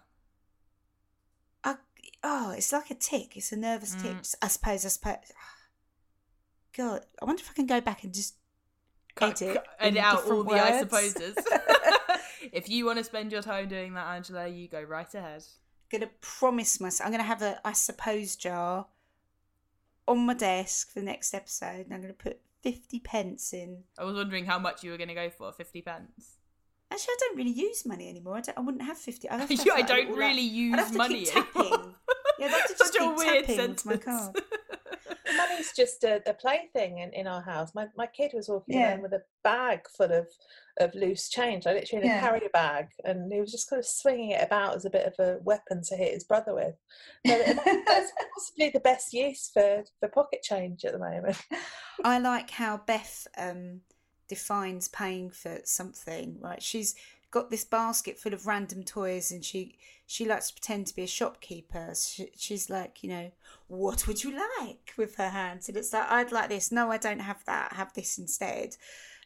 I, 1.63 1.77
oh, 2.25 2.53
it's 2.57 2.73
like 2.73 2.91
a 2.91 2.95
tick. 2.95 3.37
It's 3.37 3.53
a 3.53 3.57
nervous 3.57 3.95
tick. 3.95 4.13
Mm. 4.17 4.35
I 4.43 4.49
suppose. 4.49 4.85
I 4.85 4.89
suppose. 4.89 5.17
God, 6.77 7.01
I 7.21 7.25
wonder 7.25 7.43
if 7.43 7.51
I 7.51 7.55
can 7.55 7.67
go 7.67 7.81
back 7.81 8.03
and 8.05 8.13
just 8.15 8.35
Cut- 9.15 9.43
edit, 9.43 9.57
cut- 9.57 9.67
edit 9.81 9.99
out 10.03 10.25
all 10.31 10.43
different 10.45 10.49
the 10.49 10.55
I 10.55 10.71
words. 10.71 10.79
supposes. 10.81 11.37
if 12.53 12.69
you 12.69 12.87
want 12.87 12.99
to 12.99 13.05
spend 13.05 13.33
your 13.33 13.43
time 13.43 13.69
doing 13.69 13.95
that, 13.95 14.07
Angela, 14.15 14.47
you 14.49 14.69
go 14.69 14.81
right 14.83 15.13
ahead. 15.15 15.45
gonna 15.91 16.11
promise 16.21 16.81
myself. 16.81 17.07
I'm 17.07 17.13
gonna 17.13 17.25
have 17.25 17.43
a 17.43 17.61
I 17.65 17.73
suppose 17.73 18.37
jar 18.37 18.87
on 20.07 20.21
my 20.25 20.35
desk 20.35 20.93
for 20.93 21.01
the 21.01 21.07
next 21.07 21.35
episode, 21.35 21.85
and 21.87 21.93
I'm 21.95 22.01
gonna 22.01 22.13
put 22.15 22.39
fifty 22.63 23.01
pence 23.01 23.53
in. 23.53 23.85
I 23.99 24.05
was 24.05 24.15
wondering 24.17 24.45
how 24.47 24.59
much 24.59 24.83
you 24.85 24.91
were 24.91 24.97
going 24.97 25.09
to 25.09 25.15
go 25.15 25.31
for. 25.31 25.53
Fifty 25.53 25.83
pence. 25.83 26.37
Actually, 26.91 27.13
I 27.13 27.17
don't 27.21 27.37
really 27.37 27.51
use 27.51 27.85
money 27.85 28.09
anymore. 28.09 28.37
I, 28.37 28.41
don't, 28.41 28.57
I 28.59 28.61
wouldn't 28.63 28.83
have 28.83 28.97
fifty. 28.99 29.29
I'd 29.29 29.41
have 29.41 29.51
You- 29.65 29.73
I 29.75 29.83
don't 29.83 30.17
really 30.17 30.41
use 30.43 30.75
I'd 30.75 30.79
have 30.81 30.93
to 30.93 30.99
money 30.99 31.25
keep 31.25 31.33
tapping. 31.35 31.95
Yeah, 32.39 32.47
I'd 32.47 32.51
have 32.53 32.67
to 32.69 32.75
just 32.79 32.93
Such 32.95 33.03
a 33.03 33.15
weird 33.15 33.47
tapping 33.47 33.57
with 33.59 33.85
my 33.87 33.93
sentence. 33.93 34.05
card. 34.05 34.43
Money's 35.59 35.73
just 35.77 36.05
a, 36.05 36.23
a 36.29 36.35
plaything 36.35 36.99
in, 36.99 37.13
in 37.13 37.27
our 37.27 37.43
house. 37.43 37.75
My 37.75 37.87
my 37.97 38.07
kid 38.07 38.31
was 38.35 38.49
walking 38.49 38.79
Yeah. 38.79 38.91
around 38.91 39.03
with 39.03 39.13
a 39.13 39.23
bag 39.43 39.81
full 39.97 40.13
of, 40.13 40.29
of 40.81 40.95
loose 40.95 41.29
change. 41.29 41.67
I 41.67 41.73
literally 41.73 42.07
had 42.07 42.13
a 42.13 42.15
Yeah. 42.17 42.21
carrier 42.29 42.49
bag, 42.53 42.87
and 43.05 43.33
he 43.33 43.41
was 43.41 43.51
just 43.51 43.69
kind 43.69 43.81
of 43.81 43.87
swinging 43.87 44.31
it 44.31 44.43
about 44.43 44.77
as 44.77 44.85
a 44.85 44.91
bit 44.91 45.07
of 45.07 45.15
a 45.19 45.39
weapon 45.43 45.83
to 45.85 45.97
hit 45.97 46.15
his 46.15 46.25
brother 46.25 46.55
with. 46.55 46.75
That- 47.25 47.83
that's 47.87 48.13
possibly 48.35 48.71
the 48.71 48.81
best 48.81 49.13
use 49.13 49.51
for, 49.53 49.85
for 50.01 50.09
pocket 50.09 50.43
change 50.43 50.85
at 50.85 50.93
the 50.93 50.99
moment. 50.99 51.37
I 52.05 52.19
like 52.19 52.51
how 52.51 52.79
Beth 52.79 53.27
um, 53.37 53.81
defines 54.29 54.89
paying 54.89 55.31
for 55.31 55.59
something. 55.65 56.37
Right, 56.41 56.63
she's 56.63 56.95
got 57.31 57.51
this 57.51 57.65
basket 57.65 58.19
full 58.19 58.33
of 58.35 58.47
random 58.47 58.85
toys, 58.85 59.31
and 59.33 59.45
she 59.45 59.79
she 60.11 60.25
likes 60.25 60.49
to 60.49 60.55
pretend 60.55 60.87
to 60.87 60.97
be 60.97 61.03
a 61.03 61.07
shopkeeper. 61.07 61.93
She, 61.95 62.31
she's 62.35 62.71
like, 62.71 63.03
you 63.03 63.11
know, 63.11 63.31
what 63.67 64.09
would 64.09 64.25
you 64.25 64.35
like 64.59 64.95
with 64.97 65.17
her 65.17 65.29
hands? 65.29 65.69
And 65.69 65.77
it's 65.77 65.93
like, 65.93 66.11
I'd 66.11 66.33
like 66.33 66.49
this. 66.49 66.73
No, 66.73 66.91
I 66.91 66.97
don't 66.97 67.19
have 67.19 67.45
that. 67.45 67.75
Have 67.75 67.93
this 67.93 68.17
instead. 68.17 68.77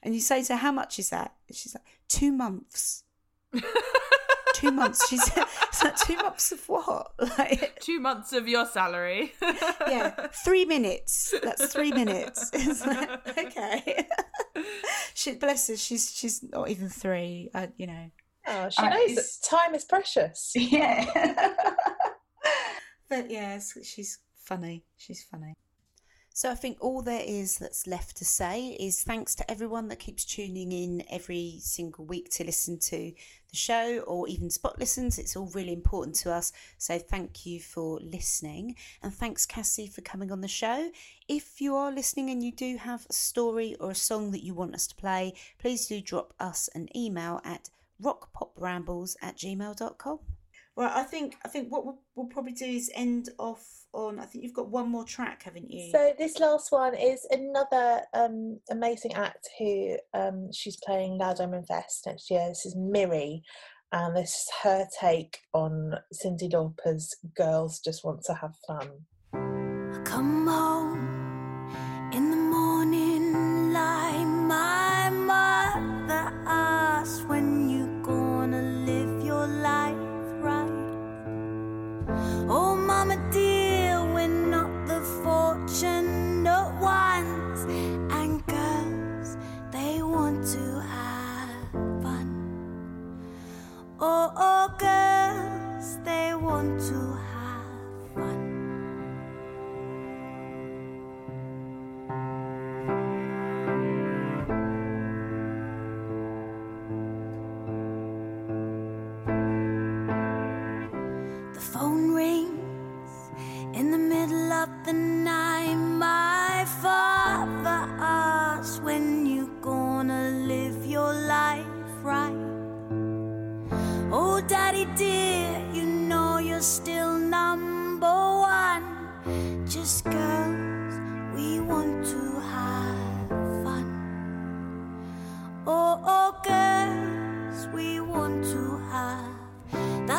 And 0.03 0.13
you 0.13 0.21
say 0.21 0.43
to 0.43 0.55
her, 0.55 0.59
how 0.59 0.73
much 0.73 0.99
is 0.99 1.11
that? 1.11 1.35
And 1.47 1.57
she's 1.57 1.73
like, 1.73 1.85
two 2.09 2.33
months. 2.33 3.05
two 4.55 4.73
months. 4.73 5.09
She's 5.09 5.37
like 5.85 5.97
two 5.99 6.17
months 6.17 6.51
of 6.51 6.69
what? 6.69 7.13
Like, 7.39 7.79
Two 7.81 8.01
months 8.01 8.33
of 8.33 8.49
your 8.49 8.67
salary. 8.67 9.35
yeah, 9.87 10.11
three 10.45 10.65
minutes. 10.65 11.33
That's 11.45 11.73
three 11.73 11.93
minutes. 11.93 12.51
It's 12.53 12.85
like, 12.85 13.39
okay. 13.39 14.09
she 15.15 15.37
bless 15.37 15.69
her. 15.69 15.77
She's 15.77 16.13
she's 16.13 16.43
not 16.43 16.71
even 16.71 16.89
three. 16.89 17.51
Uh, 17.55 17.69
you 17.77 17.87
know. 17.87 18.11
Oh, 18.47 18.69
she 18.69 18.83
Uh, 18.83 18.89
knows 18.91 19.15
that 19.15 19.49
time 19.49 19.75
is 19.75 19.85
precious. 19.85 20.53
yeah. 20.57 21.55
But 23.09 23.31
yeah, 23.31 23.61
she's 23.83 24.21
funny. 24.35 24.85
She's 24.97 25.23
funny. 25.23 25.53
So 26.35 26.51
I 26.51 26.55
think 26.55 26.79
all 26.81 27.03
there 27.03 27.23
is 27.23 27.59
that's 27.59 27.87
left 27.87 28.17
to 28.17 28.25
say 28.25 28.69
is 28.81 29.03
thanks 29.03 29.35
to 29.35 29.51
everyone 29.51 29.89
that 29.89 29.99
keeps 29.99 30.25
tuning 30.25 30.73
in 30.73 31.05
every 31.11 31.59
single 31.61 32.07
week 32.07 32.31
to 32.31 32.45
listen 32.45 32.79
to 32.79 33.13
the 33.51 33.57
show 33.57 33.99
or 34.07 34.27
even 34.29 34.49
spot 34.49 34.79
listens. 34.79 35.19
It's 35.19 35.37
all 35.37 35.49
really 35.49 35.75
important 35.75 36.17
to 36.17 36.33
us. 36.33 36.55
So 36.79 36.99
thank 36.99 37.45
you 37.45 37.61
for 37.61 38.01
listening. 38.01 38.77
And 39.03 39.13
thanks, 39.13 39.45
Cassie, 39.45 39.89
for 39.89 40.01
coming 40.01 40.33
on 40.33 40.41
the 40.41 40.49
show. 40.49 40.91
If 41.29 41.61
you 41.61 41.77
are 41.77 41.93
listening 41.93 42.31
and 42.31 42.43
you 42.43 42.51
do 42.51 42.79
have 42.79 43.07
a 43.11 43.13
story 43.13 43.77
or 43.79 43.91
a 43.91 43.95
song 43.95 44.31
that 44.31 44.43
you 44.43 44.55
want 44.55 44.75
us 44.75 44.87
to 44.87 44.95
play, 44.95 45.35
please 45.59 45.87
do 45.87 46.01
drop 46.01 46.33
us 46.41 46.71
an 46.75 46.89
email 46.97 47.43
at 47.45 47.69
rockpoprambles 48.03 49.15
at 49.23 49.37
gmail.com. 49.37 50.19
Right, 50.75 50.93
I 50.93 51.03
think 51.03 51.37
I 51.45 51.49
think 51.49 51.71
what 51.71 51.85
we'll, 51.85 52.01
we'll 52.15 52.29
probably 52.29 52.53
do 52.53 52.65
is 52.65 52.91
end 52.95 53.29
off 53.39 53.63
on. 53.93 54.19
I 54.19 54.25
think 54.25 54.43
you've 54.43 54.55
got 54.55 54.71
one 54.71 54.89
more 54.89 55.05
track, 55.05 55.43
haven't 55.43 55.71
you? 55.71 55.91
So 55.93 56.15
this 56.17 56.39
last 56.39 56.73
one 56.73 56.95
is 56.95 57.27
another 57.31 58.01
um, 58.15 58.59
amazing 58.71 59.13
act 59.13 59.47
who 59.59 59.97
um, 60.15 60.51
she's 60.51 60.79
playing 60.83 61.19
Loud 61.19 61.37
Diamond 61.37 61.67
Fest 61.67 62.05
next 62.07 62.31
year. 62.31 62.49
This 62.49 62.65
is 62.65 62.75
Miri, 62.75 63.43
and 63.93 64.17
this 64.17 64.31
is 64.31 64.51
her 64.63 64.87
take 64.99 65.41
on 65.53 65.93
Cyndi 66.15 66.51
Lauper's 66.51 67.15
"Girls 67.37 67.79
Just 67.79 68.03
Want 68.03 68.23
to 68.23 68.33
Have 68.33 68.55
Fun." 68.67 68.89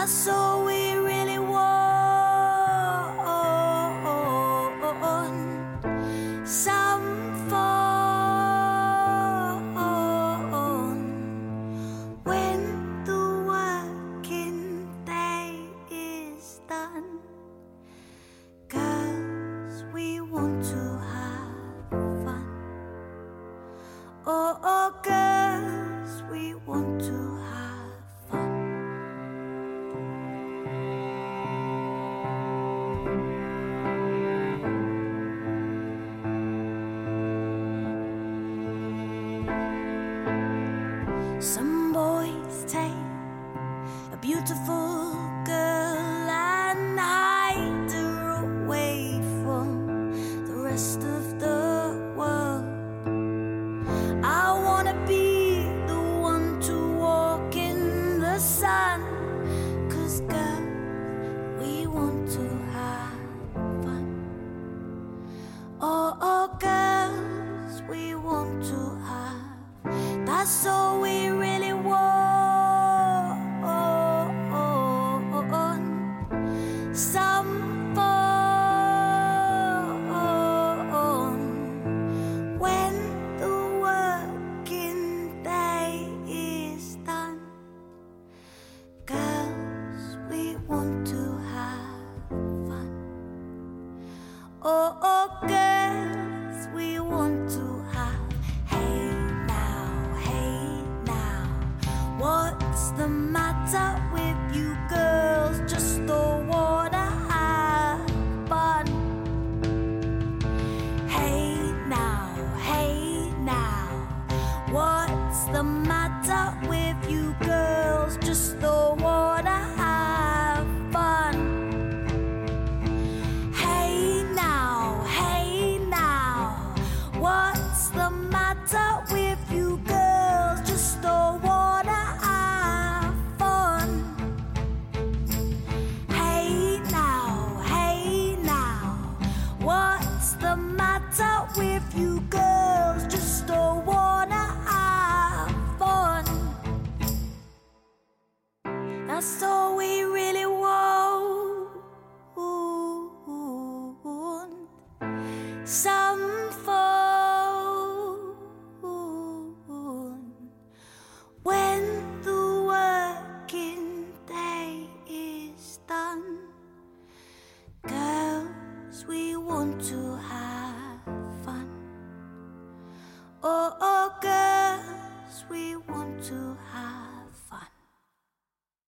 All 0.03 0.65
we 0.65 0.82